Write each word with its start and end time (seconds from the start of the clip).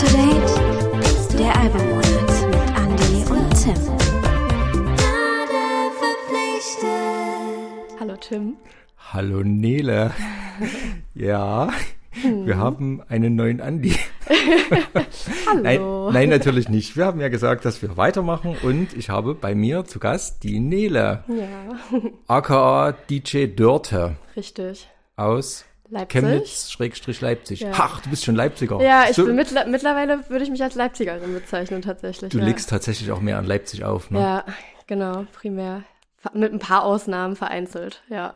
to 0.00 0.06
Date, 0.06 1.38
der 1.38 1.54
Albummonat 1.58 2.30
mit 2.48 2.70
Andy 2.74 3.30
und 3.30 3.50
Tim. 3.54 3.76
Hallo 8.00 8.16
Tim. 8.16 8.56
Hallo 9.12 9.42
Nele. 9.42 10.12
Ja, 11.14 11.68
wir 12.22 12.56
haben 12.56 13.02
einen 13.08 13.34
neuen 13.34 13.60
Andi. 13.60 13.94
Hallo. 15.46 15.62
Nein, 16.10 16.12
nein, 16.14 16.28
natürlich 16.30 16.68
nicht. 16.70 16.96
Wir 16.96 17.04
haben 17.04 17.20
ja 17.20 17.28
gesagt, 17.28 17.64
dass 17.66 17.82
wir 17.82 17.98
weitermachen 17.98 18.56
und 18.62 18.94
ich 18.96 19.10
habe 19.10 19.34
bei 19.34 19.54
mir 19.54 19.84
zu 19.84 19.98
Gast 19.98 20.42
die 20.44 20.60
Nele, 20.60 21.24
Ja, 21.28 22.06
aka 22.26 22.92
DJ 22.92 23.48
Dörte 23.48 24.16
richtig. 24.36 24.88
aus 25.16 25.66
Leipzig. 25.90 26.20
Chemnitz, 26.20 26.70
Schrägstrich 26.70 27.20
Leipzig. 27.20 27.60
Ja. 27.60 27.72
Ach, 27.74 28.00
du 28.00 28.10
bist 28.10 28.24
schon 28.24 28.36
Leipziger. 28.36 28.80
Ja, 28.80 29.04
ich 29.08 29.16
so, 29.16 29.26
bin 29.26 29.36
mittler 29.36 29.66
mittlerweile 29.66 30.28
würde 30.28 30.44
ich 30.44 30.50
mich 30.50 30.62
als 30.62 30.74
Leipzigerin 30.76 31.34
bezeichnen 31.34 31.82
tatsächlich. 31.82 32.30
Du 32.30 32.38
ja. 32.38 32.44
legst 32.44 32.70
tatsächlich 32.70 33.10
auch 33.10 33.20
mehr 33.20 33.38
an 33.38 33.44
Leipzig 33.44 33.84
auf, 33.84 34.10
ne? 34.10 34.20
Ja, 34.20 34.44
genau, 34.86 35.26
primär. 35.32 35.82
Mit 36.34 36.52
ein 36.52 36.58
paar 36.58 36.84
Ausnahmen 36.84 37.34
vereinzelt, 37.34 38.02
ja, 38.08 38.34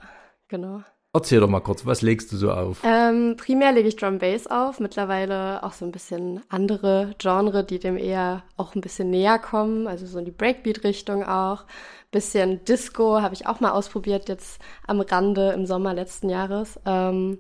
genau. 0.49 0.83
Erzähl 1.13 1.39
doch 1.39 1.49
mal 1.49 1.61
kurz, 1.61 1.87
was 1.87 2.03
legst 2.03 2.33
du 2.33 2.37
so 2.37 2.51
auf? 2.51 2.81
Ähm, 2.83 3.37
primär 3.37 3.71
lege 3.71 3.87
ich 3.87 3.95
Drum 3.95 4.19
Bass 4.19 4.49
auf, 4.49 4.81
mittlerweile 4.81 5.63
auch 5.63 5.73
so 5.73 5.85
ein 5.85 5.93
bisschen 5.93 6.41
andere 6.49 7.15
Genre, 7.19 7.63
die 7.63 7.79
dem 7.79 7.97
eher 7.97 8.43
auch 8.57 8.75
ein 8.75 8.81
bisschen 8.81 9.11
näher 9.11 9.39
kommen, 9.39 9.87
also 9.87 10.07
so 10.07 10.19
in 10.19 10.25
die 10.25 10.33
Breakbeat-Richtung 10.33 11.23
auch. 11.23 11.67
Bisschen 12.15 12.65
Disco 12.65 13.21
habe 13.21 13.35
ich 13.35 13.49
auch 13.49 13.59
mal 13.59 13.73
ausprobiert, 13.73 14.29
jetzt 14.29 14.63
am 14.87 15.01
Rande 15.01 15.51
im 15.51 15.67
Sommer 15.67 15.95
letzten 15.95 16.31
Jahres. 16.31 16.79
Ähm, 16.87 17.39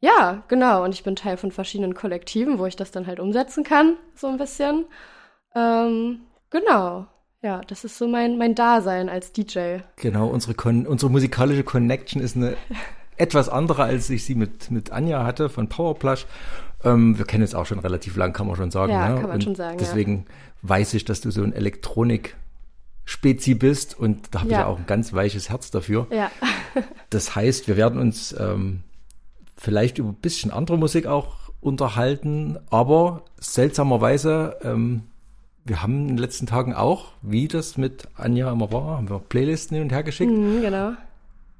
ja, 0.00 0.42
genau, 0.48 0.84
und 0.84 0.92
ich 0.92 1.02
bin 1.02 1.16
Teil 1.16 1.38
von 1.38 1.50
verschiedenen 1.50 1.94
Kollektiven, 1.94 2.58
wo 2.58 2.66
ich 2.66 2.76
das 2.76 2.90
dann 2.90 3.06
halt 3.06 3.20
umsetzen 3.20 3.64
kann, 3.64 3.96
so 4.14 4.26
ein 4.26 4.36
bisschen. 4.36 4.84
Ähm, 5.54 6.20
genau, 6.50 7.06
ja, 7.40 7.62
das 7.66 7.84
ist 7.84 7.96
so 7.96 8.06
mein, 8.06 8.36
mein 8.36 8.54
Dasein 8.54 9.08
als 9.08 9.32
DJ. 9.32 9.78
Genau, 9.96 10.26
unsere, 10.28 10.52
Con 10.52 10.86
unsere 10.86 11.10
musikalische 11.10 11.64
Connection 11.64 12.20
ist 12.20 12.36
eine 12.36 12.54
etwas 13.16 13.48
andere, 13.48 13.84
als 13.84 14.10
ich 14.10 14.26
sie 14.26 14.34
mit, 14.34 14.70
mit 14.70 14.92
Anja 14.92 15.24
hatte 15.24 15.48
von 15.48 15.70
Powerplush. 15.70 16.26
Ähm, 16.84 17.16
wir 17.16 17.24
kennen 17.24 17.44
es 17.44 17.54
auch 17.54 17.64
schon 17.64 17.78
relativ 17.78 18.16
lang, 18.16 18.34
kann 18.34 18.46
man 18.46 18.56
schon 18.56 18.70
sagen. 18.70 18.92
Ja, 18.92 19.08
ne? 19.08 19.14
kann 19.14 19.22
man 19.22 19.32
und 19.36 19.44
schon 19.44 19.54
sagen, 19.54 19.78
ja. 19.78 19.86
Deswegen 19.86 20.26
weiß 20.60 20.92
ich, 20.92 21.06
dass 21.06 21.22
du 21.22 21.30
so 21.30 21.42
ein 21.42 21.54
Elektronik-Spezi 23.06 23.54
bist 23.54 23.98
und 23.98 24.28
da 24.34 24.40
habe 24.40 24.48
ich 24.48 24.52
Ja. 24.52 24.60
ja 24.60 24.66
auch 24.66 24.78
ein 24.78 24.86
ganz 24.86 25.12
weiches 25.12 25.50
Herz 25.50 25.70
dafür. 25.70 26.06
Ja, 26.10 26.30
Das 27.10 27.36
heißt, 27.36 27.68
wir 27.68 27.76
werden 27.76 28.00
uns 28.00 28.34
ähm, 28.38 28.82
vielleicht 29.56 29.98
über 29.98 30.08
ein 30.10 30.14
bisschen 30.14 30.50
andere 30.50 30.78
Musik 30.78 31.06
auch 31.06 31.36
unterhalten, 31.60 32.58
aber 32.70 33.24
seltsamerweise, 33.38 34.56
ähm, 34.62 35.02
wir 35.64 35.82
haben 35.82 36.02
in 36.02 36.08
den 36.08 36.18
letzten 36.18 36.46
Tagen 36.46 36.74
auch, 36.74 37.12
wie 37.22 37.46
das 37.48 37.76
mit 37.76 38.08
Anja 38.16 38.50
immer 38.50 38.72
war, 38.72 38.96
haben 38.96 39.10
wir 39.10 39.18
Playlisten 39.20 39.76
hin 39.76 39.84
und 39.84 39.92
her 39.92 40.02
geschickt. 40.02 40.30
mhm, 40.32 40.60
genau. 40.62 40.92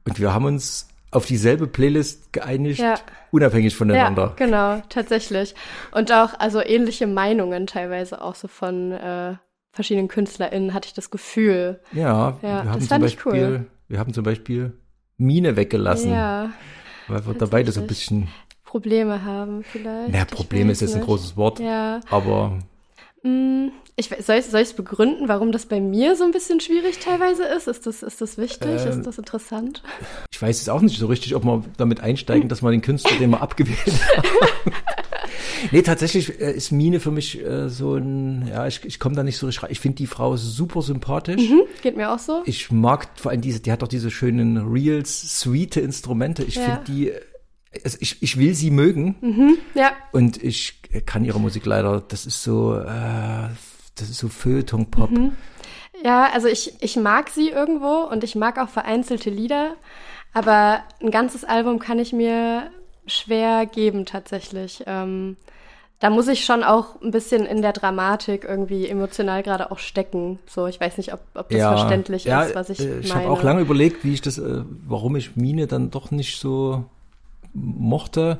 Und 0.06 0.18
wir 0.18 0.32
haben 0.34 0.46
uns 0.46 0.88
auf 1.12 1.26
dieselbe 1.26 1.66
Playlist 1.66 2.32
geeinigt, 2.32 2.80
Ja. 2.80 2.94
unabhängig 3.30 3.74
Ja, 3.74 3.78
voneinander. 3.78 4.32
genau, 4.36 4.80
tatsächlich. 4.88 5.54
Und 5.92 6.10
auch, 6.10 6.30
also 6.40 6.60
ähnliche 6.64 7.06
Meinungen 7.06 7.66
teilweise 7.66 8.22
auch 8.22 8.34
so 8.34 8.48
von 8.48 8.92
äh, 8.92 9.34
verschiedenen 9.72 10.08
KünstlerInnen 10.08 10.74
hatte 10.74 10.86
ich 10.88 10.94
das 10.94 11.10
Gefühl. 11.10 11.80
Ja, 11.92 12.02
Ja, 12.02 12.42
wir 12.42 12.50
haben 12.50 12.66
das 12.66 12.78
zum 12.80 12.88
fand 12.88 13.04
ich 13.06 13.16
Beispiel, 13.16 13.32
cool. 13.44 13.66
wir 13.88 13.98
haben 13.98 14.12
zum 14.12 14.24
Beispiel 14.24 14.72
Mine 15.16 15.56
weggelassen, 15.56 16.10
Ja, 16.12 16.50
weil 17.08 17.26
wir 17.26 17.34
dabei 17.34 17.62
das 17.62 17.74
so 17.76 17.80
ein 17.80 17.86
bisschen, 17.86 18.28
Probleme 18.64 19.24
haben 19.24 19.64
vielleicht. 19.64 20.10
naja, 20.12 20.24
Ich 20.28 20.34
Problem 20.34 20.68
weiß 20.68 20.76
ist 20.76 20.80
jetzt 20.82 20.94
ein 20.96 21.02
großes 21.02 21.36
Wort, 21.36 21.58
Ja, 21.60 22.00
aber 22.10 22.58
mm, 23.22 23.68
ich, 23.96 24.08
soll 24.20 24.36
ich 24.36 24.46
soll 24.46 24.60
ich's 24.62 24.72
begründen, 24.72 25.28
warum 25.28 25.52
das 25.52 25.66
bei 25.66 25.80
mir 25.80 26.16
so 26.16 26.24
ein 26.24 26.30
bisschen 26.32 26.60
schwierig 26.60 26.98
teilweise 26.98 27.44
ist? 27.44 27.68
Ist 27.68 27.86
das, 27.86 28.02
ist 28.02 28.20
das 28.20 28.38
wichtig? 28.38 28.68
Ähm, 28.84 28.88
ist 28.88 29.02
das 29.06 29.18
interessant? 29.18 29.82
ich 30.32 30.40
weiß 30.40 30.58
jetzt 30.58 30.70
auch 30.70 30.80
nicht 30.80 30.98
so 30.98 31.06
richtig, 31.06 31.34
ob 31.34 31.44
wir 31.44 31.62
damit 31.76 32.00
einsteigen, 32.00 32.48
dass 32.48 32.62
wir 32.62 32.70
den 32.70 32.80
Künstler, 32.82 33.16
den 33.18 33.30
wir 33.30 33.42
abgewählt 33.42 33.78
haben. 34.16 34.72
Nee, 35.70 35.82
tatsächlich 35.82 36.40
äh, 36.40 36.52
ist 36.52 36.72
Mine 36.72 37.00
für 37.00 37.10
mich 37.10 37.40
äh, 37.40 37.68
so 37.68 37.94
ein, 37.94 38.46
ja, 38.48 38.66
ich, 38.66 38.84
ich 38.84 38.98
komme 38.98 39.14
da 39.14 39.22
nicht 39.22 39.36
so 39.38 39.46
richtig 39.46 39.62
rein. 39.64 39.70
Ich 39.72 39.80
finde 39.80 39.96
die 39.96 40.06
Frau 40.06 40.36
super 40.36 40.82
sympathisch. 40.82 41.48
Hm? 41.48 41.62
Geht 41.82 41.96
mir 41.96 42.10
auch 42.12 42.18
so? 42.18 42.42
Ich 42.46 42.70
mag 42.70 43.08
vor 43.16 43.30
allem 43.30 43.40
diese, 43.40 43.60
die 43.60 43.70
hat 43.72 43.82
doch 43.82 43.88
diese 43.88 44.10
schönen 44.10 44.56
Reels, 44.72 45.40
sweete 45.40 45.80
Instrumente. 45.80 46.42
Ich 46.44 46.56
Ja. 46.56 46.62
finde 46.62 46.80
die, 46.86 47.12
also 47.84 47.98
ich, 48.00 48.22
ich 48.22 48.38
will 48.38 48.54
sie 48.54 48.70
mögen 48.70 49.16
Mhm, 49.20 49.58
ja, 49.74 49.92
und 50.12 50.42
ich 50.42 50.80
kann 51.06 51.24
ihre 51.24 51.40
Musik 51.40 51.64
leider, 51.64 52.02
das 52.06 52.26
ist 52.26 52.42
so, 52.42 52.74
äh, 52.76 53.48
das 53.94 54.10
ist 54.10 54.18
so 54.18 54.28
Feuilleton-Pop. 54.28 55.10
Mhm. 55.10 55.32
Ja, 56.04 56.28
also 56.32 56.48
ich, 56.48 56.74
ich 56.80 56.96
mag 56.96 57.30
sie 57.30 57.48
irgendwo 57.50 58.08
und 58.10 58.24
ich 58.24 58.34
mag 58.34 58.58
auch 58.58 58.68
vereinzelte 58.68 59.30
Lieder, 59.30 59.76
aber 60.32 60.82
ein 61.00 61.10
ganzes 61.10 61.44
Album 61.44 61.78
kann 61.78 61.98
ich 61.98 62.12
mir 62.12 62.70
schwer 63.06 63.66
geben 63.66 64.04
tatsächlich. 64.06 64.82
Ähm, 64.86 65.36
da 66.02 66.10
muss 66.10 66.26
ich 66.26 66.44
schon 66.44 66.64
auch 66.64 67.00
ein 67.00 67.12
bisschen 67.12 67.46
in 67.46 67.62
der 67.62 67.72
Dramatik 67.72 68.42
irgendwie 68.42 68.88
emotional 68.88 69.44
gerade 69.44 69.70
auch 69.70 69.78
stecken. 69.78 70.40
So, 70.48 70.66
ich 70.66 70.80
weiß 70.80 70.96
nicht, 70.96 71.14
ob, 71.14 71.20
ob 71.34 71.48
das 71.48 71.60
verständlich 71.60 72.24
ja, 72.24 72.42
ist, 72.42 72.56
was 72.56 72.70
ich 72.70 72.80
äh, 72.80 72.98
Ich 72.98 73.08
meine. 73.10 73.20
habe 73.20 73.30
auch 73.30 73.44
lange 73.44 73.60
überlegt, 73.60 74.04
wie 74.04 74.12
ich 74.14 74.20
das, 74.20 74.36
äh, 74.36 74.64
warum 74.84 75.14
ich 75.14 75.36
Mine 75.36 75.68
dann 75.68 75.92
doch 75.92 76.10
nicht 76.10 76.40
so 76.40 76.86
mochte. 77.54 78.38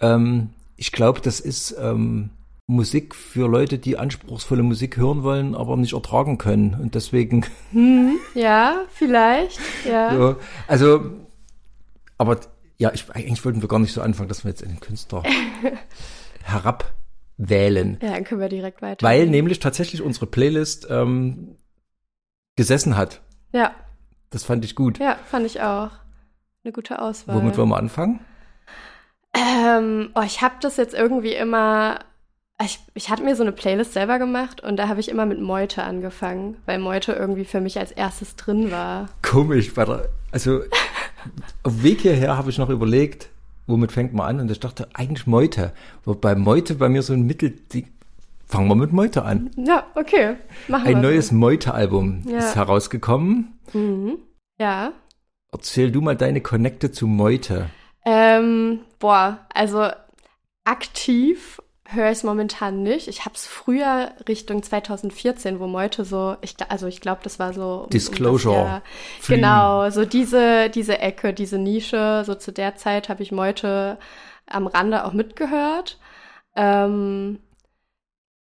Ähm, 0.00 0.50
ich 0.76 0.90
glaube, 0.90 1.20
das 1.20 1.38
ist 1.38 1.76
ähm, 1.80 2.30
Musik 2.66 3.14
für 3.14 3.48
Leute, 3.48 3.78
die 3.78 3.96
anspruchsvolle 3.96 4.64
Musik 4.64 4.96
hören 4.96 5.22
wollen, 5.22 5.54
aber 5.54 5.76
nicht 5.76 5.92
ertragen 5.92 6.38
können. 6.38 6.74
Und 6.74 6.96
deswegen 6.96 7.46
Ja, 8.34 8.80
vielleicht. 8.92 9.60
Ja. 9.88 10.12
So, 10.12 10.36
also, 10.66 11.02
aber 12.18 12.40
ja, 12.78 12.90
ich, 12.92 13.08
eigentlich 13.12 13.44
wollten 13.44 13.62
wir 13.62 13.68
gar 13.68 13.78
nicht 13.78 13.92
so 13.92 14.00
anfangen, 14.00 14.28
dass 14.28 14.42
wir 14.42 14.48
jetzt 14.50 14.64
einen 14.64 14.80
Künstler 14.80 15.22
herabwählen. 16.46 17.98
Ja, 18.02 18.12
dann 18.12 18.24
können 18.24 18.40
wir 18.40 18.48
direkt 18.48 18.82
weiter. 18.82 19.04
Weil 19.06 19.26
nämlich 19.26 19.58
tatsächlich 19.60 20.02
unsere 20.02 20.26
Playlist 20.26 20.86
ähm, 20.90 21.56
gesessen 22.56 22.96
hat. 22.96 23.20
Ja, 23.52 23.72
Das 24.30 24.44
fand 24.44 24.64
ich 24.64 24.74
gut. 24.74 24.98
ja, 24.98 25.16
fand 25.30 25.46
ich 25.46 25.60
auch. 25.60 25.90
Eine 26.64 26.72
gute 26.72 27.00
Auswahl. 27.00 27.36
Womit 27.36 27.56
wollen 27.56 27.68
wir 27.68 27.76
anfangen? 27.78 28.20
Ähm, 29.34 30.10
oh, 30.14 30.22
ich 30.24 30.42
habe 30.42 30.54
das 30.60 30.76
jetzt 30.76 30.94
irgendwie 30.94 31.34
immer. 31.34 32.00
Ich, 32.64 32.80
ich 32.94 33.10
hatte 33.10 33.22
mir 33.22 33.36
so 33.36 33.42
eine 33.42 33.52
Playlist 33.52 33.92
selber 33.92 34.18
gemacht 34.18 34.62
und 34.62 34.78
da 34.78 34.88
habe 34.88 34.98
ich 34.98 35.10
immer 35.10 35.26
mit 35.26 35.38
Meute 35.40 35.82
angefangen, 35.82 36.56
weil 36.64 36.78
Meute 36.78 37.12
irgendwie 37.12 37.44
für 37.44 37.60
mich 37.60 37.78
als 37.78 37.92
erstes 37.92 38.34
drin 38.34 38.70
war. 38.70 39.10
Komisch, 39.20 39.74
der, 39.74 40.08
also 40.32 40.62
auf 41.62 41.82
Weg 41.82 42.00
hierher 42.00 42.38
habe 42.38 42.48
ich 42.48 42.56
noch 42.56 42.70
überlegt, 42.70 43.28
womit 43.66 43.92
fängt 43.92 44.12
man 44.14 44.26
an? 44.26 44.40
Und 44.40 44.50
ich 44.50 44.60
dachte, 44.60 44.88
eigentlich 44.94 45.26
Meute. 45.26 45.72
Wobei 46.04 46.34
Meute 46.34 46.74
bei 46.74 46.88
mir 46.88 47.02
so 47.02 47.12
ein 47.12 47.22
Mittelding. 47.26 47.88
Fangen 48.46 48.68
wir 48.68 48.76
mit 48.76 48.92
Meute 48.92 49.24
an. 49.24 49.50
Ja, 49.56 49.84
okay. 49.96 50.36
Machen 50.68 50.86
Ein 50.86 51.00
neues 51.00 51.32
Meute-Album 51.32 52.22
Ja. 52.28 52.38
ist 52.38 52.54
herausgekommen. 52.54 53.58
Mhm. 53.72 54.18
Ja. 54.58 54.92
Erzähl 55.52 55.90
du 55.90 56.00
mal 56.00 56.16
deine 56.16 56.40
Connecte 56.40 56.92
zu 56.92 57.06
Meute. 57.08 57.70
Ähm, 58.04 58.80
boah, 59.00 59.40
also 59.52 59.88
aktiv 60.64 61.60
höre 61.88 62.10
ich 62.10 62.18
es 62.18 62.24
momentan 62.24 62.82
nicht. 62.82 63.08
Ich 63.08 63.24
habe 63.24 63.34
es 63.34 63.46
früher 63.46 64.12
Richtung 64.28 64.62
2014, 64.62 65.60
wo 65.60 65.66
Meute 65.66 66.04
so, 66.04 66.36
ich, 66.40 66.56
also 66.68 66.86
ich 66.86 67.00
glaube, 67.00 67.20
das 67.22 67.38
war 67.38 67.52
so 67.52 67.62
um, 67.62 67.84
um 67.84 67.90
Disclosure. 67.90 68.54
Jahr, 68.54 68.82
Fliegen. 69.20 69.42
genau, 69.42 69.90
so 69.90 70.04
diese 70.04 70.70
diese 70.70 70.98
Ecke, 70.98 71.32
diese 71.32 71.58
Nische. 71.58 72.22
So 72.26 72.34
zu 72.34 72.52
der 72.52 72.76
Zeit 72.76 73.08
habe 73.08 73.22
ich 73.22 73.32
Meute 73.32 73.98
am 74.46 74.66
Rande 74.66 75.04
auch 75.04 75.12
mitgehört. 75.12 75.98
Ähm, 76.56 77.38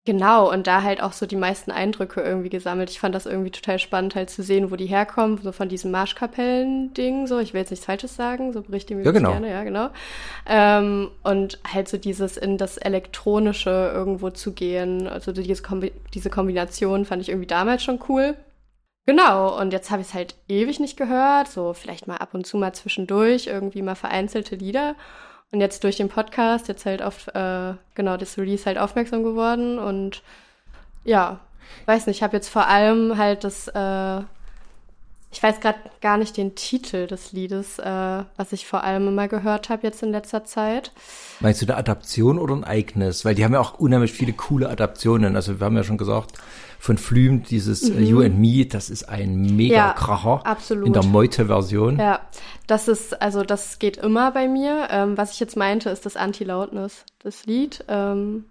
Genau, 0.06 0.52
und 0.52 0.68
da 0.68 0.84
halt 0.84 1.02
auch 1.02 1.14
so 1.14 1.26
die 1.26 1.36
meisten 1.36 1.72
Eindrücke 1.72 2.22
irgendwie 2.22 2.50
gesammelt. 2.50 2.92
Ich 2.92 3.00
fand 3.00 3.16
das 3.16 3.26
irgendwie 3.26 3.50
total 3.50 3.80
spannend, 3.80 4.14
halt 4.14 4.30
zu 4.30 4.44
sehen, 4.44 4.70
wo 4.70 4.76
die 4.76 4.86
herkommen, 4.86 5.40
so 5.42 5.52
von 5.52 5.68
diesem 5.68 5.90
Marschkapellen-Ding, 5.90 7.26
so. 7.26 7.40
Ich 7.40 7.54
will 7.54 7.62
jetzt 7.62 7.72
nichts 7.72 7.88
Falsches 7.88 8.16
sagen, 8.16 8.54
so 8.54 8.62
berichte 8.62 8.94
mir 8.94 9.04
Ja, 9.04 9.10
genau. 9.10 9.32
gerne, 9.32 9.50
ja, 9.50 9.64
genau. 9.64 9.90
Ähm, 10.48 11.10
und 11.24 11.60
halt 11.68 11.88
so 11.88 11.98
dieses 11.98 12.38
in 12.38 12.60
das 12.60 12.78
Elektronische 12.78 13.92
irgendwo 13.96 14.30
zu 14.30 14.52
gehen, 14.52 15.08
also 15.08 15.32
diese, 15.32 15.64
Kombi 15.64 15.92
diese 16.14 16.30
Kombination 16.30 17.06
fand 17.06 17.24
ich 17.24 17.30
irgendwie 17.30 17.48
damals 17.48 17.82
schon 17.84 18.00
cool. 18.08 18.36
Genau, 19.08 19.60
und 19.60 19.74
jetzt 19.74 19.90
habe 19.90 20.02
ich 20.02 20.10
es 20.10 20.14
halt 20.14 20.36
ewig 20.48 20.80
nicht 20.80 20.98
gehört, 20.98 21.48
so 21.48 21.74
vielleicht 21.74 22.06
mal 22.06 22.18
ab 22.18 22.36
und 22.36 22.46
zu 22.46 22.58
mal 22.58 22.74
zwischendurch, 22.74 23.48
irgendwie 23.48 23.82
mal 23.82 23.96
vereinzelte 23.96 24.56
Lieder. 24.56 24.96
Und 25.52 25.62
jetzt 25.62 25.84
durch 25.84 25.98
den 25.98 26.10
Podcast, 26.10 26.68
jetzt 26.68 26.86
halt 26.86 27.02
auf, 27.02 27.28
äh, 27.28 27.74
genau, 27.94 28.18
das 28.18 28.38
Release 28.38 28.66
halt 28.66 28.78
aufmerksam 28.78 29.24
geworden 29.24 29.80
und 29.80 30.22
ja, 31.04 31.40
weiß 31.86 32.08
nicht, 32.08 32.18
ich 32.18 32.24
habe 32.24 32.36
jetzt 32.36 32.50
vor 32.50 32.68
allem 32.68 33.18
halt 33.18 33.44
das, 33.44 33.68
äh, 33.68 34.22
ich 35.36 35.44
weiß 35.44 35.60
gerade 35.60 35.80
gar 36.00 36.16
nicht 36.18 36.38
den 36.38 36.56
Titel 36.56 37.08
des 37.08 37.34
Liedes, 37.34 37.78
äh, 37.78 38.24
was 38.38 38.54
ich 38.54 38.66
vor 38.66 38.86
allem 38.86 39.10
immer 39.10 39.28
gehört 39.28 39.68
habe 39.68 39.84
jetzt 39.84 40.02
in 40.02 40.12
letzter 40.12 40.46
Zeit. 40.46 40.94
Meinst 41.42 41.62
du 41.62 41.66
eine 41.66 41.76
Adaption 41.76 42.40
oder 42.40 42.56
ein 42.56 42.64
eigenes? 42.64 43.26
Weil 43.26 43.36
die 43.36 43.44
haben 43.44 43.52
ja 43.52 43.60
auch 43.60 43.78
unheimlich 43.78 44.14
viele 44.14 44.32
coole 44.32 44.70
Adaptionen. 44.70 45.36
Also 45.36 45.60
wir 45.60 45.66
haben 45.66 45.76
ja 45.76 45.84
schon 45.84 45.98
gesagt, 45.98 46.38
von 46.80 46.98
Flüm, 46.98 47.44
dieses 47.44 47.90
mhm. 47.90 48.06
You 48.06 48.22
and 48.22 48.40
Me, 48.40 48.66
das 48.66 48.90
ist 48.90 49.10
ein 49.10 49.58
Mega-Kracher. 49.58 50.42
Ja, 50.46 50.50
absolut. 50.50 50.88
In 50.88 50.94
der 50.94 51.04
Meute-Version. 51.04 52.00
Ja, 52.00 52.22
das 52.68 52.88
ist, 52.88 53.22
also 53.22 53.44
das 53.44 53.78
geht 53.78 53.98
immer 53.98 54.32
bei 54.32 54.48
mir. 54.48 54.88
Ähm, 54.90 55.18
was 55.18 55.34
ich 55.34 55.42
jetzt 55.42 55.58
meinte, 55.58 55.90
ist 55.90 56.06
das 56.06 56.16
Anti-Loudness, 56.16 57.04
das 57.20 57.46
Lied. 57.46 57.84
Ähm, 57.90 58.46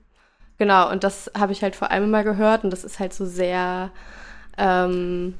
genau, 0.58 0.90
und 0.90 1.02
das 1.02 1.30
habe 1.34 1.52
ich 1.52 1.62
halt 1.62 1.76
vor 1.76 1.90
allem 1.90 2.04
immer 2.04 2.24
gehört 2.24 2.62
und 2.62 2.68
das 2.68 2.84
ist 2.84 3.00
halt 3.00 3.14
so 3.14 3.24
sehr, 3.24 3.90
ähm, 4.58 5.34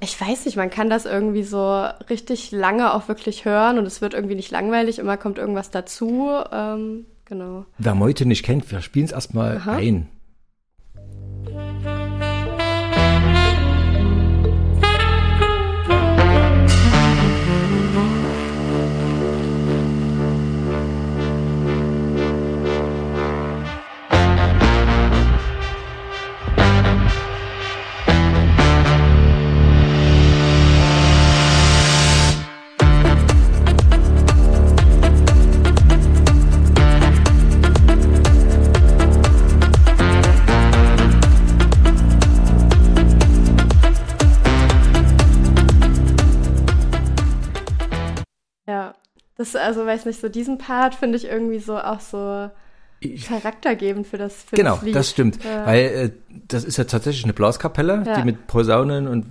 ich 0.00 0.20
weiß 0.20 0.46
nicht, 0.46 0.56
man 0.56 0.70
kann 0.70 0.88
das 0.88 1.06
irgendwie 1.06 1.42
so 1.42 1.86
richtig 2.08 2.52
lange 2.52 2.94
auch 2.94 3.08
wirklich 3.08 3.44
hören 3.44 3.78
und 3.78 3.86
es 3.86 4.00
wird 4.00 4.14
irgendwie 4.14 4.36
nicht 4.36 4.50
langweilig, 4.50 4.98
immer 4.98 5.16
kommt 5.16 5.38
irgendwas 5.38 5.70
dazu. 5.70 6.30
Ähm, 6.52 7.06
genau. 7.24 7.64
Wer 7.78 7.94
Meute 7.94 8.26
nicht 8.26 8.44
kennt, 8.44 8.70
wir 8.70 8.80
spielen 8.80 9.06
es 9.06 9.12
erstmal 9.12 9.60
ein. 9.66 10.08
Das, 49.52 49.62
also 49.62 49.84
weiß 49.86 50.04
nicht, 50.06 50.20
so 50.20 50.28
diesen 50.28 50.58
Part 50.58 50.94
finde 50.94 51.16
ich 51.18 51.24
irgendwie 51.26 51.58
so 51.58 51.78
auch 51.78 52.00
so 52.00 52.50
charaktergebend 53.26 54.06
für 54.08 54.18
das 54.18 54.34
für 54.42 54.56
Genau, 54.56 54.74
das, 54.74 54.82
Lied. 54.82 54.94
das 54.96 55.10
stimmt. 55.10 55.38
Ja. 55.44 55.66
Weil 55.66 55.80
äh, 55.84 56.10
das 56.48 56.64
ist 56.64 56.78
ja 56.78 56.84
tatsächlich 56.84 57.22
eine 57.24 57.32
Blaskapelle, 57.32 58.02
Ja. 58.04 58.16
die 58.18 58.24
mit 58.24 58.46
Posaunen 58.48 59.06
und 59.06 59.26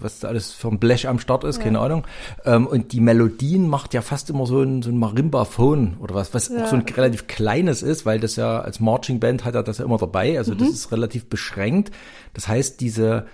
was 0.00 0.18
da 0.20 0.28
alles 0.28 0.52
für 0.52 0.68
ein 0.68 0.78
Blech 0.80 1.06
am 1.08 1.18
Start 1.20 1.44
ist, 1.44 1.60
keine 1.60 1.78
Ahnung. 1.78 2.04
Ähm, 2.44 2.66
und 2.66 2.92
die 2.92 3.00
Melodien 3.00 3.68
macht 3.68 3.94
ja 3.94 4.02
fast 4.02 4.28
immer 4.30 4.44
so 4.46 4.60
ein, 4.62 4.82
so 4.82 4.90
ein 4.90 4.98
Marimbaphon 4.98 5.98
oder 6.00 6.14
was, 6.16 6.34
was 6.34 6.48
Ja. 6.48 6.64
auch 6.64 6.68
so 6.68 6.74
ein 6.76 6.82
relativ 6.82 7.28
kleines 7.28 7.82
ist, 7.82 8.04
weil 8.06 8.18
das 8.18 8.34
ja 8.36 8.60
als 8.60 8.80
Marching 8.80 9.20
Band 9.20 9.44
hat 9.44 9.54
er 9.54 9.62
das 9.62 9.78
ja 9.78 9.84
immer 9.84 9.98
dabei. 9.98 10.36
Also 10.38 10.54
Mhm. 10.54 10.58
das 10.58 10.70
ist 10.70 10.90
relativ 10.92 11.26
beschränkt. 11.26 11.92
Das 12.34 12.48
heißt, 12.48 12.80
diese, 12.80 13.26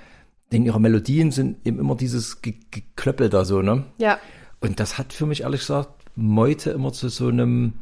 in 0.50 0.66
ihre 0.66 0.80
Melodien 0.80 1.30
sind 1.30 1.66
eben 1.66 1.78
immer 1.78 1.94
dieses 1.94 2.42
Ge 2.42 2.54
Geklöppel 2.70 3.30
da 3.30 3.44
so, 3.46 3.62
ne? 3.62 3.84
Ja, 3.98 4.18
Und 4.60 4.80
das 4.80 4.98
hat 4.98 5.12
für 5.12 5.24
mich 5.24 5.42
ehrlich 5.42 5.60
gesagt 5.60 5.97
Meute 6.20 6.70
immer 6.70 6.92
zu 6.92 7.08
so 7.08 7.28
einem, 7.28 7.74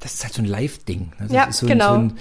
das 0.00 0.14
ist 0.14 0.24
halt 0.24 0.34
so 0.34 0.42
ein 0.42 0.46
Live-Ding. 0.46 1.12
ne? 1.20 1.26
Ja, 1.30 1.52
so 1.52 1.66
genau. 1.66 1.94
Ein, 1.94 2.10
so 2.10 2.14
ein, 2.16 2.18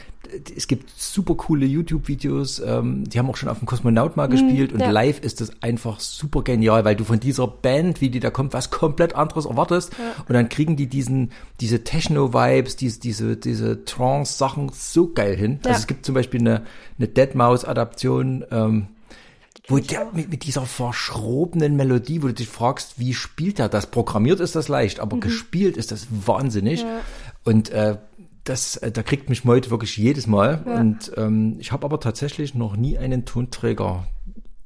es 0.57 0.67
gibt 0.67 0.89
super 0.89 1.35
coole 1.35 1.65
YouTube-Videos, 1.67 2.59
ähm, 2.59 3.07
die 3.07 3.19
haben 3.19 3.29
auch 3.29 3.37
schon 3.37 3.47
auf 3.47 3.59
dem 3.59 3.67
Kosmonaut 3.67 4.17
mal 4.17 4.25
gespielt 4.27 4.71
und 4.73 4.79
Mhm, 4.79 4.85
ja. 4.85 4.89
live 4.89 5.19
ist 5.19 5.39
das 5.39 5.51
einfach 5.61 5.99
super 5.99 6.41
genial, 6.41 6.83
weil 6.83 6.95
du 6.95 7.03
von 7.03 7.19
dieser 7.19 7.47
Band, 7.47 8.01
wie 8.01 8.09
die 8.09 8.19
da 8.19 8.31
kommt, 8.31 8.51
was 8.53 8.71
komplett 8.71 9.15
anderes 9.15 9.45
erwartest 9.45 9.91
und 10.27 10.33
dann 10.33 10.49
kriegen 10.49 10.75
die 10.75 10.87
diesen, 10.87 11.31
diese 11.61 11.83
Techno-Vibes, 11.83 12.75
diese, 12.75 12.99
diese, 12.99 13.37
diese 13.37 13.85
Trance-Sachen 13.85 14.71
so 14.73 15.13
geil 15.13 15.35
hin. 15.35 15.59
Ja. 15.63 15.69
Also 15.69 15.81
es 15.81 15.87
gibt 15.87 16.05
zum 16.07 16.15
Beispiel 16.15 16.39
eine, 16.41 16.63
eine 16.97 17.07
Deadmau5-Adaption, 17.07 18.45
ähm, 18.51 18.87
wo 19.67 19.79
der 19.79 20.07
mit, 20.13 20.29
mit 20.29 20.43
dieser 20.45 20.65
verschrobenen 20.65 21.75
Melodie, 21.75 22.21
wo 22.23 22.27
du 22.27 22.33
dich 22.33 22.47
fragst, 22.47 22.99
wie 22.99 23.13
spielt 23.13 23.59
er 23.59 23.69
das? 23.69 23.87
Programmiert 23.87 24.39
ist 24.39 24.55
das 24.55 24.67
leicht, 24.67 24.99
aber 24.99 25.19
gespielt 25.19 25.77
ist 25.77 25.91
das 25.91 26.07
wahnsinnig. 26.09 26.83
Mhm. 26.83 26.89
Ja. 26.89 27.01
Und 27.43 27.69
äh, 27.69 27.97
das, 28.43 28.77
äh, 28.77 28.91
da 28.91 29.01
kriegt 29.03 29.29
mich 29.29 29.43
Meute 29.43 29.71
wirklich 29.71 29.97
jedes 29.97 30.27
Mal. 30.27 30.61
Und 30.65 31.11
ähm, 31.17 31.55
ich 31.59 31.71
habe 31.71 31.85
aber 31.85 31.99
tatsächlich 31.99 32.53
noch 32.53 32.75
nie 32.75 32.97
einen 32.97 33.25
Tonträger 33.25 34.07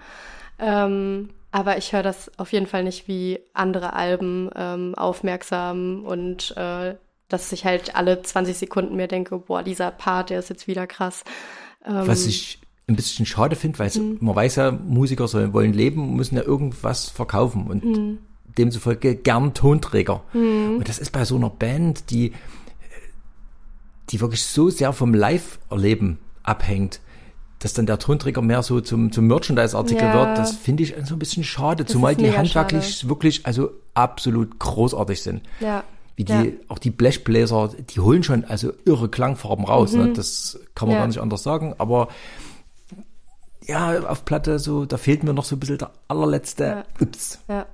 Ähm, 0.59 1.29
aber 1.51 1.77
ich 1.77 1.91
höre 1.91 2.03
das 2.03 2.31
auf 2.37 2.53
jeden 2.53 2.67
Fall 2.67 2.83
nicht 2.83 3.07
wie 3.07 3.39
andere 3.53 3.93
Alben 3.93 4.49
ähm, 4.55 4.95
aufmerksam 4.95 6.05
und 6.05 6.55
äh, 6.55 6.95
dass 7.27 7.51
ich 7.51 7.65
halt 7.65 7.95
alle 7.95 8.21
20 8.21 8.57
Sekunden 8.57 8.95
mir 8.95 9.07
denke, 9.07 9.37
boah, 9.37 9.63
dieser 9.63 9.91
Part, 9.91 10.29
der 10.29 10.39
ist 10.39 10.49
jetzt 10.49 10.67
wieder 10.67 10.85
krass. 10.85 11.23
Ähm, 11.85 12.07
was 12.07 12.25
ich 12.25 12.59
ein 12.91 12.95
bisschen 12.95 13.25
schade 13.25 13.55
finde, 13.55 13.79
weil 13.79 13.87
es- 13.87 13.99
man 14.19 14.35
weiß 14.35 14.55
ja, 14.57 14.71
Musiker 14.71 15.27
sollen, 15.27 15.53
wollen 15.53 15.73
leben, 15.73 16.15
müssen 16.15 16.35
ja 16.35 16.43
irgendwas 16.43 17.09
verkaufen 17.09 17.67
und 17.67 18.19
demzufolge 18.57 19.15
gern 19.15 19.53
Tonträger. 19.53 20.21
Und 20.33 20.83
das 20.87 20.99
ist 20.99 21.11
bei 21.11 21.23
so 21.25 21.35
einer 21.37 21.49
Band, 21.49 22.09
die, 22.11 22.33
die 24.09 24.19
wirklich 24.19 24.43
so 24.43 24.69
sehr 24.69 24.93
vom 24.93 25.13
Live-Erleben 25.13 26.19
abhängt, 26.43 26.99
dass 27.59 27.73
dann 27.73 27.85
der 27.85 27.99
Tonträger 27.99 28.41
mehr 28.41 28.63
so 28.63 28.81
zum, 28.81 29.11
zum 29.11 29.27
Merchandise-Artikel 29.27 30.03
Ja. 30.03 30.13
wird, 30.13 30.37
das 30.37 30.51
finde 30.53 30.83
ich 30.83 30.95
so 31.05 31.15
ein 31.15 31.19
bisschen 31.19 31.43
schade, 31.43 31.83
Das 31.83 31.93
zumal 31.93 32.15
die 32.15 32.35
handwerklich 32.35 33.07
wirklich 33.07 33.45
also 33.45 33.71
absolut 33.93 34.57
großartig 34.59 35.21
sind. 35.21 35.41
ja, 35.59 35.83
Wie 36.17 36.25
die, 36.25 36.33
Ja. 36.33 36.45
auch 36.67 36.77
die 36.77 36.91
Blechbläser, 36.91 37.69
die 37.95 37.99
holen 38.01 38.21
schon 38.23 38.43
also 38.43 38.67
Mhm. 38.67 38.73
irre 38.85 39.09
Klangfarben 39.09 39.63
raus. 39.65 39.93
Ne? 39.93 40.11
Das 40.13 40.59
kann 40.75 40.89
man 40.89 40.97
gar 40.97 41.07
nicht 41.07 41.19
anders 41.19 41.41
sagen. 41.41 41.73
Aber, 41.77 42.09
ja, 43.65 43.99
auf 44.07 44.25
Platte 44.25 44.57
so, 44.59 44.85
da 44.85 44.97
fehlt 44.97 45.23
mir 45.23 45.33
noch 45.33 45.43
so 45.45 45.55
ein 45.55 45.59
bisschen 45.59 45.77
der 45.77 45.91
allerletzte 46.07 46.63
Ja. 46.65 46.83
Ups. 46.99 47.39
Ja, 47.47 47.65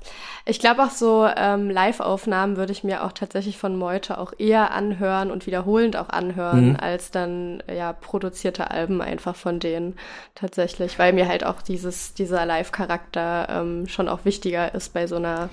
ich 0.46 0.60
glaube 0.60 0.84
auch 0.84 0.90
so 0.92 1.26
ähm, 1.36 1.70
Live-Aufnahmen 1.70 2.58
würde 2.58 2.72
ich 2.74 2.84
mir 2.84 3.04
auch 3.06 3.14
tatsächlich 3.14 3.58
von 3.58 3.78
Meute 3.78 4.18
auch 4.18 4.34
eher 4.38 4.72
anhören 4.72 5.32
und 5.32 5.48
wiederholend 5.48 5.96
auch 5.96 6.10
anhören, 6.10 6.72
Mhm. 6.72 6.76
als 6.80 7.12
dann 7.12 7.64
ja 7.74 7.94
produzierte 7.94 8.70
Alben 8.70 9.02
einfach 9.02 9.36
von 9.36 9.60
denen 9.60 9.96
tatsächlich, 10.36 11.00
weil 11.00 11.14
mir 11.14 11.28
halt 11.28 11.46
auch 11.46 11.62
dieses 11.62 12.14
dieser 12.14 12.46
Live-Charakter 12.46 13.48
ähm, 13.50 13.88
schon 13.88 14.10
auch 14.10 14.26
wichtiger 14.26 14.76
ist 14.76 14.94
bei 14.94 15.08
so 15.08 15.16
einer 15.16 15.50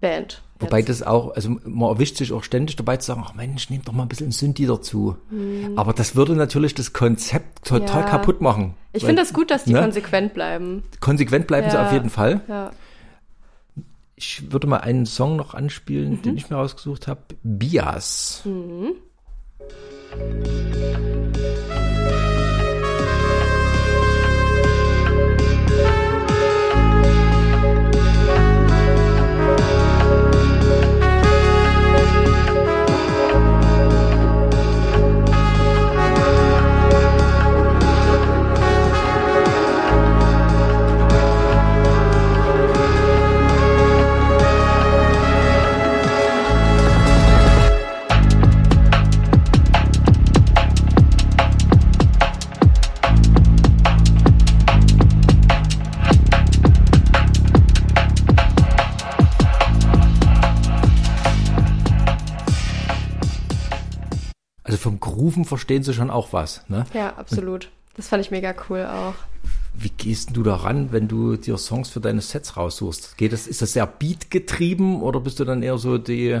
Band. 0.00 0.42
Wobei 0.60 0.82
das 0.82 1.02
auch, 1.02 1.34
also 1.34 1.56
man 1.64 1.88
erwischt 1.90 2.16
sich 2.18 2.32
auch 2.32 2.44
ständig 2.44 2.76
dabei 2.76 2.98
zu 2.98 3.06
sagen, 3.06 3.22
ach 3.24 3.34
Mensch, 3.34 3.70
nehmt 3.70 3.88
doch 3.88 3.92
mal 3.94 4.02
ein 4.02 4.08
bisschen 4.08 4.30
Synthi 4.30 4.66
dazu. 4.66 5.16
Aber 5.76 5.92
das 5.94 6.14
würde 6.16 6.34
natürlich 6.36 6.74
das 6.74 6.92
Konzept 6.92 7.66
total 7.66 8.02
Mhm. 8.02 8.06
Ja. 8.06 8.10
kaputt 8.10 8.40
machen. 8.42 8.74
ich 8.92 9.04
finde 9.04 9.22
es 9.22 9.32
gut, 9.32 9.50
dass 9.50 9.64
die 9.64 9.72
ne? 9.72 9.80
konsequent 9.80 10.34
bleiben. 10.34 10.82
konsequent 11.00 11.46
bleiben 11.46 11.70
sie 11.70 11.76
Ja. 11.76 11.86
auf 11.86 11.92
jeden 11.92 12.10
Fall. 12.10 12.42
Ja. 12.48 12.70
Ich 14.16 14.52
würde 14.52 14.66
mal 14.66 14.78
einen 14.78 15.06
Song 15.06 15.36
noch 15.36 15.54
anspielen, 15.54 16.12
Mhm. 16.12 16.22
den 16.22 16.36
ich 16.36 16.50
mir 16.50 16.56
rausgesucht 16.56 17.08
habe. 17.08 17.20
Bias. 17.42 18.42
Also 20.12 21.19
vom 64.80 65.00
Grooven 65.00 65.44
verstehen 65.44 65.82
sie 65.82 65.94
schon 65.94 66.10
auch 66.10 66.32
was. 66.32 66.68
Ne? 66.68 66.84
ja, 66.94 67.14
absolut. 67.16 67.70
Das 67.96 68.08
fand 68.08 68.24
ich 68.24 68.30
mega 68.30 68.54
cool 68.68 68.86
auch. 68.86 69.14
Wie 69.74 69.90
gehst 69.90 70.36
du 70.36 70.42
da 70.42 70.56
ran, 70.56 70.92
wenn 70.92 71.08
du 71.08 71.36
dir 71.36 71.56
Songs 71.58 71.90
für 71.90 72.00
deine 72.00 72.20
Sets 72.20 72.56
raussuchst? 72.56 73.16
Geht 73.16 73.32
das, 73.32 73.46
ist 73.46 73.62
das 73.62 73.72
sehr 73.72 73.86
beatgetrieben 73.86 75.02
oder 75.02 75.20
bist 75.20 75.38
du 75.40 75.44
dann 75.44 75.62
eher 75.62 75.78
so 75.78 75.98
die 75.98 76.40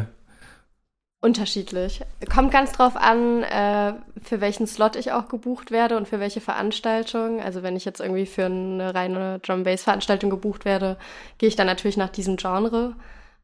Unterschiedlich. 1.22 2.00
Kommt 2.34 2.50
ganz 2.50 2.72
drauf 2.72 2.96
an, 2.96 3.42
äh, 3.42 3.92
für 4.22 4.40
welchen 4.40 4.66
Slot 4.66 4.96
ich 4.96 5.12
auch 5.12 5.28
gebucht 5.28 5.70
werde 5.70 5.98
und 5.98 6.08
für 6.08 6.18
welche 6.18 6.40
Veranstaltung. 6.40 7.42
Also 7.42 7.62
wenn 7.62 7.76
ich 7.76 7.84
jetzt 7.84 8.00
irgendwie 8.00 8.24
für 8.24 8.46
eine 8.46 8.94
reine 8.94 9.38
Drum-Bass-Veranstaltung 9.40 10.30
gebucht 10.30 10.64
werde, 10.64 10.96
gehe 11.36 11.50
ich 11.50 11.56
dann 11.56 11.66
natürlich 11.66 11.98
nach 11.98 12.08
diesem 12.08 12.36
Genre 12.36 12.94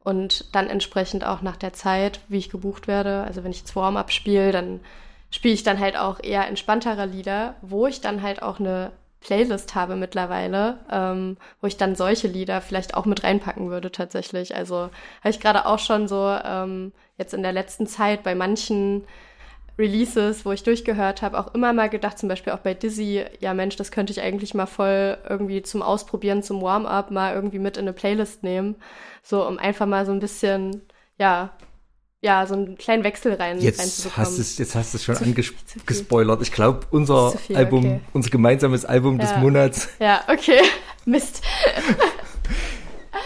und 0.07 0.55
dann 0.55 0.69
entsprechend 0.69 1.25
auch 1.25 1.41
nach 1.41 1.57
der 1.57 1.73
Zeit, 1.73 2.21
wie 2.29 2.37
ich 2.37 2.49
gebucht 2.49 2.87
werde. 2.87 3.25
Also 3.27 3.43
wenn 3.43 3.51
ich 3.51 3.59
jetzt 3.59 3.75
Warm-Up 3.75 4.09
spiele, 4.09 4.53
dann 4.53 4.79
spiele 5.31 5.53
ich 5.53 5.63
dann 5.63 5.81
halt 5.81 5.97
auch 5.97 6.23
eher 6.23 6.47
entspanntere 6.47 7.05
Lieder, 7.05 7.55
wo 7.61 7.87
ich 7.87 7.99
dann 7.99 8.21
halt 8.21 8.41
auch 8.41 8.61
eine 8.61 8.93
Playlist 9.19 9.75
habe 9.75 9.97
mittlerweile, 9.97 10.77
ähm, 10.89 11.35
wo 11.59 11.67
ich 11.67 11.75
dann 11.75 11.97
solche 11.97 12.29
Lieder 12.29 12.61
vielleicht 12.61 12.93
auch 12.93 13.03
mit 13.03 13.25
reinpacken 13.25 13.69
würde 13.69 13.91
tatsächlich. 13.91 14.55
Also 14.55 14.77
habe 14.77 15.29
ich 15.29 15.41
gerade 15.41 15.65
auch 15.65 15.79
schon 15.79 16.07
so 16.07 16.25
ähm, 16.41 16.93
jetzt 17.17 17.33
in 17.33 17.43
der 17.43 17.51
letzten 17.51 17.85
Zeit 17.85 18.23
bei 18.23 18.33
manchen 18.33 19.03
Releases, 19.79 20.43
wo 20.45 20.51
ich 20.51 20.63
durchgehört 20.63 21.21
habe, 21.21 21.37
auch 21.39 21.53
immer 21.53 21.71
mal 21.73 21.87
gedacht, 21.89 22.17
zum 22.17 22.29
Beispiel 22.29 22.53
auch 22.53 22.59
bei 22.59 22.73
Dizzy, 22.73 23.23
ja 23.39 23.53
Mensch, 23.53 23.75
das 23.75 23.91
könnte 23.91 24.11
ich 24.11 24.21
eigentlich 24.21 24.53
mal 24.53 24.65
voll 24.65 25.17
irgendwie 25.29 25.61
zum 25.61 25.81
Ausprobieren, 25.83 26.41
zum 26.41 26.61
Warm-up 26.61 27.11
mal 27.11 27.35
irgendwie 27.35 27.59
mit 27.59 27.77
in 27.77 27.83
eine 27.83 27.93
Playlist 27.93 28.41
nehmen. 28.43 28.75
So, 29.21 29.45
um 29.47 29.59
einfach 29.59 29.85
mal 29.85 30.05
so 30.05 30.11
ein 30.11 30.19
bisschen, 30.19 30.81
ja, 31.19 31.51
ja, 32.21 32.47
so 32.47 32.55
einen 32.55 32.77
kleinen 32.79 33.03
Wechsel 33.03 33.33
rein 33.35 33.59
Jetzt 33.61 33.79
reinzubekommen. 33.79 34.25
hast 34.25 34.37
du 34.37 34.41
es, 34.41 34.57
jetzt 34.57 34.73
hast 34.73 34.93
du 34.93 34.97
es 34.97 35.03
schon 35.03 35.15
Zu 35.15 35.23
viel, 35.25 35.33
anges- 35.33 35.53
zu 35.67 35.73
viel. 35.73 35.81
gespoilert. 35.85 36.41
Ich 36.41 36.51
glaube, 36.51 36.87
unser 36.89 37.31
viel, 37.31 37.55
Album, 37.55 37.85
okay. 37.85 37.99
unser 38.13 38.29
gemeinsames 38.31 38.83
Album 38.85 39.19
des 39.19 39.29
Ja. 39.29 39.37
Monats, 39.37 39.89
Ja, 39.99 40.23
okay. 40.27 40.59
Mist. 41.05 41.43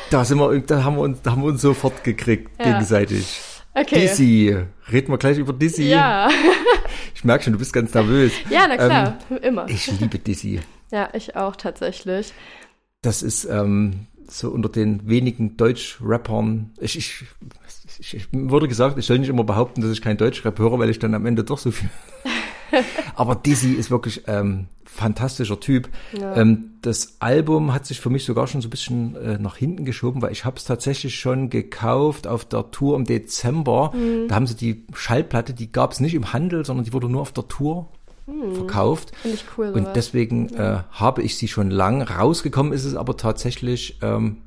da 0.10 0.26
sind 0.26 0.40
wir, 0.40 0.60
da 0.60 0.84
haben 0.84 0.98
wir 0.98 1.02
uns, 1.04 1.22
da 1.22 1.32
haben 1.32 1.42
wir 1.44 1.48
uns 1.48 1.62
sofort 1.62 2.04
gekriegt 2.04 2.52
Ja. 2.60 2.66
gegenseitig. 2.66 3.40
Okay. 3.74 4.02
Dizzy, 4.02 4.58
reden 4.92 5.12
wir 5.12 5.18
gleich 5.18 5.38
über 5.38 5.54
Dizzy. 5.54 5.84
Ja. 5.84 6.30
Ich 7.16 7.24
merke 7.24 7.44
schon, 7.44 7.54
du 7.54 7.60
bist 7.60 7.72
ganz 7.72 7.94
nervös. 7.94 8.34
Ja, 8.50 8.68
na 8.68 8.78
klar, 8.78 9.20
immer. 9.42 9.70
Ich 9.70 9.88
liebe 10.00 10.18
Dizzy. 10.20 10.60
Ja, 10.92 11.10
ich 11.14 11.36
auch 11.36 11.56
tatsächlich. 11.56 12.34
Das 13.02 13.24
ist 13.24 13.46
ähm, 13.46 14.08
so 14.28 14.50
unter 14.50 14.70
den 14.70 15.08
wenigen 15.08 15.56
Deutsch-Rappern. 15.56 16.72
Ich, 16.80 16.98
ich, 16.98 17.26
ich, 18.00 18.14
ich 18.16 18.28
wurde 18.32 18.68
gesagt, 18.68 18.98
ich 18.98 19.06
soll 19.06 19.20
nicht 19.20 19.30
immer 19.30 19.44
behaupten, 19.44 19.82
dass 19.82 19.92
ich 19.92 20.02
kein 20.02 20.18
Deutsch-Rap 20.18 20.60
höre, 20.60 20.80
weil 20.80 20.90
ich 20.90 21.00
dann 21.00 21.14
am 21.14 21.26
Ende 21.26 21.44
doch 21.44 21.58
so 21.58 21.72
viel. 21.72 21.90
Aber 23.16 23.36
Dizzy 23.36 23.74
ist 23.74 23.92
wirklich 23.92 24.24
ähm, 24.28 24.68
fantastischer 24.86 25.60
Typ. 25.60 25.90
Ja. 26.20 26.36
Ähm, 26.38 26.72
das 26.82 27.16
Album 27.20 27.74
hat 27.74 27.86
sich 27.86 28.00
für 28.02 28.10
mich 28.10 28.26
sogar 28.26 28.48
schon 28.48 28.62
so 28.62 28.68
ein 28.68 28.72
bisschen 28.72 29.16
äh, 29.16 29.38
nach 29.38 29.56
hinten 29.58 29.86
geschoben, 29.86 30.22
weil 30.22 30.32
ich 30.32 30.46
habe 30.46 30.58
es 30.58 30.66
tatsächlich 30.66 31.16
schon 31.20 31.50
gekauft 31.50 32.28
auf 32.28 32.46
der 32.46 32.72
Tour 32.72 32.96
im 32.96 33.06
Dezember. 33.06 33.94
Mhm. 33.96 34.28
Da 34.28 34.36
haben 34.36 34.48
sie 34.48 34.56
die 34.56 34.86
Schallplatte, 34.94 35.54
die 35.54 35.72
gab 35.72 35.92
es 35.94 36.00
nicht 36.00 36.14
im 36.16 36.34
Handel, 36.34 36.66
sondern 36.66 36.86
die 36.86 36.94
wurde 36.94 37.08
nur 37.10 37.22
auf 37.22 37.32
der 37.32 37.48
Tour 37.48 37.88
verkauft. 38.54 39.12
Finde 39.22 39.36
ich 39.38 39.46
cool. 39.58 39.68
Und 39.72 39.84
Mhm. 39.90 39.94
deswegen 39.94 40.50
äh, 40.54 40.80
habe 40.92 41.22
ich 41.22 41.38
sie 41.38 41.48
schon 41.48 41.70
lang. 41.70 42.02
Rausgekommen 42.02 42.72
ist 42.74 42.86
es 42.86 42.96
aber 42.96 43.18
tatsächlich 43.18 43.98
ähm, 44.02 44.38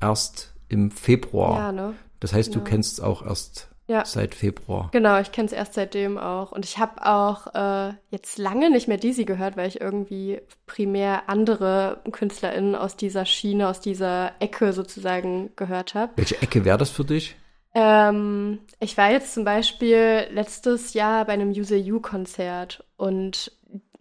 erst 0.00 0.52
im 0.68 0.90
Februar. 0.90 1.58
Ja, 1.58 1.72
ne? 1.72 1.92
Das 2.20 2.32
heißt, 2.32 2.54
du 2.54 2.58
Ja. 2.60 2.64
kennst 2.64 2.94
es 2.94 3.00
auch 3.00 3.24
erst 3.26 3.68
Ja. 3.88 4.04
seit 4.04 4.34
Februar. 4.34 4.88
Genau, 4.92 5.20
ich 5.20 5.30
kenne 5.30 5.46
es 5.46 5.52
erst 5.52 5.74
seitdem 5.74 6.18
auch. 6.18 6.52
Und 6.52 6.64
ich 6.64 6.78
habe 6.78 7.06
auch 7.06 7.54
äh, 7.54 7.94
jetzt 8.10 8.36
lange 8.38 8.70
nicht 8.70 8.88
mehr 8.88 8.96
Dizzy 8.96 9.24
gehört, 9.24 9.56
weil 9.56 9.68
ich 9.68 9.80
irgendwie 9.80 10.40
primär 10.66 11.28
andere 11.28 12.00
KünstlerInnen 12.10 12.74
aus 12.74 12.96
dieser 12.96 13.24
Schiene, 13.24 13.68
aus 13.68 13.80
dieser 13.80 14.32
Ecke 14.40 14.72
sozusagen 14.72 15.50
gehört 15.54 15.94
habe. 15.94 16.12
Welche 16.16 16.42
Ecke 16.42 16.64
wäre 16.64 16.78
das 16.78 16.90
für 16.90 17.04
dich? 17.04 17.36
Ähm, 17.74 18.60
ich 18.80 18.96
war 18.96 19.10
jetzt 19.10 19.34
zum 19.34 19.44
Beispiel 19.44 20.26
letztes 20.32 20.94
Jahr 20.94 21.26
bei 21.26 21.34
einem 21.34 21.50
User 21.50 21.76
You 21.76 22.00
Konzert 22.00 22.82
und 22.96 23.52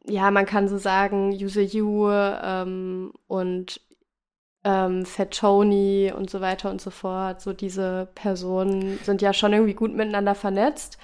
ja, 0.07 0.31
man 0.31 0.45
kann 0.45 0.67
so 0.67 0.77
sagen, 0.77 1.31
User 1.31 1.61
You 1.61 2.09
ähm, 2.09 3.11
und 3.27 3.81
ähm, 4.65 5.05
Fat 5.05 5.37
Tony 5.37 6.11
und 6.13 6.29
so 6.29 6.41
weiter 6.41 6.69
und 6.69 6.81
so 6.81 6.89
fort. 6.89 7.39
So 7.39 7.53
diese 7.53 8.09
Personen 8.15 8.99
sind 9.03 9.21
ja 9.21 9.31
schon 9.31 9.53
irgendwie 9.53 9.75
gut 9.75 9.95
miteinander 9.95 10.35
vernetzt. 10.35 10.97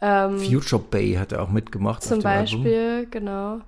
Ähm, 0.00 0.38
Future 0.38 0.82
Bay 0.82 1.14
hat 1.14 1.32
er 1.32 1.42
auch 1.42 1.48
mitgemacht 1.48 2.02
zum 2.02 2.20
dem 2.20 2.26
Album. 2.26 2.42
Beispiel, 2.42 3.06
genau. 3.10 3.60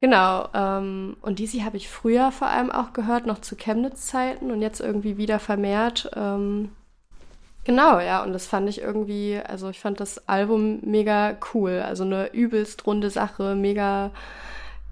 Genau, 0.00 0.48
ähm, 0.54 1.16
und 1.22 1.38
Dizzy 1.38 1.60
habe 1.60 1.76
ich 1.76 1.88
früher 1.88 2.30
vor 2.30 2.48
allem 2.48 2.70
auch 2.70 2.92
gehört, 2.92 3.26
noch 3.26 3.40
zu 3.40 3.56
Chemnitz-Zeiten 3.56 4.50
und 4.50 4.62
jetzt 4.62 4.80
irgendwie 4.80 5.16
wieder 5.16 5.38
vermehrt. 5.38 6.10
Ähm, 6.14 6.70
genau, 7.64 7.98
ja, 7.98 8.22
und 8.22 8.32
das 8.32 8.46
fand 8.46 8.68
ich 8.68 8.80
irgendwie, 8.80 9.40
also 9.44 9.70
ich 9.70 9.80
fand 9.80 9.98
das 9.98 10.28
Album 10.28 10.80
mega 10.82 11.36
cool. 11.54 11.82
Also 11.84 12.04
eine 12.04 12.32
übelst 12.32 12.86
runde 12.86 13.10
Sache, 13.10 13.54
mega 13.56 14.10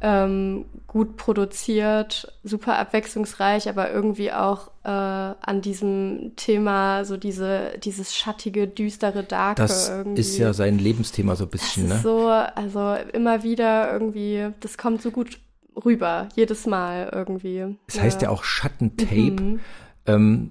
ähm, 0.07 0.67
gut 0.87 1.17
produziert, 1.17 2.31
super 2.43 2.79
abwechslungsreich, 2.79 3.71
aber 3.71 3.91
irgendwie 3.91 4.33
auch 4.33 4.69
äh, 4.85 4.89
an 4.91 5.63
diesem 5.63 6.33
Thema 6.37 7.07
so 7.07 7.17
diese, 7.17 7.73
dieses 7.83 8.15
schattige, 8.15 8.69
düstere, 8.69 9.25
darke 9.25 9.63
Das 9.63 9.89
irgendwie. 9.89 10.21
ist 10.21 10.37
ja 10.37 10.53
sein 10.53 10.79
Lebensthema 10.79 11.37
so 11.37 11.45
ein 11.45 11.51
Das 11.51 11.63
bisschen, 11.63 11.85
ist 11.85 11.95
ne? 11.95 12.01
so, 12.03 12.29
also 12.29 12.97
immer 13.15 13.43
wieder 13.43 13.91
irgendwie, 13.91 14.49
das 14.61 14.77
kommt 14.77 15.01
so 15.01 15.11
gut 15.11 15.39
rüber, 15.87 16.29
jedes 16.37 16.67
Mal 16.67 17.09
irgendwie. 17.11 17.79
Es 17.87 17.99
heißt 17.99 18.21
ja 18.21 18.29
auch 18.29 18.45
Schattentape. 18.45 19.15
Mhm. 19.43 19.61
Ähm, 20.07 20.51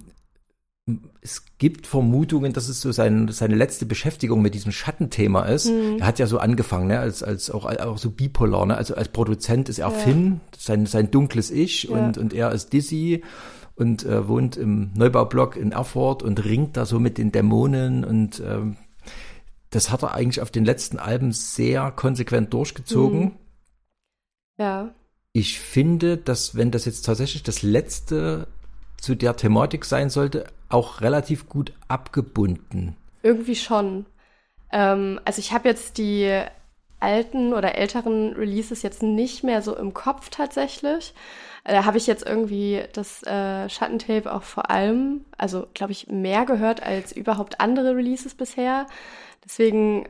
es 1.24 1.46
gibt 1.58 1.88
Vermutungen, 1.88 2.52
dass 2.52 2.68
es 2.68 2.82
so 2.82 2.92
sein, 2.92 3.30
seine 3.30 3.56
letzte 3.56 3.86
Beschäftigung 3.86 4.42
mit 4.42 4.54
diesem 4.54 4.74
Schattenthema 4.74 5.44
ist. 5.44 5.70
Mhm. 5.70 6.00
Er 6.00 6.08
hat 6.08 6.20
ja 6.20 6.28
so 6.28 6.38
angefangen, 6.38 6.88
ne, 6.88 7.00
als, 7.00 7.24
als 7.24 7.50
auch, 7.50 7.66
auch 7.66 7.98
so 7.98 8.10
bipolar, 8.10 8.66
ne? 8.66 8.76
Also 8.76 8.96
als 8.96 9.08
Produzent 9.08 9.70
ist 9.70 9.80
er 9.80 9.90
Ja. 9.90 9.92
Finn, 9.92 10.42
sein, 10.58 10.86
sein 10.86 11.12
dunkles 11.12 11.50
Ich 11.50 11.84
Ja. 11.84 11.92
und, 11.92 12.18
und 12.18 12.34
er 12.34 12.52
ist 12.52 12.74
Dizzy 12.74 13.24
und 13.76 14.06
äh, 14.06 14.28
wohnt 14.28 14.58
im 14.58 14.92
Neubaublock 14.96 15.56
in 15.56 15.72
Erfurt 15.72 16.24
und 16.24 16.44
ringt 16.44 16.76
da 16.76 16.86
so 16.86 17.00
mit 17.00 17.18
den 17.18 17.32
Dämonen 17.32 18.04
und 18.04 18.42
ähm, 18.46 18.76
das 19.70 19.90
hat 19.90 20.04
er 20.04 20.14
eigentlich 20.14 20.42
auf 20.42 20.52
den 20.52 20.66
letzten 20.66 21.00
Alben 21.00 21.32
sehr 21.32 21.90
konsequent 21.92 22.54
durchgezogen. 22.54 23.20
Mhm. 23.20 23.32
Ja. 24.58 24.94
Ich 25.32 25.60
finde, 25.60 26.18
dass 26.18 26.56
wenn 26.56 26.70
das 26.70 26.86
jetzt 26.86 27.06
tatsächlich 27.06 27.42
das 27.44 27.64
letzte 27.64 28.48
zu 29.02 29.16
der 29.16 29.36
Thematik 29.36 29.86
sein 29.86 30.10
sollte, 30.10 30.46
auch 30.74 31.02
relativ 31.02 31.48
gut 31.48 31.74
abgebunden. 31.88 32.96
Irgendwie 33.22 33.56
schon. 33.56 34.06
Ähm, 34.72 35.20
also 35.26 35.40
ich 35.40 35.54
habe 35.54 35.70
jetzt 35.70 35.98
die 35.98 36.44
alten 37.00 37.54
oder 37.54 37.76
älteren 37.76 38.34
Releases 38.34 38.82
jetzt 38.82 39.04
nicht 39.04 39.44
mehr 39.44 39.62
so 39.62 39.76
im 39.76 39.94
Kopf 39.94 40.30
tatsächlich. 40.30 41.14
Da 41.66 41.86
habe 41.86 41.98
ich 41.98 42.08
jetzt 42.08 42.26
irgendwie 42.26 42.84
das 42.94 43.24
äh, 43.24 43.70
Schattentape 43.70 44.34
auch 44.34 44.44
vor 44.44 44.70
allem, 44.70 45.26
also 45.38 45.68
glaube 45.74 45.92
ich, 45.92 46.08
mehr 46.08 46.46
gehört 46.46 46.82
als 46.82 47.12
überhaupt 47.12 47.60
andere 47.60 47.96
Releases 47.96 48.36
bisher. 48.36 48.88
Deswegen, 49.46 50.08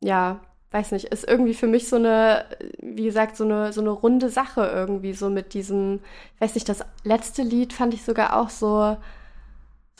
ja, 0.00 0.40
weiß 0.70 0.92
nicht, 0.92 1.06
ist 1.06 1.28
irgendwie 1.28 1.54
für 1.54 1.66
mich 1.66 1.88
so 1.88 1.96
eine, 1.96 2.46
wie 2.78 3.04
gesagt, 3.04 3.36
so 3.36 3.44
eine, 3.44 3.72
so 3.72 3.82
eine 3.82 3.90
runde 3.90 4.30
Sache 4.30 4.66
irgendwie, 4.66 5.12
so 5.12 5.28
mit 5.30 5.54
diesem, 5.54 6.00
weiß 6.40 6.54
nicht, 6.54 6.68
das 6.68 6.84
letzte 7.04 7.42
Lied 7.42 7.72
fand 7.74 7.94
ich 7.94 8.04
sogar 8.04 8.36
auch 8.38 8.48
so, 8.48 8.96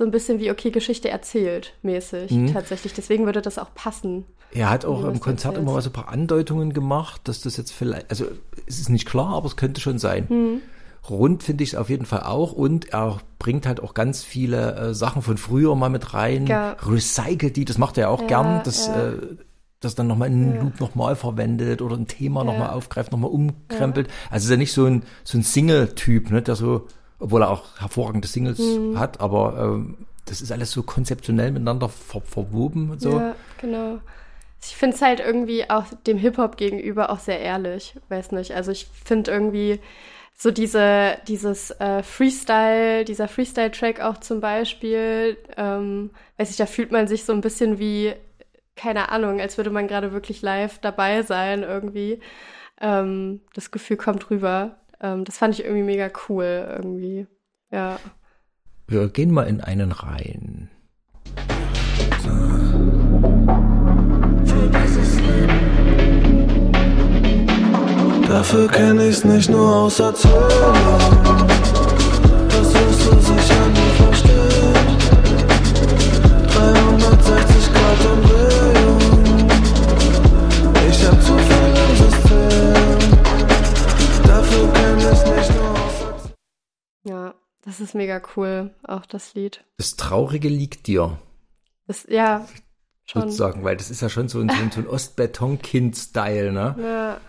so 0.03 0.09
ein 0.09 0.11
bisschen 0.11 0.41
wie, 0.41 0.51
okay, 0.51 0.73
Geschichte 0.73 1.09
erzählt 1.11 1.75
mäßig 1.83 2.33
mhm. 2.33 2.53
tatsächlich. 2.53 2.93
Deswegen 2.93 3.25
würde 3.25 3.41
das 3.41 3.57
auch 3.57 3.73
passen. 3.73 4.25
Er 4.51 4.69
hat 4.69 4.85
auch 4.85 5.05
im 5.05 5.21
Konzert 5.21 5.57
immer 5.57 5.73
mal 5.73 5.81
so 5.81 5.91
ein 5.91 5.93
paar 5.93 6.09
Andeutungen 6.09 6.73
gemacht, 6.73 7.21
dass 7.25 7.41
das 7.41 7.57
jetzt 7.57 7.73
vielleicht, 7.73 8.11
also 8.11 8.27
es 8.67 8.81
ist 8.81 8.91
nicht 8.91 9.07
klar, 9.07 9.35
aber 9.35 9.47
es 9.47 9.55
könnte 9.57 9.81
schon 9.81 10.01
sein. 10.01 10.27
Mhm. 10.29 10.61
Rund 11.09 11.45
finde 11.45 11.63
ich 11.63 11.71
es 11.71 11.75
auf 11.77 11.89
jeden 11.89 12.05
Fall 12.05 12.25
auch 12.25 12.53
und 12.53 12.93
er 12.93 13.19
bringt 13.39 13.67
halt 13.67 13.81
auch 13.81 13.95
ganz 13.95 14.25
viele 14.25 14.75
äh, 14.75 14.95
Sachen 14.95 15.23
von 15.23 15.37
früher 15.37 15.75
mal 15.77 15.89
mit 15.89 16.15
rein, 16.15 16.49
ja. 16.49 16.77
recycelt 16.85 17.57
die, 17.57 17.65
das 17.65 17.79
macht 17.79 17.97
er 17.97 18.11
auch 18.11 18.23
ja, 18.23 18.27
gern, 18.27 18.61
das, 18.65 18.89
ja. 18.89 19.11
äh, 19.11 19.17
das 19.79 19.95
dann 19.95 20.09
nochmal 20.09 20.29
in 20.29 20.35
einen 20.35 20.61
Loop 20.61 20.81
nochmal 20.81 21.15
verwendet 21.15 21.81
oder 21.81 21.97
ein 21.97 22.09
Thema 22.09 22.41
ja. 22.41 22.47
nochmal 22.47 22.71
aufgreift, 22.71 23.13
nochmal 23.13 23.31
umkrempelt. 23.31 24.09
Also 24.31 24.47
ist 24.47 24.51
ja 24.51 24.57
nicht 24.57 24.73
so 24.73 24.85
ein, 24.85 25.05
so 25.23 25.39
ein 25.39 25.43
Single-Typ, 25.45 26.31
ne, 26.33 26.43
der 26.43 26.57
so, 26.57 26.89
obwohl 27.23 27.43
er 27.43 27.51
auch 27.51 27.81
hervorragende 27.81 28.27
Singles 28.27 28.59
mhm. 28.59 28.99
hat, 28.99 29.21
aber 29.21 29.57
ähm, 29.59 29.97
das 30.27 30.41
ist 30.41 30.51
alles 30.51 30.73
so 30.73 30.83
konzeptionell 30.83 31.53
miteinander 31.53 31.89
ver 31.89 32.21
verwoben 32.21 32.91
und 32.91 33.01
so. 33.01 33.13
Ja, 33.13 33.37
genau. 33.61 34.01
Ich 34.61 34.77
finde 34.77 34.97
es 34.97 35.03
halt 35.03 35.21
irgendwie 35.21 35.71
auch 35.71 35.87
dem 36.07 36.19
Hip-Hop 36.19 36.57
gegenüber 36.57 37.11
auch 37.11 37.19
sehr 37.19 37.41
ehrlich, 37.41 37.95
weiß 38.09 38.33
nicht. 38.33 38.55
Also 38.55 38.71
ich 38.73 38.87
finde 39.05 39.31
irgendwie 39.31 39.81
so 40.35 40.51
diese, 40.51 41.19
dieses 41.29 41.71
äh, 41.73 42.03
Freestyle, 42.03 43.05
dieser 43.05 43.29
Freestyle-Track 43.29 44.01
auch 44.01 44.19
zum 44.19 44.41
Beispiel, 44.41 45.37
ähm, 45.57 46.11
weiß 46.39 46.51
ich, 46.51 46.57
da 46.57 46.67
fühlt 46.67 46.91
man 46.91 47.07
sich 47.07 47.25
so 47.25 47.33
ein 47.33 47.41
bisschen 47.41 47.79
wie, 47.79 48.15
keine 48.77 49.11
Ahnung, 49.11 49.41
als 49.41 49.57
würde 49.57 49.71
man 49.71 49.87
gerade 49.87 50.13
wirklich 50.13 50.43
live 50.43 50.79
dabei 50.81 51.23
sein 51.23 51.63
irgendwie. 51.63 52.21
Ähm, 52.81 53.41
das 53.55 53.71
Gefühl 53.71 53.97
kommt 53.97 54.31
rüber. 54.31 54.77
Ähm, 55.03 55.25
das 55.25 55.37
fand 55.37 55.55
ich 55.55 55.65
irgendwie 55.65 55.83
mega 55.83 56.11
cool 56.29 56.67
irgendwie. 56.69 57.27
Ja. 57.71 57.99
Wir 58.87 59.09
gehen 59.09 59.33
mal 59.33 59.47
in 59.49 59.61
einen 59.61 59.93
rein. 59.93 60.71
Dafür 68.29 68.67
kenn 68.69 68.99
ich's 68.99 69.25
nicht 69.25 69.51
nur 69.51 69.77
aus 69.77 70.01
Erzählung. 70.01 70.41
Das 72.49 72.75
wirst 72.75 73.07
du 73.07 73.21
sicher 73.21 73.67
nie 73.69 73.93
verstehen. 74.03 74.73
360 76.49 77.73
Grad 77.73 78.13
Umdrehung. 78.13 78.32
Ja, 87.05 87.35
das 87.63 87.81
ist 87.81 87.95
mega 87.95 88.21
cool, 88.37 88.75
auch 88.83 89.07
das 89.07 89.35
Lied. 89.35 89.65
Das 89.77 89.97
Traurige 89.97 90.49
liegt 90.49 90.87
dir. 90.87 91.19
Das, 91.87 92.07
ja, 92.09 92.47
schon. 93.05 93.23
Sozusagen, 93.23 93.65
weil 93.65 93.77
das 93.77 93.91
ist 93.91 94.03
ja 94.03 94.09
schon 94.09 94.29
so 94.29 94.41
ein, 94.41 94.51
so 94.71 94.81
ein, 94.81 94.87
Ostbeton-Kind-Style, 94.87 96.53
ne? 96.53 96.77
Ja. 96.79 97.21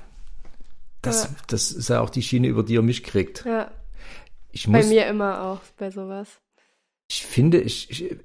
Das, 1.02 1.26
ja. 1.26 1.30
das 1.48 1.72
ist 1.72 1.90
ja 1.90 2.02
auch 2.02 2.10
die 2.10 2.22
Schiene, 2.24 2.48
über 2.48 2.64
die 2.64 2.78
er 2.78 2.82
mich 2.82 3.04
kriegt. 3.04 3.46
Ja. 3.46 3.72
Ich 4.52 4.68
muss, 4.68 4.86
bei 4.86 4.88
mir 4.88 5.08
immer 5.08 5.44
auch, 5.44 5.60
bei 5.78 5.92
sowas. 5.92 6.40
Ich 7.10 7.26
finde, 7.26 7.60
ich, 7.60 7.90
ich, 7.90 8.18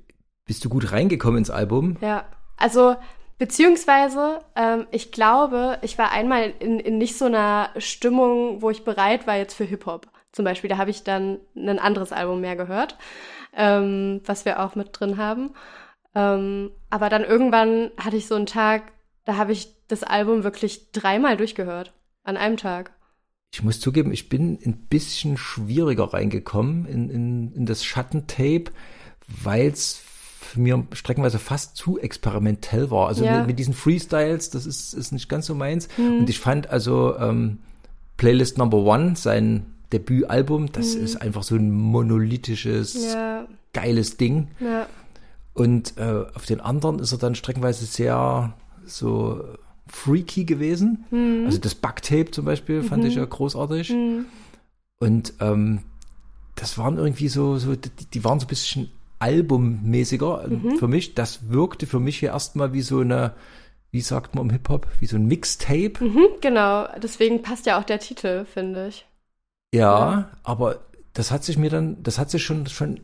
bist 0.45 0.65
du 0.65 0.69
gut 0.69 0.93
reingekommen 0.93 1.39
ins 1.39 1.51
Album? 1.51 1.97
Ja, 2.01 2.27
also 2.57 2.97
beziehungsweise, 3.39 4.41
ähm, 4.55 4.87
ich 4.91 5.11
glaube, 5.11 5.79
ich 5.83 5.99
war 5.99 6.13
einmal 6.13 6.53
in, 6.61 6.79
in 6.81 6.99
nicht 6.99 7.17
so 7.17 7.25
einer 7.25 7.71
Stimmung, 7.79 8.63
wo 8.63 8.71
ich 8.71 8.85
bereit 8.85 9.27
war 9.27 9.37
jetzt 9.37 9.55
für 9.55 9.65
Hip-Hop. 9.65 10.07
Zum 10.39 10.45
Beispiel, 10.45 10.71
da 10.71 10.79
habe 10.79 10.91
ich 10.91 11.03
dann 11.03 11.41
ein 11.57 11.81
anderes 11.81 12.13
Album 12.13 12.41
mehr 12.41 12.55
gehört, 12.55 12.97
ähm, 13.57 14.21
was 14.25 14.45
wir 14.45 14.61
auch 14.61 14.77
mit 14.77 14.91
drin 14.93 15.17
haben. 15.17 15.51
Ähm, 16.15 16.71
aber 16.91 17.09
dann 17.09 17.25
irgendwann 17.25 17.91
hatte 17.97 18.17
ich 18.17 18.29
so 18.29 18.37
einen 18.37 18.47
Tag, 18.47 18.93
da 19.25 19.37
habe 19.37 19.51
ich 19.51 19.75
das 19.89 20.05
Album 20.05 20.45
wirklich 20.45 20.93
dreimal 20.93 21.37
durchgehört. 21.37 21.93
An 22.23 22.37
einem 22.37 22.57
Tag. 22.57 22.93
Ich 23.53 23.65
muss 23.65 23.81
zugeben, 23.81 24.13
ich 24.13 24.29
bin 24.29 24.61
ein 24.65 24.87
bisschen 24.89 25.37
schwieriger 25.37 26.05
reingekommen 26.15 26.87
in, 26.87 27.11
in, 27.11 27.53
in 27.55 27.67
das 27.67 27.85
Schattentape, 27.85 28.71
weil 29.27 29.67
es 29.67 30.01
für 30.41 30.61
mir 30.61 30.87
streckenweise 30.93 31.41
fast 31.41 31.77
zu 31.77 31.99
experimentell 31.99 32.93
war. 32.93 33.09
Also 33.09 33.25
ja. 33.25 33.39
mit, 33.39 33.49
mit, 33.49 33.59
diesen 33.59 33.75
Freestyles, 33.75 34.51
das 34.51 34.67
ist, 34.67 34.95
ist 34.95 35.11
nicht 35.11 35.29
ganz 35.29 35.47
so 35.47 35.57
meins. 35.57 35.89
Mhm. 35.97 36.21
Und 36.21 36.31
ich 36.31 36.39
fand 36.39 36.71
also 36.71 37.19
ähm, 37.19 37.59
Playlist 38.19 38.57
Number 38.59 38.79
One, 38.79 39.17
sein 39.17 39.75
Debütalbum, 39.93 40.71
das 40.73 40.97
mhm. 40.97 41.05
ist 41.05 41.17
einfach 41.17 41.43
so 41.43 41.55
ein 41.57 41.71
monolithisches, 41.71 43.13
ja. 43.13 43.47
geiles 43.73 44.17
Ding. 44.17 44.49
Ja. 44.61 44.87
Und 45.55 45.97
äh, 45.97 46.25
auf 46.35 46.47
den 46.47 46.61
anderen 46.61 46.99
ist 46.99 47.13
er 47.13 47.19
dann 47.19 47.35
streckenweise 47.35 47.85
sehr 47.85 48.55
so 48.85 49.45
freaky 49.89 50.45
gewesen. 50.45 51.05
Mhm. 51.11 51.45
Also 51.47 51.59
das 51.59 51.75
Backtape 51.75 52.31
zum 52.31 52.45
Beispiel 52.45 52.83
fand 52.83 53.03
mhm. 53.03 53.09
ich 53.09 53.17
ja 53.17 53.25
großartig. 53.25 53.91
Mhm. 53.91 54.27
Und 55.01 55.35
ähm, 55.41 55.81
das 56.55 56.79
waren 56.79 56.99
irgendwie 56.99 57.29
so, 57.29 57.57
so 57.57 57.75
die, 57.75 57.91
die 58.13 58.25
waren 58.25 58.41
so 58.41 58.47
ein 58.47 58.49
bisschen 58.49 58.91
albummäßiger 59.19 60.47
mhm. 60.49 60.79
für 60.79 60.89
mich. 60.89 61.15
Das 61.15 61.51
wirkte 61.51 61.87
für 61.87 62.01
mich 62.01 62.19
hier 62.19 62.31
erstmal 62.31 62.73
wie 62.73 62.83
so 62.83 63.01
eine, 63.01 63.35
wie 63.91 64.01
sagt 64.01 64.35
man 64.35 64.47
im 64.47 64.51
Hip-Hop, 64.51 64.87
wie 65.01 65.07
so 65.07 65.17
ein 65.17 65.27
Mixtape. 65.27 65.93
Mhm, 66.01 66.27
genau, 66.41 66.87
deswegen 67.03 67.43
passt 67.43 67.67
ja 67.67 67.81
auch 67.81 67.85
der 67.85 68.01
Titel, 68.01 68.45
finde 68.45 68.89
ich. 68.89 69.07
Ja, 69.75 69.81
ja, 69.81 70.29
aber 70.45 70.81
das 71.13 71.31
hat 71.31 71.45
sich 71.45 71.59
mir 71.59 71.71
dann, 71.71 72.03
das 72.03 72.19
hat 72.19 72.31
sich 72.31 72.43
schon, 72.43 72.67
schon 72.67 73.01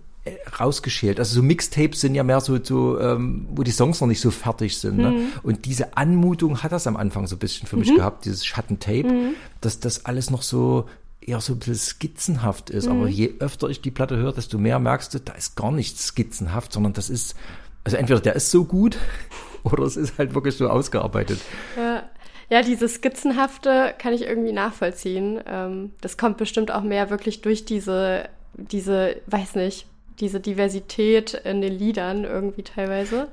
rausgeschält. 0.58 1.18
Also 1.18 1.34
so 1.34 1.42
Mixtapes 1.42 2.00
sind 2.00 2.14
ja 2.14 2.22
mehr 2.22 2.40
so, 2.40 2.62
so 2.62 2.98
ähm, 2.98 3.46
wo 3.50 3.62
die 3.62 3.70
Songs 3.70 4.00
noch 4.00 4.08
nicht 4.08 4.20
so 4.20 4.30
fertig 4.30 4.78
sind. 4.78 4.96
Ne? 4.96 5.10
Mhm. 5.10 5.26
Und 5.42 5.66
diese 5.66 5.96
Anmutung 5.96 6.62
hat 6.62 6.72
das 6.72 6.86
am 6.86 6.96
Anfang 6.96 7.26
so 7.26 7.36
ein 7.36 7.38
bisschen 7.38 7.68
für 7.68 7.76
mich 7.76 7.90
mhm. 7.90 7.96
gehabt, 7.96 8.24
dieses 8.24 8.46
Schattentape, 8.46 9.04
mhm. 9.04 9.34
dass 9.60 9.80
das 9.80 10.06
alles 10.06 10.30
noch 10.30 10.42
so 10.42 10.88
eher 11.20 11.40
so 11.40 11.52
ein 11.52 11.58
bisschen 11.58 11.74
skizzenhaft 11.74 12.70
ist. 12.70 12.88
Aber 12.88 13.02
mhm. 13.02 13.08
je 13.08 13.34
öfter 13.38 13.68
ich 13.68 13.82
die 13.82 13.90
Platte 13.90 14.16
höre, 14.16 14.32
desto 14.32 14.58
mehr 14.58 14.78
merkst 14.78 15.12
du, 15.12 15.20
da 15.20 15.34
ist 15.34 15.56
gar 15.56 15.72
nichts 15.72 16.06
skizzenhaft, 16.06 16.72
sondern 16.72 16.94
das 16.94 17.10
ist, 17.10 17.34
also 17.82 17.98
entweder 17.98 18.20
der 18.20 18.34
ist 18.34 18.50
so 18.50 18.64
gut 18.64 18.96
oder 19.62 19.84
es 19.84 19.96
ist 19.96 20.16
halt 20.16 20.34
wirklich 20.34 20.56
so 20.56 20.68
ausgearbeitet. 20.68 21.40
Ja. 21.76 22.04
Ja, 22.50 22.62
dieses 22.62 22.94
Skizzenhafte 22.94 23.94
kann 23.98 24.12
ich 24.12 24.22
irgendwie 24.22 24.52
nachvollziehen. 24.52 25.40
Ähm, 25.46 25.92
das 26.00 26.16
kommt 26.16 26.36
bestimmt 26.36 26.70
auch 26.70 26.82
mehr 26.82 27.10
wirklich 27.10 27.40
durch 27.42 27.64
diese, 27.64 28.28
diese, 28.54 29.16
weiß 29.26 29.54
nicht, 29.56 29.86
diese 30.20 30.40
Diversität 30.40 31.34
in 31.34 31.60
den 31.60 31.72
Liedern 31.72 32.24
irgendwie 32.24 32.62
teilweise. 32.62 33.28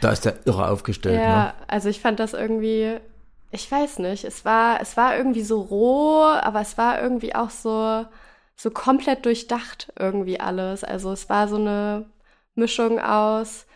Da 0.00 0.10
ist 0.12 0.24
der 0.24 0.38
irre 0.46 0.68
aufgestellt. 0.68 1.20
Ja, 1.20 1.44
ne? 1.44 1.54
also 1.66 1.88
ich 1.88 2.00
fand 2.00 2.20
das 2.20 2.32
irgendwie, 2.32 2.96
ich 3.50 3.70
weiß 3.70 3.98
nicht, 4.00 4.24
es 4.24 4.44
war, 4.44 4.80
es 4.80 4.96
war 4.96 5.16
irgendwie 5.16 5.42
so 5.42 5.60
roh, 5.60 6.24
aber 6.24 6.60
es 6.60 6.76
war 6.78 7.00
irgendwie 7.00 7.34
auch 7.34 7.50
so, 7.50 8.04
so 8.56 8.70
komplett 8.70 9.24
durchdacht 9.24 9.92
irgendwie 9.98 10.40
alles. 10.40 10.84
Also 10.84 11.12
es 11.12 11.28
war 11.28 11.48
so 11.48 11.56
eine 11.56 12.06
Mischung 12.54 12.98
aus 12.98 13.66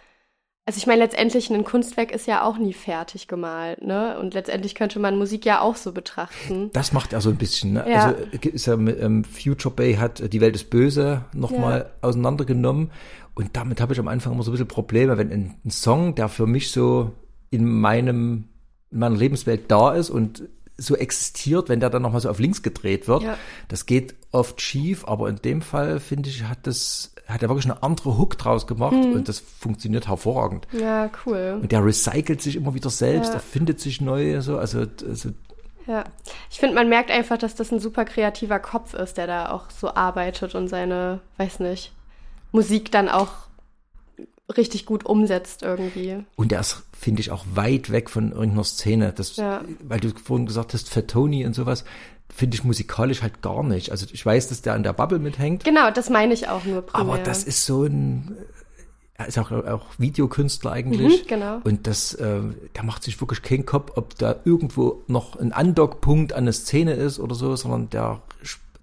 also 0.66 0.79
ich 0.79 0.87
meine, 0.87 1.03
letztendlich 1.03 1.50
ein 1.50 1.64
Kunstwerk 1.64 2.11
ist 2.11 2.27
ja 2.27 2.42
auch 2.42 2.57
nie 2.57 2.72
fertig 2.72 3.29
gemalt, 3.29 3.83
ne? 3.83 4.18
Und 4.18 4.33
letztendlich 4.33 4.74
könnte 4.74 4.98
man 4.98 5.18
Musik 5.18 5.44
ja 5.44 5.61
auch 5.61 5.77
so 5.77 5.92
betrachten. 5.92 6.70
Das 6.72 6.92
macht 6.92 7.12
er 7.12 7.20
so 7.20 7.29
ein 7.29 7.37
bisschen, 7.37 7.74
ne? 7.74 7.85
Ja. 7.87 8.07
Also 8.07 8.48
ist 8.48 8.66
ja, 8.66 8.72
ähm, 8.74 9.24
Future 9.24 9.74
Bay 9.74 9.94
hat 9.96 10.33
Die 10.33 10.40
Welt 10.40 10.55
ist 10.55 10.70
böse 10.70 11.27
nochmal 11.35 11.81
ja. 11.81 12.09
auseinandergenommen. 12.09 12.92
Und 13.35 13.57
damit 13.57 13.83
habe 13.83 13.92
ich 13.92 13.98
am 13.98 14.09
Anfang 14.09 14.33
immer 14.33 14.42
so 14.42 14.50
ein 14.50 14.55
bisschen 14.55 14.68
Probleme, 14.68 15.18
wenn 15.18 15.31
ein, 15.31 15.55
ein 15.66 15.70
Song, 15.70 16.14
der 16.14 16.31
für 16.31 16.46
mich 16.46 16.70
so 16.70 17.12
in 17.50 17.66
meinem, 17.66 18.48
in 18.90 18.98
meiner 19.00 19.16
Lebenswelt 19.16 19.70
da 19.70 19.92
ist 19.92 20.09
und 20.09 20.48
so 20.76 20.96
existiert, 20.96 21.68
wenn 21.68 21.80
der 21.80 21.90
dann 21.90 22.02
nochmal 22.02 22.20
so 22.20 22.28
auf 22.28 22.38
links 22.38 22.62
gedreht 22.62 23.06
wird. 23.06 23.22
Ja. 23.22 23.38
Das 23.68 23.87
geht 23.87 24.14
oft 24.32 24.60
schief, 24.60 25.04
aber 25.06 25.28
in 25.28 25.37
dem 25.37 25.62
Fall, 25.62 26.00
finde 26.00 26.28
ich, 26.28 26.44
hat 26.44 26.66
das 26.66 27.14
hat 27.26 27.42
er 27.42 27.48
wirklich 27.48 27.64
eine 27.64 27.82
andere 27.82 28.18
Hook 28.18 28.37
draus 28.37 28.66
gemacht 28.66 28.92
hm. 28.92 29.14
und 29.14 29.28
das 29.28 29.40
funktioniert 29.40 30.08
hervorragend. 30.08 30.66
Ja, 30.72 31.10
cool. 31.24 31.58
Und 31.62 31.72
der 31.72 31.84
recycelt 31.84 32.42
sich 32.42 32.56
immer 32.56 32.74
wieder 32.74 32.90
selbst, 32.90 33.28
ja. 33.28 33.34
er 33.34 33.40
findet 33.40 33.80
sich 33.80 34.00
neu, 34.00 34.40
so, 34.42 34.58
also, 34.58 34.80
also 34.80 35.30
Ja, 35.87 36.04
ich 36.50 36.58
finde, 36.58 36.74
man 36.74 36.88
merkt 36.88 37.10
einfach, 37.10 37.38
dass 37.38 37.54
das 37.54 37.72
ein 37.72 37.80
super 37.80 38.04
kreativer 38.04 38.58
Kopf 38.58 38.92
ist, 38.92 39.16
der 39.16 39.26
da 39.26 39.50
auch 39.52 39.70
so 39.70 39.94
arbeitet 39.94 40.54
und 40.54 40.68
seine, 40.68 41.20
weiß 41.38 41.60
nicht, 41.60 41.92
Musik 42.52 42.92
dann 42.92 43.08
auch 43.08 43.30
richtig 44.57 44.87
gut 44.87 45.07
umsetzt 45.07 45.62
irgendwie. 45.62 46.18
Und 46.37 46.52
er 46.52 46.61
ist, 46.61 46.83
finde 46.98 47.20
ich, 47.20 47.30
auch 47.30 47.44
weit 47.54 47.90
weg 47.90 48.11
von 48.11 48.33
irgendeiner 48.33 48.64
Szene. 48.64 49.12
Das, 49.12 49.37
Ja. 49.37 49.62
Weil 49.83 50.00
du 50.00 50.11
vorhin 50.11 50.46
gesagt 50.46 50.74
hast, 50.74 50.88
Fatoni 50.90 51.46
und 51.46 51.54
sowas, 51.54 51.85
finde 52.35 52.57
ich 52.57 52.64
musikalisch 52.64 53.22
halt 53.22 53.42
gar 53.42 53.62
nicht. 53.62 53.90
Also 53.90 54.07
ich 54.12 54.24
weiß, 54.24 54.48
dass 54.48 54.62
der 54.62 54.74
an 54.74 54.83
der 54.83 54.92
Bubble 54.92 55.18
mithängt, 55.18 55.64
Genau, 55.64 55.90
das 55.90 56.11
meine 56.11 56.35
ich 56.35 56.48
auch 56.48 56.64
nur 56.64 56.83
primär. 56.83 57.14
aber 57.14 57.22
das 57.22 57.44
ist 57.44 57.64
so 57.64 57.85
ein, 57.85 58.37
er 59.14 59.28
ist 59.28 59.38
auch, 59.38 59.52
auch 59.52 59.87
Videokünstler 59.98 60.72
eigentlich. 60.72 61.22
Mhm, 61.22 61.26
genau. 61.28 61.61
Und 61.64 61.87
das, 61.87 62.14
äh, 62.14 62.40
der 62.74 62.83
macht 62.83 63.02
sich 63.04 63.20
wirklich 63.20 63.42
keinen 63.42 63.64
Kopf, 63.64 63.92
ob 63.96 64.18
da 64.18 64.37
irgendwo 64.44 65.02
noch 65.07 65.37
ein 65.37 65.52
Andockpunkt 65.52 66.33
an 66.33 66.44
eine 66.44 66.52
Szene 66.52 66.94
ist 66.94 67.20
oder 67.20 67.35
so, 67.35 67.54
sondern 67.57 67.88
der, 67.90 68.20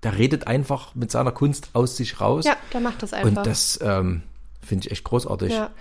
der 0.04 0.17
redet 0.17 0.47
einfach 0.47 0.95
mit 0.95 1.12
seiner 1.12 1.32
Kunst 1.32 1.69
aus 1.74 1.97
sich 1.97 2.21
raus. 2.21 2.45
Ja, 2.45 2.56
der 2.74 2.80
macht 2.80 3.04
das 3.04 3.12
einfach. 3.13 3.28
Und 3.28 3.45
das 3.45 3.80
ähm, 3.84 4.24
finde 4.63 4.86
ich 4.86 4.91
echt 4.91 5.04
großartig. 5.04 5.52
Ja. 5.54 5.71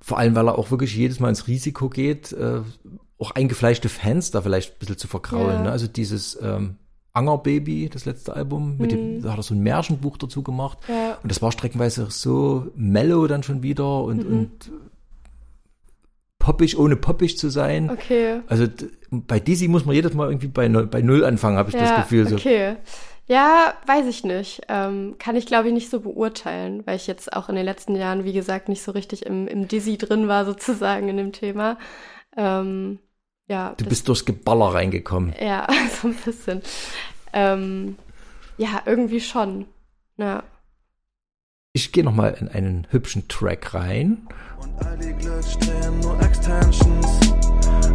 Vor 0.00 0.18
allem, 0.18 0.34
weil 0.34 0.48
er 0.48 0.58
auch 0.58 0.70
wirklich 0.70 0.94
jedes 0.94 1.20
Mal 1.20 1.30
ins 1.30 1.46
Risiko 1.48 1.88
geht, 1.88 2.32
äh, 2.32 2.60
auch 3.18 3.30
eingefleischte 3.30 3.88
Fans 3.88 4.30
da 4.30 4.42
vielleicht 4.42 4.74
ein 4.74 4.78
bisschen 4.78 4.98
zu 4.98 5.08
verkraulen. 5.08 5.56
Ja. 5.56 5.62
Ne? 5.62 5.70
Also 5.70 5.86
dieses 5.86 6.38
ähm, 6.42 6.76
Angerbaby, 7.12 7.88
das 7.88 8.04
letzte 8.04 8.34
Album, 8.34 8.76
mit 8.76 8.92
dem, 8.92 9.22
da 9.22 9.30
hat 9.32 9.38
er 9.38 9.42
so 9.44 9.54
ein 9.54 9.60
Märchenbuch 9.60 10.18
dazu 10.18 10.42
gemacht. 10.42 10.78
Mhm. 10.88 10.94
Ja. 10.94 11.18
Und 11.22 11.30
das 11.30 11.40
war 11.40 11.52
streckenweise 11.52 12.08
so 12.10 12.66
mellow 12.74 13.26
dann 13.28 13.42
schon 13.42 13.62
wieder 13.62 14.02
und, 14.02 14.28
Mhm. 14.28 14.36
und 14.38 14.70
poppig, 16.38 16.78
ohne 16.78 16.96
poppig 16.96 17.38
zu 17.38 17.48
sein. 17.48 17.90
Okay. 17.90 18.40
Also 18.48 18.66
bei 19.10 19.40
Dizzy 19.40 19.68
muss 19.68 19.86
man 19.86 19.94
jedes 19.94 20.12
Mal 20.14 20.28
irgendwie 20.28 20.48
bei 20.48 20.68
Null, 20.68 20.86
bei 20.86 21.00
Null 21.00 21.24
anfangen, 21.24 21.56
habe 21.56 21.70
ich 21.70 21.76
das 21.76 21.96
Gefühl. 21.96 22.28
So. 22.28 22.34
Okay. 22.36 22.76
Ja, 23.26 23.74
weiß 23.86 24.06
ich 24.06 24.22
nicht. 24.24 24.62
Ähm, 24.68 25.16
kann 25.18 25.34
ich, 25.36 25.46
glaube 25.46 25.68
ich, 25.68 25.74
nicht 25.74 25.88
so 25.90 26.00
beurteilen, 26.00 26.86
weil 26.86 26.96
ich 26.96 27.06
jetzt 27.06 27.32
auch 27.32 27.48
in 27.48 27.54
den 27.54 27.64
letzten 27.64 27.96
Jahren, 27.96 28.24
wie 28.24 28.32
gesagt, 28.34 28.68
nicht 28.68 28.82
so 28.82 28.92
richtig 28.92 29.24
im, 29.24 29.48
im 29.48 29.66
Dizzy 29.66 29.96
drin 29.96 30.28
war, 30.28 30.44
sozusagen 30.46 31.08
in 31.08 31.16
dem 31.16 31.32
Thema. 31.32 31.78
Ähm, 32.36 32.98
ja, 33.46 33.74
Du 33.76 33.84
bist 33.86 34.08
durchs 34.08 34.24
Geballer 34.24 34.74
reingekommen. 34.74 35.34
ja, 35.40 35.66
so 36.02 36.08
ein 36.08 36.14
bisschen. 36.14 36.62
Ähm, 37.32 37.96
ja, 38.58 38.82
irgendwie 38.86 39.20
schon. 39.20 39.66
Ja. 40.16 40.42
Ich 41.72 41.92
gehe 41.92 42.04
nochmal 42.04 42.36
in 42.38 42.48
einen 42.48 42.86
hübschen 42.90 43.26
Track 43.28 43.74
rein. 43.74 44.28
Und 44.60 44.86
all 44.86 44.96
die 44.98 45.12
Glückssträhnen 45.12 45.98
nur 46.00 46.20
Extensions. 46.20 47.20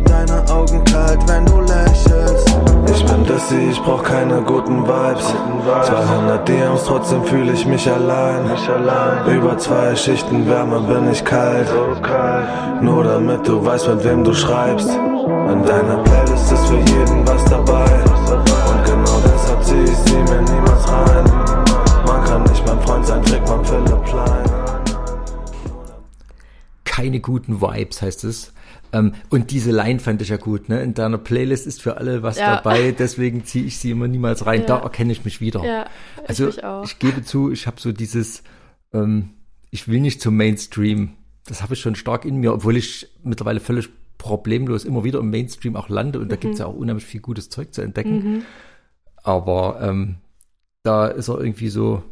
Deine 0.06 0.48
Augen 0.50 0.84
kalt, 0.86 1.20
wenn 1.28 1.46
du 1.46 1.62
lächelst. 1.62 2.56
Ich 2.92 3.06
bin 3.06 3.24
Dissy, 3.26 3.70
ich 3.72 3.82
brauch 3.82 4.04
keine 4.04 4.42
guten 4.42 4.84
Vibes. 4.84 5.34
200 5.84 6.48
DMs, 6.48 6.84
trotzdem 6.86 7.24
fühle 7.26 7.54
ich 7.54 7.66
mich 7.66 7.90
allein. 7.90 8.50
Über 9.28 9.58
zwei 9.58 9.96
Schichten 9.96 10.48
Wärme 10.48 10.80
bin 10.82 11.12
ich 11.12 11.24
kalt. 11.24 11.68
Nur 12.82 13.04
damit 13.04 13.48
du 13.48 13.64
weißt, 13.64 13.88
mit 13.90 14.04
wem 14.04 14.24
du 14.24 14.34
schreibst. 14.34 14.90
In 14.90 15.64
deiner 15.66 15.98
Playlist 16.04 16.52
ist 16.52 16.66
für 16.68 16.80
jeden 16.80 17.28
was 17.28 17.44
dabei. 17.46 17.86
Und 17.86 18.86
genau 18.86 19.20
deshalb 19.26 19.64
zieh 19.64 19.84
ich 19.84 19.98
sie 19.98 20.18
mir 20.18 20.42
niemals 20.42 20.92
rein. 20.92 21.26
Man 22.06 22.24
kann 22.26 22.44
nicht 22.44 22.66
mein 22.66 22.82
Freund 22.82 23.06
sein, 23.06 23.24
trägt 23.24 23.48
man 23.48 23.64
Philipp 23.64 24.04
Plein. 24.06 24.50
keine 27.00 27.22
guten 27.22 27.62
Vibes, 27.62 28.02
heißt 28.02 28.26
es. 28.26 28.52
Ähm, 28.92 29.14
und 29.30 29.52
diese 29.52 29.72
Line 29.72 30.00
fand 30.00 30.22
ich 30.22 30.30
ja 30.30 30.38
gut, 30.38 30.68
ne? 30.70 30.82
In 30.82 30.94
deiner 30.94 31.18
Playlist 31.18 31.68
ist 31.68 31.82
für 31.82 31.98
alle 31.98 32.24
was 32.24 32.38
Ja. 32.40 32.56
dabei, 32.56 32.92
deswegen 32.92 33.46
ziehe 33.46 33.66
ich 33.66 33.78
sie 33.78 33.92
immer 33.92 34.08
niemals 34.08 34.46
rein. 34.46 34.62
Ja. 34.62 34.66
Da 34.68 34.78
erkenne 34.80 35.12
ich 35.12 35.26
mich 35.26 35.42
wieder. 35.42 35.64
Ja, 35.64 35.86
also 36.28 36.48
ich 36.50 36.56
mich 36.58 36.66
auch. 36.66 36.84
ich 36.86 36.98
gebe 37.00 37.24
zu, 37.24 37.52
ich 37.52 37.68
habe 37.68 37.80
so 37.80 37.92
dieses, 37.92 38.44
ähm, 38.94 39.30
ich 39.70 39.88
will 39.88 40.00
nicht 40.00 40.22
zum 40.22 40.36
Mainstream. 40.38 41.12
Das 41.46 41.62
habe 41.62 41.74
ich 41.76 41.80
schon 41.82 41.96
stark 41.96 42.26
in 42.26 42.38
mir, 42.38 42.54
obwohl 42.54 42.78
ich 42.78 43.08
mittlerweile 43.24 43.60
völlig 43.60 43.90
problemlos 44.18 44.84
immer 44.86 45.04
wieder 45.04 45.20
im 45.20 45.30
Mainstream 45.30 45.76
auch 45.76 45.88
lande 45.90 46.20
und 46.20 46.30
da 46.32 46.36
Mhm. 46.36 46.40
gibt's 46.42 46.60
ja 46.60 46.66
auch 46.66 46.76
unheimlich 46.76 47.06
viel 47.06 47.22
gutes 47.22 47.50
Zeug 47.50 47.74
zu 47.74 47.82
entdecken. 47.82 48.44
Aber 49.24 49.80
ähm, 49.82 50.16
da 50.84 51.08
ist 51.08 51.28
er 51.30 51.40
irgendwie 51.40 51.70
so 51.70 52.04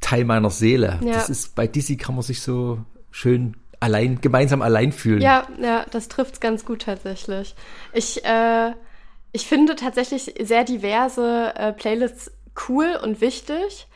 Teil 0.00 0.24
meiner 0.24 0.50
Seele. 0.50 0.98
Ja. 1.02 1.12
Das 1.14 1.28
ist 1.30 1.54
bei 1.54 1.66
Dizzy 1.66 1.96
kann 1.96 2.14
man 2.14 2.22
sich 2.22 2.40
so 2.40 2.78
schön 3.10 3.56
allein, 3.80 4.20
gemeinsam 4.20 4.62
allein 4.62 4.92
fühlen. 4.92 5.20
Ja, 5.20 5.46
ja, 5.60 5.84
das 5.90 6.08
trifft's 6.08 6.40
ganz 6.40 6.64
gut 6.64 6.82
tatsächlich. 6.82 7.54
Ich, 7.92 8.24
äh, 8.24 8.72
ich 9.32 9.46
finde 9.46 9.76
tatsächlich 9.76 10.34
sehr 10.40 10.64
diverse 10.64 11.54
äh, 11.56 11.72
Playlists 11.72 12.32
cool 12.68 12.98
und 13.02 13.20
wichtig, 13.20 13.86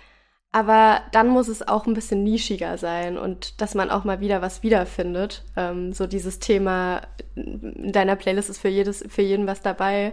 aber 0.52 1.02
dann 1.12 1.28
muss 1.28 1.48
es 1.48 1.66
auch 1.66 1.86
ein 1.86 1.94
bisschen 1.94 2.24
nischiger 2.24 2.76
sein 2.76 3.16
und 3.16 3.60
dass 3.60 3.74
man 3.74 3.90
auch 3.90 4.04
mal 4.04 4.20
wieder 4.20 4.42
was 4.42 4.62
wiederfindet. 4.62 5.44
Ähm, 5.56 5.92
so 5.92 6.06
dieses 6.06 6.40
Thema, 6.40 7.02
in 7.36 7.92
deiner 7.92 8.16
Playlist 8.16 8.50
ist 8.50 8.58
für 8.58 8.68
jedes, 8.68 9.04
für 9.08 9.22
jeden 9.22 9.46
was 9.46 9.62
dabei. 9.62 10.12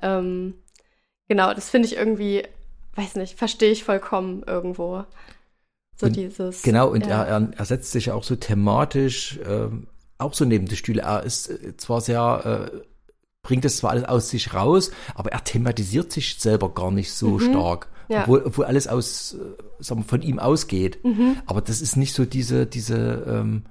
Ähm, 0.00 0.54
genau, 1.28 1.52
das 1.52 1.68
finde 1.68 1.86
ich 1.86 1.96
irgendwie, 1.96 2.44
weiß 2.94 3.16
nicht, 3.16 3.38
verstehe 3.38 3.72
ich 3.72 3.84
vollkommen 3.84 4.42
irgendwo. 4.46 5.04
So 5.96 6.06
Und 6.06 6.16
dieses. 6.16 6.62
Genau, 6.62 6.88
und 6.88 7.06
ja. 7.06 7.22
er, 7.22 7.50
er, 7.56 7.64
setzt 7.64 7.92
sich 7.92 8.06
ja 8.06 8.14
auch 8.14 8.24
so 8.24 8.34
thematisch 8.34 9.38
ähm, 9.46 9.86
auch 10.18 10.34
so 10.34 10.44
neben 10.44 10.66
die 10.66 10.76
Stühle. 10.76 11.02
Er 11.02 11.22
ist 11.22 11.48
äh, 11.50 11.76
zwar 11.76 12.00
sehr, 12.00 12.70
äh, 12.72 12.78
bringt 13.42 13.64
es 13.64 13.78
zwar 13.78 13.90
alles 13.90 14.04
aus 14.04 14.30
sich 14.30 14.54
raus, 14.54 14.90
aber 15.14 15.32
er 15.32 15.44
thematisiert 15.44 16.12
sich 16.12 16.36
selber 16.38 16.72
gar 16.72 16.90
nicht 16.90 17.12
so 17.12 17.38
stark. 17.38 17.86
Mhm. 17.86 17.94
Ja. 18.14 18.22
Obwohl, 18.22 18.42
obwohl 18.44 18.64
alles 18.66 18.86
aus, 18.86 19.34
äh, 19.34 19.82
sagen 19.82 20.00
wir, 20.00 20.08
von 20.08 20.22
ihm 20.22 20.38
ausgeht. 20.38 21.02
Mhm. 21.04 21.36
Aber 21.46 21.60
das 21.60 21.80
ist 21.80 21.96
nicht 21.96 22.14
so 22.14 22.24
diese, 22.24 22.66
diese, 22.66 23.24
ähm, 23.26 23.64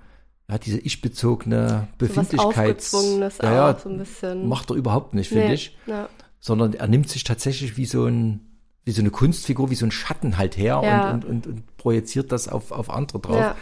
ja, 0.50 0.58
diese 0.58 0.80
ich-bezogene 0.80 1.88
Befindlichkeits... 1.98 2.94
Aufgezwungenes 2.94 3.38
ja, 3.42 3.54
ja, 3.54 3.80
so 3.80 3.90
ein 3.90 3.98
bisschen. 3.98 4.48
macht 4.48 4.70
er 4.72 4.76
überhaupt 4.76 5.14
nicht, 5.14 5.30
finde 5.30 5.48
Nee, 5.48 5.54
ich. 5.54 5.78
Ja. 5.86 6.10
Sondern 6.40 6.74
er 6.74 6.88
nimmt 6.88 7.10
sich 7.10 7.24
tatsächlich 7.24 7.78
wie 7.78 7.86
so 7.86 8.06
ein, 8.06 8.53
wie 8.86 8.92
so 8.92 9.02
eine 9.02 9.12
Kunstfigur, 9.12 9.70
wie 9.70 9.76
so 9.76 9.86
ein 9.86 9.92
Schatten 9.92 10.38
halt 10.38 10.58
her 10.58 10.82
Ja. 10.84 11.12
und, 11.12 11.26
und, 11.26 11.26
und, 11.26 11.48
und 11.48 11.78
projiziert 11.78 12.32
das 12.32 12.48
auf, 12.48 12.72
auf 12.72 12.90
andere 12.90 13.20
drauf. 13.20 13.38
Ja. 13.38 13.56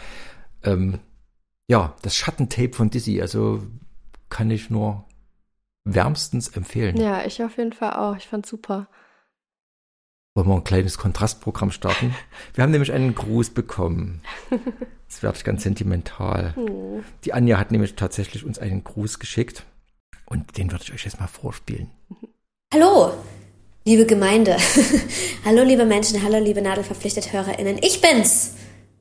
Ähm, 0.64 0.98
ja, 1.68 1.94
das 2.02 2.16
Schattentape 2.16 2.72
von 2.74 2.90
Dizzy, 2.90 3.20
also 3.20 3.62
kann 4.28 4.50
ich 4.50 4.68
nur 4.70 5.04
wärmstens 5.84 6.48
empfehlen. 6.48 6.96
ja, 6.96 7.24
ich 7.24 7.42
auf 7.42 7.56
jeden 7.56 7.72
Fall 7.72 7.94
auch. 7.94 8.16
Ich 8.16 8.26
fand's 8.28 8.48
super. 8.48 8.86
Wollen 10.34 10.48
wir 10.48 10.54
ein 10.56 10.64
kleines 10.64 10.96
Kontrastprogramm 10.96 11.70
starten? 11.72 12.14
Wir 12.54 12.62
haben 12.62 12.70
nämlich 12.70 12.92
einen 12.92 13.14
Gruß 13.14 13.50
bekommen. 13.50 14.22
Das 15.06 15.22
werde 15.22 15.36
ich 15.36 15.44
ganz 15.44 15.62
sentimental. 15.62 16.56
Hm. 16.56 17.04
Die 17.24 17.34
Anja 17.34 17.58
hat 17.58 17.70
nämlich 17.70 17.96
tatsächlich 17.96 18.44
uns 18.44 18.58
einen 18.58 18.82
Gruß 18.82 19.18
geschickt 19.18 19.66
und 20.24 20.56
den 20.56 20.70
würde 20.72 20.84
ich 20.84 20.92
euch 20.94 21.04
jetzt 21.04 21.20
mal 21.20 21.26
vorspielen. 21.26 21.90
Hallo, 22.72 23.12
liebe 23.84 24.06
Gemeinde. 24.06 24.56
hallo, 25.44 25.62
liebe 25.64 25.84
Menschen. 25.84 26.22
Hallo, 26.22 26.38
liebe 26.38 26.62
Nadelverpflichtet 26.62 27.32
HörerInnen. 27.32 27.78
Ich 27.82 28.00
bin's. 28.00 28.52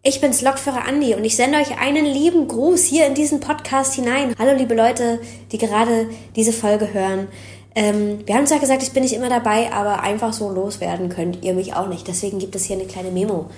Ich 0.03 0.19
bin's, 0.19 0.41
Lokführer 0.41 0.87
Andi 0.87 1.13
und 1.13 1.23
ich 1.23 1.35
sende 1.35 1.59
euch 1.59 1.79
einen 1.79 2.05
lieben 2.05 2.47
Gruß 2.47 2.85
hier 2.85 3.05
in 3.05 3.13
diesen 3.13 3.39
Podcast 3.39 3.93
hinein. 3.93 4.33
Hallo, 4.39 4.57
liebe 4.57 4.73
Leute, 4.73 5.19
die 5.51 5.59
gerade 5.59 6.09
diese 6.35 6.53
Folge 6.53 6.91
hören. 6.91 7.27
Ähm, 7.75 8.25
wir 8.25 8.35
haben 8.35 8.47
zwar 8.47 8.59
gesagt, 8.59 8.81
ich 8.81 8.91
bin 8.91 9.03
nicht 9.03 9.13
immer 9.13 9.29
dabei, 9.29 9.71
aber 9.71 10.01
einfach 10.01 10.33
so 10.33 10.49
loswerden 10.49 11.09
könnt 11.09 11.43
ihr 11.43 11.53
mich 11.53 11.75
auch 11.75 11.87
nicht. 11.87 12.07
Deswegen 12.07 12.39
gibt 12.39 12.55
es 12.55 12.65
hier 12.65 12.77
eine 12.77 12.87
kleine 12.87 13.11
Memo. 13.11 13.51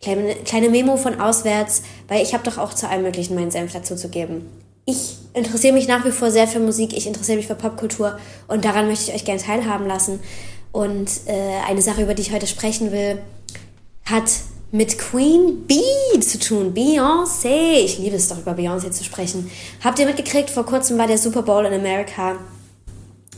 Kleine, 0.00 0.34
kleine 0.36 0.70
Memo 0.70 0.96
von 0.96 1.20
auswärts, 1.20 1.82
weil 2.08 2.22
ich 2.22 2.32
habe 2.32 2.44
doch 2.44 2.56
auch 2.56 2.72
zu 2.72 2.88
allem 2.88 3.02
Möglichen 3.02 3.34
meinen 3.34 3.50
Senf 3.50 3.74
dazu 3.74 3.94
zu 3.94 4.08
geben. 4.08 4.46
Ich 4.86 5.18
interessiere 5.34 5.74
mich 5.74 5.86
nach 5.86 6.04
wie 6.06 6.10
vor 6.10 6.30
sehr 6.30 6.48
für 6.48 6.58
Musik, 6.58 6.96
ich 6.96 7.06
interessiere 7.06 7.36
mich 7.36 7.46
für 7.46 7.54
Popkultur 7.54 8.18
und 8.48 8.64
daran 8.64 8.88
möchte 8.88 9.10
ich 9.10 9.14
euch 9.14 9.24
gerne 9.26 9.40
teilhaben 9.40 9.86
lassen. 9.86 10.20
Und 10.72 11.10
äh, 11.26 11.60
eine 11.68 11.82
Sache, 11.82 12.02
über 12.02 12.14
die 12.14 12.22
ich 12.22 12.32
heute 12.32 12.46
sprechen 12.46 12.92
will, 12.92 13.18
hat 14.04 14.30
mit 14.72 14.98
Queen 14.98 15.66
Bee 15.66 16.20
zu 16.20 16.38
tun. 16.38 16.72
Beyoncé. 16.74 17.82
Ich 17.84 17.98
liebe 17.98 18.16
es 18.16 18.28
doch, 18.28 18.38
über 18.38 18.52
Beyoncé 18.52 18.90
zu 18.90 19.02
sprechen. 19.02 19.50
Habt 19.82 19.98
ihr 19.98 20.06
mitgekriegt, 20.06 20.50
vor 20.50 20.64
kurzem 20.64 20.98
war 20.98 21.06
der 21.06 21.18
Super 21.18 21.42
Bowl 21.42 21.64
in 21.64 21.72
Amerika. 21.72 22.36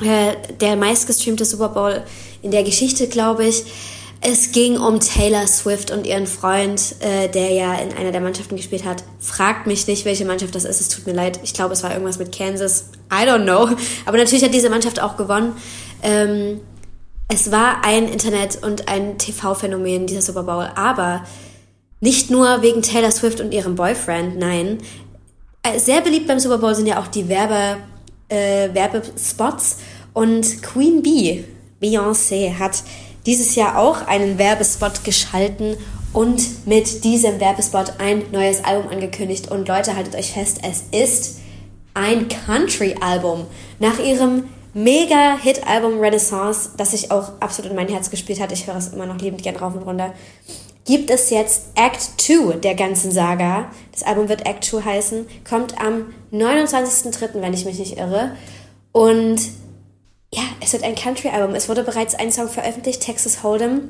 Äh, 0.00 0.34
der 0.60 0.76
meistgestreamte 0.76 1.44
Super 1.44 1.70
Bowl 1.70 2.02
in 2.42 2.50
der 2.50 2.64
Geschichte, 2.64 3.08
glaube 3.08 3.46
ich. 3.46 3.64
Es 4.24 4.52
ging 4.52 4.78
um 4.78 5.00
Taylor 5.00 5.46
Swift 5.48 5.90
und 5.90 6.06
ihren 6.06 6.28
Freund, 6.28 6.94
äh, 7.00 7.28
der 7.28 7.50
ja 7.50 7.74
in 7.74 7.92
einer 7.92 8.12
der 8.12 8.20
Mannschaften 8.20 8.56
gespielt 8.56 8.84
hat. 8.84 9.02
Fragt 9.18 9.66
mich 9.66 9.86
nicht, 9.88 10.04
welche 10.04 10.24
Mannschaft 10.24 10.54
das 10.54 10.64
ist. 10.64 10.80
Es 10.80 10.88
tut 10.90 11.06
mir 11.06 11.12
leid. 11.12 11.40
Ich 11.42 11.54
glaube, 11.54 11.72
es 11.72 11.82
war 11.82 11.90
irgendwas 11.90 12.18
mit 12.18 12.30
Kansas. 12.30 12.90
I 13.10 13.26
don't 13.26 13.42
know. 13.42 13.68
Aber 14.06 14.18
natürlich 14.18 14.44
hat 14.44 14.54
diese 14.54 14.70
Mannschaft 14.70 15.00
auch 15.00 15.16
gewonnen. 15.16 15.56
Ähm, 16.04 16.60
es 17.32 17.50
war 17.50 17.82
ein 17.82 18.08
Internet- 18.08 18.62
und 18.62 18.88
ein 18.88 19.16
TV-Phänomen, 19.16 20.06
dieser 20.06 20.20
Super 20.20 20.42
Bowl. 20.42 20.68
Aber 20.74 21.24
nicht 21.98 22.30
nur 22.30 22.60
wegen 22.60 22.82
Taylor 22.82 23.10
Swift 23.10 23.40
und 23.40 23.52
ihrem 23.52 23.74
Boyfriend, 23.74 24.38
nein. 24.38 24.78
Äh, 25.62 25.78
Sehr 25.78 26.02
beliebt 26.02 26.26
beim 26.26 26.38
Super 26.38 26.58
Bowl 26.58 26.74
sind 26.74 26.86
ja 26.86 27.00
auch 27.00 27.06
die 27.06 27.30
Werbe, 27.30 27.78
äh, 28.28 28.68
Werbespots. 28.74 29.78
Und 30.12 30.62
Queen 30.62 31.02
Bee 31.02 31.44
Beyoncé 31.80 32.58
hat 32.58 32.82
dieses 33.24 33.54
Jahr 33.54 33.78
auch 33.78 34.06
einen 34.06 34.36
Werbespot 34.36 35.02
geschalten 35.02 35.78
und 36.12 36.66
mit 36.66 37.02
diesem 37.02 37.40
Werbespot 37.40 37.94
ein 37.98 38.24
neues 38.30 38.62
Album 38.62 38.92
angekündigt. 38.92 39.50
Und 39.50 39.68
Leute, 39.68 39.96
haltet 39.96 40.16
euch 40.16 40.32
fest, 40.32 40.60
es 40.62 40.84
ist 40.90 41.38
ein 41.94 42.28
Country-Album. 42.28 43.46
Nach 43.78 43.98
ihrem 43.98 44.44
Mega-Hit-Album 44.74 46.00
Renaissance, 46.00 46.70
das 46.76 46.92
sich 46.92 47.10
auch 47.10 47.32
absolut 47.40 47.70
in 47.70 47.76
mein 47.76 47.88
Herz 47.88 48.10
gespielt 48.10 48.40
hat, 48.40 48.52
ich 48.52 48.66
höre 48.66 48.76
es 48.76 48.88
immer 48.88 49.06
noch 49.06 49.18
liebend 49.18 49.42
gern 49.42 49.56
rauf 49.56 49.74
und 49.74 49.82
runter, 49.82 50.14
gibt 50.84 51.10
es 51.10 51.30
jetzt 51.30 51.66
Act 51.74 52.20
2 52.20 52.56
der 52.56 52.74
ganzen 52.74 53.12
Saga. 53.12 53.70
Das 53.92 54.02
Album 54.02 54.28
wird 54.28 54.46
Act 54.46 54.64
2 54.64 54.82
heißen, 54.82 55.26
kommt 55.48 55.80
am 55.80 56.12
29.03., 56.32 57.40
wenn 57.40 57.54
ich 57.54 57.64
mich 57.64 57.78
nicht 57.78 57.98
irre. 57.98 58.36
Und 58.92 59.40
ja, 60.34 60.42
es 60.60 60.72
wird 60.72 60.82
ein 60.82 60.94
Country-Album. 60.94 61.54
Es 61.54 61.68
wurde 61.68 61.84
bereits 61.84 62.14
ein 62.14 62.32
Song 62.32 62.48
veröffentlicht, 62.48 63.02
Texas 63.02 63.42
Hold'em 63.42 63.80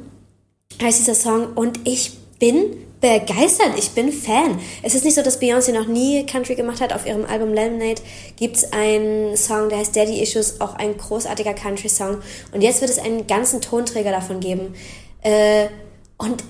heißt 0.80 0.98
dieser 0.98 1.14
Song. 1.14 1.52
Und 1.54 1.80
ich 1.84 2.18
bin 2.42 2.88
begeistert. 3.00 3.78
Ich 3.78 3.92
bin 3.92 4.10
Fan. 4.10 4.58
Es 4.82 4.96
ist 4.96 5.04
nicht 5.04 5.14
so, 5.14 5.22
dass 5.22 5.40
Beyoncé 5.40 5.72
noch 5.72 5.86
nie 5.86 6.26
Country 6.26 6.56
gemacht 6.56 6.80
hat. 6.80 6.92
Auf 6.92 7.06
ihrem 7.06 7.24
Album 7.24 7.54
Lemonade 7.54 8.02
gibt 8.36 8.56
es 8.56 8.72
einen 8.72 9.36
Song, 9.36 9.68
der 9.68 9.78
heißt 9.78 9.94
Daddy 9.94 10.20
Issues, 10.20 10.60
auch 10.60 10.74
ein 10.74 10.96
großartiger 10.96 11.54
Country-Song. 11.54 12.18
Und 12.52 12.60
jetzt 12.62 12.80
wird 12.80 12.90
es 12.90 12.98
einen 12.98 13.28
ganzen 13.28 13.60
Tonträger 13.60 14.10
davon 14.10 14.40
geben. 14.40 14.74
Äh, 15.22 15.68
und 16.18 16.42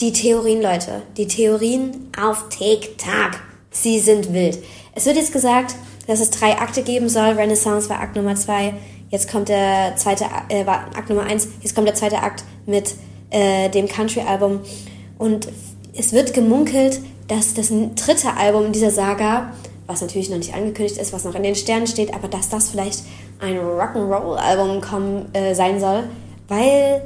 die 0.00 0.12
Theorien, 0.12 0.60
Leute, 0.60 1.02
die 1.16 1.28
Theorien 1.28 2.10
auf 2.20 2.48
TikTok, 2.48 3.40
sie 3.70 4.00
sind 4.00 4.32
wild. 4.32 4.58
Es 4.96 5.06
wird 5.06 5.16
jetzt 5.16 5.32
gesagt, 5.32 5.76
dass 6.08 6.18
es 6.18 6.30
drei 6.30 6.58
Akte 6.58 6.82
geben 6.82 7.08
soll. 7.08 7.34
Renaissance 7.34 7.88
war 7.88 8.00
Akt 8.00 8.16
Nummer 8.16 8.34
zwei. 8.34 8.74
Jetzt 9.10 9.30
kommt 9.30 9.48
der 9.48 9.94
zweite, 9.94 10.24
äh, 10.48 10.66
war 10.66 10.86
Akt 10.96 11.08
Nummer 11.08 11.22
eins. 11.22 11.46
Jetzt 11.62 11.76
kommt 11.76 11.86
der 11.86 11.94
zweite 11.94 12.18
Akt 12.18 12.42
mit 12.66 12.94
äh, 13.30 13.68
dem 13.68 13.86
Country-Album. 13.86 14.62
Und 15.18 15.48
es 15.94 16.12
wird 16.12 16.34
gemunkelt, 16.34 17.00
dass 17.28 17.54
das 17.54 17.68
dritte 17.68 18.36
Album 18.36 18.72
dieser 18.72 18.90
Saga, 18.90 19.52
was 19.86 20.00
natürlich 20.00 20.30
noch 20.30 20.38
nicht 20.38 20.54
angekündigt 20.54 20.98
ist, 20.98 21.12
was 21.12 21.24
noch 21.24 21.34
in 21.34 21.42
den 21.42 21.54
Sternen 21.54 21.86
steht, 21.86 22.14
aber 22.14 22.28
dass 22.28 22.48
das 22.48 22.70
vielleicht 22.70 23.04
ein 23.40 23.56
Rock'n'Roll-Album 23.56 25.26
äh, 25.32 25.54
sein 25.54 25.80
soll, 25.80 26.04
weil 26.48 27.02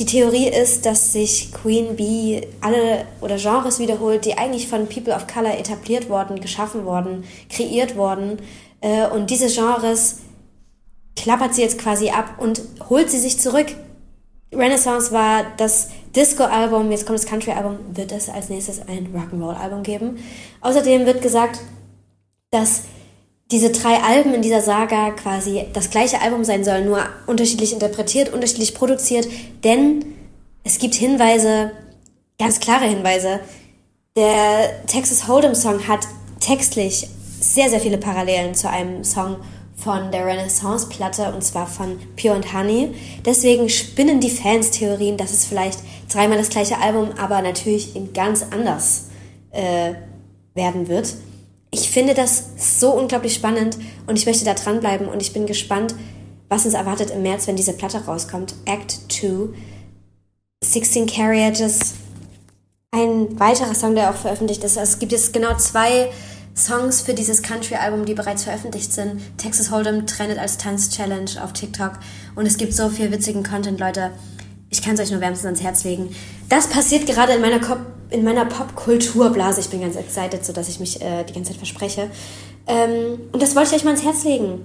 die 0.00 0.06
Theorie 0.06 0.48
ist, 0.48 0.86
dass 0.86 1.12
sich 1.12 1.52
Queen 1.52 1.94
Bee 1.96 2.48
alle 2.62 3.04
oder 3.20 3.36
Genres 3.36 3.78
wiederholt, 3.78 4.24
die 4.24 4.38
eigentlich 4.38 4.66
von 4.66 4.86
People 4.86 5.14
of 5.14 5.26
Color 5.26 5.58
etabliert 5.58 6.08
worden, 6.08 6.40
geschaffen 6.40 6.86
worden, 6.86 7.24
kreiert 7.50 7.96
worden. 7.96 8.38
Äh, 8.80 9.06
und 9.08 9.28
diese 9.28 9.48
Genres 9.48 10.20
klappert 11.16 11.54
sie 11.54 11.60
jetzt 11.60 11.78
quasi 11.78 12.08
ab 12.10 12.36
und 12.38 12.62
holt 12.88 13.10
sie 13.10 13.18
sich 13.18 13.38
zurück. 13.38 13.66
Renaissance 14.52 15.12
war 15.12 15.44
das 15.58 15.90
Disco-Album, 16.14 16.90
jetzt 16.90 17.06
kommt 17.06 17.18
das 17.18 17.26
Country-Album, 17.26 17.78
wird 17.94 18.12
es 18.12 18.28
als 18.28 18.48
nächstes 18.48 18.80
ein 18.88 19.14
Rock'n'Roll-Album 19.14 19.82
geben. 19.82 20.18
Außerdem 20.60 21.06
wird 21.06 21.22
gesagt, 21.22 21.60
dass 22.50 22.82
diese 23.50 23.70
drei 23.70 23.96
Alben 24.02 24.34
in 24.34 24.42
dieser 24.42 24.60
Saga 24.60 25.10
quasi 25.10 25.66
das 25.72 25.90
gleiche 25.90 26.20
Album 26.20 26.44
sein 26.44 26.64
sollen, 26.64 26.86
nur 26.86 27.02
unterschiedlich 27.26 27.72
interpretiert, 27.72 28.32
unterschiedlich 28.32 28.74
produziert, 28.74 29.28
denn 29.64 30.04
es 30.62 30.78
gibt 30.78 30.94
Hinweise, 30.94 31.72
ganz 32.38 32.60
klare 32.60 32.86
Hinweise. 32.86 33.40
Der 34.16 34.86
Texas 34.86 35.28
Hold'em 35.28 35.54
Song 35.54 35.86
hat 35.88 36.06
textlich 36.40 37.08
sehr, 37.40 37.70
sehr 37.70 37.80
viele 37.80 37.98
Parallelen 37.98 38.54
zu 38.54 38.68
einem 38.68 39.04
Song 39.04 39.36
von 39.82 40.10
der 40.12 40.26
Renaissance-Platte 40.26 41.32
und 41.32 41.42
zwar 41.42 41.66
von 41.66 41.98
Pure 42.20 42.34
and 42.34 42.52
Honey. 42.52 42.94
Deswegen 43.24 43.68
spinnen 43.68 44.20
die 44.20 44.30
Fans 44.30 44.70
Theorien, 44.70 45.16
dass 45.16 45.32
es 45.32 45.46
vielleicht 45.46 45.80
dreimal 46.12 46.38
das 46.38 46.50
gleiche 46.50 46.78
Album, 46.78 47.10
aber 47.18 47.42
natürlich 47.42 47.96
in 47.96 48.12
ganz 48.12 48.44
anders 48.50 49.08
äh, 49.50 49.94
werden 50.54 50.88
wird 50.88 51.14
ich 51.70 51.90
finde 51.90 52.14
das 52.14 52.50
so 52.56 52.92
unglaublich 52.92 53.34
spannend 53.34 53.78
und 54.06 54.18
ich 54.18 54.26
möchte 54.26 54.44
da 54.44 54.54
dranbleiben 54.54 55.08
und 55.08 55.22
ich 55.22 55.32
bin 55.32 55.46
gespannt, 55.46 55.94
was 56.48 56.64
uns 56.64 56.74
erwartet 56.74 57.10
im 57.10 57.22
März, 57.22 57.46
wenn 57.46 57.56
diese 57.56 57.74
Platte 57.74 58.04
rauskommt. 58.04 58.54
Act 58.64 58.98
2, 59.08 59.54
16 60.64 61.06
Carriages, 61.06 61.94
ein 62.90 63.38
weiterer 63.38 63.74
Song, 63.74 63.94
der 63.94 64.10
auch 64.10 64.16
veröffentlicht 64.16 64.64
ist. 64.64 64.76
Es 64.76 64.98
gibt 64.98 65.12
jetzt 65.12 65.32
genau 65.32 65.56
zwei 65.56 66.10
Songs 66.56 67.00
für 67.00 67.14
dieses 67.14 67.42
Country-Album, 67.42 68.04
die 68.04 68.14
bereits 68.14 68.44
veröffentlicht 68.44 68.92
sind. 68.92 69.20
Texas 69.38 69.70
Hold'em 69.70 70.06
trendet 70.06 70.38
als 70.38 70.58
Tanz-Challenge 70.58 71.30
auf 71.42 71.52
TikTok 71.52 71.92
und 72.34 72.46
es 72.46 72.56
gibt 72.56 72.74
so 72.74 72.88
viel 72.88 73.10
witzigen 73.10 73.42
Content, 73.42 73.80
Leute. 73.80 74.10
Ich 74.68 74.82
kann 74.82 74.94
es 74.94 75.00
euch 75.00 75.10
nur 75.10 75.20
wärmstens 75.20 75.46
ans 75.46 75.62
Herz 75.62 75.84
legen. 75.84 76.14
Das 76.48 76.68
passiert 76.68 77.06
gerade 77.06 77.32
in 77.32 77.40
meiner, 77.40 77.60
in 78.10 78.24
meiner 78.24 78.44
Popkulturblase. 78.44 79.60
Ich 79.60 79.68
bin 79.68 79.80
ganz 79.80 79.96
excited, 79.96 80.44
sodass 80.44 80.68
ich 80.68 80.80
mich 80.80 81.00
äh, 81.00 81.24
die 81.24 81.32
ganze 81.32 81.50
Zeit 81.50 81.58
verspreche. 81.58 82.10
Ähm, 82.66 83.20
und 83.32 83.42
das 83.42 83.56
wollte 83.56 83.70
ich 83.70 83.76
euch 83.76 83.84
mal 83.84 83.90
ans 83.90 84.04
Herz 84.04 84.24
legen. 84.24 84.64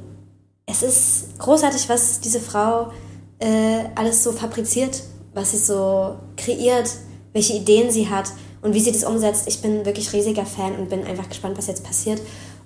Es 0.67 0.84
ist 0.84 1.39
großartig, 1.39 1.89
was 1.89 2.19
diese 2.19 2.39
Frau 2.39 2.91
äh, 3.39 3.86
alles 3.95 4.24
so 4.24 4.32
fabriziert, 4.32 5.04
was 5.34 5.52
sie 5.52 5.58
so 5.58 6.15
kreiert, 6.38 6.89
welche 7.34 7.54
Ideen 7.54 7.91
sie 7.91 8.10
hat 8.10 8.32
und 8.65 8.73
wie 8.73 8.80
sie 8.80 8.91
das 8.91 9.04
umsetzt. 9.04 9.47
Ich 9.47 9.62
bin 9.62 9.86
wirklich 9.86 10.12
riesiger 10.12 10.45
Fan 10.45 10.75
und 10.75 10.89
bin 10.89 11.06
einfach 11.06 11.30
gespannt, 11.30 11.56
was 11.56 11.67
jetzt 11.67 11.84
passiert. 11.84 12.19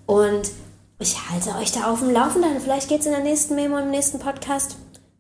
Und 0.06 0.50
ich 0.98 1.30
halte 1.30 1.60
euch 1.60 1.74
da 1.74 1.92
auf 1.92 2.00
dem 2.00 2.10
Laufenden. 2.10 2.62
Vielleicht 2.62 2.88
geht 2.88 3.02
es 3.02 3.06
in 3.06 3.12
der 3.12 3.22
nächsten 3.22 3.54
Memo, 3.56 3.78
im 3.78 3.92
nächsten 3.92 4.18
Podcast 4.18 4.78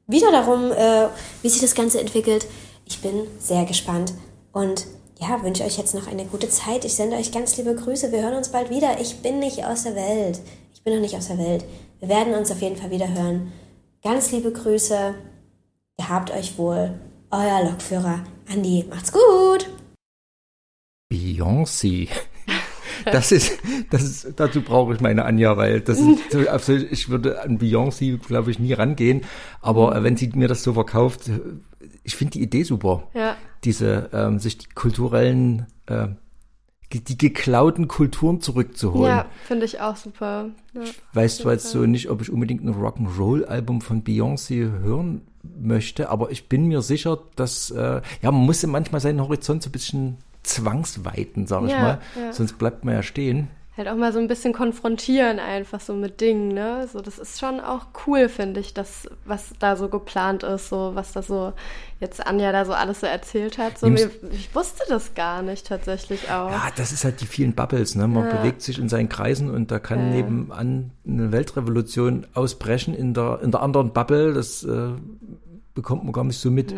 wieder 0.07 0.31
darum, 0.31 0.71
äh, 0.71 1.07
wie 1.41 1.49
sich 1.49 1.59
das 1.59 1.75
Ganze 1.75 1.99
entwickelt. 1.99 2.47
Ich 2.85 3.01
bin 3.01 3.27
sehr 3.39 3.65
gespannt 3.65 4.13
und 4.53 4.87
ja, 5.19 5.43
wünsche 5.43 5.65
euch 5.65 5.77
jetzt 5.77 5.93
noch 5.93 6.07
eine 6.07 6.23
gute 6.23 6.49
Zeit. 6.49 6.85
Ich 6.85 6.95
sende 6.95 7.17
euch 7.17 7.33
ganz 7.33 7.57
liebe 7.57 7.75
Grüße. 7.75 8.13
Wir 8.13 8.21
hören 8.21 8.35
uns 8.35 8.49
bald 8.49 8.69
wieder. 8.69 9.01
Ich 9.01 9.17
bin 9.17 9.39
nicht 9.39 9.65
aus 9.65 9.83
der 9.83 9.95
Welt. 9.95 10.39
Ich 10.73 10.81
bin 10.81 10.93
noch 10.93 11.01
nicht 11.01 11.15
aus 11.17 11.27
der 11.27 11.37
Welt. 11.37 11.65
Wir 11.99 12.07
werden 12.07 12.33
uns 12.33 12.51
auf 12.51 12.61
jeden 12.61 12.77
Fall 12.77 12.89
wieder 12.89 13.09
hören. 13.09 13.51
Ganz 14.01 14.31
liebe 14.31 14.53
Grüße. 14.53 15.13
Gehabt 15.97 16.31
euch 16.31 16.57
wohl. 16.57 16.97
Euer 17.31 17.65
Lokführer 17.65 18.23
Andi. 18.49 18.85
Macht's 18.89 19.11
gut. 19.11 19.69
Beyoncé. 21.09 22.07
Das 23.05 23.31
ist, 23.31 23.57
das 23.89 24.03
ist, 24.03 24.39
dazu 24.39 24.61
brauche 24.61 24.93
ich 24.93 25.01
meine 25.01 25.25
Anja, 25.25 25.57
weil 25.57 25.81
das 25.81 25.99
ist, 25.99 26.35
also 26.47 26.73
ich 26.91 27.09
würde 27.09 27.41
an 27.41 27.57
Beyoncé, 27.57 28.17
glaube 28.17 28.51
ich, 28.51 28.59
nie 28.59 28.73
rangehen. 28.73 29.21
Aber 29.61 29.95
äh, 29.95 30.03
wenn 30.03 30.17
sie 30.17 30.29
mir 30.35 30.47
das 30.47 30.63
so 30.63 30.73
verkauft, 30.73 31.31
ich 32.03 32.15
finde 32.15 32.33
die 32.33 32.41
Idee 32.41 32.63
super. 32.63 33.03
Ja. 33.13 33.35
Diese, 33.63 34.09
ähm, 34.13 34.39
sich 34.39 34.57
die 34.57 34.67
kulturellen, 34.67 35.67
äh, 35.87 36.09
die, 36.91 37.17
geklauten 37.17 37.87
Kulturen 37.87 38.41
zurückzuholen. 38.41 39.09
Ja, 39.09 39.25
finde 39.45 39.65
ich 39.65 39.79
auch 39.79 39.95
super. 39.95 40.49
Ja, 40.73 40.81
ich 40.81 40.95
weiß 41.13 41.37
zwar 41.37 41.53
jetzt 41.53 41.69
so 41.69 41.85
nicht, 41.85 42.09
ob 42.09 42.21
ich 42.21 42.31
unbedingt 42.31 42.63
ein 42.63 42.73
Rock'n'Roll-Album 42.73 43.81
von 43.81 44.03
Beyoncé 44.03 44.79
hören 44.81 45.21
möchte, 45.43 46.09
aber 46.09 46.31
ich 46.31 46.49
bin 46.49 46.65
mir 46.65 46.81
sicher, 46.81 47.19
dass, 47.35 47.71
äh, 47.71 48.01
ja, 48.21 48.31
man 48.31 48.41
muss 48.41 48.65
manchmal 48.65 49.01
seinen 49.01 49.21
Horizont 49.21 49.63
so 49.63 49.69
ein 49.69 49.71
bisschen 49.71 50.17
zwangsweiten, 50.43 51.47
sag 51.47 51.63
ich 51.65 51.71
ja, 51.71 51.82
mal. 51.82 52.02
Ja. 52.15 52.34
Sonst 52.34 52.58
bleibt 52.58 52.86
man 52.86 52.95
ja 52.95 53.04
stehen. 53.04 53.49
Halt 53.80 53.88
auch 53.88 53.95
mal 53.95 54.12
so 54.12 54.19
ein 54.19 54.28
bisschen 54.28 54.52
konfrontieren 54.52 55.39
einfach 55.39 55.80
so 55.80 55.93
mit 55.93 56.19
Dingen, 56.19 56.49
ne? 56.49 56.86
So, 56.91 56.99
das 56.99 57.17
ist 57.17 57.39
schon 57.39 57.62
auch 57.62 57.86
cool, 58.06 58.28
finde 58.28 58.60
ich, 58.60 58.73
das, 58.73 59.08
was 59.23 59.54
da 59.58 59.78
so 59.78 59.88
geplant 59.88 60.43
ist, 60.43 60.67
so, 60.67 60.91
was 60.95 61.13
da 61.13 61.21
so 61.21 61.54
jetzt 62.02 62.28
Anja 62.28 62.52
da 62.52 62.65
so 62.65 62.73
alles 62.73 62.99
so 62.99 63.08
erzählt 63.08 63.58
hat. 63.58 63.78
So, 63.78 63.88
mir, 63.88 64.12
ich 64.34 64.54
wusste 64.54 64.84
das 64.89 65.15
gar 65.15 65.43
nicht 65.43 65.65
tatsächlich 65.65 66.30
auch. 66.30 66.52
Ja, 66.52 66.67
das 66.75 66.91
ist 66.91 67.06
halt 67.06 67.21
die 67.21 67.25
vielen 67.25 67.54
Bubbles, 67.54 67.95
ne? 67.95 68.06
Man 68.10 68.25
ja. 68.25 68.36
bewegt 68.36 68.63
sich 68.63 68.80
in 68.80 68.89
seinen 68.89 69.08
Kreisen 69.08 69.49
und 69.49 69.71
da 69.71 69.80
kann 69.80 70.10
nebenan 70.10 70.91
eine 71.08 71.32
Weltrevolution 71.32 72.28
ausbrechen 72.34 72.93
in 72.93 73.13
der, 73.13 73.39
in 73.41 73.52
der 73.52 73.62
anderen 73.62 73.93
Bubble. 73.93 74.34
Das 74.34 74.62
äh, 74.62 74.89
bekommt 75.73 76.04
man 76.04 76.12
gar 76.12 76.25
nicht 76.25 76.39
so 76.39 76.52
mit. 76.52 76.75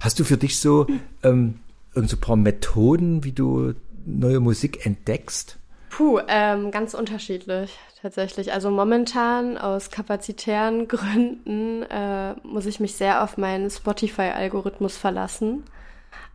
Hast 0.00 0.18
du 0.18 0.24
für 0.24 0.38
dich 0.38 0.58
so 0.58 0.88
ähm, 1.22 1.60
irgend 1.96 2.10
so 2.10 2.16
ein 2.16 2.20
paar 2.20 2.36
Methoden, 2.36 3.24
wie 3.24 3.32
du 3.32 3.74
neue 4.04 4.40
Musik 4.40 4.86
entdeckst? 4.86 5.58
Puh, 5.90 6.20
ähm, 6.28 6.70
ganz 6.70 6.94
unterschiedlich 6.94 7.78
tatsächlich. 8.02 8.52
Also 8.52 8.70
momentan 8.70 9.58
aus 9.58 9.90
kapazitären 9.90 10.86
Gründen 10.88 11.82
äh, 11.84 12.34
muss 12.44 12.66
ich 12.66 12.78
mich 12.78 12.94
sehr 12.94 13.24
auf 13.24 13.36
meinen 13.38 13.70
Spotify-Algorithmus 13.70 14.96
verlassen. 14.96 15.64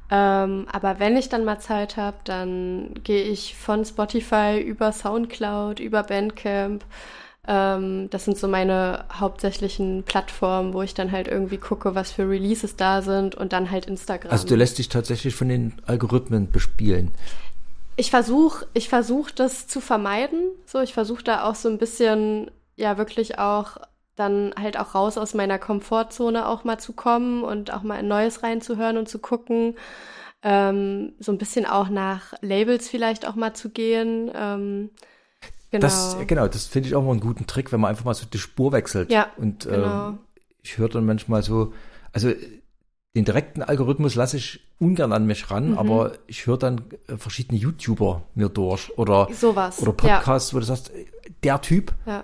Ähm, 0.10 0.65
aber 0.69 1.00
wenn 1.00 1.15
ich 1.15 1.30
dann 1.30 1.45
mal 1.45 1.60
Zeit 1.60 1.95
habe, 1.95 2.17
dann 2.26 2.95
gehe 3.04 3.24
ich 3.24 3.56
von 3.56 3.86
Spotify 3.86 4.60
über 4.60 4.91
Soundcloud, 4.91 5.80
über 5.80 6.04
Bandcamp 6.04 6.84
ähm, 7.47 8.10
das 8.12 8.25
sind 8.25 8.38
so 8.38 8.47
meine 8.47 9.06
hauptsächlichen 9.12 10.04
Plattformen, 10.04 10.73
wo 10.73 10.84
ich 10.84 10.93
dann 10.93 11.12
halt 11.12 11.27
irgendwie 11.27 11.58
gucke, 11.58 11.95
was 11.95 12.12
für 12.12 12.30
Releases 12.30 12.75
da 12.75 13.01
sind 13.01 13.34
und 13.36 13.51
dann 13.51 13.71
halt 13.71 13.88
Instagram. 13.88 14.32
Also 14.32 14.47
du 14.47 14.56
lässt 14.56 14.77
dich 14.77 14.89
tatsächlich 14.89 15.36
von 15.36 15.49
den 15.49 15.73
Algorithmen 15.88 16.51
bespielen. 16.51 17.12
Ich 17.95 18.12
versuche, 18.12 18.67
ich 18.73 18.89
versuche 18.89 19.34
das 19.34 19.67
zu 19.67 19.82
vermeiden. 19.82 20.51
So, 20.65 20.80
ich 20.82 20.93
versuche 20.93 21.23
da 21.23 21.43
auch 21.43 21.56
so 21.56 21.67
ein 21.67 21.77
bisschen, 21.77 22.51
ja, 22.75 22.97
wirklich 22.97 23.39
auch 23.39 23.77
dann 24.15 24.54
halt 24.60 24.77
auch 24.77 24.93
raus 24.93 25.17
aus 25.17 25.34
meiner 25.34 25.58
Komfortzone 25.58 26.47
auch 26.47 26.63
mal 26.63 26.77
zu 26.77 26.93
kommen 26.93 27.43
und 27.43 27.73
auch 27.73 27.82
mal 27.82 27.99
in 27.99 28.08
Neues 28.08 28.43
reinzuhören 28.43 28.97
und 28.97 29.10
zu 29.10 29.19
gucken. 29.19 29.75
Ähm, 30.43 31.13
so 31.19 31.32
ein 31.32 31.38
bisschen 31.38 31.65
auch 31.65 31.89
nach 31.89 32.34
Labels 32.41 32.88
vielleicht 32.88 33.27
auch 33.27 33.36
mal 33.36 33.54
zu 33.54 33.69
gehen. 33.69 34.32
Ähm, 34.34 34.89
genau. 35.71 35.81
Das, 35.81 36.17
genau, 36.27 36.47
das 36.47 36.65
finde 36.67 36.89
ich 36.89 36.95
auch 36.95 37.03
mal 37.03 37.12
einen 37.12 37.19
guten 37.19 37.47
Trick, 37.47 37.71
wenn 37.71 37.79
man 37.79 37.89
einfach 37.89 38.05
mal 38.05 38.13
so 38.13 38.25
die 38.25 38.38
Spur 38.38 38.71
wechselt. 38.71 39.12
Ja, 39.12 39.27
Und 39.38 39.65
genau. 39.67 40.10
ähm, 40.10 40.17
ich 40.62 40.77
höre 40.77 40.89
dann 40.89 41.05
manchmal 41.05 41.41
so, 41.43 41.73
also 42.13 42.31
den 43.15 43.25
direkten 43.25 43.62
Algorithmus 43.62 44.15
lasse 44.15 44.38
ich 44.38 44.62
ungern 44.79 45.12
an 45.12 45.25
mich 45.25 45.43
Mhm. 45.49 45.53
ran, 45.53 45.77
aber 45.77 46.13
ich 46.27 46.45
höre 46.47 46.57
dann 46.57 46.81
äh, 47.07 47.17
verschiedene 47.17 47.60
YouTuber 47.60 48.23
mir 48.36 48.47
durch 48.49 48.97
oder, 48.97 49.27
Sowas. 49.34 49.81
oder 49.81 49.91
Podcasts, 49.93 50.53
wo 50.53 50.60
du 50.60 50.65
sagst, 50.65 50.91
äh, 50.91 51.05
der 51.43 51.60
Typ 51.62 51.93
Ja. 52.05 52.23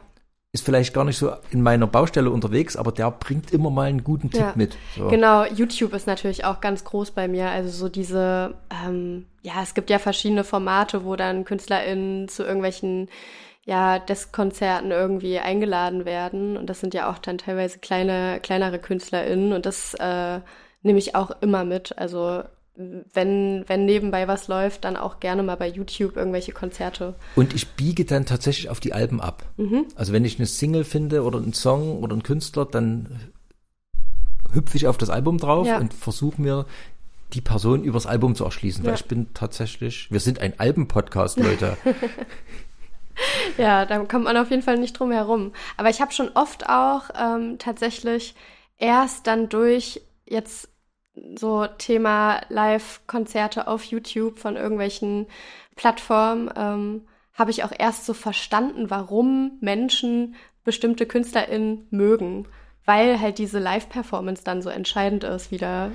Ist 0.54 0.66
vielleicht 0.66 0.94
gar 0.94 1.04
nicht 1.04 1.18
so 1.18 1.34
in 1.52 1.62
meiner 1.62 1.88
Baustelle 1.88 2.32
unterwegs, 2.32 2.76
aber 2.76 2.92
der 2.92 3.12
bringt 3.12 3.52
immer 3.52 3.70
mal 3.70 3.88
einen 3.88 4.04
guten 4.04 4.32
Tipp 4.32 4.42
Ja, 4.42 4.54
mit. 4.56 4.78
So. 4.96 5.08
Genau, 5.08 5.46
YouTube 5.46 5.94
ist 5.94 6.08
natürlich 6.08 6.46
auch 6.46 6.62
ganz 6.62 6.84
groß 6.84 7.12
bei 7.12 7.28
mir. 7.28 7.50
Also 7.50 7.70
so 7.70 7.90
diese, 7.90 8.56
ähm, 8.86 9.26
ja, 9.42 9.62
es 9.62 9.74
gibt 9.74 9.90
ja 9.90 10.00
verschiedene 10.00 10.44
Formate, 10.44 11.04
wo 11.06 11.16
dann 11.16 11.46
KünstlerInnen 11.46 12.28
zu 12.30 12.44
irgendwelchen, 12.44 13.10
ja, 13.66 14.00
Desk-Konzerten 14.00 14.92
irgendwie 14.92 15.40
eingeladen 15.40 16.06
werden. 16.06 16.56
Und 16.56 16.70
das 16.70 16.80
sind 16.80 16.94
ja 16.94 17.12
auch 17.12 17.18
dann 17.18 17.38
teilweise 17.38 17.80
kleine, 17.80 18.40
kleinere 18.42 18.80
KünstlerInnen. 18.80 19.52
Und 19.52 19.66
das 19.66 19.94
äh, 19.96 20.40
nehme 20.82 21.00
ich 21.00 21.16
auch 21.16 21.32
immer 21.42 21.66
mit. 21.66 21.98
Also 21.98 22.44
wenn, 23.14 23.64
wenn 23.68 23.86
nebenbei 23.86 24.28
was 24.28 24.48
läuft, 24.48 24.84
dann 24.84 24.98
auch 24.98 25.20
gerne 25.20 25.42
mal 25.44 25.56
bei 25.58 25.68
YouTube 25.68 26.16
irgendwelche 26.16 26.52
Konzerte. 26.52 27.16
Und 27.36 27.54
ich 27.56 27.68
biege 27.70 28.06
dann 28.06 28.26
tatsächlich 28.26 28.70
auf 28.70 28.80
die 28.80 28.94
Alben 28.94 29.20
ab. 29.20 29.44
Mhm. 29.58 29.86
Also 29.96 30.14
wenn 30.14 30.24
ich 30.26 30.38
eine 30.38 30.46
Single 30.46 30.84
finde 30.84 31.24
oder 31.24 31.40
einen 31.40 31.54
Song 31.54 32.04
oder 32.04 32.14
einen 32.14 32.24
Künstler, 32.24 32.66
dann 32.66 33.20
hüpfe 34.54 34.78
ich 34.78 34.88
auf 34.88 34.98
das 34.98 35.10
Album 35.10 35.40
drauf 35.40 35.66
Ja. 35.68 35.78
und 35.80 35.94
versuche 35.94 36.42
mir 36.42 36.66
die 37.34 37.42
Person 37.42 37.84
übers 37.84 38.06
Album 38.06 38.36
zu 38.36 38.46
erschließen. 38.46 38.84
Weil 38.84 38.92
Ja. 38.92 38.96
ich 38.96 39.06
bin 39.06 39.34
tatsächlich, 39.34 40.10
wir 40.12 40.20
sind 40.20 40.40
ein 40.40 40.60
Alben-Podcast, 40.60 41.40
Leute. 41.40 41.78
Ja, 43.58 43.86
da 43.88 43.98
kommt 44.06 44.26
man 44.26 44.38
auf 44.38 44.52
jeden 44.52 44.62
Fall 44.62 44.78
nicht 44.78 44.94
drum 45.00 45.12
herum. 45.12 45.52
Aber 45.76 45.90
ich 45.90 46.02
habe 46.02 46.12
schon 46.12 46.30
oft 46.36 46.70
auch 46.70 47.06
ähm, 47.20 47.58
tatsächlich 47.58 48.36
erst 48.78 49.26
dann 49.26 49.50
durch 49.50 50.02
jetzt 50.28 50.70
so 51.38 51.66
Thema 51.78 52.42
Live-Konzerte 52.50 53.68
auf 53.68 53.84
YouTube 53.84 54.40
von 54.40 54.56
irgendwelchen 54.56 55.28
Plattformen, 55.76 56.50
ähm, 56.56 57.02
habe 57.34 57.52
ich 57.52 57.64
auch 57.64 57.72
erst 57.78 58.06
so 58.06 58.14
verstanden, 58.14 58.90
warum 58.90 59.58
Menschen 59.62 60.36
bestimmte 60.64 61.06
KünstlerInnen 61.06 61.88
mögen. 61.92 62.48
Weil 62.86 63.20
halt 63.20 63.38
diese 63.38 63.60
Live-Performance 63.60 64.44
dann 64.46 64.62
so 64.62 64.70
entscheidend 64.70 65.24
ist, 65.24 65.52
wieder. 65.52 65.92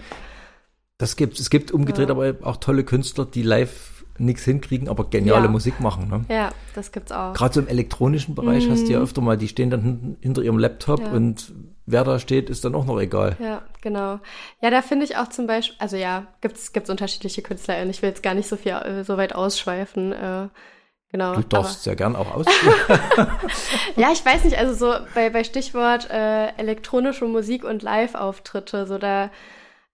Das 0.99 1.17
gibt's. 1.17 1.41
Es 1.41 1.49
gibt 1.51 1.71
umgedreht 1.73 2.09
Ja. 2.11 2.15
aber 2.15 2.35
auch 2.43 2.59
tolle 2.59 2.85
Künstler, 2.85 3.25
die 3.25 3.43
live 3.43 4.05
nichts 4.19 4.45
hinkriegen, 4.45 4.89
aber 4.89 5.09
geniale 5.09 5.47
Ja. 5.47 5.51
Musik 5.51 5.81
machen. 5.81 6.09
Ne? 6.09 6.25
Ja, 6.29 6.51
das 6.75 6.93
gibt's 6.93 7.11
auch. 7.11 7.33
Gerade 7.33 7.55
so 7.55 7.61
im 7.61 7.69
elektronischen 7.69 8.35
Bereich 8.35 8.69
hast 8.69 8.87
du 8.87 8.93
ja 8.93 9.01
öfter 9.01 9.23
mal, 9.23 9.39
die 9.39 9.49
stehen 9.49 9.71
dann 9.71 10.17
hinter 10.21 10.43
ihrem 10.43 10.59
Laptop 10.59 11.01
Mhm. 11.01 11.07
Ja. 11.07 11.13
und 11.13 11.53
wer 11.93 12.05
da 12.05 12.19
steht, 12.19 12.51
ist 12.51 12.65
dann 12.65 12.75
auch 12.75 12.85
noch 12.85 13.01
egal. 13.01 13.37
Ja, 13.39 13.63
genau. 13.81 14.19
Ja, 14.61 14.71
da 14.71 14.83
finde 14.83 15.05
ich 15.05 15.17
auch 15.17 15.29
zum 15.29 15.47
Beispiel, 15.47 15.77
also 15.79 15.97
ja, 15.97 16.27
gibt's 16.41 16.73
gibt's 16.73 16.91
unterschiedliche 16.91 17.43
KünstlerInnen. 17.43 17.91
Ich 17.91 18.03
will 18.03 18.09
jetzt 18.09 18.23
gar 18.23 18.35
nicht 18.35 18.49
so 18.49 18.57
viel, 18.57 18.73
äh, 18.73 19.05
so 19.05 19.17
weit 19.17 19.35
ausschweifen. 19.35 20.13
Äh, 20.13 20.49
genau. 21.11 21.35
Du 21.35 21.43
darfst 21.43 21.85
sehr 21.85 21.97
gern 21.97 22.17
auch. 22.17 22.27
Aber, 22.35 22.45
ja, 23.97 24.11
ich 24.13 24.25
weiß 24.25 24.45
nicht, 24.45 24.59
also 24.59 24.75
so 24.75 25.05
bei, 25.15 25.31
bei 25.31 25.45
Stichwort 25.45 26.11
äh, 26.11 26.49
elektronische 26.57 27.27
Musik 27.27 27.65
und 27.65 27.83
Live-Auftritte, 27.83 28.87
so 28.87 28.99
da 28.99 29.31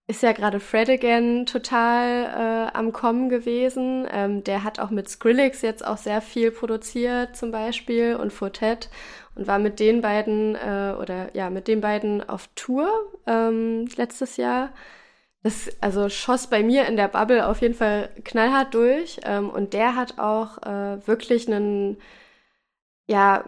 ist 0.09 0.23
ja 0.23 0.33
gerade 0.33 0.59
Fred 0.59 0.89
Again 0.89 1.45
total 1.45 2.71
äh, 2.73 2.77
am 2.77 2.93
Kommen 2.93 3.29
gewesen. 3.29 4.09
Ähm, 4.11 4.43
der 4.43 4.65
hat 4.65 4.81
auch 4.81 4.89
mit 4.89 5.07
Skrillex 5.07 5.61
jetzt 5.61 5.87
auch 5.87 5.99
sehr 5.99 6.23
viel 6.23 6.51
produziert 6.51 7.37
zum 7.37 7.51
Beispiel 7.51 8.17
und 8.17 8.33
Fortet 8.33 8.89
und 9.39 9.47
war 9.47 9.59
mit 9.59 9.81
den 9.81 10.03
beiden 10.03 10.57
äh, 10.57 10.95
oder 11.01 11.35
ja 11.35 11.49
mit 11.51 11.69
den 11.69 11.81
beiden 11.81 12.29
auf 12.29 12.49
Tour 12.57 12.91
ähm, 13.27 13.89
letztes 13.97 14.37
Jahr. 14.37 14.71
Das 15.43 15.71
also 15.81 16.09
schoss 16.09 16.49
bei 16.49 16.63
mir 16.63 16.87
in 16.87 16.97
der 16.97 17.09
Bubble 17.09 17.47
auf 17.47 17.61
jeden 17.63 17.75
Fall 17.75 18.11
knallhart 18.25 18.75
durch 18.75 19.21
ähm, 19.25 19.51
und 19.51 19.73
der 19.73 19.95
hat 19.95 20.19
auch 20.19 20.59
äh, 20.63 21.07
wirklich 21.07 21.47
einen 21.49 21.99
ja 23.07 23.45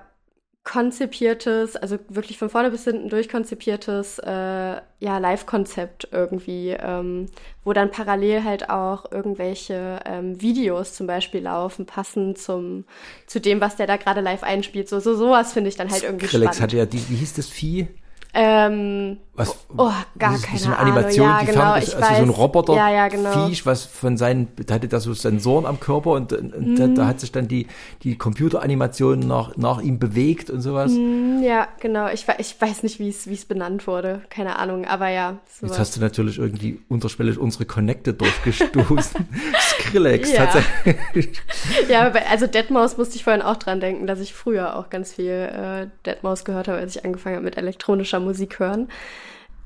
konzipiertes, 0.70 1.74
also 1.74 1.98
wirklich 2.08 2.38
von 2.38 2.48
vorne 2.48 2.70
bis 2.70 2.84
hinten 2.84 3.08
durchkonzipiertes 3.08 4.20
äh, 4.20 4.30
ja, 4.30 5.18
Live-Konzept 5.18 6.06
irgendwie, 6.12 6.76
ähm, 6.78 7.26
wo 7.64 7.72
dann 7.72 7.90
parallel 7.90 8.44
halt 8.44 8.70
auch 8.70 9.10
irgendwelche 9.10 9.98
ähm, 10.04 10.40
Videos 10.40 10.94
zum 10.94 11.08
Beispiel 11.08 11.40
laufen, 11.40 11.86
passend 11.86 12.38
zum 12.38 12.84
zu 13.26 13.40
dem, 13.40 13.60
was 13.60 13.74
der 13.74 13.88
da 13.88 13.96
gerade 13.96 14.20
live 14.20 14.44
einspielt. 14.44 14.88
So, 14.88 15.00
so 15.00 15.16
sowas 15.16 15.52
finde 15.52 15.70
ich 15.70 15.76
dann 15.76 15.90
halt 15.90 16.04
irgendwie 16.04 16.26
Skrillex 16.26 16.56
spannend. 16.56 16.62
hatte 16.62 16.76
ja 16.76 16.86
die, 16.86 17.08
wie 17.10 17.16
hieß 17.16 17.34
das 17.34 17.48
Vieh? 17.48 17.88
Ähm, 18.32 19.18
Was, 19.34 19.56
oh, 19.76 19.90
gar 20.18 20.32
das 20.32 20.40
ist 20.40 20.46
keine 20.46 20.58
so 20.60 20.66
eine 20.68 20.78
Ahnung. 20.78 20.92
Animation, 20.94 21.26
ja, 21.28 21.40
die 21.40 21.46
genau, 21.46 21.60
fand 21.60 21.74
also 21.74 21.90
so 21.90 21.96
ein 21.98 22.28
weiß. 22.28 22.38
Roboter 22.38 22.74
Ja, 22.76 22.90
ja, 22.90 23.08
genau. 23.08 23.46
Viech, 23.48 23.66
was 23.66 23.84
von 23.84 24.16
seinen, 24.16 24.48
da 24.66 24.74
hatte 24.74 24.86
da 24.86 25.00
so 25.00 25.12
Sensoren 25.14 25.66
am 25.66 25.80
Körper 25.80 26.10
und, 26.12 26.32
und 26.32 26.76
da, 26.78 26.86
Mhm. 26.86 26.94
da 26.94 27.06
hat 27.06 27.18
sich 27.20 27.32
dann 27.32 27.48
die, 27.48 27.66
die 28.04 28.16
Computeranimation 28.16 29.18
nach, 29.20 29.56
nach 29.56 29.80
ihm 29.80 29.98
bewegt 29.98 30.48
und 30.50 30.60
sowas. 30.60 30.92
Hm, 30.92 31.42
Ja, 31.42 31.66
genau. 31.80 32.08
Ich, 32.08 32.26
ich 32.38 32.60
weiß 32.60 32.82
nicht, 32.84 32.98
wie 33.00 33.08
es 33.08 33.26
wie 33.26 33.34
es 33.34 33.44
benannt 33.44 33.86
wurde. 33.86 34.22
Keine 34.30 34.58
Ahnung, 34.58 34.84
aber 34.84 35.08
ja. 35.08 35.38
Jetzt 35.46 35.60
sowas. 35.60 35.78
hast 35.78 35.96
du 35.96 36.00
natürlich 36.00 36.38
irgendwie 36.38 36.80
unterschwellig 36.88 37.38
unsere 37.38 37.64
Connecte 37.64 38.14
durchgestoßen. 38.14 39.28
Skrillex, 39.80 40.32
Ja. 40.32 40.46
tatsächlich. 40.46 41.40
Ja, 41.88 42.10
also 42.30 42.46
Deadmaus 42.46 42.96
musste 42.96 43.16
ich 43.16 43.24
vorhin 43.24 43.42
auch 43.42 43.56
dran 43.56 43.80
denken, 43.80 44.06
dass 44.06 44.20
ich 44.20 44.32
früher 44.34 44.76
auch 44.76 44.90
ganz 44.90 45.14
viel 45.14 45.30
äh, 45.30 45.86
Deadmaus 46.06 46.44
gehört 46.44 46.68
habe, 46.68 46.78
als 46.78 46.96
ich 46.96 47.04
angefangen 47.04 47.36
habe 47.36 47.44
mit 47.44 47.56
elektronischer 47.56 48.20
Musik 48.20 48.58
hören. 48.58 48.88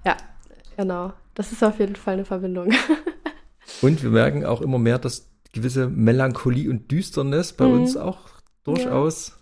Ja, 0.06 0.16
genau. 0.76 1.12
Das 1.34 1.50
ist 1.52 1.62
auf 1.64 1.78
jeden 1.80 1.96
Fall 1.96 2.14
eine 2.14 2.24
Verbindung. 2.24 2.72
Und 3.82 4.02
wir 4.02 4.10
merken 4.10 4.44
auch 4.44 4.60
immer 4.60 4.78
mehr, 4.78 4.98
dass 4.98 5.28
gewisse 5.52 5.88
Melancholie 5.88 6.68
und 6.68 6.90
Düsternis 6.90 7.52
bei 7.52 7.64
Mhm. 7.66 7.72
uns 7.74 7.96
auch 7.96 8.18
durchaus 8.64 9.38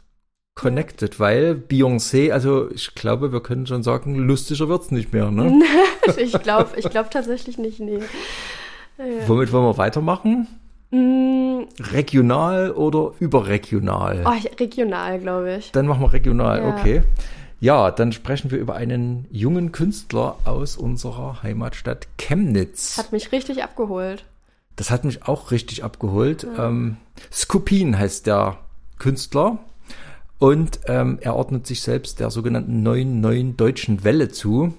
connected, 0.54 1.18
weil 1.18 1.54
Beyoncé, 1.54 2.30
also 2.32 2.70
ich 2.70 2.94
glaube, 2.94 3.32
wir 3.32 3.40
können 3.42 3.66
schon 3.66 3.82
sagen, 3.82 4.14
lustiger 4.16 4.68
wird's 4.68 4.90
nicht 4.90 5.12
mehr. 5.12 5.30
Ne? 5.30 5.62
ich 6.18 6.32
glaube 6.42 6.70
ich 6.76 6.88
glaub 6.90 7.10
tatsächlich 7.10 7.56
nicht, 7.58 7.80
nee. 7.80 7.98
Ja. 8.98 9.04
Womit 9.26 9.50
wollen 9.52 9.64
wir 9.64 9.78
weitermachen? 9.78 10.46
Mm, 10.92 11.62
Regional 11.92 12.70
oder 12.72 13.12
überregional? 13.18 14.24
oh, 14.26 14.32
ich- 14.38 14.60
regional, 14.60 15.18
glaube 15.18 15.56
ich. 15.56 15.72
Dann 15.72 15.86
machen 15.86 16.02
wir 16.02 16.12
regional, 16.12 16.60
Ja. 16.60 16.68
okay. 16.76 17.02
Ja, 17.60 17.90
dann 17.92 18.12
sprechen 18.12 18.50
wir 18.50 18.58
über 18.58 18.74
einen 18.74 19.26
jungen 19.30 19.70
Künstler 19.72 20.36
aus 20.44 20.76
unserer 20.76 21.42
Heimatstadt 21.42 22.08
Chemnitz. 22.18 22.98
Hat 22.98 23.12
mich 23.12 23.30
richtig 23.32 23.62
abgeholt. 23.62 24.24
Das 24.76 24.90
hat 24.90 25.04
mich 25.04 25.26
auch 25.28 25.50
richtig 25.52 25.84
abgeholt. 25.84 26.46
Ähm, 26.58 26.96
Skupin 27.32 27.96
heißt 27.98 28.26
der 28.26 28.58
Künstler 28.98 29.58
und 30.38 30.80
ähm, 30.86 31.18
er 31.20 31.36
ordnet 31.36 31.66
sich 31.66 31.82
selbst 31.82 32.18
der 32.20 32.30
sogenannten 32.30 32.82
neuen 32.82 33.20
neuen 33.20 33.56
deutschen 33.56 34.02
Welle 34.02 34.28
zu, 34.28 34.74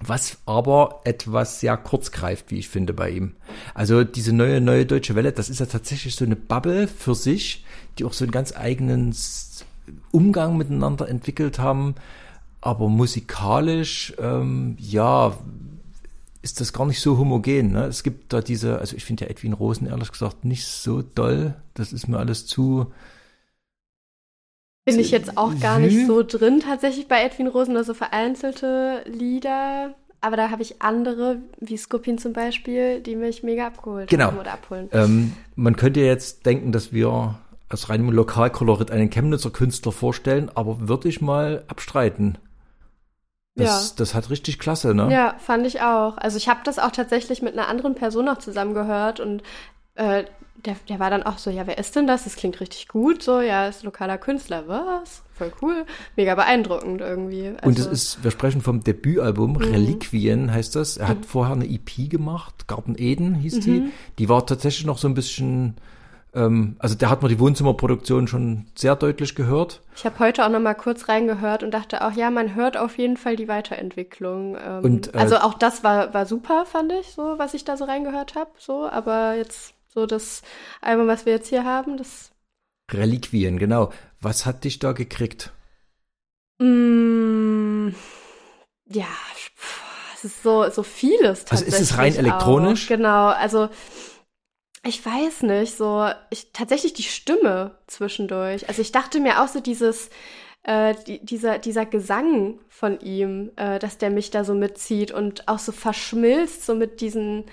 was 0.00 0.38
aber 0.46 1.00
etwas 1.04 1.60
sehr 1.60 1.76
kurz 1.76 2.10
greift, 2.10 2.50
wie 2.50 2.58
ich 2.58 2.68
finde 2.68 2.92
bei 2.92 3.10
ihm. 3.10 3.34
Also 3.74 4.04
diese 4.04 4.32
neue 4.32 4.60
neue 4.60 4.86
deutsche 4.86 5.14
Welle, 5.14 5.32
das 5.32 5.50
ist 5.50 5.60
ja 5.60 5.66
tatsächlich 5.66 6.14
so 6.14 6.24
eine 6.24 6.36
Bubble 6.36 6.88
für 6.88 7.14
sich, 7.14 7.64
die 7.98 8.04
auch 8.04 8.12
so 8.12 8.24
einen 8.24 8.32
ganz 8.32 8.54
eigenen 8.56 9.14
Umgang 10.10 10.56
miteinander 10.56 11.08
entwickelt 11.08 11.58
haben, 11.58 11.94
aber 12.60 12.88
musikalisch 12.88 14.14
ähm, 14.18 14.76
ja 14.78 15.36
ist 16.44 16.60
das 16.60 16.74
gar 16.74 16.86
nicht 16.86 17.00
so 17.00 17.16
homogen. 17.16 17.72
Ne? 17.72 17.84
Es 17.84 18.02
gibt 18.02 18.32
da 18.32 18.42
diese, 18.42 18.78
also 18.78 18.96
ich 18.96 19.04
finde 19.04 19.24
ja 19.24 19.30
Edwin 19.30 19.54
Rosen 19.54 19.86
ehrlich 19.86 20.12
gesagt 20.12 20.44
nicht 20.44 20.66
so 20.66 21.00
doll. 21.00 21.54
Das 21.72 21.92
ist 21.92 22.06
mir 22.06 22.18
alles 22.18 22.46
zu. 22.46 22.92
Bin 24.84 24.98
ich 24.98 25.10
jetzt 25.10 25.38
auch 25.38 25.58
gar 25.60 25.78
nicht 25.78 26.06
so 26.06 26.22
drin 26.22 26.60
tatsächlich 26.60 27.08
bei 27.08 27.22
Edwin 27.22 27.46
Rosen, 27.46 27.76
also 27.76 27.94
vereinzelte 27.94 29.02
Lieder. 29.06 29.94
Aber 30.20 30.36
da 30.36 30.50
habe 30.50 30.62
ich 30.62 30.80
andere, 30.82 31.38
wie 31.58 31.76
Skupin 31.76 32.18
zum 32.18 32.32
Beispiel, 32.32 33.00
die 33.00 33.16
mich 33.16 33.42
mega 33.42 33.66
abgeholt 33.66 34.08
Genau. 34.08 34.26
haben 34.26 34.38
oder 34.38 34.52
abholen. 34.52 34.88
Ähm, 34.92 35.32
man 35.54 35.76
könnte 35.76 36.00
jetzt 36.00 36.44
denken, 36.46 36.72
dass 36.72 36.92
wir 36.92 37.38
aus 37.70 37.88
reinem 37.88 38.10
Lokalkolorit 38.10 38.90
einen 38.90 39.10
Chemnitzer 39.10 39.50
Künstler 39.50 39.92
vorstellen, 39.92 40.50
aber 40.54 40.88
würde 40.88 41.08
ich 41.08 41.20
mal 41.20 41.64
abstreiten. 41.68 42.38
Das, 43.56 43.90
Ja. 43.90 43.94
das 43.96 44.14
hat 44.14 44.30
richtig 44.30 44.58
klasse, 44.58 44.94
ne? 44.94 45.08
Ja, 45.12 45.34
fand 45.38 45.66
ich 45.66 45.80
auch. 45.80 46.16
Also 46.18 46.36
ich 46.36 46.48
habe 46.48 46.60
das 46.64 46.78
auch 46.78 46.90
tatsächlich 46.90 47.40
mit 47.42 47.52
einer 47.54 47.68
anderen 47.68 47.94
Person 47.94 48.24
noch 48.26 48.38
zusammen 48.38 48.74
gehört 48.74 49.20
und 49.20 49.42
äh, 49.94 50.24
der, 50.64 50.76
der 50.88 50.98
war 50.98 51.10
dann 51.10 51.22
auch 51.22 51.38
so, 51.38 51.50
ja, 51.50 51.66
wer 51.66 51.78
ist 51.78 51.94
denn 51.96 52.06
das? 52.06 52.24
Das 52.24 52.36
klingt 52.36 52.60
richtig 52.60 52.88
gut. 52.88 53.22
So, 53.22 53.40
ja, 53.40 53.68
ist 53.68 53.82
lokaler 53.82 54.18
Künstler. 54.18 54.64
Was? 54.66 55.22
Voll 55.34 55.52
cool. 55.62 55.84
Mega 56.16 56.34
beeindruckend 56.34 57.00
irgendwie. 57.00 57.48
Also, 57.48 57.66
Und 57.66 57.78
es 57.78 57.86
ist, 57.86 58.24
wir 58.24 58.30
sprechen 58.30 58.60
vom 58.60 58.82
Debütalbum, 58.82 59.56
Reliquien 59.56 60.52
heißt 60.52 60.76
das. 60.76 60.96
Er 60.96 61.08
hat 61.08 61.26
vorher 61.26 61.54
eine 61.54 61.66
EP 61.66 62.08
gemacht, 62.08 62.68
Garten 62.68 62.94
Eden 62.96 63.34
hieß 63.34 63.60
die. 63.60 63.90
Die 64.18 64.28
war 64.28 64.46
tatsächlich 64.46 64.86
noch 64.86 64.98
so 64.98 65.08
ein 65.08 65.14
bisschen, 65.14 65.74
ähm, 66.34 66.76
also 66.78 66.94
da 66.94 67.10
hat 67.10 67.22
man 67.22 67.30
die 67.30 67.40
Wohnzimmerproduktion 67.40 68.28
schon 68.28 68.66
sehr 68.76 68.94
deutlich 68.94 69.34
gehört. 69.34 69.82
Ich 69.96 70.06
habe 70.06 70.18
heute 70.20 70.46
auch 70.46 70.50
noch 70.50 70.60
mal 70.60 70.74
kurz 70.74 71.08
reingehört 71.08 71.64
und 71.64 71.72
dachte 71.72 72.04
auch, 72.06 72.12
ja, 72.12 72.30
man 72.30 72.54
hört 72.54 72.76
auf 72.76 72.96
jeden 72.96 73.16
Fall 73.16 73.34
die 73.34 73.48
Weiterentwicklung. 73.48 74.56
Ähm, 74.64 74.84
Und, 74.84 75.14
äh, 75.14 75.18
also 75.18 75.38
auch 75.38 75.54
das 75.54 75.82
war, 75.82 76.14
war 76.14 76.26
super, 76.26 76.64
fand 76.64 76.92
ich, 76.92 77.08
so, 77.08 77.34
was 77.38 77.54
ich 77.54 77.64
da 77.64 77.76
so 77.76 77.84
reingehört 77.84 78.36
habe. 78.36 78.50
So, 78.56 78.88
aber 78.88 79.34
jetzt 79.34 79.73
so 79.94 80.06
das 80.06 80.42
Album, 80.80 81.06
was 81.06 81.24
wir 81.24 81.32
jetzt 81.32 81.48
hier 81.48 81.64
haben, 81.64 81.96
das 81.96 82.32
Reliquien, 82.90 83.58
genau. 83.58 83.92
Was 84.20 84.46
hat 84.46 84.64
dich 84.64 84.78
da 84.78 84.92
gekriegt? 84.92 85.52
Mm, 86.58 87.90
ja, 88.86 89.06
es 90.14 90.24
ist 90.24 90.42
so, 90.42 90.68
so 90.70 90.82
vieles 90.82 91.46
Also 91.50 91.64
ist 91.64 91.80
es 91.80 91.88
tatsächlich 91.88 91.98
rein 91.98 92.26
elektronisch? 92.26 92.84
Auch. 92.84 92.88
Genau, 92.88 93.26
also 93.28 93.68
ich 94.84 95.04
weiß 95.04 95.42
nicht, 95.42 95.76
so 95.76 96.08
ich 96.30 96.52
tatsächlich 96.52 96.92
die 96.92 97.02
Stimme 97.02 97.78
zwischendurch. 97.86 98.68
Also 98.68 98.82
ich 98.82 98.92
dachte 98.92 99.20
mir 99.20 99.42
auch 99.42 99.48
so 99.48 99.60
dieses 99.60 100.10
äh, 100.62 100.94
die, 101.06 101.24
dieser 101.24 101.58
dieser 101.58 101.86
Gesang 101.86 102.58
von 102.68 103.00
ihm, 103.00 103.50
äh, 103.56 103.78
dass 103.78 103.98
der 103.98 104.10
mich 104.10 104.30
da 104.30 104.44
so 104.44 104.54
mitzieht 104.54 105.10
und 105.10 105.48
auch 105.48 105.58
so 105.58 105.72
verschmilzt 105.72 106.66
so 106.66 106.74
mit 106.74 107.00
diesen 107.00 107.44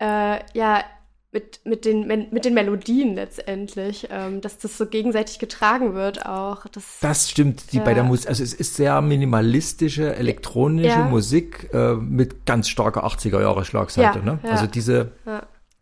äh, 0.00 0.38
ja 0.54 0.84
mit, 1.32 1.60
mit, 1.64 1.84
den, 1.84 2.06
mit 2.32 2.44
den 2.44 2.54
Melodien 2.54 3.14
letztendlich, 3.14 4.08
ähm, 4.10 4.40
dass 4.40 4.58
das 4.58 4.76
so 4.76 4.86
gegenseitig 4.86 5.38
getragen 5.38 5.94
wird 5.94 6.26
auch. 6.26 6.66
Das, 6.66 6.98
Das 7.00 7.30
stimmt, 7.30 7.72
die 7.72 7.78
bei 7.78 7.90
Ja. 7.90 7.94
der 7.94 8.04
Musik, 8.04 8.28
also 8.28 8.42
es 8.42 8.52
ist 8.52 8.74
sehr 8.74 9.00
minimalistische, 9.00 10.16
elektronische 10.16 10.88
Ja. 10.88 11.04
Musik 11.08 11.70
äh, 11.72 11.94
mit 11.94 12.46
ganz 12.46 12.68
starker 12.68 13.04
80er 13.06 13.40
Jahre 13.40 13.64
Schlagseite. 13.64 14.18
Ja, 14.18 14.24
ne? 14.24 14.38
Also 14.42 14.66
diese 14.66 15.12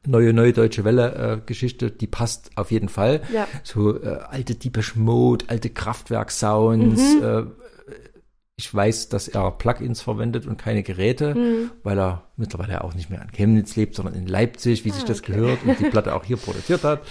neue, 0.07 0.33
neue 0.35 0.53
deutsche 0.53 0.85
Welle 0.85 1.15
äh, 1.15 1.47
Geschichte, 1.47 1.91
die 1.91 2.07
passt 2.07 2.51
auf 2.57 2.71
jeden 2.71 2.89
Fall. 2.91 3.23
So 3.63 4.03
äh, 4.03 4.19
alte 4.29 4.55
Deepish 4.55 4.97
Mode, 4.97 5.47
alte 5.49 5.71
Kraftwerk-Sounds. 5.71 7.15
Mhm. 7.15 7.53
Ich 8.61 8.75
weiß, 8.75 9.09
dass 9.09 9.29
er 9.29 9.53
Plugins 9.53 10.01
verwendet 10.01 10.45
und 10.49 10.57
keine 10.59 10.83
Geräte, 10.83 11.33
Mhm. 11.37 11.71
weil 11.85 11.97
er 11.97 12.25
mittlerweile 12.37 12.83
auch 12.83 12.93
nicht 12.93 13.09
mehr 13.09 13.23
an 13.23 13.31
Chemnitz 13.31 13.77
lebt, 13.77 13.95
sondern 13.95 14.15
in 14.17 14.27
Leipzig, 14.27 14.85
wie 14.85 14.91
sich 14.91 15.05
das 15.05 15.21
Ah, 15.21 15.23
okay. 15.23 15.33
Mhm. 15.33 15.37
gehört 15.37 15.59
und 15.65 15.79
die 15.79 15.85
Platte 15.91 16.13
auch 16.15 16.25
hier 16.25 16.39
produziert 16.39 16.83
hat. 16.83 17.03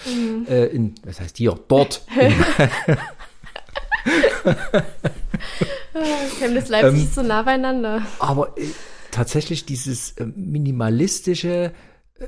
Äh, 0.49 0.65
in, 0.67 0.95
was 1.05 1.21
heißt 1.21 1.37
hier? 1.37 1.57
Dort. 1.69 2.01
Chemnitz 6.39 6.69
Leipzig 6.69 6.99
Ähm, 6.99 7.05
ist 7.05 7.15
so 7.15 7.21
nah 7.23 7.41
beieinander. 7.43 8.01
Aber 8.19 8.57
äh, 8.57 8.65
tatsächlich 9.11 9.65
dieses 9.65 10.11
äh, 10.17 10.25
minimalistische, 10.25 11.71
äh, 12.19 12.27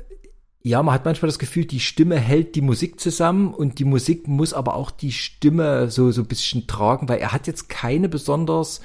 ja, 0.62 0.82
man 0.82 0.94
hat 0.94 1.04
manchmal 1.04 1.28
das 1.28 1.38
Gefühl, 1.38 1.64
die 1.66 1.80
Stimme 1.80 2.18
hält 2.18 2.54
die 2.54 2.60
Musik 2.62 2.98
zusammen 3.00 3.52
und 3.54 3.78
die 3.78 3.84
Musik 3.84 4.26
muss 4.28 4.52
aber 4.54 4.74
auch 4.74 4.90
die 4.90 5.12
Stimme 5.12 5.90
so, 5.90 6.10
so 6.10 6.22
ein 6.22 6.26
bisschen 6.26 6.66
tragen, 6.66 7.08
weil 7.08 7.18
er 7.18 7.32
hat 7.32 7.46
jetzt 7.46 7.68
keine 7.68 8.08
besonders 8.08 8.80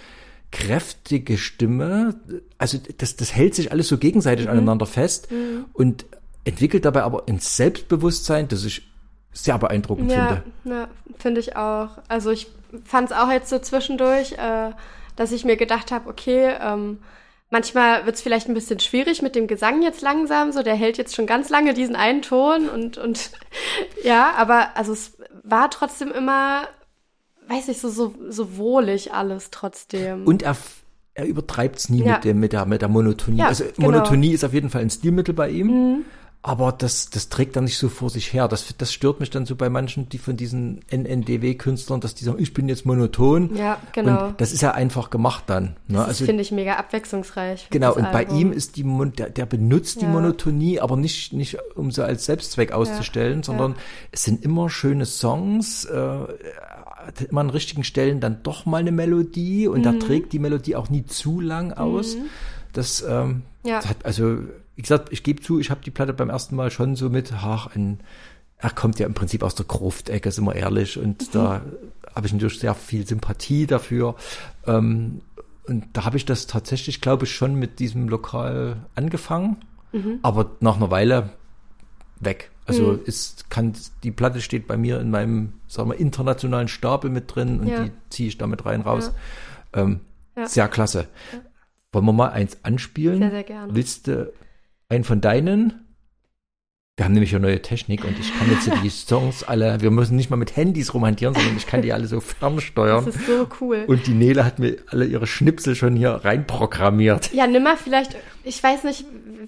kräftige 0.55 1.37
Stimme. 1.37 2.15
Also 2.57 2.77
das, 2.97 3.15
das 3.15 3.35
hält 3.35 3.55
sich 3.55 3.71
alles 3.71 3.87
so 3.87 3.97
gegenseitig 3.97 4.49
aneinander 4.49 4.85
fest 4.85 5.27
und 5.73 6.05
entwickelt 6.45 6.85
dabei 6.85 7.03
aber 7.03 7.23
ein 7.27 7.39
Selbstbewusstsein, 7.39 8.47
das 8.47 8.63
ich 8.63 8.87
sehr 9.33 9.57
beeindruckend 9.57 10.11
Ja, 10.11 10.41
finde. 10.63 10.77
ja 10.77 10.87
finde 11.17 11.41
ich 11.41 11.55
auch. 11.55 11.89
Also 12.07 12.31
ich 12.31 12.47
fand 12.85 13.11
es 13.11 13.17
auch 13.17 13.29
jetzt 13.29 13.49
so 13.49 13.59
zwischendurch, 13.59 14.33
äh, 14.33 14.71
dass 15.15 15.31
ich 15.31 15.43
mir 15.45 15.57
gedacht 15.57 15.91
habe, 15.91 16.09
okay, 16.09 16.53
ähm, 16.61 16.99
manchmal 17.49 18.05
wird 18.05 18.15
es 18.15 18.21
vielleicht 18.21 18.47
ein 18.47 18.53
bisschen 18.53 18.79
schwierig 18.79 19.21
mit 19.21 19.35
dem 19.35 19.47
Gesang 19.47 19.81
jetzt 19.81 20.01
langsam, 20.01 20.51
so 20.51 20.63
der 20.63 20.75
hält 20.75 20.97
jetzt 20.97 21.15
schon 21.15 21.25
ganz 21.25 21.49
lange 21.49 21.73
diesen 21.73 21.95
einen 21.95 22.21
Ton 22.21 22.69
und, 22.69 22.97
und 22.97 23.31
ja, 24.03 24.33
aber 24.37 24.69
also 24.75 24.93
es 24.93 25.17
war 25.43 25.69
trotzdem 25.69 26.11
immer, 26.11 26.67
weiß 27.47 27.67
ich, 27.69 27.79
so, 27.79 27.89
so, 27.89 28.13
so 28.29 28.57
wohlig 28.57 29.13
alles 29.13 29.49
trotzdem. 29.51 30.25
Und 30.25 30.43
er, 30.43 30.55
er 31.13 31.25
übertreibt 31.25 31.77
es 31.79 31.89
nie 31.89 32.03
Ja. 32.03 32.13
mit, 32.15 32.23
dem, 32.23 32.39
mit, 32.39 32.53
der, 32.53 32.65
mit 32.65 32.81
der 32.81 32.89
Monotonie. 32.89 33.37
Ja, 33.39 33.47
also 33.47 33.63
genau. 33.75 33.91
Monotonie 33.91 34.31
ist 34.31 34.43
auf 34.43 34.53
jeden 34.53 34.69
Fall 34.69 34.81
ein 34.81 34.89
Stilmittel 34.89 35.33
bei 35.33 35.49
ihm. 35.49 36.05
Aber 36.47 36.71
das, 36.71 37.09
das 37.09 37.29
trägt 37.29 37.55
er 37.55 37.63
nicht 37.63 37.79
so 37.79 37.89
vor 37.89 38.11
sich 38.11 38.31
her. 38.31 38.47
Das, 38.47 38.75
das 38.77 38.93
stört 38.93 39.19
mich 39.19 39.31
dann 39.31 39.47
so 39.47 39.55
bei 39.55 39.67
manchen, 39.67 40.09
die 40.09 40.19
von 40.19 40.37
diesen 40.37 40.81
NNDW-Künstlern, 40.91 42.01
dass 42.01 42.13
die 42.13 42.23
sagen, 42.23 42.37
ich 42.39 42.53
bin 42.53 42.69
jetzt 42.69 42.85
monoton. 42.85 43.55
Ja, 43.55 43.79
genau. 43.93 44.27
Und 44.27 44.41
das 44.41 44.51
ist 44.51 44.61
ja 44.61 44.69
einfach 44.71 45.09
gemacht 45.09 45.45
dann. 45.47 45.75
Ne? 45.87 45.97
das 45.97 46.07
Also 46.09 46.25
finde 46.25 46.43
ich 46.43 46.51
mega 46.51 46.75
abwechslungsreich. 46.75 47.67
Genau, 47.71 47.95
und 47.95 48.03
bei 48.11 48.27
Album. 48.27 48.37
ihm 48.39 48.51
ist 48.51 48.75
die 48.77 48.83
der, 49.17 49.31
der 49.31 49.45
benutzt 49.47 50.01
die 50.01 50.05
Ja. 50.05 50.11
Monotonie, 50.11 50.79
aber 50.79 50.97
nicht, 50.97 51.33
nicht 51.33 51.57
um 51.73 51.89
sie 51.89 52.05
als 52.05 52.25
Selbstzweck 52.25 52.73
auszustellen, 52.73 53.41
sondern 53.41 53.73
es 54.11 54.23
sind 54.23 54.43
immer 54.45 54.69
schöne 54.69 55.07
Songs, 55.07 55.85
äh, 55.85 55.97
hat 55.97 57.21
immer 57.27 57.41
an 57.41 57.49
richtigen 57.49 57.83
Stellen 57.83 58.19
dann 58.19 58.43
doch 58.43 58.67
mal 58.67 58.77
eine 58.77 58.91
Melodie 58.91 59.67
und 59.67 59.79
Mhm. 59.79 59.83
da 59.83 59.91
trägt 59.93 60.31
die 60.31 60.39
Melodie 60.39 60.75
auch 60.75 60.91
nie 60.91 61.05
zu 61.05 61.39
lang 61.41 61.73
aus. 61.73 62.17
Das, 62.73 63.03
ähm, 63.07 63.41
Ja. 63.63 63.77
das 63.77 63.87
hat, 63.89 63.97
also, 64.05 64.37
wie 64.75 64.81
gesagt, 64.81 65.11
ich 65.11 65.23
gebe 65.23 65.41
zu, 65.41 65.59
ich 65.59 65.69
habe 65.71 65.81
die 65.83 65.91
Platte 65.91 66.13
beim 66.13 66.29
ersten 66.29 66.55
Mal 66.55 66.71
schon 66.71 66.95
so 66.95 67.09
mit, 67.09 67.31
ach, 67.33 67.75
ein, 67.75 67.99
er 68.57 68.69
kommt 68.71 68.99
ja 68.99 69.05
im 69.05 69.13
Prinzip 69.13 69.43
aus 69.43 69.55
der 69.55 69.65
Gruft-Ecke, 69.65 70.31
sind 70.31 70.45
wir 70.45 70.55
ehrlich, 70.55 70.97
und 70.97 71.33
da 71.35 71.61
habe 72.15 72.27
ich 72.27 72.33
natürlich 72.33 72.59
sehr 72.59 72.73
viel 72.75 73.05
Sympathie 73.05 73.67
dafür. 73.67 74.15
Ähm, 74.65 75.21
und 75.67 75.85
da 75.93 76.05
habe 76.05 76.17
ich 76.17 76.25
das 76.25 76.47
tatsächlich, 76.47 77.01
glaube 77.01 77.25
ich, 77.25 77.35
schon 77.35 77.55
mit 77.55 77.79
diesem 77.79 78.07
Lokal 78.09 78.77
angefangen, 78.95 79.57
aber 80.23 80.51
nach 80.59 80.75
einer 80.75 80.91
Weile 80.91 81.29
weg. 82.19 82.51
Also 82.65 82.91
ist, 82.93 83.49
kann, 83.49 83.73
die 84.03 84.11
Platte 84.11 84.41
steht 84.41 84.67
bei 84.67 84.75
mir 84.75 84.99
in 84.99 85.09
meinem, 85.09 85.53
sagen 85.67 85.89
wir, 85.89 85.97
internationalen 85.99 86.67
Stapel 86.67 87.09
mit 87.09 87.33
drin 87.33 87.59
und 87.59 87.67
Ja. 87.67 87.83
die 87.85 87.91
ziehe 88.09 88.27
ich 88.27 88.37
damit 88.37 88.65
rein 88.65 88.81
raus. 88.81 89.11
Ähm, 89.73 90.01
Ja. 90.35 90.47
Sehr 90.47 90.67
klasse. 90.67 91.07
Wollen 91.93 92.05
wir 92.05 92.11
mal 92.13 92.29
eins 92.29 92.57
anspielen? 92.63 93.19
Sehr, 93.19 93.31
sehr 93.31 93.43
gerne. 93.43 93.73
Willst 93.73 94.07
du 94.07 94.33
einen 94.89 95.03
von 95.03 95.21
deinen? 95.21 95.81
Wir 96.97 97.03
haben 97.03 97.13
nämlich 97.13 97.35
eine 97.35 97.45
neue 97.45 97.61
Technik 97.61 98.05
und 98.05 98.17
ich 98.17 98.33
kann 98.37 98.49
jetzt 98.49 98.71
die 98.81 98.89
Songs 98.89 99.43
alle, 99.43 99.81
wir 99.81 99.91
müssen 99.91 100.15
nicht 100.15 100.29
mal 100.29 100.37
mit 100.37 100.55
Handys 100.55 100.93
rumhantieren, 100.93 101.35
sondern 101.35 101.57
ich 101.57 101.67
kann 101.67 101.81
die 101.81 101.91
alle 101.91 102.07
so 102.07 102.21
fernsteuern. 102.21 103.03
Das 103.03 103.17
ist 103.17 103.27
so 103.27 103.49
cool. 103.59 103.83
Und 103.87 104.07
die 104.07 104.13
Nele 104.13 104.45
hat 104.45 104.59
mir 104.59 104.77
alle 104.87 105.03
ihre 105.03 105.27
Schnipsel 105.27 105.75
schon 105.75 105.97
hier 105.97 106.11
reinprogrammiert. 106.11 107.33
Ja, 107.33 107.47
nimm 107.47 107.63
mal 107.63 107.75
vielleicht, 107.75 108.15
ich 108.45 108.63
weiß 108.63 108.85
nicht, 108.85 109.03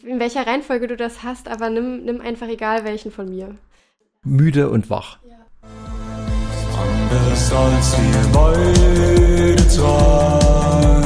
in 0.06 0.20
welcher 0.20 0.46
Reihenfolge 0.46 0.88
du 0.88 0.98
das 0.98 1.24
hast, 1.24 1.48
aber 1.48 1.70
nimm, 1.70 2.04
nimm 2.04 2.20
einfach 2.20 2.50
egal 2.50 2.84
welchen 2.84 3.12
von 3.12 3.30
mir. 3.30 3.56
Müde 4.24 4.70
und 4.70 4.90
wach. 4.90 5.20
Anders 6.78 7.54
als 7.54 7.98
wir 7.98 8.32
beide 8.34 9.56
trag 9.74 10.97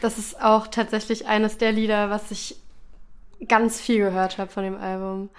das 0.00 0.18
ist 0.18 0.42
auch 0.42 0.66
tatsächlich 0.66 1.26
eines 1.26 1.58
der 1.58 1.72
Lieder, 1.72 2.10
was 2.10 2.30
ich 2.30 2.56
ganz 3.46 3.80
viel 3.80 3.98
gehört 3.98 4.38
habe 4.38 4.50
von 4.50 4.64
dem 4.64 4.76
Album. 4.76 5.30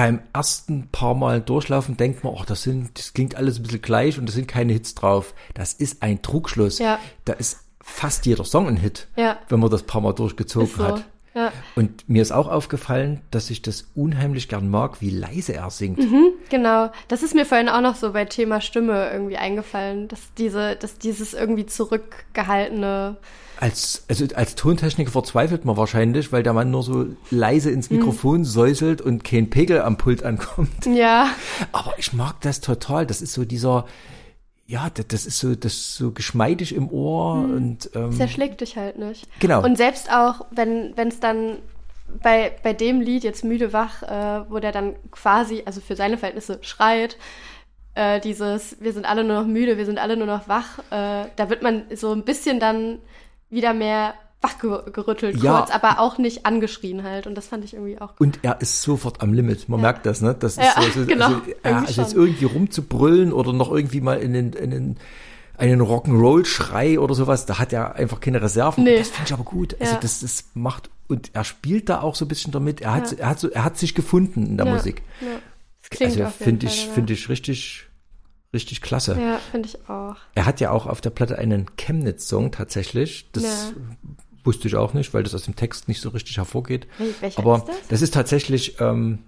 Beim 0.00 0.20
ersten 0.32 0.88
paar 0.90 1.14
Mal 1.14 1.42
durchlaufen 1.42 1.98
denkt 1.98 2.24
man, 2.24 2.32
oh, 2.32 2.42
das 2.46 2.62
sind, 2.62 2.98
das 2.98 3.12
klingt 3.12 3.34
alles 3.34 3.58
ein 3.58 3.64
bisschen 3.64 3.82
gleich 3.82 4.18
und 4.18 4.26
da 4.26 4.32
sind 4.32 4.48
keine 4.48 4.72
Hits 4.72 4.94
drauf. 4.94 5.34
Das 5.52 5.74
ist 5.74 6.02
ein 6.02 6.22
Trugschluss. 6.22 6.78
Ja. 6.78 6.98
Da 7.26 7.34
ist 7.34 7.58
fast 7.82 8.24
jeder 8.24 8.44
Song 8.46 8.66
ein 8.66 8.78
Hit, 8.78 9.08
Ja, 9.16 9.38
wenn 9.50 9.60
man 9.60 9.68
das 9.68 9.82
paar 9.82 10.00
Mal 10.00 10.14
durchgezogen 10.14 10.68
so. 10.74 10.82
hat. 10.82 11.04
Ja, 11.34 11.52
Und 11.76 12.08
mir 12.08 12.22
ist 12.22 12.32
auch 12.32 12.48
aufgefallen, 12.48 13.20
dass 13.30 13.50
ich 13.50 13.60
das 13.60 13.90
unheimlich 13.94 14.48
gern 14.48 14.70
mag, 14.70 15.02
wie 15.02 15.10
leise 15.10 15.52
er 15.52 15.68
singt. 15.68 16.00
genau. 16.48 16.90
Das 17.08 17.22
ist 17.22 17.34
mir 17.34 17.44
vorhin 17.44 17.68
auch 17.68 17.82
noch 17.82 17.94
so 17.94 18.14
bei 18.14 18.24
Thema 18.24 18.62
Stimme 18.62 19.10
irgendwie 19.12 19.36
eingefallen, 19.36 20.08
dass 20.08 20.32
diese, 20.38 20.76
dass 20.76 20.96
dieses 20.96 21.34
irgendwie 21.34 21.66
zurückgehaltene, 21.66 23.16
Als, 23.60 24.04
also 24.08 24.24
als 24.34 24.54
Tontechniker 24.54 25.10
verzweifelt 25.10 25.66
man 25.66 25.76
wahrscheinlich, 25.76 26.32
weil 26.32 26.42
der 26.42 26.54
Mann 26.54 26.70
nur 26.70 26.82
so 26.82 27.06
leise 27.30 27.68
Mhm. 27.68 27.74
ins 27.76 27.90
Mikrofon 27.90 28.44
säuselt 28.46 29.02
und 29.02 29.22
kein 29.22 29.50
Pegel 29.50 29.82
am 29.82 29.98
Pult 29.98 30.22
ankommt. 30.24 30.86
ja, 30.86 31.28
Aber 31.70 31.92
ich 31.98 32.12
mag 32.14 32.40
das 32.40 32.60
total. 32.62 33.06
Das 33.06 33.20
ist 33.20 33.34
so 33.34 33.44
dieser, 33.44 33.84
ja, 34.66 34.88
das, 34.94 35.08
das 35.08 35.26
ist 35.26 35.38
so, 35.38 35.54
das 35.54 35.72
ist 35.74 35.94
so 35.96 36.10
geschmeidig 36.12 36.74
im 36.74 36.88
Ohr 36.90 37.34
und 37.34 37.90
ähm, 37.94 38.08
Es 38.08 38.18
erschlägt 38.18 38.62
dich 38.62 38.76
halt 38.78 38.98
nicht. 38.98 39.26
Genau. 39.40 39.62
Und 39.62 39.76
selbst 39.76 40.10
auch, 40.10 40.46
wenn 40.52 40.94
es 40.96 41.20
dann 41.20 41.58
bei, 42.22 42.52
bei 42.62 42.72
dem 42.72 43.00
Lied 43.02 43.24
jetzt 43.24 43.44
müde 43.44 43.72
wach, 43.74 44.02
äh, 44.02 44.50
wo 44.50 44.58
der 44.58 44.72
dann 44.72 44.94
quasi, 45.10 45.62
also 45.66 45.80
für 45.82 45.96
seine 45.96 46.16
Verhältnisse 46.16 46.58
schreit, 46.62 47.18
äh, 47.94 48.20
dieses, 48.20 48.76
wir 48.80 48.92
sind 48.94 49.04
alle 49.04 49.22
nur 49.22 49.40
noch 49.40 49.46
müde, 49.46 49.76
wir 49.76 49.84
sind 49.84 49.98
alle 49.98 50.16
nur 50.16 50.26
noch 50.26 50.48
wach, 50.48 50.78
äh, 50.90 51.26
da 51.36 51.50
wird 51.50 51.62
man 51.62 51.82
so 51.94 52.12
ein 52.12 52.24
bisschen 52.24 52.58
dann 52.58 52.98
wieder 53.50 53.74
mehr 53.74 54.14
wachgerüttelt 54.42 55.42
Ja. 55.42 55.58
kurz, 55.58 55.70
aber 55.70 56.00
auch 56.00 56.16
nicht 56.16 56.46
angeschrien 56.46 57.02
halt. 57.02 57.26
Und 57.26 57.34
das 57.34 57.46
fand 57.48 57.64
ich 57.64 57.74
irgendwie 57.74 58.00
auch 58.00 58.14
Und 58.18 58.38
er 58.42 58.60
ist 58.62 58.80
sofort 58.82 59.20
am 59.20 59.34
Limit. 59.34 59.68
Man 59.68 59.80
merkt 59.82 60.06
das, 60.06 60.22
ne? 60.22 60.34
Das 60.38 60.52
ist 60.56 60.64
Ja, 60.64 60.80
so, 60.82 61.00
so, 61.00 61.06
genau. 61.06 61.26
also, 61.26 61.36
ja, 61.46 61.54
Irgendwie 61.62 61.86
also 61.88 62.00
jetzt 62.02 62.14
irgendwie 62.14 62.44
rumzubrüllen 62.46 63.32
oder 63.34 63.52
noch 63.52 63.70
irgendwie 63.70 64.00
mal 64.00 64.18
in 64.18 64.32
den, 64.32 64.52
in 64.54 64.70
den 64.70 64.96
einen 65.58 65.82
Rock'n'Roll-Schrei 65.82 66.98
oder 66.98 67.14
sowas, 67.14 67.44
da 67.44 67.58
hat 67.58 67.74
er 67.74 67.96
einfach 67.96 68.20
keine 68.20 68.40
Reserven. 68.40 68.84
Nee. 68.84 68.96
Das 68.96 69.08
finde 69.10 69.26
ich 69.26 69.32
aber 69.34 69.44
gut. 69.44 69.76
Also 69.78 69.92
Ja. 69.92 70.00
das, 70.00 70.20
das 70.20 70.44
macht, 70.54 70.88
und 71.08 71.30
er 71.34 71.44
spielt 71.44 71.90
da 71.90 72.00
auch 72.00 72.14
so 72.14 72.24
ein 72.24 72.28
bisschen 72.28 72.50
damit. 72.50 72.80
Er 72.80 72.94
hat, 72.94 73.12
er 73.12 73.28
hat 73.28 73.40
so, 73.40 73.50
er 73.50 73.62
hat 73.64 73.76
sich 73.76 73.94
gefunden 73.94 74.46
in 74.46 74.56
der 74.56 74.66
Ja. 74.66 74.72
Musik. 74.72 75.02
Ja. 75.20 75.26
Das 75.82 75.90
klingt 75.90 76.12
Also 76.12 76.24
auf 76.24 76.38
jeden 76.40 76.44
finde 76.60 76.66
ich, 76.66 76.88
finde 76.88 77.12
ich 77.12 77.28
richtig, 77.28 77.88
richtig 78.52 78.82
klasse. 78.82 79.16
Ja, 79.20 79.38
finde 79.50 79.68
ich 79.68 79.88
auch. 79.88 80.16
Er 80.34 80.44
hat 80.46 80.60
ja 80.60 80.70
auch 80.70 80.86
auf 80.86 81.00
der 81.00 81.10
Platte 81.10 81.38
einen 81.38 81.66
Chemnitz-Song 81.76 82.50
tatsächlich. 82.52 83.30
Das 83.32 83.42
Ja. 83.44 83.72
wusste 84.44 84.66
ich 84.68 84.76
auch 84.76 84.92
nicht, 84.94 85.14
weil 85.14 85.22
das 85.22 85.34
aus 85.34 85.44
dem 85.44 85.56
Text 85.56 85.86
nicht 85.88 86.00
so 86.00 86.08
richtig 86.10 86.36
hervorgeht. 86.38 86.86
Wel- 86.98 87.14
welcher 87.20 87.38
Aber 87.38 87.56
ist 87.58 87.68
das? 87.68 87.76
das 87.88 88.02
ist 88.02 88.14
tatsächlich 88.14 88.80
ähm, 88.80 89.20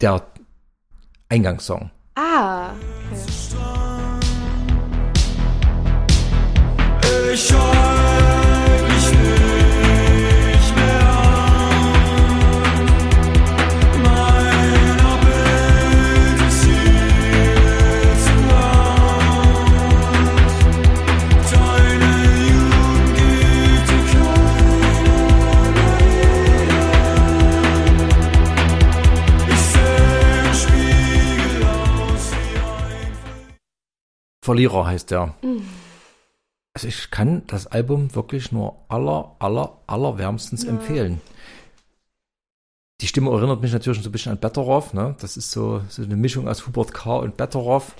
der 0.00 0.26
Eingangssong. 1.28 1.90
Ah, 2.16 2.72
okay. 2.72 3.16
Ich 7.32 7.52
Verlierer 34.50 34.84
heißt 34.84 35.12
der. 35.12 35.32
Also 36.74 36.88
ich 36.88 37.12
kann 37.12 37.44
das 37.46 37.68
Album 37.68 38.12
wirklich 38.16 38.50
nur 38.50 38.78
aller, 38.88 39.36
aller, 39.38 39.78
allerwärmstens 39.86 40.64
empfehlen. 40.64 41.20
Die 43.00 43.06
Stimme 43.06 43.30
erinnert 43.30 43.62
mich 43.62 43.72
natürlich 43.72 44.02
so 44.02 44.08
ein 44.08 44.12
bisschen 44.12 44.32
an 44.32 44.38
Betteroff, 44.38 44.92
ne? 44.92 45.14
Das 45.20 45.36
ist 45.36 45.52
so, 45.52 45.82
so 45.88 46.02
eine 46.02 46.16
Mischung 46.16 46.48
aus 46.48 46.66
Hubert 46.66 46.92
K. 46.92 47.18
und 47.18 47.36
Betteroff. 47.36 47.94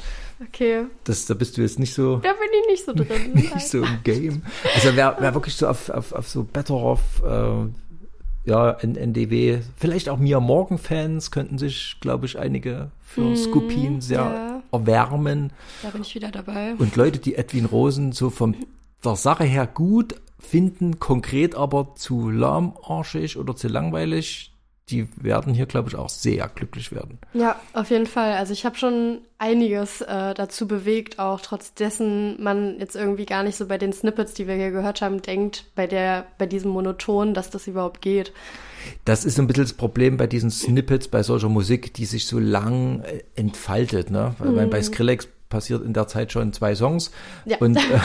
okay. 0.45 0.87
Das, 1.05 1.25
da 1.27 1.35
bist 1.35 1.57
du 1.57 1.63
jetzt 1.63 1.79
nicht 1.79 1.95
so, 1.95 2.17
Da 2.17 2.33
bin 2.33 2.49
ich 2.63 2.67
nicht 2.67 2.85
so 2.85 2.95
drin. 2.95 3.33
nicht 3.55 3.69
so 3.69 3.85
im 3.85 4.01
Game. 4.03 4.43
Also 4.75 4.97
wer, 4.97 5.19
wer 5.21 5.35
wirklich 5.35 5.55
so 5.55 5.69
auf, 5.69 5.89
auf, 5.89 6.11
auf 6.11 6.29
so 6.29 6.43
Betteroff, 6.43 7.23
äh, 7.25 8.51
ja, 8.51 8.73
N 8.73 8.97
NDW, 8.97 9.61
vielleicht 9.77 10.09
auch 10.09 10.19
Mia 10.19 10.41
Morgan-Fans 10.41 11.31
könnten 11.31 11.59
sich, 11.59 11.99
glaube 12.01 12.27
ich, 12.27 12.41
einige 12.41 12.91
für 13.03 13.37
Skupin 13.37 14.01
sehr 14.01 14.19
ja. 14.19 14.50
Erwärmen. 14.73 15.53
Da 15.83 15.91
bin 15.91 16.03
ich 16.03 16.15
wieder 16.15 16.31
dabei. 16.31 16.75
Und 16.79 16.97
Leute, 16.97 17.19
die 17.19 17.35
Edwin 17.35 17.65
Rosen 17.65 18.13
so 18.13 18.31
von 18.31 18.57
der 19.05 19.17
Sache 19.17 19.45
her 19.45 19.67
gut 19.67 20.15
finden, 20.39 20.99
konkret 20.99 21.55
aber 21.55 21.95
zu 21.95 22.31
lahmarschig 22.31 23.37
oder 23.37 23.55
zu 23.55 23.69
langweilig, 23.69 24.53
die 24.91 25.09
werden 25.17 25.55
hier, 25.55 25.67
glaube 25.67 25.89
ich, 25.89 25.97
auch 25.97 26.09
sehr 26.09 26.49
glücklich 26.49 26.93
werden. 26.93 27.19
Ja, 27.33 27.61
auf 27.75 27.91
jeden 27.91 28.07
Fall. 28.07 28.33
Also 28.33 28.53
ich 28.53 28.65
habe 28.65 28.77
schon 28.77 29.21
einiges 29.39 30.01
äh, 30.01 30.35
dazu 30.35 30.67
bewegt, 30.67 31.19
auch 31.19 31.41
trotz 31.41 31.75
dessen 31.75 32.43
man 32.43 32.79
jetzt 32.81 32.97
irgendwie 32.97 33.27
gar 33.27 33.43
nicht 33.43 33.57
so 33.57 33.67
bei 33.67 33.79
den 33.79 33.93
Snippets, 33.93 34.35
die 34.35 34.49
wir 34.49 34.55
hier 34.55 34.71
gehört 34.71 35.01
haben, 35.01 35.23
denkt, 35.23 35.67
bei 35.75 35.87
der, 35.87 36.27
bei 36.39 36.47
diesem 36.47 36.73
Monoton, 36.73 37.35
dass 37.35 37.51
das 37.51 37.69
überhaupt 37.69 38.03
geht. 38.03 38.33
Das 39.05 39.25
ist 39.25 39.37
so 39.37 39.43
ein 39.43 39.47
bisschen 39.47 39.65
das 39.65 39.73
Problem 39.73 40.17
bei 40.17 40.27
diesen 40.27 40.51
Snippets, 40.51 41.09
bei 41.09 41.23
solcher 41.23 41.49
Musik, 41.49 41.95
die 41.95 42.05
sich 42.05 42.27
so 42.27 42.39
lang 42.39 43.01
äh, 43.03 43.23
entfaltet. 43.35 44.11
Ne? 44.11 44.35
Weil 44.39 44.57
weil 44.57 44.67
bei 44.67 44.83
Skrillex 44.83 45.29
passiert 45.49 45.85
in 45.85 45.93
der 45.93 46.07
Zeit 46.07 46.33
schon 46.33 46.53
zwei 46.53 46.75
Songs 46.75 47.11
Ja. 47.45 47.59
und 47.59 47.77
äh, 47.77 48.01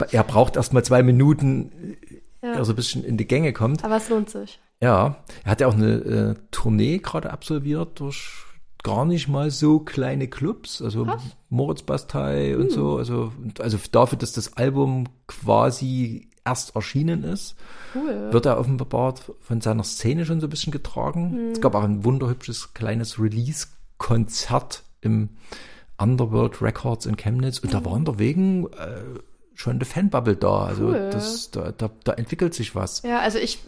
er 0.12 0.24
braucht 0.24 0.56
erst 0.56 0.72
mal 0.72 0.84
zwei 0.84 1.02
Minuten, 1.02 1.96
Ja. 2.42 2.48
ja. 2.50 2.54
er 2.56 2.64
so 2.64 2.72
ein 2.72 2.76
bisschen 2.76 3.04
in 3.04 3.16
die 3.16 3.26
Gänge 3.26 3.52
kommt. 3.52 3.84
Aber 3.84 3.96
es 3.96 4.08
lohnt 4.08 4.30
sich. 4.30 4.60
Ja, 4.80 5.22
er 5.44 5.50
hat 5.52 5.60
ja 5.60 5.68
auch 5.68 5.74
eine 5.74 5.92
äh, 5.92 6.34
Tournee 6.50 6.98
gerade 6.98 7.30
absolviert 7.30 8.00
durch 8.00 8.44
gar 8.82 9.04
nicht 9.04 9.28
mal 9.28 9.52
so 9.52 9.78
kleine 9.78 10.26
Clubs, 10.26 10.82
also 10.82 11.06
Moritz 11.50 11.82
Bastei 11.82 12.56
und 12.56 12.72
so, 12.72 12.96
also 12.96 13.32
also 13.60 13.78
dafür, 13.92 14.18
dass 14.18 14.32
das 14.32 14.56
Album 14.56 15.04
quasi 15.28 16.28
erst 16.44 16.74
erschienen 16.74 17.22
ist, 17.24 17.54
Cool. 17.94 18.32
wird 18.32 18.46
er 18.46 18.58
offenbar 18.58 19.14
von 19.40 19.60
seiner 19.60 19.84
Szene 19.84 20.24
schon 20.26 20.40
so 20.40 20.46
ein 20.46 20.50
bisschen 20.50 20.72
getragen. 20.72 21.50
Es 21.52 21.60
gab 21.60 21.74
auch 21.74 21.84
ein 21.84 22.04
wunderhübsches 22.04 22.74
kleines 22.74 23.18
Release-Konzert 23.20 24.82
im 25.00 25.30
Underworld 25.98 26.60
Records 26.62 27.06
in 27.06 27.16
Chemnitz 27.16 27.58
und 27.60 27.72
da 27.72 27.84
war 27.84 27.92
unterwegs 27.92 28.38
äh, 28.38 29.02
schon 29.54 29.74
eine 29.74 29.84
Fanbubble 29.84 30.36
da. 30.36 30.64
Also 30.64 30.86
Cool. 30.88 31.10
das, 31.12 31.50
da, 31.50 31.70
da, 31.72 31.90
da 32.04 32.12
entwickelt 32.14 32.54
sich 32.54 32.74
was. 32.74 33.02
Ja, 33.02 33.20
also 33.20 33.38
ich 33.38 33.58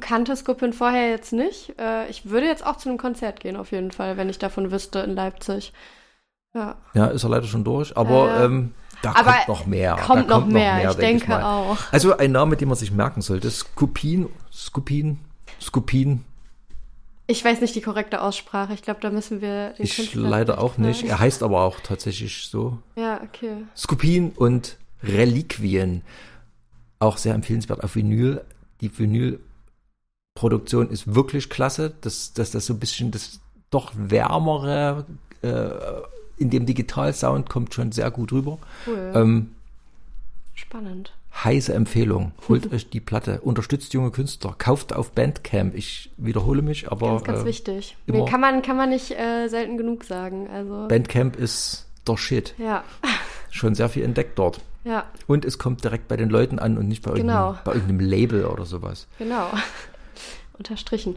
kannte 0.00 0.36
Skupin 0.36 0.72
vorher 0.72 1.10
jetzt 1.10 1.32
nicht. 1.32 1.74
Äh, 1.78 2.08
ich 2.08 2.30
würde 2.30 2.46
jetzt 2.46 2.64
auch 2.64 2.76
zu 2.76 2.88
einem 2.88 2.98
Konzert 2.98 3.40
gehen, 3.40 3.56
auf 3.56 3.72
jeden 3.72 3.90
Fall, 3.90 4.16
wenn 4.16 4.28
ich 4.30 4.38
davon 4.38 4.70
wüsste 4.70 5.00
in 5.00 5.14
Leipzig. 5.14 5.72
Ja. 6.54 6.76
Ja, 6.94 7.06
ist 7.08 7.24
er 7.24 7.28
leider 7.30 7.46
schon 7.46 7.64
durch, 7.64 7.94
aber 7.96 8.26
Ja. 8.28 8.44
ähm, 8.44 8.72
da 9.02 9.12
Aber 9.14 9.32
kommt 9.32 9.48
noch 9.48 9.66
mehr. 9.66 9.96
kommt 9.96 10.30
da 10.30 10.38
noch 10.40 10.46
mehr, 10.46 10.78
ich 10.90 10.96
denk 10.96 11.20
denke 11.20 11.28
mal. 11.28 11.42
auch. 11.42 11.78
Also 11.92 12.16
ein 12.16 12.32
Name, 12.32 12.56
den 12.56 12.68
man 12.68 12.76
sich 12.76 12.90
merken 12.92 13.20
sollte, 13.22 13.50
Skupin, 13.50 14.28
Skupin, 14.52 15.18
Skupin. 15.60 16.24
Ich 17.28 17.44
weiß 17.44 17.60
nicht 17.60 17.74
die 17.74 17.80
korrekte 17.80 18.20
Aussprache. 18.22 18.72
Ich 18.74 18.82
glaube, 18.82 19.00
da 19.00 19.10
müssen 19.10 19.40
wir 19.40 19.70
den 19.70 19.84
Ich 19.84 19.96
Künstler 19.96 20.28
leider 20.28 20.60
auch 20.60 20.78
nicht. 20.78 21.00
fragen. 21.00 21.10
Er 21.10 21.18
heißt 21.18 21.42
aber 21.42 21.62
auch 21.62 21.80
tatsächlich 21.80 22.46
so. 22.48 22.78
Ja, 22.94 23.20
okay. 23.22 23.64
Skupin 23.74 24.30
und 24.36 24.76
Reliquien. 25.02 26.02
Auch 27.00 27.16
sehr 27.18 27.34
empfehlenswert 27.34 27.82
auf 27.82 27.96
Vinyl. 27.96 28.42
Die 28.80 28.90
Vinylproduktion 28.96 30.88
ist 30.90 31.14
wirklich 31.14 31.48
klasse. 31.50 31.92
dass 32.00 32.32
dass 32.32 32.50
das 32.52 32.66
so 32.66 32.74
ein 32.74 32.78
bisschen 32.80 33.10
das 33.10 33.40
doch 33.70 33.92
wärmere 33.96 35.04
äh, 35.42 35.68
in 36.36 36.50
dem 36.50 36.66
Digitalsound 36.66 37.48
kommt 37.48 37.72
schon 37.74 37.92
sehr 37.92 38.10
gut 38.10 38.32
rüber. 38.32 38.58
Cool. 38.86 39.12
Ähm, 39.14 39.50
Spannend. 40.54 41.12
heiße 41.44 41.72
Empfehlung. 41.74 42.32
Holt 42.48 42.70
euch 42.72 42.88
die 42.90 43.00
Platte. 43.00 43.40
Unterstützt 43.42 43.92
junge 43.94 44.10
Künstler. 44.10 44.54
Kauft 44.58 44.92
auf 44.94 45.12
Bandcamp. 45.12 45.74
Ich 45.74 46.10
wiederhole 46.16 46.62
mich, 46.62 46.90
aber 46.90 47.08
Ganz, 47.12 47.24
ganz 47.24 47.40
äh, 47.42 47.44
wichtig. 47.46 47.96
immer- 48.06 48.24
kann 48.26 48.40
man, 48.40 48.62
kann 48.62 48.76
man 48.76 48.88
nicht 48.90 49.10
äh, 49.12 49.48
selten 49.48 49.76
genug 49.76 50.04
sagen. 50.04 50.48
Also, 50.48 50.86
Bandcamp 50.88 51.36
ist 51.36 51.86
der 52.06 52.16
Shit. 52.16 52.54
ja, 52.58 52.84
Schon 53.50 53.74
sehr 53.74 53.88
viel 53.88 54.02
entdeckt 54.04 54.38
dort. 54.38 54.60
ja, 54.84 55.04
Und 55.26 55.44
es 55.46 55.58
kommt 55.58 55.82
direkt 55.84 56.08
bei 56.08 56.16
den 56.16 56.28
Leuten 56.28 56.58
an 56.58 56.76
und 56.78 56.88
nicht 56.88 57.02
bei, 57.02 57.12
Genau. 57.12 57.48
irgendeinem, 57.52 57.64
bei 57.64 57.72
irgendeinem 57.72 58.00
Label 58.00 58.44
oder 58.46 58.64
sowas. 58.66 59.06
genau. 59.18 59.50
Unterstrichen. 60.58 61.16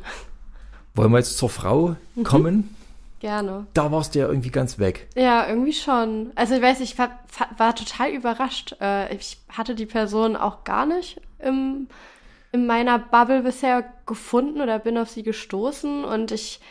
Wollen 0.95 1.11
wir 1.11 1.19
jetzt 1.19 1.37
zur 1.37 1.49
Frau 1.49 1.95
Mhm. 2.15 2.23
Gerne. 3.19 3.67
Da 3.73 3.91
warst 3.91 4.15
du 4.15 4.19
ja 4.19 4.27
irgendwie 4.27 4.49
ganz 4.49 4.79
weg. 4.79 5.09
Ja, 5.15 5.47
irgendwie 5.47 5.73
schon. 5.73 6.31
Also 6.35 6.55
ich 6.55 6.61
weiß, 6.61 6.79
ich 6.79 6.97
war, 6.97 7.19
war 7.57 7.75
total 7.75 8.11
überrascht. 8.11 8.75
Äh, 8.79 9.13
ich 9.15 9.37
hatte 9.49 9.75
die 9.75 9.85
Person 9.85 10.35
auch 10.35 10.63
gar 10.63 10.85
nicht 10.85 11.19
im, 11.39 11.87
in 12.51 12.65
meiner 12.65 12.97
Bubble 12.97 13.43
bisher 13.43 13.83
gefunden 14.05 14.61
oder 14.61 14.79
bin 14.79 14.97
auf 14.97 15.09
sie 15.09 15.23
gestoßen 15.23 16.05
und 16.05 16.31
ich 16.31 16.61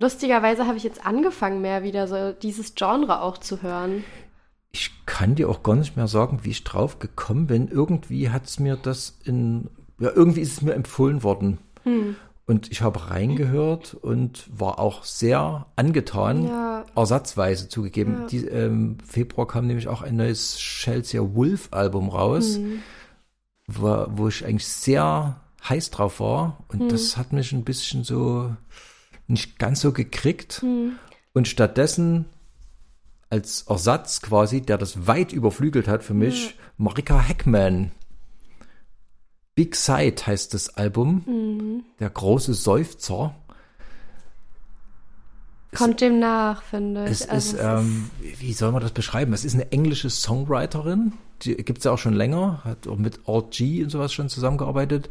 lustigerweise 0.00 0.66
habe 0.66 0.76
ich 0.76 0.82
jetzt 0.82 1.06
angefangen 1.06 1.60
mehr 1.60 1.82
wieder 1.82 2.08
so 2.08 2.32
dieses 2.32 2.74
Genre 2.74 3.22
auch 3.22 3.38
zu 3.38 3.62
hören. 3.62 4.04
Ich 4.72 4.90
kann 5.06 5.36
dir 5.36 5.48
auch 5.48 5.62
gar 5.62 5.76
nicht 5.76 5.96
mehr 5.96 6.08
sagen, 6.08 6.40
wie 6.42 6.50
ich 6.50 6.64
drauf 6.64 6.98
gekommen 6.98 7.46
bin. 7.46 7.68
Irgendwie 7.68 8.30
hat 8.30 8.46
es 8.46 8.58
mir 8.58 8.76
das 8.76 9.16
in, 9.24 9.70
ja, 10.00 10.10
irgendwie 10.12 10.40
ist 10.40 10.52
es 10.52 10.62
mir 10.62 10.74
empfohlen 10.74 11.22
worden. 11.22 11.58
Hm. 11.84 12.16
Und 12.46 12.70
ich 12.70 12.82
habe 12.82 13.10
reingehört 13.10 13.94
und 13.94 14.46
war 14.52 14.78
auch 14.78 15.04
sehr 15.04 15.66
angetan, 15.76 16.46
Ja. 16.46 16.84
ersatzweise 16.94 17.68
zugegeben. 17.70 18.18
Ja. 18.22 18.26
Die, 18.26 18.44
ähm, 18.46 18.98
Februar 19.04 19.46
kam 19.48 19.66
nämlich 19.66 19.88
auch 19.88 20.02
ein 20.02 20.16
neues 20.16 20.56
Chelsea 20.58 21.22
Wolf 21.34 21.68
Album 21.70 22.10
raus, 22.10 22.56
Hm. 22.56 22.80
wo, 23.66 24.06
wo 24.10 24.28
ich 24.28 24.44
eigentlich 24.44 24.68
sehr 24.68 25.40
heiß 25.66 25.90
drauf 25.90 26.20
war. 26.20 26.64
Und 26.68 26.80
Hm. 26.80 26.88
das 26.90 27.16
hat 27.16 27.32
mich 27.32 27.52
ein 27.52 27.64
bisschen 27.64 28.04
so 28.04 28.54
nicht 29.26 29.58
ganz 29.58 29.80
so 29.80 29.92
gekriegt. 29.92 30.60
Hm. 30.60 30.92
Und 31.32 31.48
stattdessen 31.48 32.26
als 33.30 33.62
Ersatz 33.62 34.20
quasi, 34.20 34.60
der 34.60 34.76
das 34.76 35.06
weit 35.06 35.32
überflügelt 35.32 35.88
hat 35.88 36.04
für 36.04 36.14
mich, 36.14 36.56
Marika 36.76 37.18
Heckman. 37.20 37.90
Big 39.54 39.76
Sight 39.76 40.26
heißt 40.26 40.54
das 40.54 40.76
Album. 40.76 41.84
Der 42.00 42.10
große 42.10 42.54
Seufzer. 42.54 43.34
Kommt 45.74 46.00
dem 46.00 46.18
nach, 46.18 46.62
finde 46.62 47.04
ich. 47.04 47.10
Es 47.10 47.28
Also 47.28 47.56
ist, 47.56 47.62
ähm, 47.62 48.10
wie 48.20 48.52
soll 48.52 48.72
man 48.72 48.82
das 48.82 48.92
beschreiben? 48.92 49.32
Es 49.32 49.44
ist 49.44 49.54
eine 49.54 49.72
englische 49.72 50.08
Songwriterin, 50.10 51.12
die 51.42 51.56
gibt's 51.56 51.84
ja 51.84 51.92
auch 51.92 51.98
schon 51.98 52.14
länger, 52.14 52.62
hat 52.64 52.86
auch 52.86 52.96
mit 52.96 53.28
RG 53.28 53.82
und 53.82 53.90
sowas 53.90 54.12
schon 54.12 54.28
zusammengearbeitet. 54.28 55.10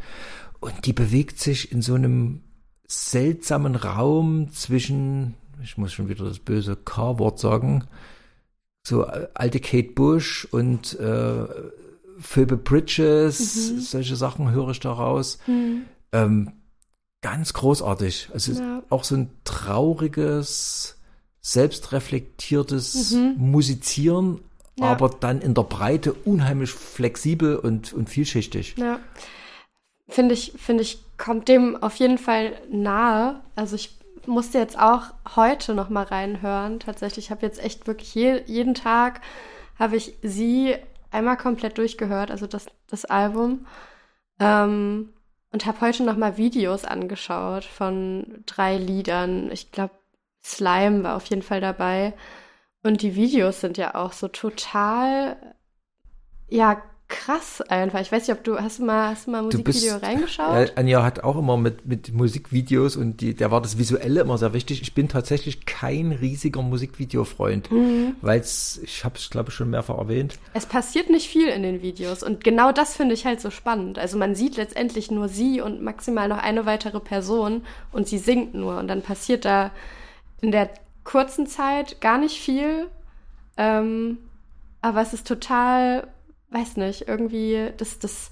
Und 0.59 0.85
die 0.85 0.93
bewegt 0.93 1.39
sich 1.39 1.71
in 1.71 1.81
so 1.81 1.95
einem 1.95 2.41
seltsamen 2.87 3.75
Raum 3.75 4.51
zwischen, 4.51 5.35
ich 5.61 5.77
muss 5.77 5.91
schon 5.91 6.07
wieder 6.07 6.23
das 6.25 6.39
böse 6.39 6.77
K-Wort 6.77 7.39
sagen, 7.39 7.85
so 8.85 9.05
äh, 9.05 9.27
alte 9.33 9.59
Kate 9.59 9.91
Bush 9.91 10.47
und 10.51 10.97
äh, 10.99 11.45
Phoebe 12.19 12.57
Bridges, 12.57 13.89
solche 13.91 14.15
Sachen 14.15 14.51
höre 14.51 14.69
ich 14.69 14.79
da 14.79 14.91
raus. 14.93 15.39
Ähm, 16.11 16.51
ganz 17.21 17.53
großartig. 17.53 18.29
Also 18.33 18.53
Ja. 18.53 18.83
auch 18.89 19.03
so 19.03 19.15
ein 19.15 19.29
trauriges, 19.43 20.97
selbstreflektiertes 21.41 23.15
Musizieren, 23.37 24.27
Mhm. 24.31 24.39
Ja. 24.79 24.85
aber 24.87 25.09
dann 25.09 25.39
in 25.41 25.53
der 25.53 25.63
Breite 25.63 26.13
unheimlich 26.13 26.71
flexibel 26.71 27.57
und, 27.57 27.93
und 27.93 28.09
vielschichtig. 28.09 28.75
Ja. 28.77 28.99
Finde 30.09 30.33
ich, 30.33 30.53
finde 30.57 30.81
ich, 30.83 30.99
kommt 31.17 31.47
dem 31.47 31.75
auf 31.81 31.95
jeden 31.97 32.17
Fall 32.17 32.53
nahe. 32.71 33.39
Also 33.55 33.75
ich 33.75 33.95
musste 34.25 34.57
jetzt 34.57 34.77
auch 34.79 35.03
heute 35.35 35.73
noch 35.75 35.89
mal 35.89 36.03
reinhören. 36.05 36.79
Tatsächlich 36.79 37.29
habe 37.31 37.45
jetzt 37.45 37.63
echt 37.63 37.87
wirklich 37.87 38.13
je, 38.15 38.41
jeden 38.45 38.73
Tag 38.73 39.21
habe 39.77 39.95
ich 39.95 40.15
sie 40.23 40.75
einmal 41.13 41.37
komplett 41.37 41.77
durchgehört, 41.77 42.31
also 42.31 42.47
das, 42.47 42.67
das 42.87 43.05
Album. 43.05 43.65
Ähm, 44.39 45.13
und 45.51 45.65
habe 45.65 45.81
heute 45.81 46.03
noch 46.03 46.17
mal 46.17 46.37
Videos 46.37 46.83
angeschaut 46.83 47.63
von 47.63 48.43
drei 48.45 48.77
Liedern. 48.77 49.51
Ich 49.51 49.71
glaube, 49.71 49.93
Slime 50.43 51.03
war 51.03 51.15
auf 51.15 51.25
jeden 51.27 51.43
Fall 51.43 51.61
dabei. 51.61 52.13
Und 52.81 53.01
die 53.01 53.15
Videos 53.15 53.61
sind 53.61 53.77
ja 53.77 53.95
auch 53.95 54.11
so 54.11 54.27
total, 54.27 55.55
ja, 56.49 56.81
krass 57.09 57.61
einfach. 57.61 58.01
Ich 58.01 58.11
weiß 58.11 58.27
nicht, 58.27 58.35
ob 58.37 58.43
du, 58.43 58.57
hast 58.59 58.79
du 58.79 58.85
mal, 58.85 59.09
hast 59.09 59.27
du 59.27 59.31
mal 59.31 59.39
ein 59.39 59.45
Musikvideo 59.45 59.93
bist- 59.93 60.03
reingeschaut? 60.03 60.55
Äh, 60.69 60.71
Anja 60.75 61.03
hat 61.03 61.23
auch 61.23 61.37
immer 61.37 61.57
mit, 61.57 61.85
mit 61.85 62.11
Musikvideos 62.13 62.95
und 62.95 63.21
die, 63.21 63.33
der 63.35 63.51
war 63.51 63.61
das 63.61 63.77
Visuelle 63.77 64.21
immer 64.21 64.37
sehr 64.37 64.53
wichtig. 64.53 64.81
Ich 64.81 64.93
bin 64.95 65.07
tatsächlich 65.09 65.65
kein 65.65 66.11
riesiger 66.11 66.61
Musikvideo-Freund, 66.61 67.71
Mhm. 67.71 68.15
weil 68.21 68.41
ich 68.41 69.03
habe 69.05 69.15
es 69.17 69.29
glaube 69.29 69.49
ich 69.49 69.55
schon 69.55 69.69
mehrfach 69.69 69.97
erwähnt, 69.97 70.39
Es 70.53 70.65
passiert 70.65 71.09
nicht 71.09 71.27
viel 71.29 71.47
in 71.47 71.61
den 71.63 71.81
Videos 71.81 72.23
und 72.23 72.43
genau 72.43 72.71
das 72.71 72.95
finde 72.95 73.13
ich 73.13 73.25
halt 73.25 73.39
so 73.41 73.51
spannend. 73.51 73.99
Also 73.99 74.17
man 74.17 74.33
sieht 74.35 74.55
letztendlich 74.57 75.11
nur 75.11 75.29
sie 75.29 75.61
und 75.61 75.81
maximal 75.83 76.27
noch 76.27 76.39
eine 76.39 76.65
weitere 76.65 76.99
Person 76.99 77.63
und 77.91 78.07
sie 78.07 78.17
singt 78.17 78.53
nur 78.55 78.77
und 78.79 78.87
dann 78.87 79.01
passiert 79.01 79.45
da 79.45 79.71
in 80.41 80.51
der 80.51 80.69
kurzen 81.03 81.47
Zeit 81.47 82.01
gar 82.01 82.17
nicht 82.17 82.39
viel. 82.39 82.87
Ähm, 83.57 84.17
aber 84.81 85.01
es 85.01 85.13
ist 85.13 85.27
total, 85.27 86.07
weiß 86.53 86.77
nicht, 86.77 87.07
irgendwie, 87.07 87.69
das, 87.77 87.99
das 87.99 88.29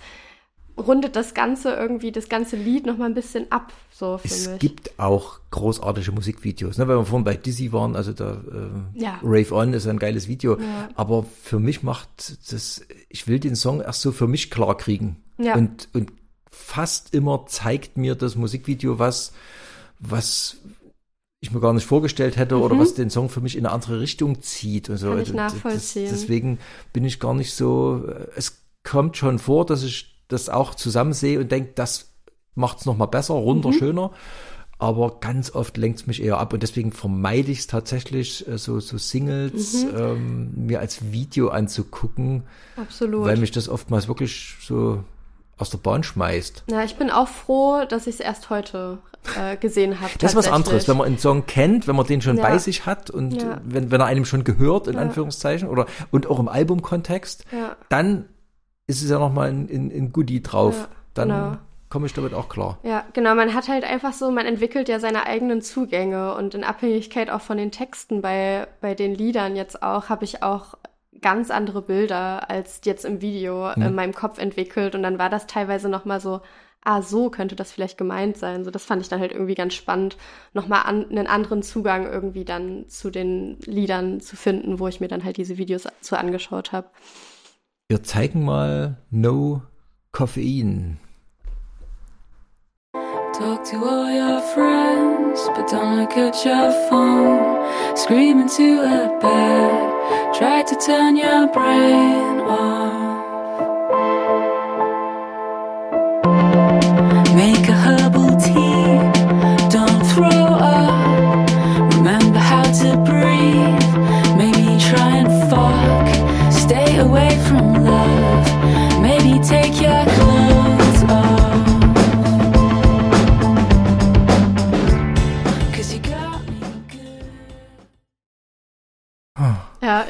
rundet 0.77 1.15
das 1.15 1.33
Ganze 1.33 1.73
irgendwie, 1.73 2.11
das 2.11 2.29
ganze 2.29 2.55
Lied 2.55 2.85
noch 2.85 2.97
mal 2.97 3.05
ein 3.05 3.13
bisschen 3.13 3.51
ab, 3.51 3.73
so 3.91 4.17
für 4.17 4.27
es 4.27 4.47
mich. 4.49 4.59
gibt 4.59 4.99
auch 4.99 5.39
großartige 5.51 6.11
Musikvideos. 6.11 6.77
Ne? 6.77 6.87
Weil 6.87 6.97
wir 6.97 7.05
vorhin 7.05 7.25
bei 7.25 7.35
Dizzy 7.35 7.71
waren, 7.71 7.95
also 7.95 8.13
da 8.13 8.33
äh, 8.33 8.99
Ja. 9.01 9.19
Rave 9.21 9.53
On 9.53 9.73
ist 9.73 9.87
ein 9.87 9.99
geiles 9.99 10.27
Video. 10.27 10.59
Ja. 10.59 10.89
Aber 10.95 11.25
für 11.43 11.59
mich 11.59 11.83
macht 11.83 12.09
das, 12.51 12.85
ich 13.09 13.27
will 13.27 13.39
den 13.39 13.55
Song 13.55 13.81
erst 13.81 14.01
so 14.01 14.11
für 14.11 14.27
mich 14.27 14.49
klar 14.49 14.77
kriegen. 14.77 15.17
Ja. 15.37 15.55
Und, 15.55 15.89
und 15.93 16.11
fast 16.49 17.13
immer 17.13 17.45
zeigt 17.47 17.97
mir 17.97 18.15
das 18.15 18.35
Musikvideo 18.35 18.97
was, 18.99 19.33
was 19.99 20.57
ich 21.41 21.51
mir 21.51 21.59
gar 21.59 21.73
nicht 21.73 21.87
vorgestellt 21.87 22.37
hätte 22.37 22.59
oder 22.59 22.77
was 22.77 22.93
den 22.93 23.09
Song 23.09 23.27
für 23.27 23.41
mich 23.41 23.57
in 23.57 23.65
eine 23.65 23.73
andere 23.73 23.99
Richtung 23.99 24.41
zieht 24.41 24.89
und 24.89 24.97
so. 24.97 25.07
Mhm. 25.07 25.11
Kann 25.13 25.21
ich 25.23 25.27
das- 25.29 25.35
nachvollziehen. 25.53 26.07
deswegen 26.11 26.59
bin 26.93 27.03
ich 27.03 27.19
gar 27.19 27.33
nicht 27.33 27.53
so, 27.55 28.03
äh, 28.07 28.27
es 28.35 28.61
kommt 28.83 29.17
schon 29.17 29.39
vor, 29.39 29.65
dass 29.65 29.83
ich 29.83 30.23
das 30.27 30.49
auch 30.49 30.75
zusammen 30.75 31.13
sehe 31.13 31.39
und 31.39 31.51
denke, 31.51 31.71
das 31.75 32.11
macht's 32.53 32.85
noch 32.85 32.95
mal 32.95 33.07
besser, 33.07 33.33
runder, 33.33 33.69
Mhm. 33.69 33.73
schöner. 33.73 34.11
Aber 34.77 35.19
ganz 35.19 35.53
oft 35.53 35.77
lenkt's 35.77 36.05
mich 36.07 36.23
eher 36.23 36.37
ab 36.39 36.53
und 36.53 36.61
deswegen 36.63 36.91
vermeide 36.91 37.51
ich 37.51 37.59
es 37.59 37.67
tatsächlich, 37.67 38.47
äh, 38.47 38.57
so, 38.59 38.79
so 38.79 38.97
Singles 38.99 39.83
Mhm. 39.85 39.97
ähm, 39.97 40.51
mir 40.67 40.79
als 40.79 41.11
Video 41.11 41.49
anzugucken, 41.49 42.43
Absolut. 42.77 43.25
weil 43.25 43.37
mich 43.37 43.51
das 43.51 43.67
oftmals 43.67 44.07
wirklich 44.07 44.55
so 44.61 45.03
aus 45.57 45.69
der 45.71 45.77
Bahn 45.79 46.03
schmeißt. 46.03 46.63
Ja, 46.69 46.83
ich 46.83 46.95
bin 46.97 47.09
auch 47.11 47.27
froh, 47.27 47.83
dass 47.87 48.05
ich 48.07 48.15
es 48.15 48.19
erst 48.21 48.49
heute 48.51 48.97
äh, 49.37 49.57
gesehen 49.57 49.99
habe. 50.01 50.11
Das 50.19 50.31
ist 50.31 50.37
was 50.37 50.51
anderes, 50.51 50.87
wenn 50.87 50.97
man 50.97 51.07
einen 51.07 51.17
Song 51.17 51.45
kennt, 51.45 51.87
wenn 51.87 51.95
man 51.95 52.05
den 52.05 52.21
schon 52.21 52.37
Ja. 52.37 52.43
bei 52.43 52.57
sich 52.57 52.85
hat 52.85 53.09
und 53.09 53.41
Ja. 53.41 53.61
wenn, 53.63 53.91
wenn 53.91 54.01
er 54.01 54.07
einem 54.07 54.25
schon 54.25 54.43
gehört, 54.43 54.87
in 54.87 54.95
Ja. 54.95 55.01
Anführungszeichen, 55.01 55.67
oder 55.69 55.85
und 56.11 56.27
auch 56.27 56.39
im 56.39 56.47
Albumkontext, 56.47 57.45
dann 57.89 58.25
ist 58.87 59.03
es 59.03 59.09
ja 59.09 59.19
nochmal 59.19 59.49
ein, 59.49 59.69
ein, 59.71 59.91
ein 59.91 60.11
Goodie 60.11 60.41
drauf. 60.41 60.87
Dann 61.13 61.29
genau. 61.29 61.57
komme 61.89 62.05
ich 62.07 62.13
damit 62.13 62.33
auch 62.33 62.49
klar. 62.49 62.79
Ja, 62.83 63.03
genau. 63.13 63.35
Man 63.35 63.53
hat 63.53 63.67
halt 63.67 63.83
einfach 63.83 64.13
so, 64.13 64.31
man 64.31 64.45
entwickelt 64.45 64.89
ja 64.89 64.99
seine 64.99 65.25
eigenen 65.25 65.61
Zugänge 65.61 66.35
und 66.35 66.55
in 66.55 66.63
Abhängigkeit 66.63 67.29
auch 67.29 67.41
von 67.41 67.57
den 67.57 67.71
Texten 67.71 68.21
bei, 68.21 68.67
bei 68.81 68.95
den 68.95 69.13
Liedern 69.13 69.55
jetzt 69.55 69.83
auch, 69.83 70.09
habe 70.09 70.25
ich 70.25 70.41
auch 70.43 70.75
ganz 71.21 71.51
andere 71.51 71.81
Bilder 71.81 72.49
als 72.49 72.81
jetzt 72.83 73.05
im 73.05 73.21
Video 73.21 73.69
in 73.71 73.93
meinem 73.93 74.13
Kopf 74.13 74.39
entwickelt 74.39 74.95
und 74.95 75.03
dann 75.03 75.19
war 75.19 75.29
das 75.29 75.45
teilweise 75.45 75.87
nochmal 75.87 76.19
so, 76.19 76.41
ah, 76.83 77.01
so 77.01 77.29
könnte 77.29 77.55
das 77.55 77.71
vielleicht 77.71 77.97
gemeint 77.97 78.37
sein. 78.37 78.63
So, 78.63 78.71
das 78.71 78.85
fand 78.85 79.01
ich 79.01 79.09
dann 79.09 79.19
halt 79.19 79.31
irgendwie 79.31 79.55
ganz 79.55 79.73
spannend, 79.73 80.17
nochmal 80.53 80.83
an, 80.85 81.09
einen 81.09 81.27
anderen 81.27 81.63
Zugang 81.63 82.11
irgendwie 82.11 82.45
dann 82.45 82.87
zu 82.89 83.09
den 83.09 83.57
Liedern 83.65 84.19
zu 84.19 84.35
finden, 84.35 84.79
wo 84.79 84.87
ich 84.87 84.99
mir 84.99 85.07
dann 85.07 85.23
halt 85.23 85.37
diese 85.37 85.57
Videos 85.57 85.87
zu 86.01 86.17
angeschaut 86.17 86.71
habe. 86.71 86.89
Wir 87.89 88.03
zeigen 88.03 88.45
mal 88.45 88.97
No 89.09 89.61
Koffein. 90.11 90.97
Talk 93.33 93.63
to 93.65 93.77
all 93.77 94.11
your 94.11 94.41
friends, 94.53 95.47
but 95.55 95.67
don't 95.67 95.97
look 95.97 96.15
at 96.17 96.45
your 96.45 96.71
phone. 96.89 97.97
Scream 97.97 98.41
into 98.41 98.81
a 98.81 99.17
bed, 99.19 100.35
try 100.37 100.61
to 100.63 100.75
turn 100.75 101.15
your 101.15 101.47
brain 101.47 102.41
off. 102.41 103.00
Make 107.33 107.69
a 107.69 107.73
herbal 107.73 108.00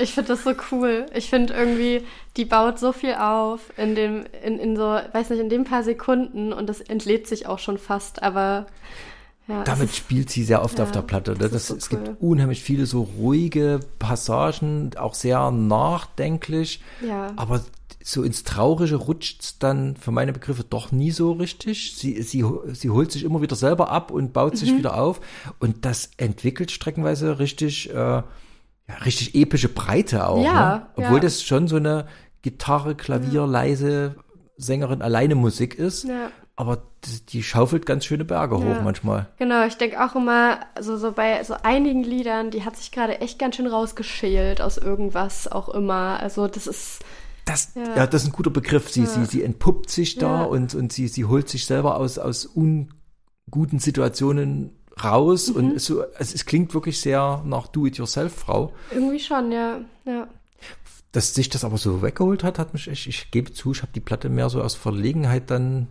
ich 0.02 0.14
finde 0.14 0.30
das 0.30 0.44
so 0.44 0.54
cool. 0.72 1.06
Ich 1.14 1.30
finde 1.30 1.54
irgendwie, 1.54 2.04
die 2.38 2.46
baut 2.46 2.80
so 2.80 2.92
viel 2.92 3.14
auf 3.16 3.60
in 3.78 3.96
dem, 3.96 4.26
in, 4.44 4.58
in 4.60 4.76
so, 4.76 4.84
weiß 4.84 5.30
nicht, 5.30 5.40
in 5.40 5.50
den 5.50 5.64
paar 5.64 5.84
Sekunden 5.84 6.54
und 6.54 6.68
das 6.68 6.82
entlädt 6.82 7.28
sich 7.28 7.48
auch 7.48 7.60
schon 7.60 7.78
fast, 7.78 8.22
aber 8.24 8.66
ja. 9.48 9.60
es 9.60 9.66
Damit 9.66 9.90
ist- 9.90 9.98
spielt 9.98 10.30
sie 10.30 10.44
sehr 10.44 10.64
oft 10.64 10.78
ja, 10.78 10.84
auf 10.84 10.92
der 10.92 11.02
Platte. 11.02 11.34
das 11.34 11.52
Das 11.52 11.68
so 11.68 11.76
es 11.76 11.92
cool. 11.92 12.00
gibt 12.04 12.22
unheimlich 12.22 12.62
viele 12.64 12.86
so 12.86 13.02
ruhige 13.18 13.80
Passagen, 14.00 14.92
auch 14.98 15.14
sehr 15.14 15.52
nachdenklich. 15.52 16.82
Ja. 17.06 17.34
Aber 17.36 17.62
so 18.04 18.24
ins 18.24 18.44
Traurige 18.44 18.96
rutscht's 18.96 19.60
dann 19.60 19.96
für 19.96 20.12
meine 20.12 20.34
Begriffe 20.34 20.64
doch 20.68 20.92
nie 20.92 21.12
so 21.12 21.34
richtig. 21.34 21.96
Sie, 21.96 22.22
sie, 22.24 22.44
sie 22.74 22.90
holt 22.90 23.12
sich 23.12 23.24
immer 23.24 23.42
wieder 23.44 23.56
selber 23.56 23.92
ab 23.92 24.10
und 24.12 24.34
baut 24.34 24.54
Mhm. 24.54 24.58
sich 24.58 24.76
wieder 24.76 25.00
auf. 25.00 25.22
Und 25.60 25.86
das 25.86 26.10
entwickelt 26.18 26.72
streckenweise 26.72 27.38
richtig, 27.40 27.94
äh, 27.94 28.24
richtig 29.06 29.36
epische 29.36 29.70
Breite 29.70 30.28
auch. 30.28 30.44
Ja, 30.44 30.76
ne? 30.78 30.86
Obwohl 30.96 31.18
ja. 31.18 31.24
das 31.24 31.44
schon 31.44 31.68
so 31.68 31.78
eine 31.78 32.08
Gitarre, 32.42 32.96
Klavier, 32.96 33.46
leise 33.46 34.16
Sängerin 34.58 35.02
alleine 35.02 35.36
Musik 35.36 35.76
ist. 35.76 36.04
Ja. 36.06 36.30
Aber 36.56 36.84
die, 37.06 37.26
die 37.26 37.44
schaufelt 37.44 37.86
ganz 37.88 38.06
schöne 38.06 38.26
Berge 38.26 38.58
hoch 38.58 38.64
Ja. 38.66 38.82
manchmal. 38.82 39.28
Genau, 39.38 39.66
ich 39.66 39.78
denke 39.78 40.04
auch 40.04 40.16
immer, 40.16 40.60
also 40.76 40.98
so 40.98 41.14
bei 41.14 41.44
so 41.44 41.56
einigen 41.64 42.04
Liedern, 42.04 42.52
die 42.52 42.64
hat 42.64 42.78
sich 42.78 42.92
gerade 42.92 43.20
echt 43.22 43.40
ganz 43.40 43.56
schön 43.56 43.66
rausgeschält 43.68 44.62
aus 44.62 44.78
irgendwas 44.78 45.48
auch 45.52 45.70
immer. 45.70 46.20
Also 46.20 46.48
das 46.48 46.68
ist, 46.68 47.00
Das, 47.46 47.74
ja. 47.74 47.96
Ja. 47.96 48.08
das 48.08 48.24
ist 48.24 48.30
ein 48.30 48.34
guter 48.34 48.52
Begriff. 48.52 48.90
Sie, 48.92 49.06
sie, 49.08 49.26
sie 49.26 49.42
entpuppt 49.44 49.90
sich 49.90 50.18
da 50.18 50.42
Ja. 50.42 50.44
und, 50.44 50.76
und 50.76 50.94
sie, 50.94 51.08
sie 51.08 51.26
holt 51.26 51.50
sich 51.50 51.66
selber 51.66 51.98
aus, 51.98 52.20
aus 52.20 52.46
unguten 52.46 53.80
Situationen 53.80 54.78
raus 55.04 55.50
und 55.50 55.80
so, 55.82 56.04
es, 56.20 56.34
es 56.34 56.46
klingt 56.46 56.74
wirklich 56.74 57.00
sehr 57.02 57.42
nach 57.46 57.68
Do-it-yourself-Frau. 57.68 58.74
Irgendwie 58.92 59.20
schon, 59.20 59.52
ja. 59.52 59.80
ja. 60.06 60.28
Dass 61.12 61.34
sich 61.34 61.50
das 61.50 61.64
aber 61.64 61.78
so 61.78 62.02
weggeholt 62.02 62.44
hat, 62.44 62.58
hat 62.60 62.74
mich, 62.74 62.88
ich, 62.88 63.08
ich 63.08 63.32
gebe 63.32 63.52
zu, 63.54 63.72
ich 63.72 63.82
habe 63.82 63.92
die 63.94 64.00
Platte 64.00 64.30
mehr 64.30 64.50
so 64.50 64.62
aus 64.62 64.76
Verlegenheit 64.76 65.50
dann, 65.52 65.88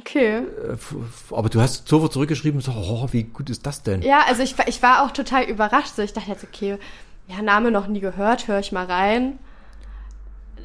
Okay. 0.00 0.38
äh, 0.38 0.76
aber 1.34 1.48
du 1.50 1.60
hast 1.60 1.86
sofort 1.86 2.12
zurückgeschrieben 2.12 2.58
und 2.60 2.64
so, 2.64 2.72
oh, 2.72 3.08
wie 3.12 3.24
gut 3.24 3.50
ist 3.50 3.66
das 3.66 3.82
denn? 3.82 4.02
Ja, 4.02 4.24
also 4.26 4.42
ich, 4.42 4.56
war- 4.58 4.66
ich 4.68 4.82
war 4.82 5.04
auch 5.04 5.10
total 5.10 5.44
überrascht. 5.44 5.94
So, 5.96 6.02
ich 6.02 6.12
dachte 6.12 6.30
jetzt, 6.30 6.44
okay, 6.44 6.78
ja, 7.28 7.42
Name 7.42 7.70
noch 7.70 7.86
nie 7.86 8.00
gehört, 8.00 8.48
höre 8.48 8.58
ich 8.58 8.72
mal 8.72 8.86
rein. 8.86 9.38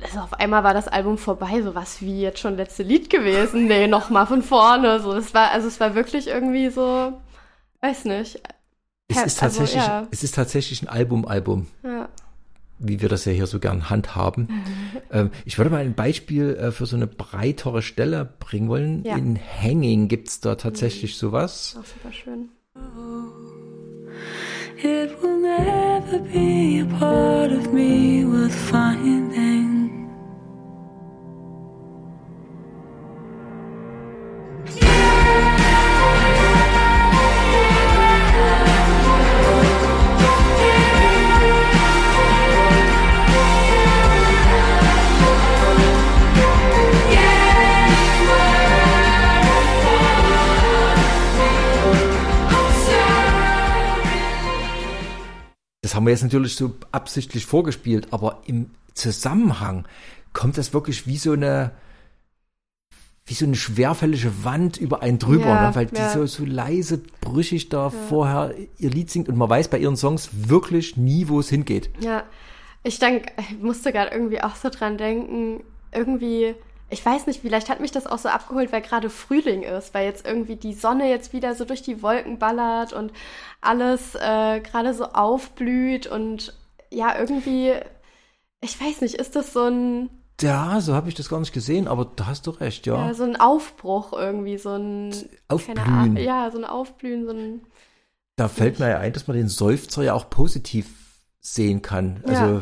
Also 0.03 0.19
auf 0.19 0.33
einmal 0.33 0.63
war 0.63 0.73
das 0.73 0.87
Album 0.87 1.17
vorbei, 1.17 1.61
so 1.63 1.73
was 1.75 2.01
wie 2.01 2.21
jetzt 2.21 2.39
schon 2.39 2.55
letzte 2.55 2.83
Lied 2.83 3.09
gewesen. 3.09 3.65
Nee, 3.67 3.87
noch 3.87 4.09
mal 4.09 4.25
von 4.27 4.43
vorne. 4.43 4.99
So, 5.01 5.11
es 5.13 5.33
war, 5.33 5.51
also 5.51 5.67
es 5.67 5.79
war 5.79 5.95
wirklich 5.95 6.27
irgendwie 6.27 6.69
so, 6.69 7.13
weiß 7.81 8.05
nicht. 8.05 8.41
Es 9.09 9.17
ist 9.17 9.23
also, 9.23 9.39
tatsächlich, 9.39 9.83
ja. 9.83 10.07
es 10.11 10.23
ist 10.23 10.35
tatsächlich 10.35 10.81
ein 10.81 10.89
Album-Album. 10.89 11.67
Ja. 11.83 12.09
wie 12.79 13.01
wir 13.01 13.09
das 13.09 13.25
ja 13.25 13.31
hier 13.31 13.47
so 13.47 13.59
gern 13.59 13.89
handhaben. 13.89 14.49
ähm, 15.11 15.31
ich 15.45 15.57
würde 15.57 15.71
mal 15.71 15.83
ein 15.83 15.95
Beispiel 15.95 16.55
äh, 16.55 16.71
für 16.71 16.85
so 16.85 16.95
eine 16.95 17.07
breitere 17.07 17.81
Stelle 17.81 18.25
bringen 18.39 18.69
wollen. 18.69 19.03
Ja. 19.03 19.15
In 19.15 19.39
Hanging 19.39 20.07
gibt's 20.09 20.41
da 20.41 20.55
tatsächlich 20.55 21.17
sowas. 21.17 21.75
Auch 21.79 21.85
super 21.85 22.13
schön. 22.13 22.49
It 24.79 25.19
will 25.23 25.41
never 25.41 26.19
be 26.19 26.81
a 26.81 26.99
part 26.99 27.51
of 27.51 27.73
me 27.73 28.23
worth 28.25 28.53
finding. 28.53 29.56
Haben 55.97 56.05
wir 56.05 56.11
jetzt 56.11 56.23
natürlich 56.23 56.55
so 56.55 56.75
absichtlich 56.91 57.45
vorgespielt, 57.47 58.09
aber 58.11 58.43
im 58.45 58.69
Zusammenhang 58.93 59.87
kommt 60.31 60.57
das 60.57 60.71
wirklich 60.71 61.07
wie 61.07 61.17
so 61.17 61.33
eine 61.33 61.71
wie 63.25 63.33
so 63.33 63.45
eine 63.45 63.55
schwerfällige 63.55 64.45
Wand 64.45 64.77
über 64.77 65.01
einen 65.01 65.19
drüber, 65.19 65.47
Ja, 65.47 65.69
ne? 65.69 65.75
weil 65.75 65.87
die 65.87 65.97
ja. 65.97 66.13
so, 66.13 66.25
so 66.25 66.45
leise, 66.45 67.01
brüchig 67.19 67.67
da 67.67 67.89
vorher 67.89 68.53
ihr 68.77 68.89
Lied 68.89 69.09
singt 69.09 69.27
und 69.27 69.35
man 69.37 69.49
weiß 69.49 69.67
bei 69.67 69.79
ihren 69.79 69.97
Songs 69.97 70.29
wirklich 70.33 70.95
nie, 70.95 71.27
wo 71.27 71.41
es 71.41 71.49
hingeht. 71.49 71.89
Ja, 71.99 72.23
ich 72.83 72.99
denk, 72.99 73.33
ich 73.37 73.59
musste 73.59 73.91
gerade 73.91 74.11
irgendwie 74.11 74.41
auch 74.41 74.55
so 74.55 74.69
dran 74.69 74.97
denken, 74.97 75.61
irgendwie, 75.91 76.55
ich 76.89 77.05
weiß 77.05 77.27
nicht, 77.27 77.41
vielleicht 77.41 77.69
hat 77.69 77.79
mich 77.81 77.91
das 77.91 78.07
auch 78.07 78.17
so 78.17 78.29
abgeholt, 78.29 78.71
weil 78.71 78.81
gerade 78.81 79.09
Frühling 79.09 79.63
ist, 79.63 79.93
weil 79.93 80.05
jetzt 80.05 80.25
irgendwie 80.25 80.55
die 80.55 80.73
Sonne 80.73 81.09
jetzt 81.09 81.33
wieder 81.33 81.53
so 81.55 81.65
durch 81.65 81.81
die 81.81 82.01
Wolken 82.01 82.39
ballert 82.39 82.93
und 82.93 83.11
alles 83.61 84.15
äh, 84.15 84.61
gerade 84.61 84.93
so 84.93 85.05
aufblüht 85.05 86.07
und 86.07 86.53
ja, 86.89 87.17
irgendwie, 87.19 87.73
ich 88.61 88.79
weiß 88.79 89.01
nicht, 89.01 89.15
ist 89.15 89.35
das 89.35 89.51
so 89.53 89.63
ein, 89.65 90.09
Ja, 90.39 90.79
so 90.81 90.93
habe 90.93 91.09
ich 91.09 91.15
das 91.15 91.29
gar 91.29 91.39
nicht 91.39 91.53
gesehen, 91.53 91.87
aber 91.87 92.05
da 92.15 92.27
hast 92.27 92.47
du 92.47 92.51
recht, 92.51 92.85
ja. 92.85 93.07
ja, 93.07 93.13
so 93.13 93.23
ein 93.23 93.35
Aufbruch 93.35 94.13
irgendwie, 94.13 94.57
so 94.57 94.69
ein, 94.75 95.11
keine 95.11 95.37
Aufblühen. 95.49 95.87
Ahnung, 95.87 96.17
ja, 96.17 96.49
so 96.51 96.57
ein 96.57 96.65
Aufblühen, 96.65 97.25
so 97.25 97.31
ein, 97.33 97.61
Da 98.37 98.47
fällt 98.47 98.79
mir 98.79 98.89
ja 98.89 98.99
ein, 98.99 99.13
dass 99.13 99.27
man 99.27 99.35
den 99.35 99.49
Seufzer 99.49 100.03
ja 100.03 100.13
auch 100.13 100.29
positiv 100.29 100.87
sehen 101.41 101.81
kann. 101.81 102.23
Also 102.25 102.43
Ja. 102.45 102.61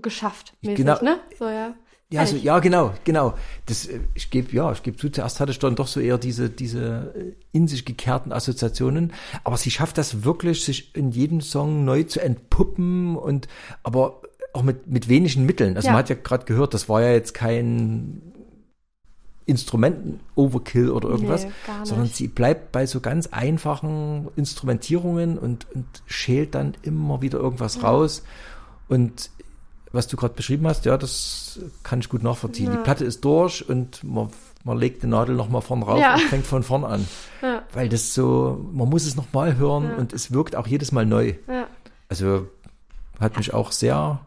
geschafft 0.00 0.54
mäßig, 0.62 0.76
Genau. 0.76 1.02
ne? 1.02 1.18
So, 1.38 1.48
ja. 1.48 1.74
Ja, 2.12 2.24
so, 2.24 2.32
Ehrlich. 2.32 2.44
ja, 2.44 2.58
genau, 2.60 2.94
genau. 3.02 3.34
Das, 3.66 3.86
äh, 3.86 3.98
ich 4.14 4.30
gebe, 4.30 4.54
ja, 4.54 4.70
ich 4.70 4.82
gebe 4.84 4.96
zu, 4.96 5.10
zuerst 5.10 5.40
hatte 5.40 5.50
ich 5.50 5.58
dann 5.58 5.74
doch 5.74 5.88
so 5.88 5.98
eher 5.98 6.18
diese, 6.18 6.48
diese 6.50 7.12
äh, 7.16 7.32
in 7.50 7.66
sich 7.66 7.84
gekehrten 7.84 8.32
Assoziationen. 8.32 9.12
Aber 9.42 9.56
sie 9.56 9.72
schafft 9.72 9.98
das 9.98 10.22
wirklich, 10.22 10.64
sich 10.64 10.94
in 10.94 11.10
jedem 11.10 11.40
Song 11.40 11.84
neu 11.84 12.04
zu 12.04 12.20
entpuppen 12.20 13.16
und, 13.16 13.48
aber 13.82 14.22
auch 14.52 14.62
mit, 14.62 14.86
mit 14.86 15.08
wenigen 15.08 15.46
Mitteln. 15.46 15.76
Also 15.76 15.86
Ja. 15.86 15.92
man 15.92 15.98
hat 15.98 16.08
ja 16.08 16.14
gerade 16.14 16.44
gehört, 16.44 16.74
das 16.74 16.88
war 16.88 17.02
ja 17.02 17.10
jetzt 17.10 17.34
kein 17.34 18.22
Instrumenten-Overkill 19.46 20.90
oder 20.90 21.08
irgendwas, 21.08 21.44
Nee, 21.44 21.50
sondern 21.84 22.06
sie 22.08 22.28
bleibt 22.28 22.72
bei 22.72 22.86
so 22.86 23.00
ganz 23.00 23.28
einfachen 23.28 24.28
Instrumentierungen 24.36 25.38
und, 25.38 25.66
und 25.74 25.86
schält 26.06 26.54
dann 26.54 26.74
immer 26.82 27.20
wieder 27.22 27.38
irgendwas 27.38 27.82
raus. 27.82 28.22
Und 28.88 29.30
was 29.92 30.06
du 30.08 30.16
gerade 30.16 30.34
beschrieben 30.34 30.66
hast, 30.66 30.84
ja, 30.84 30.96
das 30.96 31.58
kann 31.82 32.00
ich 32.00 32.08
gut 32.08 32.22
nachvollziehen. 32.22 32.70
Die 32.72 32.78
Platte 32.78 33.04
ist 33.04 33.24
durch 33.24 33.68
und 33.68 34.02
man, 34.04 34.28
man 34.64 34.76
legt 34.78 35.02
die 35.02 35.06
Nadel 35.06 35.34
nochmal 35.36 35.62
vorn 35.62 35.82
rauf 35.82 36.00
Ja. 36.00 36.14
und 36.14 36.20
fängt 36.22 36.46
von 36.46 36.62
vorn 36.62 36.84
an. 36.84 37.06
Ja. 37.42 37.62
Weil 37.72 37.88
das 37.88 38.12
so, 38.14 38.66
man 38.72 38.88
muss 38.88 39.06
es 39.06 39.16
nochmal 39.16 39.56
hören 39.56 39.90
Ja. 39.90 39.96
und 39.96 40.12
es 40.12 40.32
wirkt 40.32 40.56
auch 40.56 40.66
jedes 40.66 40.92
Mal 40.92 41.06
neu. 41.06 41.34
Ja. 41.48 41.66
Also 42.08 42.48
hat 43.20 43.36
mich 43.36 43.54
auch 43.54 43.72
sehr, 43.72 44.20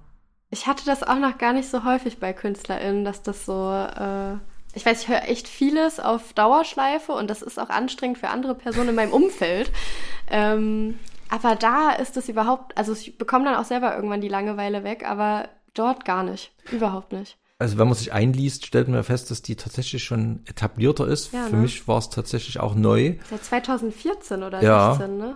Ich 0.49 0.66
hatte 0.66 0.84
das 0.86 1.03
auch 1.03 1.20
noch 1.20 1.38
gar 1.38 1.53
nicht 1.53 1.70
so 1.70 1.84
häufig 1.84 2.20
bei 2.20 2.34
KünstlerInnen, 2.34 3.05
dass 3.05 3.22
das 3.22 3.45
so, 3.45 3.70
äh, 3.72 4.34
ich 4.74 4.86
weiß, 4.86 5.03
ich 5.03 5.07
höre 5.07 5.24
echt 5.28 5.47
vieles 5.47 5.99
auf 5.99 6.34
Dauerschleife 6.34 7.12
und 7.12 7.30
das 7.30 7.41
ist 7.41 7.60
auch 7.60 7.70
anstrengend 7.70 8.18
für 8.18 8.30
andere 8.30 8.55
Personen 8.55 8.89
in 8.89 8.95
meinem 8.95 9.14
Umfeld. 9.14 9.72
Ähm, 10.32 10.97
aber 11.30 11.55
da 11.55 11.91
ist 11.91 12.17
es 12.17 12.30
überhaupt, 12.30 12.77
also 12.77 12.93
ich 12.93 13.17
bekomme 13.17 13.45
dann 13.45 13.55
auch 13.55 13.65
selber 13.65 13.95
irgendwann 13.95 14.21
die 14.21 14.27
Langeweile 14.30 14.84
weg, 14.84 15.07
aber 15.07 15.49
dort 15.73 16.05
gar 16.05 16.23
nicht. 16.23 16.51
Überhaupt 16.71 17.11
nicht. 17.13 17.38
also 17.59 17.77
wenn 17.77 17.88
man 17.88 17.95
sich 17.97 18.11
einliest, 18.13 18.65
stellt 18.65 18.88
man 18.88 19.03
fest, 19.03 19.32
dass 19.32 19.41
die 19.41 19.55
tatsächlich 19.55 20.03
schon 20.03 20.41
etablierter 20.45 21.07
ist. 21.07 21.32
Ja, 21.34 21.45
Für 21.45 21.55
ne? 21.55 21.61
mich 21.63 21.88
war 21.88 21.97
es 21.99 22.09
tatsächlich 22.09 22.59
auch 22.59 22.75
neu. 22.75 23.15
Seit 23.30 23.43
2014 23.43 24.43
oder 24.43 24.61
Ja. 24.63 24.93
16, 24.95 25.17
ne? 25.17 25.36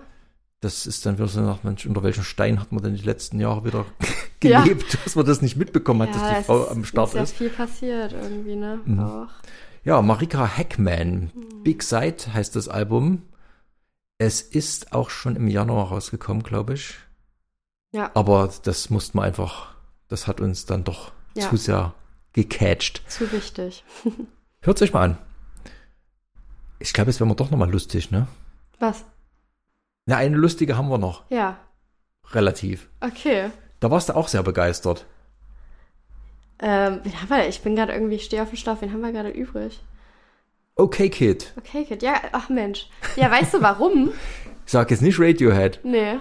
Das 0.62 0.86
ist 0.88 1.06
dann 1.06 1.18
wieder 1.18 1.28
so 1.28 1.42
nach, 1.42 1.64
Mensch, 1.64 1.86
unter 1.86 2.04
welchem 2.04 2.24
Stein 2.24 2.62
hat 2.62 2.72
man 2.72 2.82
denn 2.82 2.96
die 2.96 3.02
letzten 3.04 3.40
Jahre 3.40 3.66
wieder 3.66 3.86
Ja. 4.44 4.62
gelebt, 4.64 4.98
dass 5.06 5.16
man 5.16 5.26
das 5.26 5.42
nicht 5.42 5.56
mitbekommen 5.58 6.02
hat, 6.08 6.16
dass 6.16 6.38
die 6.40 6.44
Frau 6.46 6.68
am 6.70 6.84
Start 6.86 7.10
ist 7.10 7.16
ja 7.16 7.24
ist. 7.24 7.34
Mhm. 7.34 7.38
viel 7.38 7.50
passiert 7.50 8.14
irgendwie, 8.14 8.56
ne? 8.56 8.80
Auch. 9.00 9.28
Ja, 9.86 10.02
Marika 10.02 10.46
Heckman, 10.46 11.32
Big 11.64 11.84
Sight 11.84 12.30
heißt 12.34 12.56
das 12.56 12.70
Album. 12.70 13.24
Es 14.26 14.42
ist 14.42 14.94
auch 14.94 15.10
schon 15.10 15.36
im 15.36 15.50
Januar 15.50 15.90
rausgekommen, 15.90 16.44
glaube 16.44 16.76
ich. 16.76 16.96
Ja. 17.92 18.10
Aber 18.14 18.50
das 18.64 18.90
mussten 18.90 19.18
wir 19.18 19.24
einfach, 19.24 19.76
das 20.08 20.28
hat 20.28 20.40
uns 20.40 20.66
dann 20.66 20.86
doch 20.86 21.12
Ja. 21.36 21.50
zu 21.50 21.58
sehr 21.58 21.94
gecatcht. 22.32 23.04
Zu 23.12 23.30
wichtig. 23.34 23.84
Hört 24.62 24.82
euch 24.82 24.94
mal 24.94 25.04
an. 25.04 25.18
Ich 26.80 26.94
glaube, 26.94 27.10
es 27.10 27.20
wäre 27.20 27.28
mir 27.28 27.36
doch 27.36 27.52
nochmal 27.52 27.70
lustig, 27.70 28.12
ne? 28.12 28.28
Was? 28.80 29.04
Na, 30.06 30.16
eine 30.18 30.38
lustige 30.38 30.78
haben 30.78 30.88
wir 30.90 30.98
noch. 30.98 31.30
Ja. 31.30 31.58
Relativ. 32.32 32.88
Okay. 33.02 33.52
Da 33.82 33.92
warst 33.92 34.08
du 34.08 34.16
auch 34.16 34.30
sehr 34.30 34.44
begeistert. 34.44 35.06
Ähm, 36.60 37.02
wen 37.04 37.22
haben 37.22 37.30
wir? 37.30 37.50
Ich 37.50 37.62
bin 37.62 37.76
gerade 37.76 37.92
irgendwie, 37.92 38.16
ich 38.16 38.24
stehe 38.26 38.42
auf 38.42 38.50
dem 38.50 38.58
Schlauch. 38.58 38.82
Wen 38.82 38.94
haben 38.94 39.02
wir 39.02 39.12
gerade 39.12 39.30
übrig? 39.32 39.82
Okay, 40.76 41.10
Kid. 41.10 41.54
Okay, 41.58 41.86
Kid. 41.86 42.02
Ja, 42.02 42.16
ach 42.32 42.50
Mensch. 42.50 42.90
Ja, 43.16 43.30
weißt 43.30 43.54
du 43.54 43.62
warum? 43.62 44.12
Ich 44.66 44.72
sag 44.72 44.90
jetzt 44.90 45.02
nicht 45.02 45.20
Radiohead. 45.20 45.80
Nee. 45.84 46.20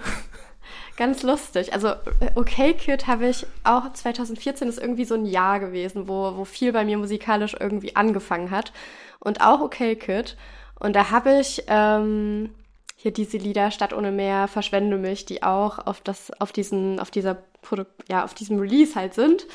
Ganz 0.96 1.22
lustig. 1.22 1.72
Also, 1.72 1.88
äh, 1.88 2.30
Okay 2.34 2.74
Kid 2.74 3.06
habe 3.06 3.28
ich 3.28 3.46
auch 3.64 3.92
2014 3.92 4.68
ist 4.68 4.78
irgendwie 4.78 5.06
so 5.06 5.14
ein 5.14 5.24
Jahr 5.24 5.58
gewesen, 5.58 6.06
wo, 6.06 6.36
wo 6.36 6.44
viel 6.44 6.72
bei 6.72 6.84
mir 6.84 6.98
musikalisch 6.98 7.56
irgendwie 7.58 7.96
angefangen 7.96 8.50
hat. 8.50 8.72
Und 9.20 9.40
auch 9.40 9.60
Okay 9.62 9.96
Kid. 9.96 10.36
Und 10.78 10.94
da 10.96 11.10
habe 11.10 11.38
ich 11.40 11.64
ähm, 11.68 12.50
hier 12.96 13.12
diese 13.12 13.38
Lieder 13.38 13.70
Stadt 13.70 13.94
ohne 13.94 14.12
Meer, 14.12 14.48
Verschwende 14.48 14.98
mich, 14.98 15.24
die 15.24 15.42
auch 15.42 15.78
auf 15.78 16.02
das, 16.02 16.30
auf 16.40 16.52
diesen, 16.52 17.00
auf 17.00 17.10
dieser 17.10 17.36
Produ 17.62 17.84
ja, 18.10 18.24
auf 18.24 18.34
diesem 18.34 18.58
Release 18.58 18.94
halt 18.94 19.14
sind. 19.14 19.46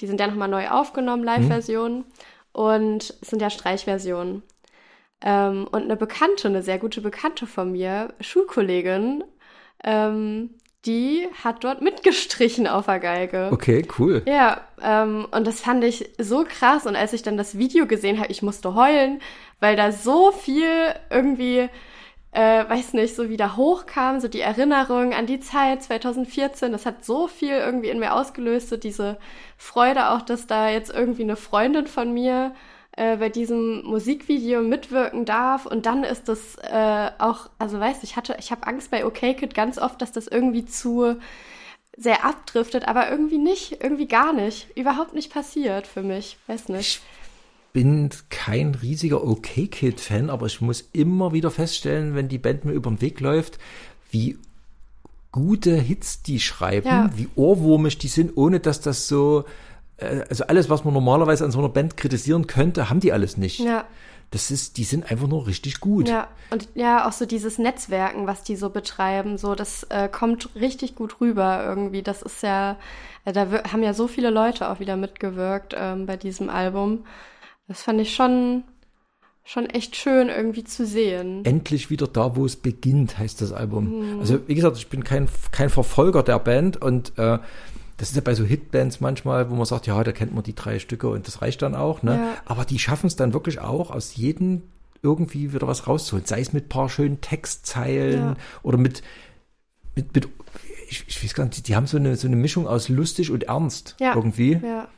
Die 0.00 0.06
sind 0.06 0.20
ja 0.20 0.26
nochmal 0.28 0.48
neu 0.48 0.68
aufgenommen, 0.68 1.24
Live-Versionen. 1.24 2.04
Und 2.58 3.14
es 3.20 3.28
sind 3.28 3.40
ja 3.40 3.50
Streichversionen. 3.50 4.42
Ähm, 5.22 5.68
und 5.70 5.82
eine 5.84 5.94
Bekannte, 5.94 6.48
eine 6.48 6.60
sehr 6.60 6.80
gute 6.80 7.00
Bekannte 7.00 7.46
von 7.46 7.70
mir, 7.70 8.12
Schulkollegin, 8.18 9.22
ähm, 9.84 10.50
die 10.84 11.28
hat 11.44 11.62
dort 11.62 11.82
mitgestrichen 11.82 12.66
auf 12.66 12.86
der 12.86 12.98
Geige. 12.98 13.50
Okay, 13.52 13.86
cool. 13.96 14.22
Ja, 14.26 14.62
ähm, 14.82 15.28
und 15.30 15.46
das 15.46 15.60
fand 15.60 15.84
ich 15.84 16.10
so 16.18 16.44
krass. 16.48 16.84
Und 16.84 16.96
als 16.96 17.12
ich 17.12 17.22
dann 17.22 17.36
das 17.36 17.58
Video 17.58 17.86
gesehen 17.86 18.18
habe, 18.18 18.32
ich 18.32 18.42
musste 18.42 18.74
heulen, 18.74 19.20
weil 19.60 19.76
da 19.76 19.92
so 19.92 20.32
viel 20.32 20.66
irgendwie, 21.10 21.68
äh, 22.32 22.68
weiß 22.68 22.92
nicht, 22.92 23.14
so 23.16 23.28
wieder 23.28 23.56
hochkam, 23.56 24.20
so 24.20 24.28
die 24.28 24.40
Erinnerung 24.40 25.14
an 25.14 25.26
die 25.26 25.40
Zeit 25.40 25.82
2014. 25.82 26.72
Das 26.72 26.86
hat 26.86 27.04
so 27.04 27.26
viel 27.26 27.54
irgendwie 27.54 27.88
in 27.88 27.98
mir 27.98 28.14
ausgelöst, 28.14 28.68
so 28.68 28.76
diese 28.76 29.18
Freude 29.56 30.10
auch, 30.10 30.22
dass 30.22 30.46
da 30.46 30.68
jetzt 30.68 30.92
irgendwie 30.92 31.22
eine 31.22 31.36
Freundin 31.36 31.86
von 31.86 32.12
mir 32.12 32.54
äh, 32.98 33.16
bei 33.16 33.28
diesem 33.28 33.84
Musikvideo 33.84 34.60
mitwirken 34.60 35.24
darf 35.24 35.66
und 35.66 35.86
dann 35.86 36.04
ist 36.04 36.28
das 36.28 36.56
äh, 36.56 37.10
auch, 37.18 37.48
also 37.58 37.78
weißt 37.78 38.02
du, 38.02 38.04
ich 38.04 38.16
hatte, 38.16 38.36
ich 38.38 38.50
habe 38.50 38.66
Angst 38.66 38.90
bei 38.90 39.06
OK 39.06 39.20
Kid 39.20 39.54
ganz 39.54 39.78
oft, 39.78 40.02
dass 40.02 40.12
das 40.12 40.26
irgendwie 40.26 40.64
zu 40.64 41.16
sehr 41.96 42.24
abdriftet, 42.24 42.86
aber 42.88 43.10
irgendwie 43.10 43.38
nicht, 43.38 43.82
irgendwie 43.82 44.06
gar 44.06 44.32
nicht, 44.32 44.76
überhaupt 44.76 45.14
nicht 45.14 45.32
passiert 45.32 45.86
für 45.86 46.02
mich, 46.02 46.38
weiß 46.46 46.68
nicht. 46.70 47.00
Bin 47.72 48.10
kein 48.30 48.74
riesiger 48.74 49.24
OK-Kid-Fan, 49.26 50.30
aber 50.30 50.46
ich 50.46 50.60
muss 50.60 50.88
immer 50.92 51.32
wieder 51.32 51.50
feststellen, 51.50 52.14
wenn 52.14 52.28
die 52.28 52.38
Band 52.38 52.64
mir 52.64 52.72
über 52.72 52.90
den 52.90 53.00
Weg 53.00 53.20
läuft, 53.20 53.58
wie 54.10 54.38
gute 55.32 55.74
Hits 55.76 56.22
die 56.22 56.40
schreiben, 56.40 56.86
Ja. 56.88 57.10
wie 57.14 57.28
ohrwurmig 57.36 57.98
die 57.98 58.08
sind, 58.08 58.36
ohne 58.36 58.60
dass 58.60 58.80
das 58.80 59.06
so, 59.08 59.44
äh, 59.98 60.22
also 60.28 60.44
alles, 60.44 60.70
was 60.70 60.84
man 60.84 60.94
normalerweise 60.94 61.44
an 61.44 61.50
so 61.50 61.58
einer 61.58 61.68
Band 61.68 61.96
kritisieren 61.96 62.46
könnte, 62.46 62.88
haben 62.88 63.00
die 63.00 63.12
alles 63.12 63.36
nicht. 63.36 63.60
Ja. 63.60 63.84
Das 64.30 64.50
ist, 64.50 64.76
die 64.76 64.84
sind 64.84 65.10
einfach 65.10 65.26
nur 65.26 65.46
richtig 65.46 65.80
gut. 65.80 66.06
Ja, 66.08 66.28
und 66.50 66.68
ja, 66.74 67.08
auch 67.08 67.12
so 67.12 67.24
dieses 67.24 67.58
Netzwerken, 67.58 68.26
was 68.26 68.42
die 68.42 68.56
so 68.56 68.68
betreiben, 68.68 69.38
so, 69.38 69.54
das 69.54 69.84
äh, 69.84 70.08
kommt 70.08 70.50
richtig 70.54 70.94
gut 70.96 71.20
rüber 71.20 71.64
irgendwie. 71.64 72.02
Das 72.02 72.20
ist 72.20 72.42
ja, 72.42 72.76
äh, 73.24 73.32
da 73.32 73.46
haben 73.72 73.82
ja 73.82 73.94
so 73.94 74.06
viele 74.06 74.28
Leute 74.28 74.68
auch 74.70 74.80
wieder 74.80 74.96
mitgewirkt 74.96 75.74
ähm, 75.78 76.04
bei 76.04 76.16
diesem 76.18 76.50
Album. 76.50 77.04
Das 77.68 77.82
fand 77.82 78.00
ich 78.00 78.14
schon, 78.14 78.64
schon 79.44 79.66
echt 79.66 79.94
schön 79.94 80.28
irgendwie 80.28 80.64
zu 80.64 80.86
sehen. 80.86 81.44
Endlich 81.44 81.90
wieder 81.90 82.06
da, 82.08 82.34
wo 82.34 82.44
es 82.46 82.56
beginnt, 82.56 83.18
heißt 83.18 83.40
das 83.40 83.52
Album. 83.52 84.14
Mhm. 84.14 84.20
Also, 84.20 84.40
wie 84.48 84.54
gesagt, 84.54 84.76
ich 84.78 84.88
bin 84.88 85.04
kein, 85.04 85.28
kein 85.52 85.70
Verfolger 85.70 86.22
der 86.22 86.38
Band 86.38 86.80
und 86.82 87.12
äh, 87.18 87.38
das 87.98 88.10
ist 88.10 88.14
ja 88.16 88.22
bei 88.22 88.34
so 88.34 88.44
Hitbands 88.44 89.00
manchmal, 89.00 89.50
wo 89.50 89.54
man 89.54 89.66
sagt, 89.66 89.86
ja, 89.86 90.02
da 90.02 90.12
kennt 90.12 90.32
man 90.34 90.44
die 90.44 90.54
drei 90.54 90.78
Stücke 90.78 91.08
und 91.08 91.26
das 91.26 91.42
reicht 91.42 91.62
dann 91.62 91.74
auch, 91.74 92.02
ne? 92.02 92.14
Ja. 92.14 92.34
Aber 92.46 92.64
die 92.64 92.78
schaffen 92.78 93.06
es 93.08 93.16
dann 93.16 93.32
wirklich 93.32 93.60
auch, 93.60 93.90
aus 93.90 94.14
jedem 94.16 94.62
irgendwie 95.02 95.52
wieder 95.52 95.66
was 95.66 95.86
rauszuholen. 95.86 96.24
Sei 96.26 96.40
es 96.40 96.52
mit 96.52 96.68
paar 96.68 96.88
schönen 96.88 97.20
Textzeilen 97.20 98.20
Ja. 98.20 98.36
oder 98.62 98.78
mit, 98.78 99.02
mit, 99.94 100.14
mit 100.14 100.28
ich, 100.88 101.04
ich 101.06 101.22
weiß 101.22 101.34
gar 101.34 101.44
nicht, 101.44 101.56
die, 101.58 101.62
die 101.62 101.76
haben 101.76 101.86
so 101.86 101.96
eine, 101.98 102.16
so 102.16 102.26
eine 102.28 102.36
Mischung 102.36 102.66
aus 102.66 102.88
lustig 102.88 103.30
und 103.30 103.44
ernst 103.44 103.96
Ja. 104.00 104.14
irgendwie, 104.14 104.52
Ja, 104.62 104.88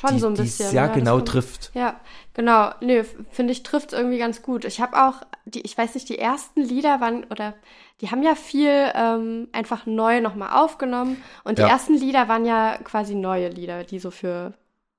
schon 0.00 0.14
die, 0.14 0.18
so 0.20 0.26
ein 0.28 0.34
bisschen. 0.34 0.70
sehr 0.70 0.86
ja, 0.86 0.94
genau 0.94 1.20
trifft. 1.20 1.70
Ja, 1.74 2.00
genau. 2.34 2.70
Nö, 2.80 3.04
finde 3.30 3.52
ich, 3.52 3.62
trifft 3.62 3.92
irgendwie 3.92 4.18
ganz 4.18 4.42
gut. 4.42 4.64
Ich 4.64 4.80
habe 4.80 4.96
auch, 5.06 5.22
die, 5.44 5.62
ich 5.62 5.76
weiß 5.76 5.94
nicht, 5.94 6.08
die 6.08 6.18
ersten 6.18 6.60
Lieder 6.62 7.00
waren, 7.00 7.24
oder 7.24 7.54
die 8.00 8.10
haben 8.10 8.22
ja 8.22 8.34
viel 8.34 8.90
ähm, 8.94 9.48
einfach 9.52 9.86
neu 9.86 10.20
nochmal 10.20 10.50
aufgenommen. 10.62 11.22
Und 11.44 11.58
die 11.58 11.62
Ja. 11.62 11.68
ersten 11.68 11.94
Lieder 11.94 12.28
waren 12.28 12.44
ja 12.44 12.78
quasi 12.84 13.14
neue 13.14 13.48
Lieder, 13.48 13.84
die 13.84 13.98
so 13.98 14.10
für 14.10 14.54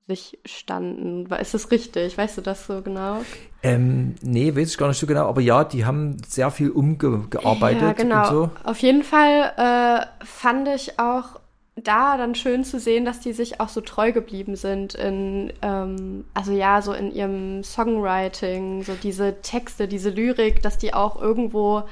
sich 0.08 0.38
standen. 0.46 1.26
Ist 1.34 1.54
das 1.54 1.70
richtig? 1.70 2.16
Weißt 2.16 2.38
du 2.38 2.40
das 2.40 2.66
so 2.66 2.82
genau? 2.82 3.20
Ähm, 3.62 4.14
nee, 4.22 4.54
weiß 4.56 4.70
ich 4.70 4.78
gar 4.78 4.88
nicht 4.88 4.98
so 4.98 5.06
genau, 5.06 5.28
aber 5.28 5.40
ja, 5.42 5.64
die 5.64 5.84
haben 5.84 6.16
sehr 6.26 6.50
viel 6.50 6.70
umgearbeitet 6.70 7.82
ja, 7.82 7.92
genau. 7.92 8.18
und 8.20 8.26
so. 8.26 8.50
Auf 8.64 8.78
jeden 8.78 9.02
Fall 9.02 9.52
äh, 9.56 10.24
fand 10.24 10.68
ich 10.68 10.98
auch 10.98 11.40
da 11.84 12.16
dann 12.16 12.34
schön 12.34 12.64
zu 12.64 12.78
sehen, 12.78 13.04
dass 13.04 13.20
die 13.20 13.32
sich 13.32 13.60
auch 13.60 13.68
so 13.68 13.80
treu 13.80 14.12
geblieben 14.12 14.56
sind 14.56 14.94
in, 14.94 15.52
ähm, 15.62 16.24
also 16.34 16.52
ja, 16.52 16.82
so 16.82 16.92
in 16.92 17.12
ihrem 17.12 17.62
Songwriting, 17.62 18.82
so 18.82 18.94
diese 19.02 19.40
Texte, 19.42 19.88
diese 19.88 20.10
Lyrik, 20.10 20.62
dass 20.62 20.78
die 20.78 20.94
auch 20.94 21.20
irgendwo 21.20 21.84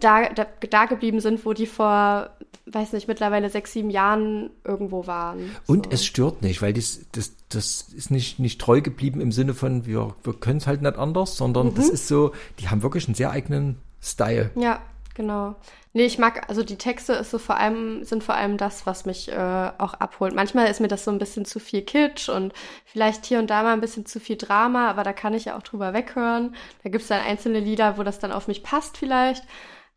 da, 0.00 0.28
da, 0.28 0.46
da 0.70 0.86
geblieben 0.86 1.20
sind, 1.20 1.44
wo 1.44 1.52
die 1.52 1.66
vor, 1.66 2.30
weiß 2.66 2.92
nicht, 2.92 3.08
mittlerweile 3.08 3.50
sechs, 3.50 3.72
sieben 3.72 3.90
Jahren 3.90 4.50
irgendwo 4.64 5.06
waren. 5.06 5.56
Und 5.66 5.86
so. 5.86 5.90
es 5.92 6.04
stört 6.04 6.42
nicht, 6.42 6.62
weil 6.62 6.72
das, 6.72 7.00
das, 7.12 7.32
das 7.48 7.88
ist 7.94 8.10
nicht, 8.10 8.38
nicht 8.38 8.60
treu 8.60 8.80
geblieben 8.80 9.20
im 9.20 9.32
Sinne 9.32 9.54
von, 9.54 9.84
wir, 9.86 10.14
wir 10.22 10.32
können 10.34 10.58
es 10.58 10.66
halt 10.66 10.82
nicht 10.82 10.96
anders, 10.96 11.36
sondern 11.36 11.68
Mhm. 11.68 11.74
das 11.74 11.88
ist 11.88 12.08
so, 12.08 12.32
die 12.60 12.68
haben 12.68 12.82
wirklich 12.82 13.06
einen 13.06 13.14
sehr 13.14 13.30
eigenen 13.30 13.78
Style. 14.00 14.50
Ja, 14.54 14.80
genau. 15.14 15.56
Nee, 15.94 16.06
ich 16.06 16.18
mag, 16.18 16.48
also 16.48 16.62
die 16.62 16.76
Texte 16.76 17.12
ist 17.12 17.30
so 17.30 17.38
vor 17.38 17.58
allem, 17.58 18.02
sind 18.04 18.24
vor 18.24 18.34
allem 18.34 18.56
das, 18.56 18.86
was 18.86 19.04
mich 19.04 19.30
äh, 19.30 19.70
auch 19.78 19.92
abholt. 19.94 20.34
Manchmal 20.34 20.68
ist 20.68 20.80
mir 20.80 20.88
das 20.88 21.04
so 21.04 21.10
ein 21.10 21.18
bisschen 21.18 21.44
zu 21.44 21.58
viel 21.60 21.82
Kitsch 21.82 22.30
und 22.30 22.54
vielleicht 22.86 23.26
hier 23.26 23.38
und 23.38 23.50
da 23.50 23.62
mal 23.62 23.74
ein 23.74 23.80
bisschen 23.82 24.06
zu 24.06 24.18
viel 24.18 24.36
Drama, 24.36 24.88
aber 24.88 25.02
da 25.02 25.12
kann 25.12 25.34
ich 25.34 25.44
ja 25.44 25.56
auch 25.58 25.62
drüber 25.62 25.92
weghören. 25.92 26.54
Da 26.82 26.88
gibt 26.88 27.02
es 27.02 27.08
dann 27.08 27.20
einzelne 27.20 27.60
Lieder, 27.60 27.98
wo 27.98 28.02
das 28.04 28.18
dann 28.18 28.32
auf 28.32 28.48
mich 28.48 28.62
passt 28.62 28.96
vielleicht. 28.96 29.44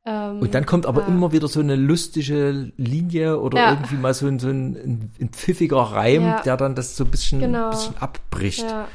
Ähm, 0.06 0.40
Und 0.42 0.54
dann 0.54 0.66
kommt 0.66 0.86
aber 0.86 1.02
ja. 1.04 1.08
immer 1.08 1.32
wieder 1.32 1.48
so 1.48 1.62
eine 1.62 1.78
lustige 1.78 2.72
Linie 2.76 3.40
oder 3.40 3.58
Ja. 3.58 3.70
irgendwie 3.72 3.96
mal 3.96 4.14
so 4.14 4.28
ein, 4.28 4.38
so 4.40 4.50
ein, 4.50 4.76
ein, 4.76 5.12
ein 5.22 5.30
pfiffiger 5.30 5.78
Reim, 5.78 6.24
Ja. 6.24 6.42
der 6.42 6.58
dann 6.58 6.76
das 6.76 6.98
so 6.98 7.06
ein 7.06 7.10
bisschen, 7.10 7.40
Genau. 7.40 7.70
bisschen 7.70 7.98
abbricht. 8.00 8.62
Ja, 8.70 8.88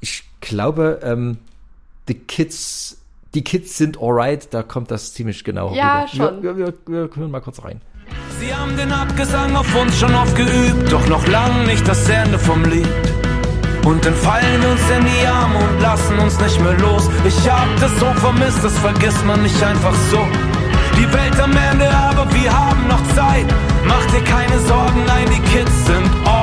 Ich 0.00 0.24
glaube, 0.42 1.00
ähm, 1.02 1.38
die 2.08 2.14
Kids, 2.14 2.98
die 3.34 3.42
Kids 3.44 3.76
sind 3.78 4.00
alright, 4.00 4.52
da 4.52 4.62
kommt 4.62 4.90
das 4.90 5.14
ziemlich 5.14 5.44
genau 5.44 5.72
Ja, 5.74 6.00
rüber. 6.02 6.08
schon. 6.08 6.42
Wir, 6.42 6.56
wir, 6.56 6.66
wir, 6.66 6.74
wir 6.86 7.10
hören 7.16 7.30
mal 7.30 7.40
kurz 7.40 7.62
rein. 7.64 7.80
Sie 8.38 8.54
haben 8.54 8.76
den 8.76 8.92
Abgesang 8.92 9.56
auf 9.56 9.74
uns 9.74 9.98
schon 9.98 10.14
oft 10.14 10.36
geübt, 10.36 10.92
doch 10.92 11.06
noch 11.08 11.26
lang 11.28 11.66
nicht 11.66 11.86
das 11.88 12.08
Ende 12.08 12.38
vom 12.38 12.64
Lied. 12.64 12.86
Und 13.86 14.04
dann 14.04 14.14
fallen 14.14 14.62
wir 14.62 14.70
uns 14.70 14.80
in 14.96 15.04
die 15.04 15.26
Arme 15.26 15.58
und 15.58 15.80
lassen 15.80 16.18
uns 16.18 16.38
nicht 16.40 16.60
mehr 16.60 16.74
los. 16.78 17.08
Ich 17.26 17.50
hab 17.50 17.68
das 17.80 17.90
so 17.98 18.06
vermisst, 18.20 18.62
das 18.62 18.78
vergisst 18.78 19.24
man 19.24 19.42
nicht 19.42 19.62
einfach 19.62 19.94
so. 20.10 20.18
Die 20.98 21.12
Welt 21.12 21.40
am 21.40 21.56
Ende, 21.56 21.88
aber 21.90 22.32
wir 22.34 22.52
haben 22.52 22.86
noch 22.86 23.02
Zeit. 23.14 23.46
Mach 23.86 24.04
dir 24.06 24.22
keine 24.24 24.58
Sorgen, 24.60 25.02
nein, 25.06 25.26
die 25.34 25.40
Kids 25.50 25.86
sind 25.86 26.10
alright. 26.26 26.41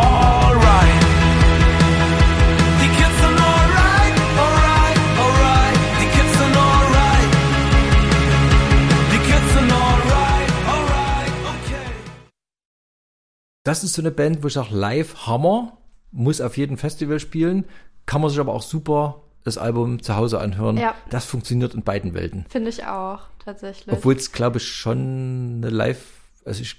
Das 13.70 13.84
ist 13.84 13.94
so 13.94 14.02
eine 14.02 14.10
Band, 14.10 14.42
wo 14.42 14.48
ich 14.48 14.54
sage, 14.54 14.74
live 14.76 15.28
Hammer, 15.28 15.78
muss 16.12 16.42
auf 16.42 16.58
jedem 16.58 16.80
Festival 16.80 17.20
spielen, 17.20 17.66
kann 18.08 18.20
man 18.20 18.32
sich 18.32 18.40
aber 18.40 18.52
auch 18.52 18.64
super 18.64 19.22
das 19.44 19.60
Album 19.60 20.02
zu 20.02 20.16
Hause 20.16 20.40
anhören. 20.40 20.76
Ja. 20.76 20.96
Das 21.12 21.26
funktioniert 21.26 21.76
in 21.76 21.84
beiden 21.84 22.16
Welten. 22.16 22.48
finde 22.50 22.72
ich 22.72 22.88
auch, 22.88 23.28
tatsächlich. 23.46 23.96
Obwohl 23.96 24.16
es, 24.16 24.32
glaube 24.32 24.58
ich, 24.58 24.68
schon 24.68 25.62
eine 25.62 25.70
Live, 25.70 26.04
also 26.46 26.64
ich 26.64 26.78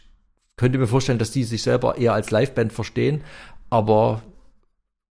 könnte 0.57 0.79
mir 0.79 0.89
vorstellen, 0.89 1.21
dass 1.21 1.31
die 1.31 1.45
sich 1.45 1.63
selber 1.63 1.97
eher 1.97 2.13
als 2.13 2.33
Liveband 2.33 2.73
verstehen, 2.73 3.23
aber 3.71 4.23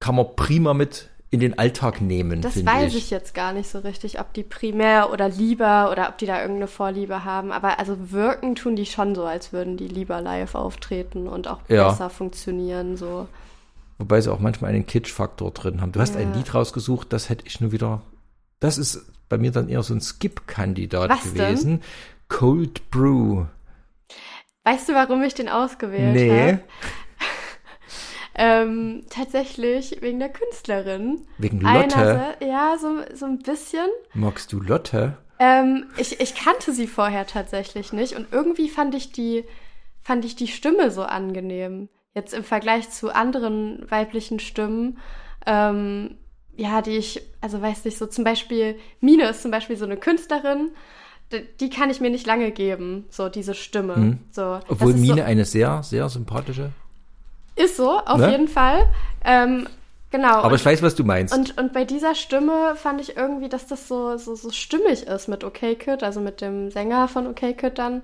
kann 0.02 0.16
man 0.16 0.36
prima 0.36 0.74
mit 0.74 1.09
in 1.32 1.40
den 1.40 1.60
Alltag 1.60 2.02
nehmen, 2.02 2.42
Das 2.42 2.66
weiß 2.66 2.94
ich. 2.94 2.98
ich 3.06 3.10
jetzt 3.12 3.36
gar 3.36 3.54
nicht 3.54 3.70
so 3.70 3.80
richtig, 3.80 4.20
ob 4.20 4.34
die 4.34 4.42
primär 4.44 5.12
oder 5.12 5.30
lieber 5.30 5.92
oder 5.92 6.10
ob 6.10 6.18
die 6.18 6.26
da 6.26 6.40
irgendeine 6.42 6.68
Vorliebe 6.68 7.24
haben. 7.24 7.52
Aber 7.52 7.78
also 7.80 8.12
wirken 8.12 8.56
tun 8.56 8.76
die 8.76 8.88
schon 8.88 9.14
so, 9.14 9.26
als 9.26 9.54
würden 9.54 9.78
die 9.78 9.88
lieber 9.88 10.22
live 10.22 10.56
auftreten 10.56 11.28
und 11.28 11.48
auch 11.48 11.60
Ja. 11.68 11.90
besser 11.90 12.10
funktionieren. 12.10 12.98
So. 12.98 13.28
Wobei 14.00 14.22
sie 14.22 14.32
auch 14.32 14.40
manchmal 14.40 14.72
einen 14.72 14.88
Kitsch-Faktor 14.88 15.52
drin 15.52 15.82
haben. 15.82 15.92
Du 15.92 16.00
hast 16.00 16.16
Ja. 16.16 16.22
ein 16.22 16.34
Lied 16.34 16.54
rausgesucht, 16.56 17.14
das 17.14 17.30
hätte 17.30 17.46
ich 17.46 17.62
nur 17.62 17.72
wieder. 17.72 18.02
Das 18.60 18.78
ist 18.80 19.06
bei 19.30 19.38
mir 19.38 19.52
dann 19.52 19.70
eher 19.70 19.84
so 19.84 19.94
ein 19.94 20.02
Skip-Kandidat 20.02 21.12
Was 21.12 21.22
denn? 21.24 21.34
gewesen. 21.36 21.82
Cold 22.28 22.90
Brew. 22.90 23.46
Weißt 24.64 24.90
du, 24.90 24.94
warum 24.94 25.22
ich 25.24 25.36
den 25.36 25.50
ausgewählt 25.50 26.14
Nee. 26.16 26.42
habe? 26.54 26.60
Ähm, 28.36 29.04
tatsächlich 29.10 30.02
wegen 30.02 30.20
der 30.20 30.30
Künstlerin. 30.30 31.22
Wegen 31.38 31.60
Lotte. 31.62 31.96
Einerseits, 31.96 32.46
ja, 32.46 32.78
so, 32.80 33.02
so 33.14 33.26
ein 33.26 33.40
bisschen. 33.40 33.88
Magst 34.14 34.54
du 34.54 34.62
Lotte? 34.62 35.18
Ähm, 35.40 35.86
ich, 35.98 36.20
ich 36.20 36.36
kannte 36.36 36.74
sie 36.74 36.88
vorher 36.88 37.26
tatsächlich 37.26 37.94
nicht 37.94 38.16
und 38.16 38.28
irgendwie 38.32 38.70
fand 38.70 38.94
ich 38.94 39.12
die, 39.12 39.46
fand 40.02 40.26
ich 40.26 40.36
die 40.36 40.48
Stimme 40.48 40.92
so 40.92 41.04
angenehm. 41.04 41.90
Jetzt 42.14 42.34
im 42.34 42.44
Vergleich 42.44 42.90
zu 42.90 43.14
anderen 43.14 43.90
weiblichen 43.90 44.40
Stimmen, 44.40 44.98
ähm, 45.46 46.18
ja, 46.58 46.82
die 46.82 46.98
ich, 46.98 47.22
also 47.40 47.62
weiß 47.62 47.86
nicht, 47.86 47.98
so 47.98 48.06
zum 48.06 48.26
Beispiel, 48.26 48.78
Mine 49.00 49.30
ist 49.30 49.42
zum 49.42 49.52
Beispiel 49.52 49.78
so 49.78 49.86
eine 49.86 49.96
Künstlerin, 49.96 50.72
die, 51.32 51.46
die 51.60 51.70
kann 51.70 51.90
ich 51.90 52.02
mir 52.02 52.10
nicht 52.10 52.28
lange 52.28 52.52
geben, 52.52 53.06
so 53.10 53.30
diese 53.30 53.54
Stimme. 53.54 53.96
Mhm. 53.96 54.20
So, 54.32 54.60
Obwohl 54.68 54.94
Mine 54.94 55.22
so, 55.22 55.24
eine 55.24 55.46
sehr, 55.46 55.84
sehr 55.84 56.10
sympathische. 56.10 56.72
Ist 57.60 57.78
so, 57.78 58.00
auf 58.00 58.18
Ne? 58.18 58.32
jeden 58.32 58.48
Fall. 58.48 58.86
Ähm, 59.24 59.68
genau. 60.12 60.38
Aber 60.38 60.48
und- 60.50 60.56
ich 60.56 60.66
weiß, 60.66 60.82
was 60.82 60.96
du 60.96 61.04
meinst. 61.04 61.36
und, 61.38 61.58
und 61.58 61.74
bei 61.74 61.86
dieser 61.86 62.16
Stimme 62.16 62.76
fand 62.76 63.02
ich 63.02 63.18
irgendwie, 63.18 63.50
dass 63.50 63.68
das 63.68 63.88
so, 63.88 64.18
so, 64.18 64.36
so 64.36 64.50
stimmig 64.52 65.04
ist 65.08 65.28
mit 65.28 65.44
OK 65.44 65.60
Kid, 65.78 66.04
also 66.04 66.20
mit 66.22 66.42
dem 66.42 66.72
Sänger 66.72 67.08
von 67.08 67.28
OK 67.28 67.56
Kid 67.58 67.78
dann 67.78 68.02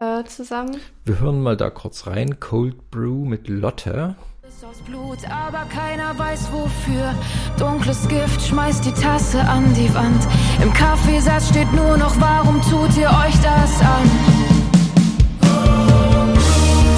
äh, 0.00 0.24
zusammen. 0.24 0.76
Wir 1.04 1.20
hören 1.20 1.40
mal 1.42 1.56
da 1.56 1.70
kurz 1.70 2.06
rein. 2.06 2.40
Cold 2.40 2.90
Brew 2.90 3.24
mit 3.24 3.48
Lotte. 3.48 4.14
Ist 4.46 4.62
aus 4.64 4.76
Blut, 4.82 5.18
aber 5.30 5.64
keiner 5.72 6.16
weiß 6.18 6.52
wofür. 6.52 7.14
Dunkles 7.58 8.06
Gift 8.08 8.42
schmeißt 8.42 8.84
die 8.84 8.92
Tasse 8.92 9.40
an 9.40 9.72
die 9.74 9.92
Wand. 9.94 10.22
Im 10.62 10.72
Kaffeesatz 10.72 11.48
steht 11.48 11.72
nur 11.72 11.96
noch, 11.96 12.14
warum 12.20 12.60
tut 12.62 12.94
ihr 12.98 13.08
euch 13.08 13.34
das 13.40 13.80
an? 13.80 14.10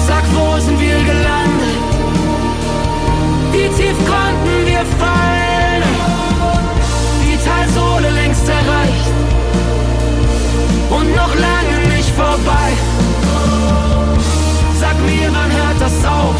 Sag, 0.07 0.23
wo 0.35 0.59
sind 0.59 0.79
wir 0.79 0.97
gelandet? 0.97 1.86
Wie 3.57 3.69
tief 3.69 3.97
konnten 4.05 4.67
wir 4.67 4.83
fallen? 5.01 5.83
Die 7.23 7.37
Talsohle 7.43 8.11
längst 8.11 8.47
erreicht 8.47 9.15
und 10.91 11.15
noch 11.15 11.33
lange 11.33 11.95
nicht 11.95 12.09
vorbei. 12.11 12.67
Sag 14.79 14.95
mir, 15.09 15.27
wann 15.33 15.51
hört 15.51 15.81
das 15.81 16.05
auf? 16.05 16.35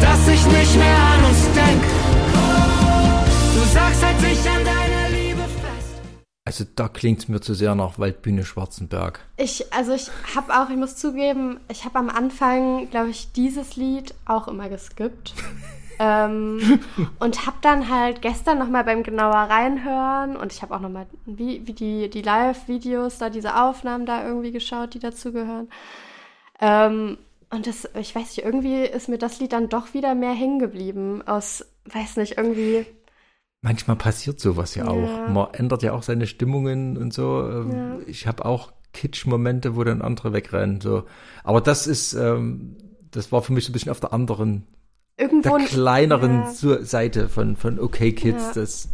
Dass 0.00 0.26
ich 0.34 0.44
nicht 0.46 0.76
mehr 0.76 1.00
an 1.14 1.24
uns 1.28 1.42
denk. 1.54 1.82
Du 3.54 3.62
sagst 3.72 4.02
also 6.60 6.72
da 6.76 6.88
klingt's 6.88 7.26
mir 7.26 7.40
zu 7.40 7.54
sehr 7.54 7.74
nach 7.74 7.98
Waldbühne 7.98 8.44
Schwarzenberg. 8.44 9.20
Ich, 9.38 9.72
also 9.72 9.94
ich 9.94 10.10
habe 10.36 10.52
auch, 10.52 10.68
ich 10.68 10.76
muss 10.76 10.94
zugeben, 10.94 11.58
ich 11.70 11.86
habe 11.86 11.98
am 11.98 12.10
Anfang, 12.10 12.90
glaube 12.90 13.08
ich, 13.08 13.32
dieses 13.32 13.76
Lied 13.76 14.14
auch 14.26 14.46
immer 14.46 14.68
geskippt. 14.68 15.32
ähm, 15.98 16.80
und 17.18 17.46
habe 17.46 17.56
dann 17.62 17.88
halt 17.88 18.20
gestern 18.20 18.58
nochmal 18.58 18.84
beim 18.84 19.02
genauer 19.02 19.32
reinhören 19.32 20.36
und 20.36 20.52
ich 20.52 20.60
habe 20.60 20.74
auch 20.74 20.80
nochmal 20.80 21.06
wie, 21.24 21.66
wie 21.66 21.72
die, 21.72 22.10
die 22.10 22.20
Live-Videos 22.20 23.16
da, 23.16 23.30
diese 23.30 23.56
Aufnahmen 23.58 24.04
da 24.04 24.22
irgendwie 24.22 24.52
geschaut, 24.52 24.92
die 24.92 24.98
dazugehören. 24.98 25.70
Ähm, 26.60 27.16
und 27.48 27.66
das, 27.66 27.88
ich 27.98 28.14
weiß 28.14 28.36
nicht, 28.36 28.44
irgendwie 28.44 28.84
ist 28.84 29.08
mir 29.08 29.16
das 29.16 29.40
Lied 29.40 29.54
dann 29.54 29.70
doch 29.70 29.94
wieder 29.94 30.14
mehr 30.14 30.34
hängen 30.34 30.58
geblieben. 30.58 31.22
Aus, 31.26 31.64
weiß 31.86 32.18
nicht, 32.18 32.36
irgendwie. 32.36 32.84
Manchmal 33.62 33.96
passiert 33.96 34.40
sowas 34.40 34.74
ja, 34.74 34.84
Ja. 34.84 34.90
auch. 34.90 35.28
Man 35.28 35.48
ändert 35.52 35.82
ja 35.82 35.92
auch 35.92 36.02
seine 36.02 36.26
Stimmungen 36.26 36.96
und 36.96 37.12
so. 37.12 37.46
Ähm, 37.48 37.70
Ja. 37.72 37.96
Ich 38.06 38.26
habe 38.26 38.44
auch 38.44 38.72
Kitsch-Momente, 38.92 39.76
wo 39.76 39.84
dann 39.84 40.02
andere 40.02 40.32
wegrennen. 40.32 40.80
So. 40.80 41.04
Aber 41.44 41.60
das 41.60 41.86
ist, 41.86 42.14
ähm, 42.14 42.76
das 43.10 43.30
war 43.32 43.42
für 43.42 43.52
mich 43.52 43.64
so 43.64 43.70
ein 43.70 43.72
bisschen 43.74 43.90
auf 43.90 44.00
der 44.00 44.12
anderen, 44.12 44.66
Irgendwo, 45.16 45.58
der 45.58 45.66
kleineren 45.66 46.44
ja. 46.62 46.82
Seite 46.82 47.28
von, 47.28 47.56
von 47.56 47.78
OK 47.78 47.98
Kids. 48.16 48.52
Das, 48.54 48.88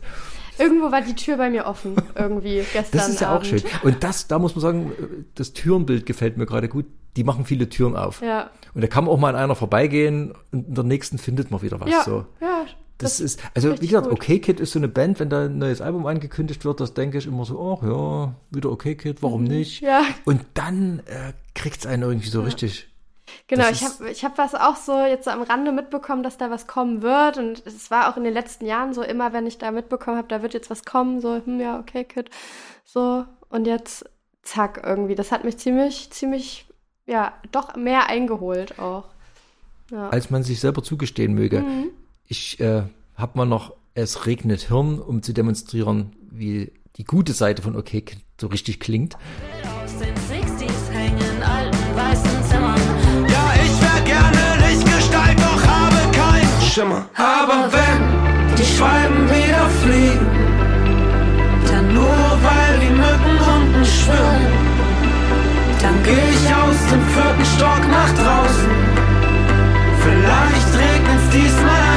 irgendwo 0.58 0.90
war 0.90 1.00
die 1.00 1.14
Tür 1.14 1.36
bei 1.36 1.48
mir 1.48 1.66
offen, 1.66 1.94
irgendwie 2.16 2.62
gestern. 2.72 2.98
das 2.98 3.08
ist 3.08 3.20
ja 3.20 3.30
auch 3.30 3.36
Abend. 3.36 3.46
schön. 3.46 3.62
Und 3.84 4.02
das, 4.02 4.26
da 4.26 4.38
muss 4.40 4.56
man 4.56 4.62
sagen, 4.62 4.92
das 5.36 5.52
Türenbild 5.52 6.04
gefällt 6.06 6.36
mir 6.36 6.46
gerade 6.46 6.68
gut. 6.68 6.86
Die 7.16 7.24
machen 7.24 7.44
viele 7.46 7.68
Türen 7.68 7.96
auf. 7.96 8.20
Ja. 8.20 8.50
Und 8.74 8.82
da 8.82 8.88
kann 8.88 9.04
man 9.04 9.14
auch 9.14 9.18
mal 9.18 9.30
an 9.30 9.36
einer 9.36 9.54
vorbeigehen 9.54 10.34
und 10.52 10.68
in 10.68 10.74
der 10.74 10.84
nächsten 10.84 11.16
findet 11.18 11.50
man 11.52 11.62
wieder 11.62 11.80
was. 11.80 11.88
Ja, 11.88 12.02
So. 12.02 12.26
ja. 12.42 12.66
Das, 12.98 13.20
ist, 13.20 13.40
also 13.54 13.80
wie 13.80 13.86
gesagt, 13.86 14.08
gut. 14.08 14.18
OK 14.18 14.40
Kid 14.40 14.58
ist 14.58 14.72
so 14.72 14.78
eine 14.78 14.88
Band, 14.88 15.20
wenn 15.20 15.28
da 15.28 15.44
ein 15.44 15.58
neues 15.58 15.80
Album 15.80 16.06
angekündigt 16.06 16.64
wird, 16.64 16.80
das 16.80 16.94
denke 16.94 17.18
ich 17.18 17.26
immer 17.26 17.44
so, 17.44 17.78
ach 17.78 17.86
ja, 17.86 18.34
wieder 18.50 18.70
OK 18.70 18.96
Kid, 18.96 19.22
warum 19.22 19.44
nicht? 19.44 19.82
Mhm. 19.82 19.88
Ja. 19.88 20.02
Und 20.24 20.42
dann 20.54 21.00
äh, 21.00 21.32
kriegt's 21.54 21.86
einen 21.86 22.02
irgendwie 22.02 22.28
so 22.28 22.42
richtig. 22.42 22.88
Genau, 23.48 23.64
Das 23.68 23.72
ich 23.72 23.84
habe 23.84 24.10
ich 24.10 24.24
hab 24.24 24.38
was 24.38 24.54
auch 24.54 24.76
so 24.76 24.98
jetzt 25.04 25.24
so 25.24 25.30
am 25.30 25.42
Rande 25.42 25.72
mitbekommen, 25.72 26.22
dass 26.22 26.38
da 26.38 26.50
was 26.50 26.66
kommen 26.66 27.02
wird. 27.02 27.38
Und 27.38 27.66
es 27.66 27.90
war 27.90 28.10
auch 28.10 28.16
in 28.16 28.24
den 28.24 28.32
letzten 28.32 28.64
Jahren 28.64 28.94
so, 28.94 29.02
immer 29.02 29.32
wenn 29.32 29.46
ich 29.46 29.58
da 29.58 29.70
mitbekommen 29.70 30.16
habe, 30.16 30.28
da 30.28 30.42
wird 30.42 30.54
jetzt 30.54 30.70
was 30.70 30.84
kommen, 30.84 31.20
so, 31.20 31.42
hm, 31.44 31.60
ja, 31.60 31.78
okay, 31.78 32.04
Kid. 32.04 32.30
So, 32.84 33.24
und 33.50 33.66
jetzt 33.66 34.08
zack, 34.42 34.82
irgendwie. 34.84 35.14
Das 35.16 35.32
hat 35.32 35.44
mich 35.44 35.58
ziemlich, 35.58 36.10
ziemlich, 36.10 36.66
ja, 37.06 37.34
doch 37.52 37.76
mehr 37.76 38.08
eingeholt 38.08 38.78
auch. 38.78 39.04
Ja. 39.90 40.08
als 40.08 40.30
man 40.30 40.42
sich 40.42 40.58
selber 40.58 40.82
zugestehen 40.82 41.32
möge. 41.32 41.60
Mhm. 41.60 41.90
Ich 42.28 42.58
äh, 42.58 42.82
habe 43.14 43.38
mal 43.38 43.46
noch 43.46 43.72
Es 43.94 44.26
regnet 44.26 44.62
Hirn, 44.62 44.98
um 44.98 45.22
zu 45.22 45.32
demonstrieren, 45.32 46.12
wie 46.30 46.72
die 46.96 47.04
gute 47.04 47.32
Seite 47.32 47.62
von 47.62 47.76
OK 47.76 48.02
so 48.40 48.48
richtig 48.48 48.80
klingt. 48.80 49.16
Aus 49.84 49.92
den 49.98 50.14
60s 50.14 50.90
hängen 50.92 51.42
alten 51.42 51.96
weißen 51.96 52.42
Zimmern. 52.50 52.80
Ja, 53.28 53.54
ich 53.64 53.80
wär 53.80 54.02
gerne 54.04 54.68
Lichtgestalt, 54.68 55.38
doch 55.38 55.66
habe 55.66 56.12
keinen 56.12 56.62
Schimmer. 56.62 57.08
Aber 57.14 57.70
wenn 57.72 58.56
die 58.56 58.64
Schwalben 58.64 59.24
wieder 59.28 59.68
fliegen, 59.82 60.26
dann 61.70 61.94
nur 61.94 62.28
weil 62.42 62.80
die 62.80 62.90
Mücken 62.90 63.38
unten 63.54 63.84
schwimmen, 63.84 64.46
dann 65.80 66.02
geh 66.02 66.10
ich 66.10 66.54
aus 66.54 66.78
dem 66.90 67.02
vierten 67.14 67.44
Stock 67.56 67.82
nach 67.88 68.12
draußen. 68.14 69.06
Vielleicht 70.02 70.72
regnet's 70.74 71.28
diesmal 71.32 71.95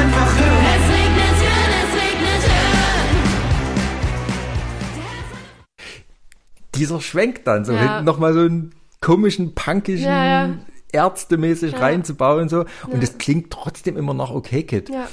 Dieser 6.76 7.02
Schwenk 7.02 7.46
dann, 7.46 7.66
so 7.66 7.74
Ja. 7.74 7.80
hinten 7.80 8.06
nochmal 8.06 8.34
so 8.34 8.42
einen 8.42 8.76
komischen, 9.02 9.56
punkischen, 9.56 10.06
Ja, 10.06 10.46
ja. 10.48 10.56
ärztemäßig 10.92 11.74
Ja. 11.74 11.80
reinzubauen 11.80 12.50
so. 12.50 12.60
Und 12.88 12.96
Ja. 12.96 13.00
es 13.02 13.18
klingt 13.18 13.52
trotzdem 13.52 13.98
immer 13.98 14.14
nach 14.14 14.32
OK 14.32 14.64
Kid. 14.64 14.90
ja. 14.90 15.08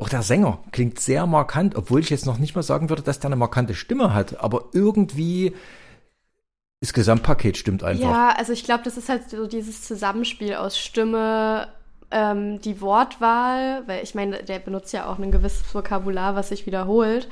Auch 0.00 0.08
der 0.08 0.22
Sänger 0.22 0.60
klingt 0.70 1.00
sehr 1.00 1.26
markant, 1.26 1.74
obwohl 1.74 1.98
ich 1.98 2.10
jetzt 2.10 2.24
noch 2.24 2.38
nicht 2.38 2.54
mal 2.54 2.62
sagen 2.62 2.88
würde, 2.88 3.02
dass 3.02 3.18
der 3.18 3.30
eine 3.30 3.36
markante 3.36 3.74
Stimme 3.74 4.14
hat. 4.14 4.38
Aber 4.38 4.66
irgendwie 4.72 5.54
das 6.80 6.92
Gesamtpaket 6.92 7.56
stimmt 7.56 7.82
einfach. 7.82 8.08
Ja, 8.08 8.28
also 8.38 8.52
ich 8.52 8.62
glaube, 8.62 8.84
das 8.84 8.96
ist 8.96 9.08
halt 9.08 9.28
so 9.28 9.48
dieses 9.48 9.82
Zusammenspiel 9.82 10.54
aus 10.54 10.78
Stimme, 10.78 11.66
ähm, 12.12 12.60
die 12.60 12.80
Wortwahl, 12.80 13.82
weil 13.88 14.04
ich 14.04 14.14
meine, 14.14 14.44
der 14.44 14.60
benutzt 14.60 14.92
ja 14.92 15.06
auch 15.10 15.18
ein 15.18 15.32
gewisses 15.32 15.74
Vokabular, 15.74 16.36
was 16.36 16.50
sich 16.50 16.64
wiederholt. 16.66 17.28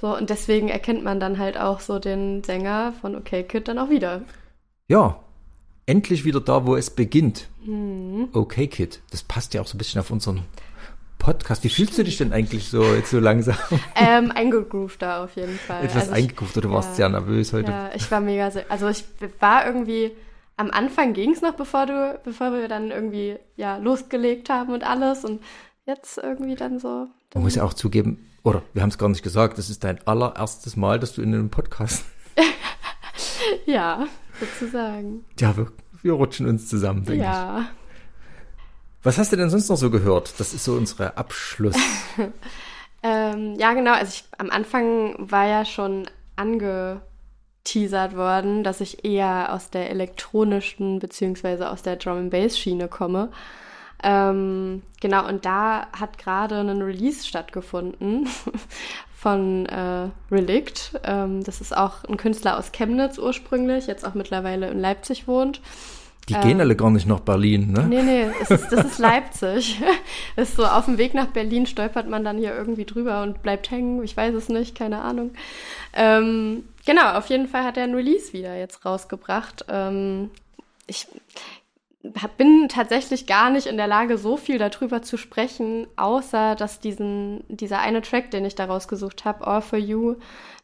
So, 0.00 0.14
und 0.16 0.30
deswegen 0.30 0.68
erkennt 0.68 1.04
man 1.04 1.20
dann 1.20 1.38
halt 1.38 1.58
auch 1.58 1.80
so 1.80 1.98
den 1.98 2.44
Sänger 2.44 2.92
von 3.00 3.16
Okay 3.16 3.42
Kid 3.44 3.68
dann 3.68 3.78
auch 3.78 3.88
wieder. 3.88 4.22
Ja, 4.88 5.20
endlich 5.86 6.24
wieder 6.24 6.40
da, 6.40 6.66
wo 6.66 6.76
es 6.76 6.90
beginnt. 6.90 7.48
Mhm. 7.64 8.28
Okay, 8.32 8.66
Kid. 8.66 9.00
Das 9.10 9.22
passt 9.22 9.54
ja 9.54 9.60
auch 9.60 9.66
so 9.66 9.76
ein 9.76 9.78
bisschen 9.78 10.00
auf 10.00 10.10
unseren 10.10 10.42
Podcast. 11.18 11.64
Wie 11.64 11.70
fühlst 11.70 11.96
du 11.96 12.04
dich 12.04 12.18
denn 12.18 12.32
eigentlich 12.32 12.68
so 12.68 12.82
jetzt 12.94 13.10
so 13.10 13.18
langsam? 13.18 13.56
Ähm, 13.96 14.30
eingegroovt 14.30 15.00
da 15.00 15.24
auf 15.24 15.34
jeden 15.36 15.58
Fall. 15.58 15.84
Etwas 15.84 16.02
Also 16.02 16.12
eingekauft 16.12 16.56
oder 16.56 16.68
du 16.68 16.74
warst 16.74 16.90
ja. 16.90 16.94
sehr 16.94 17.08
nervös 17.08 17.52
heute? 17.52 17.70
Ja, 17.70 17.90
ich 17.94 18.10
war 18.10 18.20
mega, 18.20 18.50
also 18.68 18.88
ich 18.88 19.04
war 19.40 19.66
irgendwie, 19.66 20.12
am 20.56 20.70
Anfang 20.70 21.14
ging 21.14 21.32
es 21.32 21.40
noch, 21.40 21.54
bevor 21.54 21.86
du, 21.86 22.20
bevor 22.22 22.52
wir 22.52 22.68
dann 22.68 22.90
irgendwie, 22.90 23.36
ja, 23.56 23.78
losgelegt 23.78 24.50
haben 24.50 24.72
und 24.72 24.84
alles 24.84 25.24
und 25.24 25.42
jetzt 25.86 26.18
irgendwie 26.18 26.54
dann 26.54 26.78
so. 26.78 27.08
Man 27.34 27.42
muss 27.42 27.54
ja 27.54 27.64
auch 27.64 27.74
zugeben, 27.74 28.26
oder 28.46 28.62
wir 28.72 28.82
haben 28.82 28.90
es 28.90 28.98
gar 28.98 29.08
nicht 29.08 29.24
gesagt, 29.24 29.58
das 29.58 29.68
ist 29.70 29.82
dein 29.82 29.98
allererstes 30.06 30.76
Mal, 30.76 31.00
dass 31.00 31.14
du 31.14 31.22
in 31.22 31.34
einem 31.34 31.50
Podcast. 31.50 32.04
Ja, 33.64 34.06
sozusagen. 34.40 35.24
Ja, 35.38 35.56
wir, 35.56 35.68
wir 36.02 36.12
rutschen 36.12 36.46
uns 36.46 36.68
zusammen, 36.68 37.04
denke 37.04 37.22
ich. 37.22 37.28
Ja. 37.28 37.68
Was 39.02 39.18
hast 39.18 39.32
du 39.32 39.36
denn 39.36 39.50
sonst 39.50 39.68
noch 39.68 39.76
so 39.76 39.90
gehört? 39.90 40.38
Das 40.38 40.52
ist 40.52 40.64
so 40.64 40.74
unsere 40.74 41.16
Abschluss. 41.16 41.76
Ähm, 43.02 43.54
ja, 43.56 43.72
genau. 43.74 43.92
Also 43.92 44.14
ich, 44.14 44.24
am 44.36 44.50
Anfang 44.50 45.14
war 45.30 45.46
ja 45.46 45.64
schon 45.64 46.08
angeteasert 46.34 48.16
worden, 48.16 48.64
dass 48.64 48.80
ich 48.80 49.04
eher 49.04 49.52
aus 49.52 49.70
der 49.70 49.90
elektronischen 49.90 50.98
beziehungsweise 50.98 51.70
aus 51.70 51.82
der 51.82 51.96
Drum 51.96 52.16
and 52.16 52.30
Bass 52.30 52.58
Schiene 52.58 52.88
komme. 52.88 53.30
Ähm, 54.02 54.82
genau, 55.00 55.26
und 55.26 55.44
da 55.44 55.86
hat 55.98 56.18
gerade 56.18 56.60
ein 56.60 56.82
Release 56.82 57.26
stattgefunden 57.26 58.28
von 59.16 59.66
äh, 59.66 60.08
Relict. 60.30 61.00
Ähm, 61.04 61.42
das 61.42 61.60
ist 61.60 61.76
auch 61.76 62.04
ein 62.04 62.16
Künstler 62.16 62.58
aus 62.58 62.72
Chemnitz 62.72 63.18
ursprünglich, 63.18 63.86
jetzt 63.86 64.06
auch 64.06 64.14
mittlerweile 64.14 64.68
in 64.68 64.80
Leipzig 64.80 65.26
wohnt. 65.26 65.60
Die 66.28 66.34
gehen 66.34 66.60
alle 66.60 66.74
gar 66.74 66.90
nicht 66.90 67.06
nach 67.06 67.20
Berlin, 67.20 67.70
ne? 67.72 67.82
Ähm, 67.82 67.88
Nee, 67.88 68.02
nee, 68.02 68.26
es 68.40 68.50
ist, 68.50 68.72
das 68.72 68.84
ist 68.84 68.98
Leipzig. 68.98 69.80
Ist 70.36 70.56
so, 70.56 70.66
auf 70.66 70.86
dem 70.86 70.98
Weg 70.98 71.14
nach 71.14 71.28
Berlin 71.28 71.66
stolpert 71.66 72.08
man 72.08 72.24
dann 72.24 72.36
hier 72.36 72.54
irgendwie 72.54 72.84
drüber 72.84 73.22
und 73.22 73.42
bleibt 73.42 73.70
hängen. 73.70 74.02
Ich 74.02 74.16
weiß 74.16 74.34
es 74.34 74.48
nicht, 74.48 74.74
keine 74.76 75.02
Ahnung. 75.02 75.30
Ähm, 75.92 76.64
genau, 76.84 77.12
auf 77.12 77.28
jeden 77.28 77.46
Fall 77.46 77.62
hat 77.62 77.76
er 77.76 77.84
ein 77.84 77.94
Release 77.94 78.32
wieder 78.32 78.56
jetzt 78.56 78.84
rausgebracht. 78.84 79.64
Ähm, 79.68 80.30
ich 80.88 81.06
bin 82.36 82.68
tatsächlich 82.68 83.26
gar 83.26 83.50
nicht 83.50 83.66
in 83.66 83.76
der 83.76 83.86
Lage, 83.86 84.18
so 84.18 84.36
viel 84.36 84.58
darüber 84.58 85.02
zu 85.02 85.16
sprechen, 85.16 85.86
außer 85.96 86.54
dass 86.54 86.80
diesen, 86.80 87.44
dieser 87.48 87.80
eine 87.80 88.02
Track, 88.02 88.30
den 88.30 88.44
ich 88.44 88.54
da 88.54 88.66
rausgesucht 88.66 89.24
habe, 89.24 89.46
All 89.46 89.62
for 89.62 89.78
You, 89.78 90.16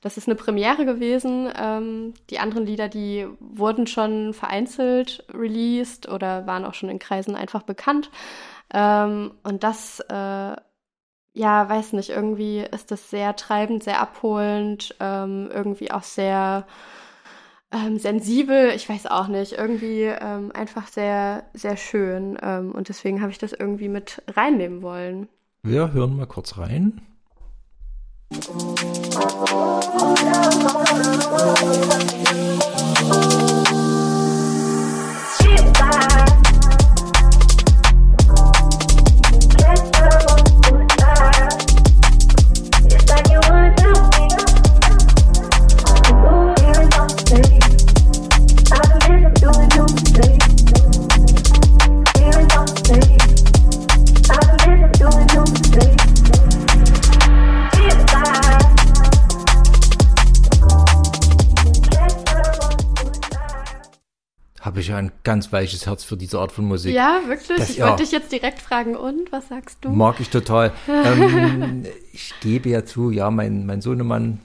das 0.03 0.16
ist 0.16 0.28
eine 0.28 0.34
Premiere 0.34 0.84
gewesen. 0.84 1.51
Ähm, 1.57 2.14
die 2.30 2.38
anderen 2.38 2.66
Lieder, 2.66 2.88
die 2.88 3.26
wurden 3.40 3.86
schon 3.86 4.34
vereinzelt 4.34 5.24
released 5.32 6.09
oder 6.09 6.47
waren 6.47 6.64
auch 6.64 6.74
schon 6.74 6.88
in 6.88 6.99
Kreisen 6.99 7.36
einfach 7.36 7.62
bekannt. 7.62 8.11
Ähm, 8.74 9.32
und 9.43 9.62
das, 9.62 10.01
äh, 10.01 10.57
ja, 11.34 11.68
weiß 11.68 11.95
nicht, 11.95 12.11
irgendwie 12.11 12.59
ist 12.61 12.90
das 12.90 13.11
sehr 13.11 13.36
treibend, 13.36 13.84
sehr 13.84 14.01
abholend, 14.01 14.95
ähm, 15.01 15.49
irgendwie 15.53 15.90
auch 15.90 16.03
sehr 16.03 16.66
ähm, 17.73 17.99
sensibel, 17.99 18.70
ich 18.75 18.89
weiß 18.89 19.07
auch 19.07 19.29
nicht, 19.29 19.53
irgendwie 19.53 20.03
ähm, 20.03 20.53
einfach 20.55 20.89
sehr, 20.89 21.45
sehr 21.55 21.77
schön. 21.77 22.39
Ähm, 22.43 22.73
und 22.73 22.89
deswegen 22.89 23.20
habe 23.20 23.33
ich 23.33 23.39
das 23.39 23.53
irgendwie 23.53 23.89
mit 23.89 24.23
reinnehmen 24.29 24.83
wollen. 24.83 25.29
Wir 25.62 25.93
hören 25.93 26.16
mal 26.16 26.27
kurz 26.27 26.59
rein. 26.59 27.01
Bye. 32.43 33.02
Ich 64.83 64.89
ja 64.89 64.97
ein 64.97 65.12
ganz 65.24 65.53
weiches 65.53 65.87
Herz 65.87 66.05
für 66.05 66.16
diese 66.16 66.39
Art 66.39 66.53
von 66.53 66.66
Musik. 66.66 66.95
Ja, 66.95 67.20
wirklich? 67.26 67.59
Das- 67.59 67.70
ich 67.70 67.78
ja. 67.78 67.89
wollte 67.89 68.03
dich 68.03 68.12
jetzt 68.12 68.30
direkt 68.30 68.61
fragen, 68.61 68.97
und 68.97 69.33
was 69.33 69.49
sagst 69.49 69.78
du? 69.83 69.91
Mag 69.91 70.20
ich 70.20 70.28
total. 70.28 70.72
ähm, 70.89 71.85
ich 72.12 72.35
gebe 72.41 72.68
ja 72.68 72.85
zu, 72.85 73.11
ja, 73.11 73.30
mein, 73.30 73.66
mein 73.66 73.80
Sohnemann, 73.80 74.41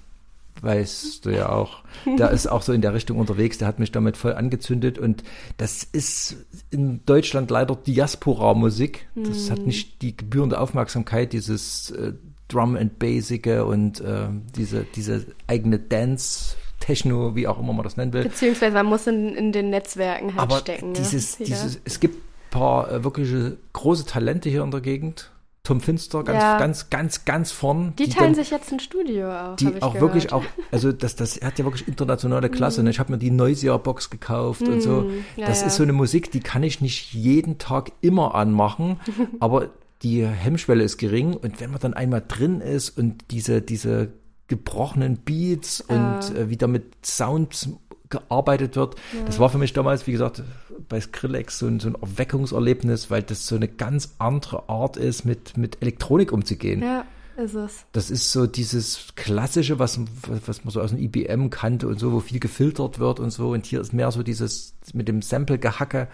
weißt 0.61 1.25
du 1.25 1.29
ja 1.29 1.49
auch, 1.49 1.83
der 2.17 2.31
ist 2.31 2.47
auch 2.47 2.61
so 2.61 2.73
in 2.73 2.81
der 2.81 2.93
Richtung 2.93 3.17
unterwegs, 3.19 3.57
der 3.57 3.67
hat 3.67 3.79
mich 3.79 3.91
damit 3.91 4.17
voll 4.17 4.33
angezündet 4.33 4.97
und 4.97 5.23
das 5.57 5.83
ist 5.83 6.37
in 6.71 7.05
Deutschland 7.05 7.51
leider 7.51 7.75
Diaspora-Musik. 7.75 9.07
Das 9.15 9.51
hat 9.51 9.59
nicht 9.59 10.01
die 10.01 10.15
gebührende 10.15 10.59
Aufmerksamkeit, 10.59 11.33
dieses 11.33 11.91
äh, 11.91 12.13
Drum 12.47 12.75
and 12.77 12.97
Basige 12.97 13.65
und 13.65 13.99
äh, 13.99 14.27
diese, 14.55 14.85
diese 14.95 15.25
eigene 15.47 15.79
Dance, 15.79 16.55
Techno, 16.87 17.35
wie 17.35 17.47
auch 17.47 17.59
immer 17.59 17.73
man 17.73 17.83
das 17.83 17.97
nennen 17.97 18.13
will. 18.13 18.23
Beziehungsweise 18.23 18.73
man 18.73 18.85
muss 18.85 19.07
in, 19.07 19.35
in 19.35 19.51
den 19.51 19.69
Netzwerken 19.69 20.29
halt 20.29 20.39
Aber 20.39 20.57
stecken. 20.59 20.93
dieses, 20.93 21.37
ja. 21.37 21.45
dieses, 21.45 21.81
es 21.83 21.99
gibt 21.99 22.15
ein 22.15 22.49
paar 22.49 22.89
äh, 22.89 23.03
wirkliche 23.03 23.57
große 23.73 24.05
Talente 24.05 24.49
hier 24.49 24.63
in 24.63 24.71
der 24.71 24.79
Gegend. 24.79 25.29
Tom 25.63 25.81
Finster, 25.81 26.23
ganz, 26.23 26.41
Ja. 26.41 26.57
ganz, 26.57 26.89
ganz, 26.89 27.25
ganz 27.25 27.51
vorn. 27.51 27.91
Die 27.99 28.07
teilen 28.07 28.27
dann- 28.31 28.35
sich 28.35 28.51
jetzt 28.51 28.71
ein 28.71 28.79
Studio 28.79 29.27
auch. 29.27 29.33
hab 29.33 29.57
die 29.57 29.67
auch 29.81 29.93
gehört. 29.95 29.99
wirklich 29.99 30.31
auch, 30.31 30.43
also 30.71 30.93
das, 30.93 31.17
das 31.17 31.41
hat 31.41 31.59
ja 31.59 31.65
wirklich 31.65 31.89
internationale 31.89 32.49
Klasse. 32.49 32.81
ne? 32.83 32.89
Ich 32.89 32.99
habe 32.99 33.11
mir 33.11 33.17
die 33.17 33.31
Noisia 33.31 33.75
Box 33.75 34.09
gekauft 34.09 34.61
und 34.61 34.79
so. 34.79 35.01
Mm, 35.01 35.25
ja, 35.35 35.45
das 35.47 35.59
ja. 35.59 35.67
ist 35.67 35.75
so 35.75 35.83
eine 35.83 35.91
Musik, 35.91 36.31
die 36.31 36.39
kann 36.39 36.63
ich 36.63 36.79
nicht 36.79 37.13
jeden 37.13 37.57
Tag 37.57 37.91
immer 37.99 38.33
anmachen, 38.33 38.97
aber 39.41 39.71
die 40.03 40.25
Hemmschwelle 40.25 40.85
ist 40.85 40.97
gering 40.99 41.33
und 41.33 41.59
wenn 41.59 41.71
man 41.71 41.81
dann 41.81 41.93
einmal 41.93 42.23
drin 42.25 42.61
ist 42.61 42.97
und 42.97 43.25
diese, 43.31 43.61
diese 43.61 44.13
gebrochenen 44.47 45.17
Beats 45.17 45.81
und 45.81 46.35
äh, 46.35 46.49
wie 46.49 46.57
da 46.57 46.67
mit 46.67 47.05
Sounds 47.05 47.69
gearbeitet 48.09 48.75
wird, 48.77 48.95
das 49.25 49.37
war 49.37 49.49
für 49.49 49.57
mich 49.57 49.73
damals, 49.73 50.07
wie 50.07 50.13
gesagt, 50.13 50.41
bei 50.87 51.01
Skrillex 51.01 51.59
so 51.59 51.67
ein, 51.67 51.79
so 51.81 51.89
ein 51.89 51.95
Erweckungserlebnis, 51.95 53.11
weil 53.11 53.21
das 53.23 53.47
so 53.47 53.55
eine 53.55 53.67
ganz 53.67 54.15
andere 54.17 54.69
Art 54.69 54.95
ist, 54.95 55.25
mit, 55.25 55.57
mit 55.57 55.81
Elektronik 55.81 56.31
umzugehen. 56.31 56.81
Ja, 56.81 57.03
ist 57.35 57.55
es. 57.55 57.85
Das 57.91 58.09
ist 58.09 58.31
so 58.31 58.47
dieses 58.47 59.07
klassische, 59.15 59.77
was, 59.79 59.99
was 60.45 60.63
man 60.63 60.71
so 60.71 60.81
aus 60.81 60.91
dem 60.91 60.99
IBM 60.99 61.49
kannte 61.49 61.87
und 61.87 61.99
so, 61.99 62.13
wo 62.13 62.19
viel 62.21 62.39
gefiltert 62.39 62.99
wird 62.99 63.19
und 63.19 63.31
so. 63.31 63.49
Und 63.49 63.65
hier 63.65 63.81
ist 63.81 63.91
mehr 63.91 64.11
so 64.11 64.23
dieses 64.23 64.73
mit 64.93 65.09
dem 65.09 65.21
Sample-Gehacke. 65.21 66.07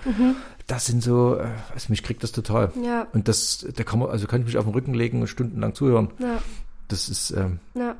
Das 0.65 0.86
sind 0.88 1.03
so, 1.03 1.36
äh, 1.36 1.47
also 1.73 1.88
mich 1.89 2.01
kriegt 2.01 2.23
das 2.23 2.31
total. 2.31 2.71
Ja. 2.84 3.07
Und 3.13 3.27
das, 3.27 3.67
da 3.75 3.84
kann 3.84 3.99
man, 3.99 4.09
also 4.09 4.25
kann 4.25 4.41
ich 4.41 4.47
mich 4.47 4.57
auf 4.57 4.65
den 4.65 4.73
Rücken 4.73 4.95
legen 4.95 5.21
und 5.21 5.27
stundenlang 5.27 5.75
zuhören. 5.75 6.09
Ja. 6.17 6.39
Das 6.88 7.07
ist, 7.07 7.31
ähm, 7.31 7.59
Ja. 7.75 7.95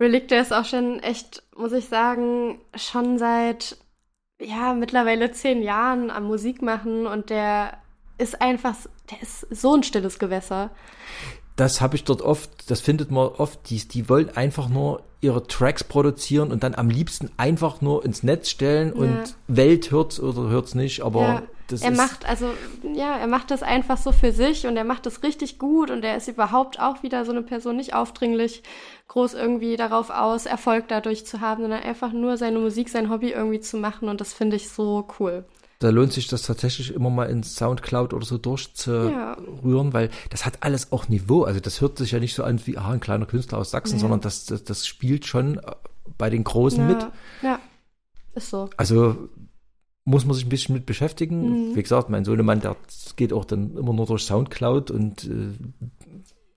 Relicte 0.00 0.34
ist 0.34 0.52
auch 0.52 0.64
schon 0.64 1.00
echt, 1.00 1.42
muss 1.56 1.72
ich 1.72 1.86
sagen, 1.86 2.58
schon 2.74 3.18
seit, 3.18 3.76
ja, 4.40 4.74
mittlerweile 4.74 5.30
zehn 5.30 5.62
Jahren 5.62 6.10
am 6.10 6.24
Musik 6.24 6.62
machen 6.62 7.06
und 7.06 7.30
der 7.30 7.78
ist 8.18 8.40
einfach, 8.40 8.74
der 9.10 9.22
ist 9.22 9.46
so 9.50 9.74
ein 9.74 9.82
stilles 9.82 10.18
Gewässer. 10.18 10.70
das 11.56 11.80
habe 11.80 11.96
ich 11.96 12.04
dort 12.04 12.22
oft, 12.22 12.70
das 12.70 12.80
findet 12.80 13.10
man 13.10 13.28
oft, 13.28 13.70
die, 13.70 13.86
die 13.86 14.08
wollen 14.08 14.30
einfach 14.36 14.68
nur 14.68 15.02
ihre 15.20 15.46
Tracks 15.46 15.84
produzieren 15.84 16.50
und 16.50 16.62
dann 16.62 16.74
am 16.74 16.90
liebsten 16.90 17.30
einfach 17.36 17.80
nur 17.80 18.04
ins 18.04 18.22
Netz 18.22 18.50
stellen 18.50 18.92
und 18.92 19.36
Welt 19.46 19.90
hört's 19.90 20.20
oder 20.20 20.48
hört's 20.48 20.74
nicht, 20.74 21.02
aber 21.02 21.20
ja, 21.20 21.42
das 21.68 21.82
er 21.82 21.90
macht, 21.92 22.26
also, 22.26 22.50
ja, 22.82 23.16
er 23.16 23.26
macht 23.26 23.50
das 23.50 23.62
einfach 23.62 23.96
so 23.96 24.12
für 24.12 24.32
sich 24.32 24.66
und 24.66 24.76
er 24.76 24.84
macht 24.84 25.06
das 25.06 25.22
richtig 25.22 25.58
gut 25.58 25.90
und 25.90 26.04
er 26.04 26.16
ist 26.16 26.28
überhaupt 26.28 26.78
auch 26.80 27.02
wieder 27.02 27.24
so 27.24 27.32
eine 27.32 27.42
Person, 27.42 27.76
nicht 27.76 27.94
aufdringlich, 27.94 28.62
groß 29.08 29.34
irgendwie 29.34 29.76
darauf 29.76 30.10
aus, 30.10 30.46
Erfolg 30.46 30.88
dadurch 30.88 31.26
zu 31.26 31.40
haben, 31.40 31.62
sondern 31.62 31.82
einfach 31.82 32.12
nur 32.12 32.36
seine 32.36 32.58
Musik, 32.58 32.88
sein 32.88 33.10
Hobby 33.10 33.30
irgendwie 33.30 33.60
zu 33.60 33.76
machen 33.78 34.08
und 34.08 34.20
das 34.20 34.32
finde 34.32 34.56
ich 34.56 34.68
so 34.68 35.06
cool. 35.18 35.44
da 35.80 35.90
lohnt 35.90 36.12
sich 36.12 36.28
das 36.28 36.42
tatsächlich 36.42 36.94
immer 36.94 37.10
mal 37.10 37.26
in 37.26 37.42
Soundcloud 37.42 38.14
oder 38.14 38.24
so 38.24 38.38
durchzurühren, 38.38 39.92
weil 39.92 40.10
das 40.30 40.46
hat 40.46 40.58
alles 40.62 40.92
auch 40.92 41.08
Niveau. 41.08 41.42
Also 41.44 41.60
das 41.60 41.80
hört 41.80 41.98
sich 41.98 42.12
ja 42.12 42.20
nicht 42.20 42.34
so 42.34 42.44
an 42.44 42.60
wie 42.66 42.78
ah, 42.78 42.90
ein 42.90 43.00
kleiner 43.00 43.26
Künstler 43.26 43.58
aus 43.58 43.70
Sachsen, 43.70 43.96
Ja. 43.96 44.00
sondern 44.00 44.20
das, 44.20 44.46
das, 44.46 44.64
das 44.64 44.86
spielt 44.86 45.26
schon 45.26 45.60
bei 46.18 46.30
den 46.30 46.44
Großen 46.44 46.80
ja, 46.80 46.86
mit. 46.86 47.06
Ja, 47.42 47.58
ist 48.34 48.50
so. 48.50 48.70
Also 48.76 49.28
muss 50.04 50.24
man 50.26 50.34
sich 50.34 50.44
ein 50.46 50.50
bisschen 50.50 50.74
mit 50.74 50.86
beschäftigen. 50.86 51.70
Mhm. 51.70 51.76
Wie 51.76 51.82
gesagt, 51.82 52.10
mein 52.10 52.24
Sohnemann, 52.24 52.60
der 52.60 52.76
geht 53.16 53.32
auch 53.32 53.44
dann 53.44 53.76
immer 53.76 53.92
nur 53.92 54.06
durch 54.06 54.22
Soundcloud 54.24 54.90
und 54.90 55.24
äh, 55.24 55.52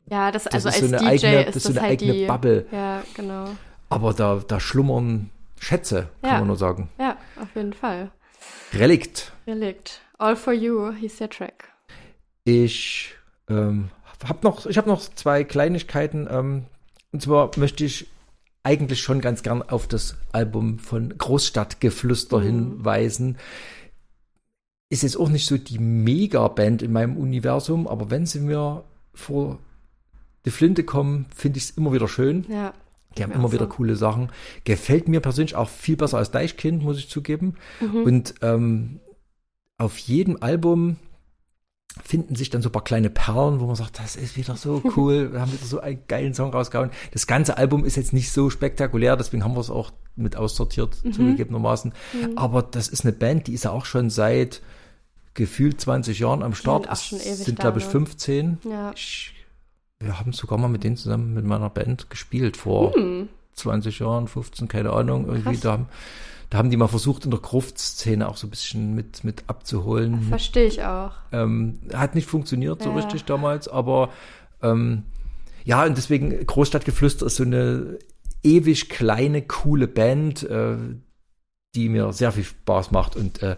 Ja, 0.09 0.31
das, 0.31 0.43
Das 0.45 0.65
also 0.65 0.69
ist 0.69 0.75
als 0.75 0.89
so 0.89 0.95
eine 0.97 0.97
DJ 0.97 1.25
eigene- 1.27 1.41
ist 1.43 1.47
das 1.47 1.55
ist 1.57 1.63
so 1.63 1.69
eine 1.71 1.81
halt 1.81 1.91
eigene 2.01 2.13
die, 2.13 2.25
Bubble. 2.25 2.65
Ja, 2.71 3.03
genau. 3.13 3.49
aber 3.89 4.13
da, 4.13 4.41
da 4.47 4.59
schlummern 4.59 5.29
Schätze, 5.59 6.09
kann 6.21 6.31
Ja. 6.31 6.37
man 6.39 6.47
nur 6.47 6.55
sagen. 6.57 6.89
Ja, 6.99 7.17
auf 7.41 7.55
jeden 7.55 7.73
Fall. 7.73 8.11
Relikt. 8.73 9.31
Relikt. 9.47 10.01
All 10.17 10.35
for 10.35 10.53
You 10.53 10.91
hieß 10.93 11.17
der 11.17 11.29
Track. 11.29 11.69
Ich 12.43 13.13
ähm, 13.49 13.89
habe 14.23 14.39
noch, 14.43 14.65
ich 14.65 14.77
habe 14.77 14.89
noch 14.89 15.01
zwei 15.01 15.43
Kleinigkeiten. 15.43 16.27
Ähm, 16.29 16.65
und 17.11 17.21
zwar 17.21 17.51
möchte 17.57 17.85
ich 17.85 18.07
eigentlich 18.67 19.01
schon 19.01 19.21
ganz 19.21 19.43
gern 19.43 19.61
auf 19.61 19.87
das 19.87 20.17
Album 20.33 20.77
von 20.77 21.17
Großstadtgeflüster 21.17 22.41
hinweisen. 22.41 23.37
Ist 24.89 25.03
jetzt 25.03 25.17
auch 25.17 25.29
nicht 25.29 25.45
so 25.45 25.57
die 25.57 25.79
Mega-Band 25.79 26.81
in 26.81 26.91
meinem 26.91 27.15
Universum, 27.15 27.87
aber 27.87 28.09
wenn 28.09 28.25
sie 28.25 28.41
mir 28.41 28.83
vor 29.13 29.59
die 30.43 30.51
Flinte 30.51 30.83
kommen, 30.83 31.27
finde 31.33 31.59
ich 31.59 31.63
es 31.63 31.69
immer 31.71 31.93
wieder 31.93 32.09
schön. 32.09 32.45
Ja. 32.49 32.73
Die 33.17 33.23
haben 33.23 33.31
immer 33.31 33.47
so. 33.47 33.53
wieder 33.53 33.67
coole 33.67 33.95
Sachen. 33.95 34.33
Gefällt 34.65 35.07
mir 35.07 35.21
persönlich 35.21 35.55
auch 35.55 35.69
viel 35.69 35.95
besser 35.95 36.17
als 36.17 36.31
Deichkind, 36.31 36.83
muss 36.83 36.99
ich 36.99 37.09
zugeben. 37.09 37.55
Mhm. 37.79 38.03
Und 38.03 38.35
ähm, 38.41 38.99
auf 39.77 39.97
jedem 39.97 40.41
Album 40.41 40.97
finden 42.03 42.35
sich 42.35 42.49
dann 42.49 42.61
so 42.61 42.69
ein 42.69 42.71
paar 42.71 42.83
kleine 42.83 43.09
Perlen, 43.09 43.59
wo 43.59 43.65
man 43.67 43.75
sagt, 43.75 43.99
das 43.99 44.15
ist 44.15 44.35
wieder 44.37 44.55
so 44.55 44.81
cool, 44.95 45.31
wir 45.33 45.41
haben 45.41 45.51
wieder 45.53 45.65
so 45.65 45.79
einen 45.79 45.99
geilen 46.07 46.33
Song 46.33 46.51
rausgehauen. 46.51 46.91
Das 47.11 47.27
ganze 47.27 47.57
Album 47.57 47.85
ist 47.85 47.95
jetzt 47.95 48.13
nicht 48.13 48.31
so 48.31 48.49
spektakulär, 48.49 49.15
deswegen 49.17 49.43
haben 49.43 49.55
wir 49.55 49.61
es 49.61 49.69
auch 49.69 49.91
mit 50.15 50.35
aussortiert, 50.35 50.97
Mhm. 51.03 51.13
zugegebenermaßen. 51.13 51.93
Aber 52.35 52.63
das 52.63 52.87
ist 52.87 53.03
eine 53.05 53.13
Band, 53.13 53.47
die 53.47 53.53
ist 53.53 53.65
ja 53.65 53.71
auch 53.71 53.85
schon 53.85 54.09
seit 54.09 54.61
gefühlt 55.33 55.79
20 55.79 56.17
Jahren 56.19 56.41
am 56.41 56.53
Start. 56.55 56.83
sind 56.83 56.91
auch 56.91 56.97
schon 56.97 57.19
ewig 57.19 57.45
sind, 57.45 57.59
glaube 57.59 57.77
ich, 57.79 57.85
ne? 57.85 57.91
15. 57.91 58.57
Ja. 58.67 58.91
Ich, 58.95 59.33
wir 59.99 60.19
haben 60.19 60.33
sogar 60.33 60.57
mal 60.57 60.67
mit 60.67 60.83
denen 60.83 60.97
zusammen 60.97 61.33
mit 61.33 61.45
meiner 61.45 61.69
Band 61.69 62.09
gespielt 62.09 62.57
vor 62.57 62.93
20 63.53 63.99
Jahren, 63.99 64.27
15, 64.27 64.67
keine 64.67 64.91
Ahnung. 64.93 65.25
Irgendwie. 65.27 65.43
Krass. 65.51 65.59
da 65.61 65.71
haben, 65.73 65.85
da 66.49 66.57
haben 66.59 66.69
die 66.69 66.77
mal 66.77 66.87
versucht, 66.87 67.25
in 67.25 67.31
der 67.31 67.39
Gruftszene 67.41 68.27
auch 68.27 68.37
so 68.37 68.47
ein 68.47 68.49
bisschen 68.49 68.95
mit, 68.95 69.23
mit 69.23 69.43
abzuholen. 69.47 70.21
Verstehe 70.29 70.65
ich 70.67 70.83
auch. 70.83 71.11
Ähm, 71.31 71.79
hat 71.93 72.15
nicht 72.15 72.27
funktioniert 72.27 72.81
so 72.83 72.89
Ja. 72.89 72.95
richtig 72.95 73.25
damals, 73.25 73.67
aber 73.67 74.09
ähm, 74.63 75.03
ja, 75.65 75.83
und 75.83 75.97
deswegen 75.97 76.45
Großstadtgeflüster 76.45 77.25
ist 77.25 77.35
so 77.35 77.43
eine 77.43 77.99
ewig 78.43 78.89
kleine, 78.89 79.41
coole 79.41 79.87
Band, 79.87 80.43
äh, 80.43 80.77
die 81.75 81.89
mir 81.89 82.13
sehr 82.13 82.31
viel 82.31 82.45
Spaß 82.45 82.91
macht. 82.91 83.17
Und 83.17 83.43
äh, 83.43 83.57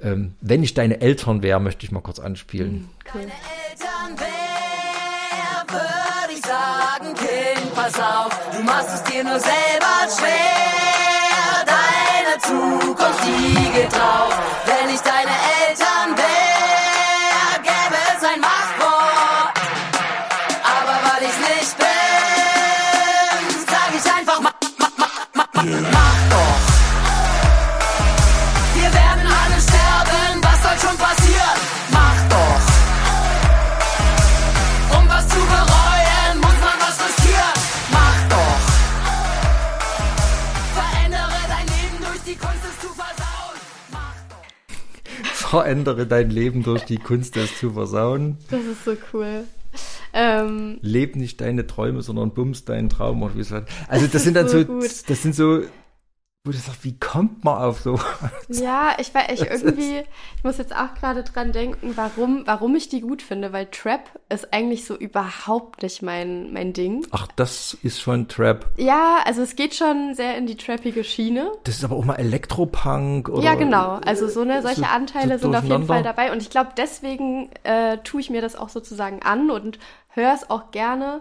ähm, 0.00 0.34
wenn 0.40 0.62
ich 0.62 0.74
deine 0.74 1.00
Eltern 1.00 1.42
wäre, 1.42 1.58
möchte 1.58 1.84
ich 1.84 1.90
mal 1.90 2.00
kurz 2.02 2.20
anspielen. 2.20 2.88
Cool. 3.12 3.22
Eltern 3.22 4.16
wär, 4.16 5.66
würde 5.68 6.32
ich 6.32 6.40
sagen, 6.46 7.14
Kind, 7.14 7.74
pass 7.74 7.98
auf, 7.98 8.56
du 8.56 8.62
machst 8.62 8.90
es 8.94 9.02
dir 9.12 9.24
nur 9.24 9.40
selber 9.40 10.06
schwer. 10.16 10.67
Zukunft, 12.38 13.24
die 13.24 13.72
geht 13.72 13.92
drauf. 13.92 14.32
Wenn 14.66 14.94
ich 14.94 15.00
deine 15.00 15.30
Eltern 15.66 15.97
Verändere 45.48 46.06
dein 46.06 46.30
Leben 46.30 46.62
durch 46.62 46.84
die 46.84 46.98
Kunst, 46.98 47.36
es 47.36 47.58
zu 47.58 47.72
versauen. 47.72 48.36
Das 48.50 48.60
ist 48.60 48.84
so 48.84 48.96
cool. 49.12 49.44
Ähm, 50.12 50.78
Leb 50.82 51.16
nicht 51.16 51.40
deine 51.40 51.66
Träume, 51.66 52.02
sondern 52.02 52.32
bums 52.32 52.64
deinen 52.64 52.88
Traum. 52.88 53.22
Also 53.88 54.06
das 54.06 54.24
sind 54.24 54.34
dann 54.34 54.48
so, 54.48 54.62
So 54.62 54.80
das 55.06 55.22
sind 55.22 55.34
so 55.34 55.62
wo 56.44 56.52
du 56.52 56.56
sagst, 56.56 56.84
wie 56.84 56.98
kommt 56.98 57.44
man 57.44 57.58
auf 57.62 57.80
so? 57.80 58.00
Ja, 58.48 58.96
ich 58.98 59.12
war 59.14 59.30
ich 59.30 59.40
irgendwie, 59.42 60.02
ich 60.36 60.44
muss 60.44 60.56
jetzt 60.56 60.74
auch 60.74 60.94
gerade 60.94 61.22
dran 61.24 61.52
denken, 61.52 61.92
warum, 61.96 62.44
warum 62.46 62.74
ich 62.76 62.88
die 62.88 63.00
gut 63.02 63.20
finde, 63.20 63.52
weil 63.52 63.66
Trap 63.66 64.00
ist 64.30 64.52
eigentlich 64.54 64.86
so 64.86 64.96
überhaupt 64.96 65.82
nicht 65.82 66.00
mein, 66.00 66.52
mein 66.52 66.72
Ding. 66.72 67.04
Ach, 67.10 67.26
das 67.36 67.76
ist 67.82 68.00
schon 68.00 68.28
Trap. 68.28 68.66
Ja, 68.78 69.18
also 69.26 69.42
es 69.42 69.56
geht 69.56 69.74
schon 69.74 70.14
sehr 70.14 70.38
in 70.38 70.46
die 70.46 70.56
trappige 70.56 71.04
Schiene. 71.04 71.52
Das 71.64 71.74
ist 71.74 71.84
aber 71.84 71.96
auch 71.96 72.04
mal 72.04 72.14
Elektropunk 72.16 73.28
oder. 73.28 73.42
ja, 73.42 73.54
genau. 73.54 73.96
Also 74.06 74.28
so 74.28 74.40
eine 74.40 74.62
solche 74.62 74.80
so- 74.82 74.86
Anteile 74.86 75.38
so 75.38 75.46
sind 75.48 75.56
auf 75.56 75.64
jeden. 75.64 75.86
Fall 75.86 76.02
dabei. 76.02 76.32
Und 76.32 76.40
ich 76.40 76.48
glaube, 76.50 76.70
deswegen 76.78 77.50
äh, 77.64 77.98
tue 77.98 78.20
ich 78.20 78.30
mir 78.30 78.40
das 78.40 78.56
auch 78.56 78.68
sozusagen 78.70 79.22
an 79.22 79.50
und 79.50 79.78
höre 80.10 80.32
es 80.32 80.48
auch 80.48 80.70
gerne, 80.70 81.20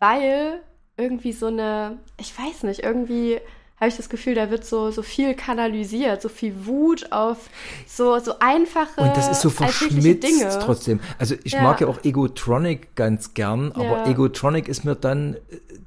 weil 0.00 0.60
irgendwie 0.98 1.32
so 1.32 1.46
eine, 1.46 1.98
ich 2.18 2.36
weiß 2.38 2.64
nicht, 2.64 2.80
irgendwie 2.80 3.40
habe 3.80 3.88
ich 3.88 3.96
das 3.96 4.08
Gefühl, 4.10 4.34
da 4.34 4.50
wird 4.50 4.64
so, 4.66 4.90
so 4.90 5.02
viel 5.02 5.34
kanalisiert, 5.34 6.20
so 6.20 6.28
viel 6.28 6.66
Wut 6.66 7.10
auf 7.12 7.48
so, 7.86 8.18
so 8.18 8.34
einfache, 8.38 9.00
Und 9.00 9.16
das 9.16 9.30
ist 9.30 9.40
so 9.40 9.48
verschmitzt 9.50 10.22
Dinge. 10.22 10.58
trotzdem. 10.62 11.00
Also 11.18 11.34
ich 11.44 11.52
Ja. 11.54 11.62
mag 11.62 11.80
ja 11.80 11.86
auch 11.88 12.04
Egotronic 12.04 12.94
ganz 12.94 13.32
gern, 13.34 13.72
aber 13.72 14.04
Ja. 14.04 14.06
Egotronic 14.06 14.68
ist 14.68 14.84
mir 14.84 14.94
dann, 14.96 15.36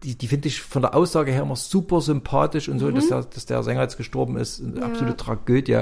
die, 0.03 0.15
die 0.17 0.27
finde 0.27 0.47
ich 0.47 0.61
von 0.61 0.81
der 0.81 0.95
Aussage 0.95 1.31
her 1.31 1.43
immer 1.43 1.55
super 1.55 2.01
sympathisch 2.01 2.67
und 2.67 2.79
so, 2.79 2.87
Mhm. 2.87 2.95
dass, 2.95 3.07
der, 3.09 3.21
dass 3.23 3.45
der 3.45 3.61
Sänger 3.63 3.81
jetzt 3.83 3.97
gestorben 3.97 4.37
ist, 4.37 4.59
eine 4.59 4.83
absolute 4.83 5.15
Tragödie. 5.15 5.81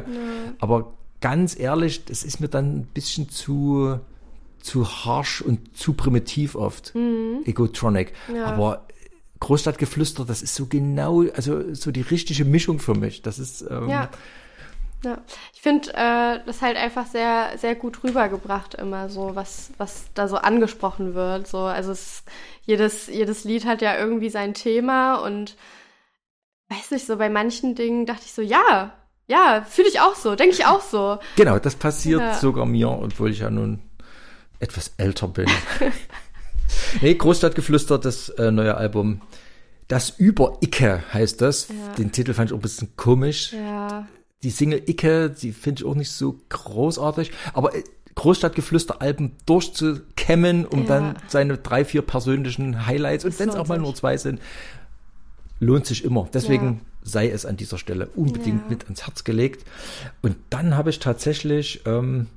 Aber 0.60 0.92
ganz 1.22 1.58
ehrlich, 1.58 2.04
das 2.06 2.24
ist 2.24 2.42
mir 2.42 2.50
dann 2.50 2.80
ein 2.80 2.88
bisschen 2.94 3.30
zu, 3.30 4.00
zu 4.60 4.86
harsh 4.88 5.42
und 5.42 5.78
zu 5.78 5.94
primitiv 5.94 6.56
oft. 6.56 6.94
Egotronic. 7.46 8.12
Mhm. 8.28 8.36
Ja. 8.36 8.46
Aber 8.48 8.86
Großstadtgeflüster, 9.42 10.24
das 10.24 10.42
ist 10.42 10.56
so 10.56 10.68
genau, 10.68 11.24
also 11.36 11.74
so 11.74 11.92
die 11.92 12.02
richtige 12.02 12.46
Mischung 12.46 12.80
für 12.80 12.94
mich. 12.96 13.22
Das 13.22 13.38
ist, 13.40 13.62
ähm, 13.70 13.90
Ja. 13.90 14.10
Ja, 15.04 15.18
ich 15.52 15.62
finde 15.64 15.90
äh, 15.96 16.40
das 16.46 16.62
halt 16.62 16.78
einfach 16.78 17.08
sehr, 17.08 17.58
sehr 17.58 17.74
gut 17.74 18.04
rübergebracht 18.04 18.76
immer 18.76 19.10
so, 19.10 19.32
was, 19.36 19.72
was 19.80 20.06
da 20.14 20.28
so 20.28 20.38
angesprochen 20.38 21.16
wird. 21.16 21.48
So, 21.48 21.58
also 21.58 21.92
es, 21.92 22.24
jedes, 22.68 23.08
jedes 23.08 23.44
Lied 23.44 23.66
hat 23.66 23.82
ja 23.82 23.98
irgendwie 23.98 24.30
sein 24.30 24.54
Thema 24.54 25.16
und 25.16 25.58
weiß 26.70 26.92
nicht, 26.92 27.08
so 27.08 27.18
bei 27.18 27.32
manchen 27.32 27.74
Dingen 27.74 28.06
dachte 28.06 28.22
ich 28.26 28.34
so, 28.34 28.44
ja, 28.44 28.94
ja, 29.26 29.66
fühle 29.68 29.88
ich 29.88 30.00
auch 30.02 30.14
so, 30.14 30.36
denke 30.36 30.54
ich 30.54 30.68
auch 30.68 30.82
so. 30.82 31.18
Genau, 31.36 31.58
das 31.58 31.74
passiert 31.74 32.22
Ja. 32.22 32.34
sogar 32.36 32.68
mir, 32.68 32.90
obwohl 32.92 33.32
ich 33.32 33.40
ja 33.40 33.50
nun 33.50 33.82
etwas 34.60 34.94
älter 34.98 35.28
bin. 35.30 35.48
nee, 37.02 37.14
Großstadtgeflüster, 37.16 37.98
das 37.98 38.30
äh, 38.30 38.52
neue 38.52 38.76
Album. 38.76 39.22
Das 39.88 40.10
Über-Icke 40.12 41.04
heißt 41.14 41.42
das. 41.42 41.68
Ja. 41.70 41.94
Den 41.96 42.12
Titel 42.12 42.34
fand 42.34 42.50
ich 42.50 42.54
auch 42.54 42.60
ein 42.60 42.62
bisschen 42.62 42.96
komisch. 42.96 43.54
Ja, 43.54 44.08
Die 44.44 44.50
Single 44.50 44.82
Icke, 44.88 45.30
die 45.30 45.52
finde 45.52 45.82
ich 45.82 45.86
auch 45.88 45.96
nicht 45.96 46.12
so 46.12 46.40
großartig. 46.50 47.32
Aber 47.54 47.76
äh, 47.76 47.84
Großstadtgeflüster-Alben 48.16 49.34
durchzukämmen, 49.46 50.66
um 50.66 50.82
Ja. 50.82 50.86
dann 50.88 51.16
seine 51.28 51.58
drei, 51.58 51.86
vier 51.86 52.02
persönlichen 52.02 52.86
Highlights, 52.86 53.26
und 53.26 53.38
wenn 53.40 53.50
es 53.50 53.56
auch 53.56 53.68
mal 53.68 53.78
nur 53.80 53.96
zwei 53.96 54.18
sind, 54.18 54.40
lohnt 55.60 55.86
sich 55.86 56.04
immer. 56.04 56.28
Deswegen 56.34 56.82
sei 57.04 57.30
es 57.30 57.46
an 57.46 57.58
dieser 57.58 57.78
Stelle 57.78 58.08
unbedingt 58.16 58.70
mit 58.70 58.84
ans 58.86 59.06
Herz 59.06 59.24
gelegt. 59.24 59.66
Und 60.22 60.36
dann 60.50 60.76
habe 60.78 60.90
ich 60.90 61.00
tatsächlich, 61.00 61.82
ähm, 61.86 62.28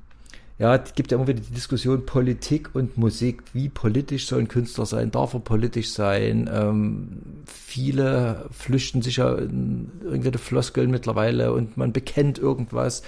ja, 0.57 0.75
es 0.75 0.93
gibt 0.93 1.11
ja 1.11 1.17
immer 1.17 1.27
wieder 1.27 1.41
die 1.41 1.53
Diskussion 1.53 2.05
Politik 2.05 2.73
und 2.73 2.97
Musik. 2.97 3.43
Wie 3.51 3.67
politisch 3.67 4.27
soll 4.27 4.39
ein 4.39 4.47
Künstler 4.47 4.85
sein? 4.85 5.11
Darf 5.11 5.33
er 5.33 5.41
politisch 5.41 5.91
sein? 5.91 6.49
Ähm, 6.51 7.43
viele 7.45 8.47
flüchten 8.51 9.01
sich 9.01 9.17
ja 9.17 9.35
in 9.35 9.91
irgendwelche 10.01 10.37
Floskeln 10.37 10.91
mittlerweile 10.91 11.51
und 11.51 11.75
man 11.75 11.91
bekennt 11.91 12.39
irgendwas. 12.39 13.03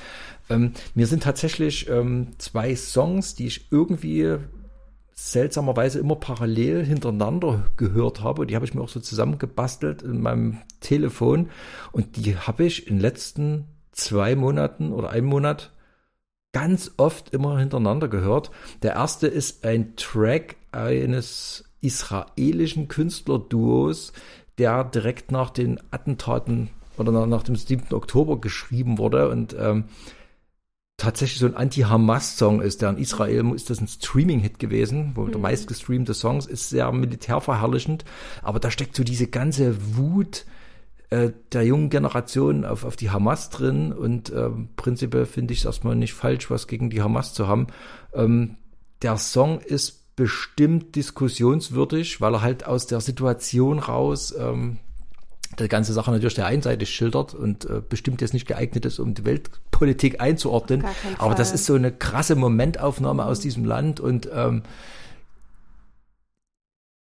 Ähm, 0.49 0.73
mir 0.93 1.07
sind 1.07 1.23
tatsächlich 1.23 1.89
ähm, 1.89 2.33
zwei 2.37 2.75
Songs, 2.75 3.35
die 3.35 3.47
ich 3.47 3.71
irgendwie 3.71 4.37
seltsamerweise 5.13 5.99
immer 5.99 6.15
parallel 6.15 6.85
hintereinander 6.85 7.65
gehört 7.77 8.21
habe. 8.21 8.45
Die 8.45 8.55
habe 8.55 8.65
ich 8.65 8.73
mir 8.73 8.81
auch 8.81 8.89
so 8.89 8.99
zusammengebastelt 8.99 10.01
in 10.01 10.21
meinem 10.21 10.57
Telefon. 10.81 11.49
Und 11.93 12.17
die 12.17 12.35
habe 12.35 12.65
ich 12.65 12.87
in 12.87 12.95
den 12.95 13.01
letzten 13.01 13.65
zwei 13.93 14.35
Monaten 14.35 14.91
oder 14.91 15.09
einem 15.09 15.27
Monat 15.27 15.71
ganz 16.53 16.91
oft 16.97 17.33
immer 17.33 17.59
hintereinander 17.59 18.07
gehört. 18.07 18.51
Der 18.81 18.93
erste 18.93 19.27
ist 19.27 19.65
ein 19.65 19.95
Track 19.95 20.55
eines 20.71 21.65
israelischen 21.81 22.87
Künstlerduos, 22.87 24.13
der 24.57 24.83
direkt 24.83 25.31
nach 25.31 25.49
den 25.51 25.79
Attentaten 25.91 26.69
oder 26.97 27.11
nach, 27.11 27.27
nach 27.27 27.43
dem 27.43 27.55
7. 27.55 27.93
Oktober 27.93 28.41
geschrieben 28.41 28.97
wurde 28.97 29.29
und 29.29 29.55
ähm, 29.59 29.85
tatsächlich 30.97 31.39
so 31.39 31.45
ein 31.45 31.55
Anti-Hamas-Song 31.55 32.61
ist. 32.61 32.81
Der 32.81 32.89
in 32.89 32.97
Israel 32.97 33.53
ist 33.53 33.69
das 33.69 33.79
ein 33.79 33.87
Streaming-Hit 33.87 34.57
gewesen, 34.59 35.11
wo 35.15 35.27
der 35.27 35.39
meistgestreamte 35.39 36.13
Songs 36.13 36.47
ist 36.47 36.69
sehr 36.69 36.91
militärverherrlichend, 36.91 38.03
aber 38.41 38.59
da 38.59 38.71
steckt 38.71 38.95
so 38.95 39.03
diese 39.03 39.27
ganze 39.27 39.95
Wut 39.95 40.45
äh, 41.09 41.31
der 41.53 41.63
jungen 41.63 41.89
Generation 41.89 42.65
auf, 42.65 42.83
auf 42.83 42.95
die 42.95 43.09
Hamas 43.09 43.49
drin 43.49 43.93
und 43.93 44.31
ähm, 44.31 44.69
prinzipiell 44.75 45.25
finde 45.25 45.53
ich 45.53 45.59
es 45.59 45.65
erstmal 45.65 45.95
nicht 45.95 46.13
falsch, 46.13 46.49
was 46.51 46.67
gegen 46.67 46.89
die 46.89 47.01
Hamas 47.01 47.33
zu 47.33 47.47
haben. 47.47 47.67
Ähm, 48.13 48.57
der 49.01 49.17
Song 49.17 49.59
ist 49.61 50.15
bestimmt 50.17 50.95
diskussionswürdig, 50.95 52.19
weil 52.19 52.33
er 52.33 52.41
halt 52.41 52.65
aus 52.65 52.87
der 52.87 52.99
Situation 52.99 53.79
raus 53.79 54.35
ähm, 54.37 54.79
die 55.59 55.67
ganze 55.69 55.93
Sache 55.93 56.11
natürlich 56.11 56.35
sehr 56.35 56.45
einseitig 56.45 56.89
schildert 56.89 57.33
und 57.33 57.65
äh, 57.65 57.81
bestimmt 57.87 58.21
jetzt 58.21 58.33
nicht 58.33 58.47
geeignet 58.47 58.85
ist, 58.85 58.99
um 58.99 59.13
die 59.13 59.23
Weltpolitik 59.25 60.19
einzuordnen. 60.19 60.83
Aber 61.19 61.35
das 61.35 61.51
ist 61.51 61.65
so 61.65 61.75
eine 61.75 61.91
krasse 61.91 62.35
Momentaufnahme 62.35 63.25
aus 63.25 63.39
diesem 63.39 63.63
Land 63.63 63.99
und 63.99 64.29
ähm, 64.33 64.63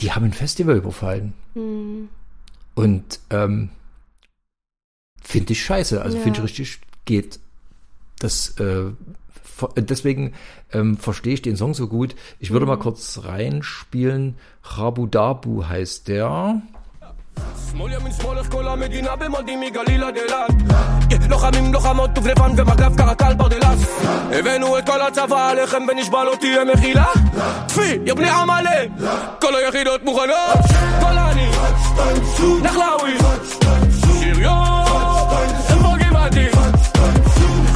die 0.00 0.12
haben 0.12 0.26
ein 0.26 0.32
Festival 0.32 0.76
überfallen. 0.76 1.34
hm. 1.54 2.08
Und 2.74 3.20
ähm, 3.30 3.70
finde 5.25 5.53
ich 5.53 5.63
scheiße. 5.65 6.01
Also 6.01 6.17
Ja. 6.17 6.23
finde 6.23 6.39
ich 6.39 6.43
richtig 6.43 6.79
geht. 7.05 7.39
Das 8.19 8.35
äh, 8.59 8.91
ver- 9.57 9.73
deswegen 9.77 10.33
ähm, 10.73 10.97
verstehe 10.97 11.33
ich 11.33 11.41
den 11.41 11.55
Song 11.57 11.73
so 11.73 11.87
gut. 11.87 12.15
Ich 12.39 12.51
würde 12.51 12.65
Mhm. 12.65 12.71
mal 12.71 12.77
kurz 12.77 13.19
reinspielen. 13.23 14.35
Rabu 14.63 15.07
Dabu 15.07 15.63
heißt 15.67 16.07
der. 16.07 16.55
שמאל 17.71 17.91
ימין 17.93 18.11
שמאל 18.13 18.37
איך 18.37 18.51
כל 18.51 18.67
המדינה 18.67 19.15
במודים 19.15 19.59
מגליל 19.61 20.03
עד 20.03 20.15
אילת 20.17 20.51
כן, 21.09 21.29
לוחמים 21.29 21.73
לוחמות 21.73 22.13
דובדבן 22.13 22.51
ומג"ב 22.57 22.95
קרקל 22.97 23.33
ברדלס 23.33 23.79
הבאנו 24.31 24.77
את 24.77 24.85
כל 24.85 25.01
הצבא 25.01 25.49
עליכם 25.49 25.81
ונשבע 25.87 26.23
לא 26.23 26.35
תהיה 26.39 26.65
מחילה 26.65 27.05
טפי 27.67 27.97
יא 28.05 28.13
בני 28.13 28.29
עמלק 28.29 28.89
כל 29.41 29.55
היחידות 29.55 30.03
מוכנות 30.03 30.59
גולני 31.01 31.49
נחלאווי 32.63 33.17
שריון 34.19 34.74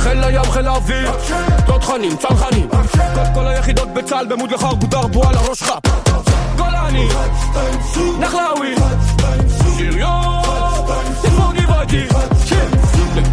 חיל 0.09 0.23
הים 0.23 0.43
חיל 0.51 0.67
האוויר 0.67 1.11
תותחנים 1.65 2.17
צנחנים 2.17 2.69
כל- 2.69 3.33
כל 3.33 3.47
היחידות 3.47 3.87
בצה"ל 3.93 4.25
במוד 4.27 4.51
לחרבו 4.51 4.87
דרבו 4.87 5.23
על 5.27 5.35
הראש 5.37 5.63
חפ 5.63 5.81
גולני 6.57 7.07
נחלאווי 8.19 8.75
שריון, 9.77 10.43
איפה 11.23 11.51
גבעתי? 11.55 12.03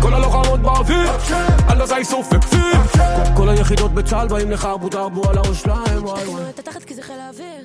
כל 0.03 0.15
הלוחמות 0.15 0.61
באוויר, 0.61 1.11
על 1.69 1.81
הזי 1.83 2.05
סופק 2.05 2.45
פיר 2.45 3.03
כל 3.37 3.49
היחידות 3.49 3.93
בצה"ל 3.95 4.29
באים 4.29 4.51
לחרבו 4.51 4.89
דרבו 4.89 5.31
על 5.31 5.39
הראש 5.39 5.62
שלהם 5.62 6.05
וואי 6.05 6.27
וואי 6.27 6.43
את 6.51 6.59
התחת 6.59 6.85
כי 6.85 6.95
זה 6.95 7.03
חיל 7.03 7.20
האוויר. 7.20 7.65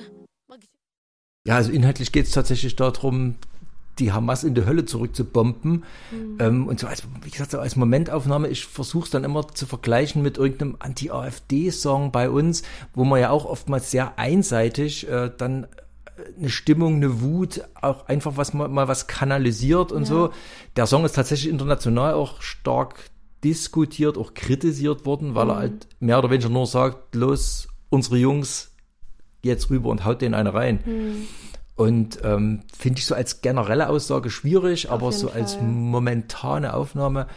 Ja, 1.48 1.56
also 1.56 1.70
inhaltlich 1.72 2.12
geht 2.12 2.26
es 2.26 2.32
tatsächlich 2.32 2.76
darum, 2.76 3.16
die 3.99 4.11
Hamas 4.11 4.43
in 4.43 4.55
die 4.55 4.65
Hölle 4.65 4.85
zurückzubomben. 4.85 5.83
Ähm, 6.39 6.67
und 6.67 6.79
so 6.79 6.87
als, 6.87 7.03
wie 7.21 7.29
gesagt, 7.29 7.51
so 7.51 7.59
als 7.59 7.75
Momentaufnahme, 7.75 8.47
ich 8.47 8.65
versuche 8.65 9.05
es 9.05 9.11
dann 9.11 9.23
immer 9.23 9.47
zu 9.47 9.65
vergleichen 9.65 10.21
mit 10.21 10.37
irgendeinem 10.37 10.77
Anti-AfD-Song 10.79 12.11
bei 12.11 12.29
uns, 12.29 12.63
wo 12.93 13.03
man 13.03 13.19
ja 13.19 13.29
auch 13.29 13.45
oftmals 13.45 13.91
sehr 13.91 14.17
einseitig 14.17 15.07
äh, 15.07 15.31
dann 15.37 15.67
eine 16.37 16.49
Stimmung, 16.49 16.95
eine 16.95 17.21
Wut, 17.21 17.61
auch 17.81 18.07
einfach 18.07 18.37
was 18.37 18.53
mal, 18.53 18.67
mal 18.67 18.87
was 18.87 19.07
kanalisiert 19.07 19.91
und 19.91 20.05
so. 20.05 20.31
Der 20.75 20.85
Song 20.85 21.05
ist 21.05 21.13
tatsächlich 21.13 21.51
international 21.51 22.13
auch 22.13 22.41
stark 22.41 23.09
diskutiert, 23.43 24.17
auch 24.17 24.33
kritisiert 24.33 25.05
worden, 25.05 25.35
weil 25.35 25.49
er 25.49 25.55
halt 25.57 25.87
mehr 25.99 26.19
oder 26.19 26.29
weniger 26.29 26.49
nur 26.49 26.65
sagt, 26.65 27.15
los, 27.15 27.67
unsere 27.89 28.17
Jungs 28.17 28.71
jetzt 29.41 29.69
rüber 29.69 29.89
und 29.89 30.05
haut 30.05 30.21
den 30.21 30.33
eine 30.33 30.53
rein. 30.53 30.79
Und 31.75 32.19
ähm, 32.23 32.61
finde 32.77 32.99
ich 32.99 33.05
so 33.05 33.15
als 33.15 33.41
generelle 33.41 33.89
Aussage 33.89 34.29
schwierig, 34.29 34.91
aber 34.91 35.07
jeden 35.09 35.19
so 35.19 35.31
als 35.31 35.55
Fall. 35.55 35.63
momentane 35.63 36.73
Aufnahme 36.73 37.27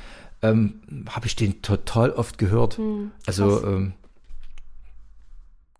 ähm, 0.42 1.06
habe 1.08 1.26
ich 1.26 1.36
den 1.36 1.62
total 1.62 2.10
oft 2.10 2.36
gehört. 2.38 2.78
also 3.26 3.64
ähm, 3.64 3.94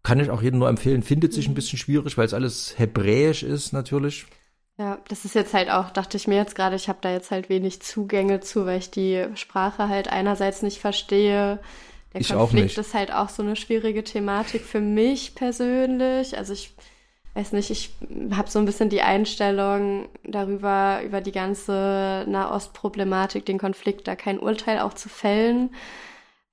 kann 0.03 0.21
ich 0.21 0.31
auch 0.31 0.41
jedem 0.41 0.61
nur 0.61 0.69
empfehlen. 0.69 1.03
Findet 1.03 1.33
sich 1.35 1.49
ein 1.49 1.55
bisschen 1.55 1.79
schwierig, 1.79 2.17
weil 2.17 2.27
es 2.27 2.33
alles 2.33 2.79
hebräisch 2.79 3.43
ist 3.43 3.73
natürlich. 3.73 4.27
Ja, 4.79 4.99
das 5.09 5.25
ist 5.25 5.35
jetzt 5.35 5.53
halt 5.53 5.71
auch, 5.71 5.91
dachte 5.91 6.17
ich 6.17 6.29
mir 6.29 6.37
jetzt 6.37 6.55
gerade, 6.55 6.77
ich 6.77 6.89
habe 6.89 6.99
da 7.01 7.11
jetzt 7.11 7.31
halt 7.31 7.49
wenig 7.49 7.83
Zugänge 7.83 8.41
zu, 8.41 8.67
weil 8.67 8.79
ich 8.79 8.91
die 8.91 9.27
Sprache 9.35 9.89
halt 9.89 10.09
einerseits 10.09 10.63
nicht 10.63 10.79
verstehe. 10.81 11.59
Der 12.13 12.21
Ich 12.21 12.33
auch 12.33 12.51
Konflikt 12.51 12.79
ist 12.79 12.95
halt 12.95 13.13
auch 13.13 13.31
so 13.31 13.43
eine 13.43 13.57
schwierige 13.57 14.05
Thematik 14.05 14.63
für 14.63 14.81
mich 14.81 15.35
persönlich. 15.35 16.37
Also 16.39 16.53
ich 16.53 16.75
weiß 17.37 17.53
nicht, 17.53 17.71
ich 17.71 17.95
habe 18.31 18.51
so 18.51 18.59
ein 18.59 18.65
bisschen 18.65 18.89
die 18.89 19.03
Einstellung 19.03 20.09
darüber, 20.25 21.03
über 21.05 21.21
die 21.21 21.33
ganze 21.33 22.25
Nahostproblematik, 22.27 23.45
den 23.45 23.59
Konflikt, 23.59 24.09
da 24.09 24.17
kein 24.17 24.39
Urteil 24.39 24.81
auch 24.81 24.95
zu 24.95 25.11
fällen, 25.11 25.71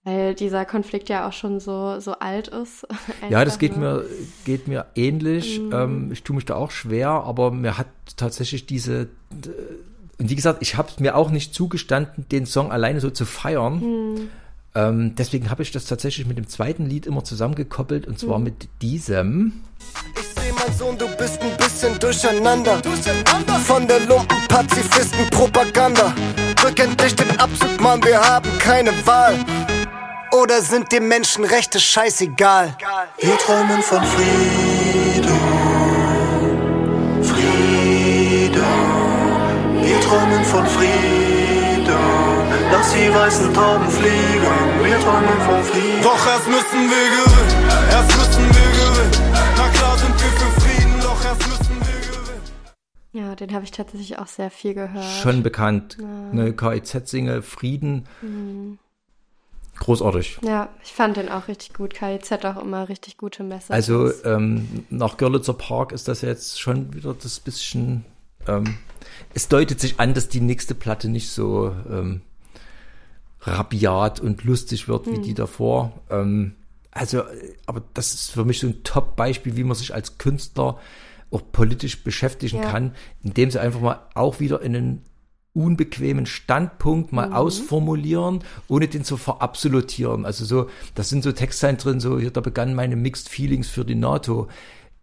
weil 0.04 0.36
dieser 0.36 0.66
Konflikt 0.66 1.08
ja 1.08 1.26
auch 1.28 1.32
schon 1.32 1.62
so, 1.62 2.02
so 2.02 2.14
alt 2.14 2.50
ist. 2.50 2.86
Ja, 3.30 3.46
das 3.46 3.60
geht 3.60 3.78
mir, 3.78 4.06
geht 4.44 4.68
mir 4.68 4.88
ähnlich. 4.96 5.62
Ähm, 5.72 6.12
ich 6.12 6.24
tue 6.24 6.36
mich 6.36 6.46
da 6.46 6.56
auch 6.56 6.72
schwer, 6.72 7.10
aber 7.10 7.52
mir 7.52 7.78
hat 7.78 7.88
tatsächlich 8.18 8.66
diese, 8.66 9.08
und 9.32 10.30
wie 10.30 10.36
gesagt, 10.36 10.62
ich 10.62 10.76
habe 10.76 10.90
es 10.90 11.00
mir 11.00 11.16
auch 11.16 11.32
nicht 11.32 11.54
zugestanden, 11.54 12.26
den 12.30 12.46
Song 12.46 12.74
alleine 12.74 13.00
so 13.00 13.10
zu 13.10 13.24
feiern. 13.24 14.30
Ähm, 14.76 15.16
deswegen 15.16 15.50
habe 15.50 15.64
ich 15.64 15.72
das 15.72 15.86
tatsächlich 15.86 16.28
mit 16.28 16.38
dem 16.38 16.48
zweiten 16.48 16.86
Lied 16.86 17.06
immer 17.06 17.24
zusammengekoppelt 17.24 18.06
und 18.06 18.20
zwar 18.20 18.40
mit 18.40 18.68
diesem. 18.82 19.62
Ich 20.20 20.33
Sohn, 20.72 20.98
du 20.98 21.08
bist 21.18 21.42
ein 21.42 21.58
bisschen 21.58 22.00
durcheinander. 22.00 22.82
Von 23.66 23.86
der 23.88 24.00
Lumpen-Pazifisten-Propaganda. 24.02 26.14
Drück 26.56 26.80
endlich 26.80 27.16
den 27.16 27.40
Abzug, 27.40 27.80
Mann, 27.82 28.04
wir 28.04 28.20
haben 28.20 28.50
keine 28.60 28.92
Wahl. 29.06 29.36
Oder 30.32 30.62
sind 30.62 30.92
dir 30.92 31.02
Menschenrechte 31.02 31.80
scheißegal? 31.80 32.76
Wir 33.20 33.38
träumen 33.38 33.82
von 33.84 34.02
Frieden, 34.04 35.40
Frieden. 37.22 38.64
Wir 39.82 40.00
träumen 40.02 40.44
von 40.46 40.66
Frieden. 40.66 41.96
Lass 42.72 42.94
die 42.94 43.14
weißen 43.14 43.54
Tauben 43.54 43.88
fliegen. 43.90 44.84
Wir 44.84 45.00
träumen 45.00 45.42
von 45.46 45.64
Frieden. 45.64 46.02
Doch 46.02 46.26
erst 46.26 46.48
müssen 46.48 46.90
wir 46.90 47.10
gewinnen, 47.14 47.68
erst 47.92 48.16
müssen 48.18 48.43
Ja, 53.14 53.36
den 53.36 53.54
habe 53.54 53.64
ich 53.64 53.72
tatsächlich 53.72 54.18
auch 54.18 54.28
sehr 54.28 54.50
viel 54.50 54.74
gehört. 54.74 55.06
Schon 55.06 55.44
bekannt. 55.44 55.98
Eine 56.32 56.54
KIZ-Single, 56.54 57.44
Frieden. 57.44 58.08
Großartig. 59.78 60.40
Ja, 60.42 60.70
ich 60.84 60.94
fand 60.94 61.18
den 61.18 61.30
auch 61.30 61.48
richtig 61.48 61.74
gut. 61.74 61.94
KIZ 61.94 62.32
auch 62.44 62.62
immer 62.62 62.90
richtig 62.90 63.18
gute 63.18 63.44
Messages. 63.44 63.70
Also 63.70 64.12
ähm, 64.24 64.86
nach 64.90 65.18
Görlitzer 65.18 65.54
Park 65.54 65.92
ist 65.92 66.08
das 66.08 66.22
jetzt 66.22 66.60
schon 66.60 66.94
wieder 66.94 67.14
das 67.14 67.40
bisschen. 67.40 68.04
Ähm, 68.48 68.78
es 69.34 69.48
deutet 69.48 69.80
sich 69.80 70.00
an, 70.00 70.14
dass 70.14 70.30
die 70.30 70.42
nächste 70.42 70.74
Platte 70.74 71.08
nicht 71.08 71.30
so 71.30 71.76
ähm, 71.90 72.22
rabiat 73.42 74.20
und 74.20 74.44
lustig 74.44 74.88
wird 74.88 75.08
wie 75.08 75.20
die 75.20 75.34
davor. 75.34 75.92
Ähm, 76.10 76.56
also, 76.92 77.20
äh, 77.20 77.56
aber 77.66 77.84
das 77.94 78.14
ist 78.14 78.32
für 78.32 78.46
mich 78.46 78.60
so 78.60 78.68
ein 78.68 78.84
Top-Beispiel, 78.84 79.56
wie 79.56 79.64
man 79.64 79.76
sich 79.76 79.94
als 79.94 80.18
Künstler 80.18 80.80
auch 81.34 81.42
politisch 81.52 82.04
beschäftigen 82.04 82.58
Ja. 82.58 82.70
kann, 82.72 82.94
indem 83.24 83.52
sie 83.52 83.60
einfach 83.60 83.82
mal 83.82 84.00
auch 84.14 84.40
wieder 84.40 84.62
in 84.62 84.76
einen 84.76 85.02
unbequemen 85.56 86.26
Standpunkt 86.26 87.14
mal 87.14 87.32
ausformulieren, 87.34 88.44
ohne 88.68 88.88
den 88.88 89.04
zu 89.04 89.18
verabsolutieren. 89.18 90.26
Also 90.26 90.46
so, 90.46 90.68
das 90.96 91.10
sind 91.10 91.24
so 91.24 91.32
Textzeilen 91.32 91.78
drin, 91.78 92.00
so 92.00 92.20
hier, 92.20 92.32
da 92.32 92.42
begannen 92.42 92.74
meine 92.76 92.96
Mixed 92.96 93.30
Feelings 93.30 93.68
für 93.70 93.86
die 93.86 93.96
NATO. 93.96 94.48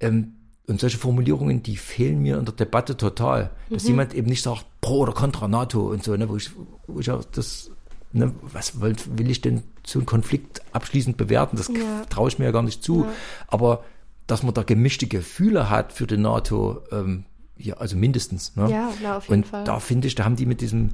Ähm, 0.01 0.35
und 0.66 0.81
solche 0.81 0.98
Formulierungen, 0.98 1.62
die 1.65 1.77
fehlen 1.77 2.20
mir 2.23 2.39
in 2.39 2.44
der 2.44 2.55
Debatte 2.55 2.97
total. 2.97 3.51
Dass 3.70 3.86
jemand 3.89 4.15
eben 4.15 4.28
nicht 4.28 4.43
sagt, 4.43 4.65
pro 4.81 4.98
oder 5.01 5.12
contra 5.12 5.48
NATO 5.48 5.89
und 5.90 6.02
so, 6.05 6.16
ne, 6.16 6.28
wo 6.28 6.36
ich, 6.36 6.51
wo 6.86 7.01
ich 7.01 7.11
auch 7.11 7.24
das, 7.24 7.70
ne, 8.12 8.32
was 8.43 8.81
will, 8.81 8.94
will 9.16 9.31
ich 9.31 9.40
denn 9.40 9.62
so 9.85 9.98
einen 9.98 10.07
Konflikt 10.07 10.62
abschließend 10.73 11.16
bewerten? 11.16 11.57
Das 11.57 11.69
Ja. 11.69 12.05
traue 12.09 12.28
ich 12.28 12.39
mir 12.39 12.44
ja 12.47 12.51
gar 12.52 12.62
nicht 12.62 12.85
zu. 12.85 13.07
Aber 13.48 13.85
dass 14.31 14.43
man 14.43 14.55
da 14.55 14.62
gemischte 14.62 15.07
Gefühle 15.07 15.70
hat 15.70 15.93
für 15.93 16.07
die 16.07 16.16
NATO, 16.16 16.82
ähm, 16.93 17.24
ja, 17.57 17.74
also 17.74 17.97
mindestens. 17.97 18.57
Ne? 18.57 18.70
Ja, 18.70 18.93
na, 19.02 19.16
auf 19.16 19.28
jeden 19.28 19.43
Und 19.43 19.48
Fall. 19.48 19.65
da 19.65 19.81
finde 19.81 20.07
ich, 20.09 20.15
da 20.15 20.24
haben 20.24 20.36
die 20.36 20.47
mit 20.47 20.61
diesem 20.61 20.90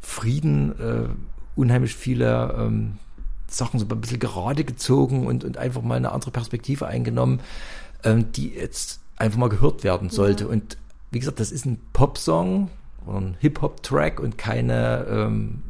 Frieden 0.00 0.78
äh, 0.78 1.08
unheimlich 1.56 1.94
viele 1.94 2.54
ähm, 2.56 2.98
Sachen 3.48 3.80
so 3.80 3.86
ein 3.86 4.00
bisschen 4.00 4.20
gerade 4.20 4.64
gezogen 4.64 5.26
und, 5.26 5.44
und 5.44 5.56
einfach 5.56 5.82
mal 5.82 5.96
eine 5.96 6.12
andere 6.12 6.30
Perspektive 6.30 6.86
eingenommen, 6.86 7.40
ähm, 8.04 8.30
die 8.32 8.50
jetzt 8.50 9.00
einfach 9.16 9.38
mal 9.38 9.48
gehört 9.48 9.82
werden 9.82 10.08
sollte. 10.08 10.46
Und 10.46 10.78
wie 11.10 11.18
gesagt, 11.18 11.40
das 11.40 11.50
ist 11.50 11.66
ein 11.66 11.80
Popsong 11.92 12.70
oder 13.06 13.18
ein 13.18 13.36
Hip-Hop-Track 13.40 14.20
und 14.20 14.38
keine 14.38 15.06
ähm, 15.10 15.62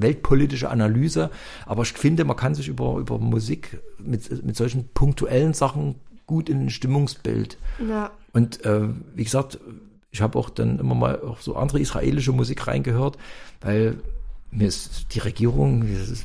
weltpolitische 0.00 0.70
Analyse. 0.70 1.30
Aber 1.66 1.82
ich 1.82 1.92
finde, 1.92 2.24
man 2.24 2.36
kann 2.36 2.54
sich 2.54 2.68
über, 2.68 2.96
über 2.98 3.18
Musik 3.18 3.78
mit, 3.98 4.44
mit 4.44 4.56
solchen 4.56 4.88
punktuellen 4.94 5.54
Sachen 5.54 5.96
gut 6.26 6.48
in 6.48 6.62
ein 6.62 6.70
Stimmungsbild 6.70 7.56
ja, 7.88 8.10
und 8.32 8.64
äh, 8.64 8.88
wie 9.14 9.24
gesagt, 9.24 9.58
ich 10.10 10.20
habe 10.20 10.38
auch 10.38 10.50
dann 10.50 10.78
immer 10.78 10.94
mal 10.94 11.20
auch 11.20 11.40
so 11.40 11.56
andere 11.56 11.78
israelische 11.80 12.32
Musik 12.32 12.66
reingehört, 12.66 13.16
weil 13.60 13.96
mir 14.50 14.66
ist 14.68 15.14
die 15.14 15.20
Regierung, 15.20 15.82
ist, 15.82 16.24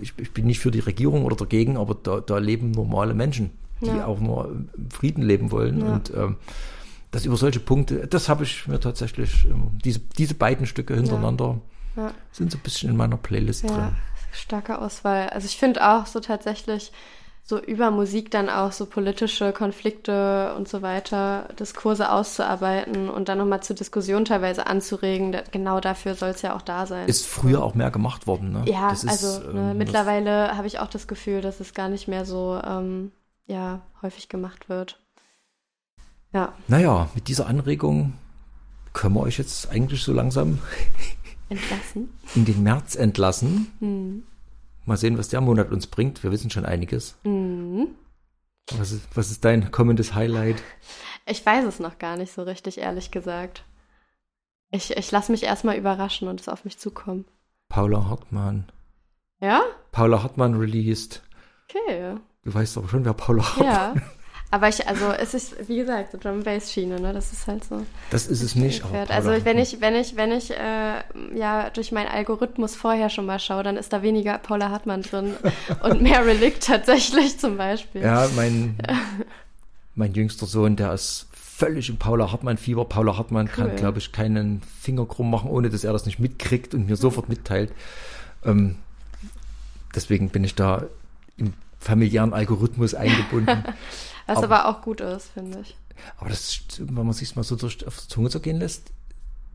ich, 0.00 0.12
ich 0.16 0.32
bin 0.32 0.46
nicht 0.46 0.60
für 0.60 0.70
die 0.70 0.80
Regierung 0.80 1.24
oder 1.24 1.36
dagegen, 1.36 1.76
aber 1.76 1.96
da, 2.02 2.20
da 2.20 2.38
leben 2.38 2.70
normale 2.70 3.14
Menschen, 3.14 3.50
die 3.80 3.86
Ja. 3.86 4.06
auch 4.06 4.20
nur 4.20 4.50
im 4.76 4.90
Frieden 4.90 5.22
leben 5.22 5.50
wollen. 5.50 5.80
Ja. 5.80 5.92
Und 5.92 6.12
ähm, 6.16 6.36
das 7.10 7.26
über 7.26 7.36
solche 7.36 7.60
Punkte, 7.60 8.06
das 8.06 8.28
habe 8.28 8.44
ich 8.44 8.66
mir 8.68 8.80
tatsächlich, 8.80 9.44
ähm, 9.44 9.78
diese, 9.84 10.00
diese 10.16 10.34
beiden 10.34 10.66
Stücke 10.66 10.94
hintereinander 10.94 11.60
ja. 11.96 12.12
sind 12.32 12.50
so 12.52 12.58
ein 12.58 12.62
bisschen 12.62 12.90
in 12.90 12.96
meiner 12.96 13.16
Playlist 13.16 13.64
Ja, 13.64 13.70
drin. 13.76 13.96
starke 14.32 14.78
Auswahl. 14.80 15.28
Also 15.30 15.46
ich 15.46 15.56
finde 15.58 15.86
auch 15.88 16.06
so 16.06 16.20
tatsächlich 16.20 16.92
so 17.44 17.58
über 17.60 17.90
Musik 17.90 18.30
dann 18.30 18.48
auch 18.48 18.70
so 18.70 18.86
politische 18.86 19.52
Konflikte 19.52 20.54
und 20.56 20.68
so 20.68 20.80
weiter, 20.80 21.48
Diskurse 21.58 22.10
auszuarbeiten 22.12 23.10
und 23.10 23.28
dann 23.28 23.38
nochmal 23.38 23.62
zur 23.64 23.74
Diskussion 23.74 24.24
teilweise 24.24 24.68
anzuregen. 24.68 25.36
Genau 25.50 25.80
dafür 25.80 26.14
soll 26.14 26.28
es 26.30 26.42
ja 26.42 26.54
auch 26.54 26.62
da 26.62 26.86
sein. 26.86 27.08
Ist 27.08 27.26
früher 27.26 27.64
auch 27.64 27.74
mehr 27.74 27.90
gemacht 27.90 28.28
worden. 28.28 28.52
Ne? 28.52 28.62
ja, 28.70 28.90
Das 28.90 29.02
ist, 29.02 29.10
also 29.10 29.44
ähm, 29.48 29.54
ne, 29.54 29.68
das- 29.70 29.76
mittlerweile 29.76 30.56
habe 30.56 30.68
ich 30.68 30.78
auch 30.78 30.86
das 30.88 31.08
Gefühl, 31.08 31.40
dass 31.40 31.58
es 31.58 31.74
gar 31.74 31.88
nicht 31.88 32.06
mehr 32.06 32.24
so 32.24 32.60
ähm, 32.64 33.10
ja, 33.46 33.80
häufig 34.02 34.28
gemacht 34.28 34.68
wird. 34.68 35.00
Ja, 36.32 36.52
Naja, 36.68 37.08
mit 37.14 37.26
dieser 37.28 37.48
Anregung 37.48 38.14
können 38.92 39.14
wir 39.16 39.20
euch 39.20 39.36
jetzt 39.38 39.68
eigentlich 39.70 40.02
so 40.02 40.12
langsam 40.12 40.60
entlassen. 41.52 42.10
in 42.34 42.44
den 42.44 42.62
März 42.62 42.94
entlassen. 42.96 43.72
Hm. 43.80 44.22
Mal 44.84 44.96
sehen, 44.96 45.16
was 45.16 45.28
der 45.28 45.40
Monat 45.40 45.70
uns 45.70 45.86
bringt. 45.86 46.22
Wir 46.24 46.32
wissen 46.32 46.50
schon 46.50 46.64
einiges. 46.64 47.16
Mhm. 47.22 47.88
Was 48.76 48.90
ist, 48.92 49.06
was 49.14 49.30
ist 49.30 49.44
dein 49.44 49.70
kommendes 49.70 50.14
Highlight? 50.14 50.62
Ich 51.26 51.44
weiß 51.44 51.64
es 51.64 51.78
noch 51.78 51.98
gar 51.98 52.16
nicht 52.16 52.32
so 52.32 52.42
richtig, 52.42 52.78
ehrlich 52.78 53.10
gesagt. 53.10 53.64
Ich, 54.70 54.96
ich 54.96 55.10
lasse 55.10 55.30
mich 55.30 55.42
erstmal 55.44 55.76
überraschen 55.76 56.28
und 56.28 56.40
es 56.40 56.48
auf 56.48 56.64
mich 56.64 56.78
zukommen. 56.78 57.26
Paula 57.68 58.08
Hartmann. 58.08 58.70
Ja? 59.40 59.62
Paula 59.92 60.22
Hartmann 60.22 60.54
released. 60.54 61.22
Okay. 61.68 62.14
Du 62.44 62.54
weißt 62.54 62.76
aber 62.78 62.88
schon, 62.88 63.04
wer 63.04 63.14
Paula 63.14 63.44
Hartmann 63.44 63.66
Ja. 63.66 63.94
Aber 64.52 64.68
ich, 64.68 64.86
also 64.86 65.06
es 65.12 65.32
ist, 65.32 65.66
wie 65.66 65.76
gesagt, 65.76 66.12
so 66.12 66.18
Drum 66.18 66.42
Bass 66.42 66.70
Schiene, 66.70 67.00
ne? 67.00 67.14
Das 67.14 67.32
ist 67.32 67.46
halt 67.46 67.64
so. 67.64 67.86
Das 68.10 68.26
ist 68.26 68.42
es 68.42 68.54
nicht. 68.54 68.82
Pferd. 68.82 69.08
Paula 69.08 69.32
Also 69.32 69.46
wenn 69.46 69.56
ich, 69.56 69.80
wenn 69.80 69.94
ich, 69.94 70.14
wenn 70.16 70.30
ich 70.30 70.50
äh, 70.50 71.02
ja 71.34 71.70
durch 71.70 71.90
meinen 71.90 72.08
Algorithmus 72.08 72.76
vorher 72.76 73.08
schon 73.08 73.24
mal 73.24 73.38
schaue, 73.38 73.62
dann 73.62 73.78
ist 73.78 73.94
da 73.94 74.02
weniger 74.02 74.36
Paula 74.36 74.68
Hartmann 74.68 75.00
drin 75.00 75.36
und 75.82 76.02
mehr 76.02 76.26
Relikt 76.26 76.66
tatsächlich 76.66 77.38
zum 77.38 77.56
Beispiel. 77.56 78.02
Ja, 78.02 78.28
mein, 78.36 78.76
mein 79.94 80.12
jüngster 80.12 80.44
Sohn, 80.44 80.76
der 80.76 80.92
ist 80.92 81.28
völlig 81.32 81.88
im 81.88 81.96
Paula 81.96 82.30
Hartmann-Fieber. 82.30 82.84
Paula 82.84 83.16
Hartmann 83.16 83.48
kann, 83.48 83.70
Cool. 83.70 83.76
glaube 83.76 84.00
ich, 84.00 84.12
keinen 84.12 84.60
Finger 84.82 85.06
krumm 85.06 85.30
machen, 85.30 85.48
ohne 85.48 85.70
dass 85.70 85.82
er 85.82 85.94
das 85.94 86.04
nicht 86.04 86.18
mitkriegt 86.18 86.74
und 86.74 86.90
mir 86.90 86.96
sofort 86.96 87.30
mitteilt. 87.30 87.72
Ähm, 88.44 88.76
deswegen 89.94 90.28
bin 90.28 90.44
ich 90.44 90.54
da 90.54 90.84
im 91.38 91.54
familiären 91.80 92.34
Algorithmus 92.34 92.94
eingebunden. 92.94 93.64
Was 94.26 94.42
aber, 94.42 94.68
auch 94.68 94.82
gut 94.82 95.00
ist, 95.00 95.30
finde 95.30 95.60
ich. 95.60 95.76
Aber 96.18 96.30
das, 96.30 96.60
wenn 96.78 96.94
man 97.06 97.12
sich 97.12 97.34
mal 97.36 97.42
so 97.42 97.56
durch, 97.56 97.86
auf 97.86 98.00
die 98.00 98.08
Zunge 98.08 98.30
zergehen 98.30 98.58
lässt, 98.58 98.92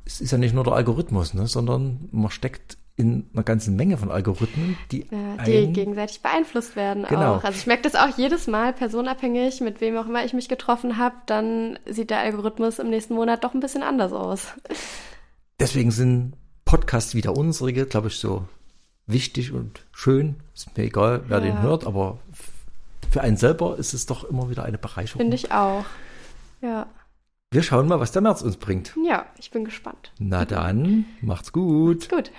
es 0.06 0.22
ist 0.22 0.31
ja 0.31 0.38
nicht 0.38 0.53
nur 0.53 0.64
der 0.64 0.73
Algorithmus, 0.73 1.34
ne, 1.34 1.48
sondern 1.48 2.07
man 2.11 2.31
steckt 2.31 2.77
in 2.95 3.30
einer 3.34 3.44
ganzen 3.44 3.76
Menge 3.76 3.98
von 3.98 4.10
Algorithmen, 4.10 4.76
die, 4.91 5.06
Ja, 5.11 5.44
die 5.45 5.57
einen- 5.57 5.73
gegenseitig 5.73 6.22
beeinflusst 6.22 6.76
werden 6.76 7.06
Genau. 7.07 7.35
auch. 7.35 7.44
Also 7.44 7.60
ich 7.60 7.68
merke 7.68 7.84
das 7.84 7.95
auch 7.95 8.18
jedes 8.18 8.48
Mal, 8.48 8.73
personabhängig, 8.73 9.61
mit 9.61 9.81
wem 9.81 9.98
auch 9.98 10.07
immer 10.07 10.26
ich 10.26 10.34
mich 10.34 10.49
getroffen 10.49 10.98
habe, 10.98 11.15
dann 11.27 11.77
sieht 11.85 12.10
der 12.10 12.19
Algorithmus 12.19 12.80
im 12.80 12.89
nächsten 12.89 13.14
Monat 13.14 13.44
doch 13.44 13.53
ein 13.53 13.60
bisschen 13.60 13.84
anders 13.84 14.14
aus. 14.14 14.48
Deswegen 15.60 15.91
sind 15.91 16.34
Podcasts 16.65 17.14
wie 17.15 17.22
der 17.22 17.35
unsere, 17.35 17.72
glaube 17.73 18.07
ich, 18.07 18.18
so 18.18 18.45
wichtig 19.06 19.52
und 19.52 19.81
schön. 19.91 20.35
Ist 20.56 20.76
mir 20.77 20.84
egal, 20.85 21.23
wer 21.27 21.38
Ja. 21.39 21.44
den 21.44 21.61
hört, 21.61 21.85
aber 21.85 22.18
für 23.10 23.22
einen 23.22 23.38
selber 23.38 23.78
ist 23.78 23.94
es 23.94 24.06
doch 24.06 24.24
immer 24.24 24.50
wieder 24.50 24.64
eine 24.64 24.78
Bereicherung. 24.78 25.22
Finde 25.22 25.36
ich 25.36 25.52
auch. 25.52 25.86
Ja. 26.62 26.88
Wir 27.52 27.64
schauen 27.64 27.88
mal, 27.88 28.00
was 28.00 28.12
der 28.12 28.22
März 28.22 28.42
uns 28.42 28.58
bringt. 28.58 28.94
Ja, 29.06 29.26
ich 29.38 29.52
bin 29.52 29.64
gespannt. 29.64 30.12
Na 30.20 30.46
dann, 30.46 31.06
macht's 31.22 31.52
gut. 31.52 32.10
Gut. 32.10 32.32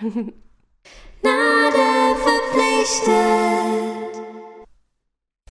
Nadel 1.22 2.14
verpflichtet. 2.16 3.87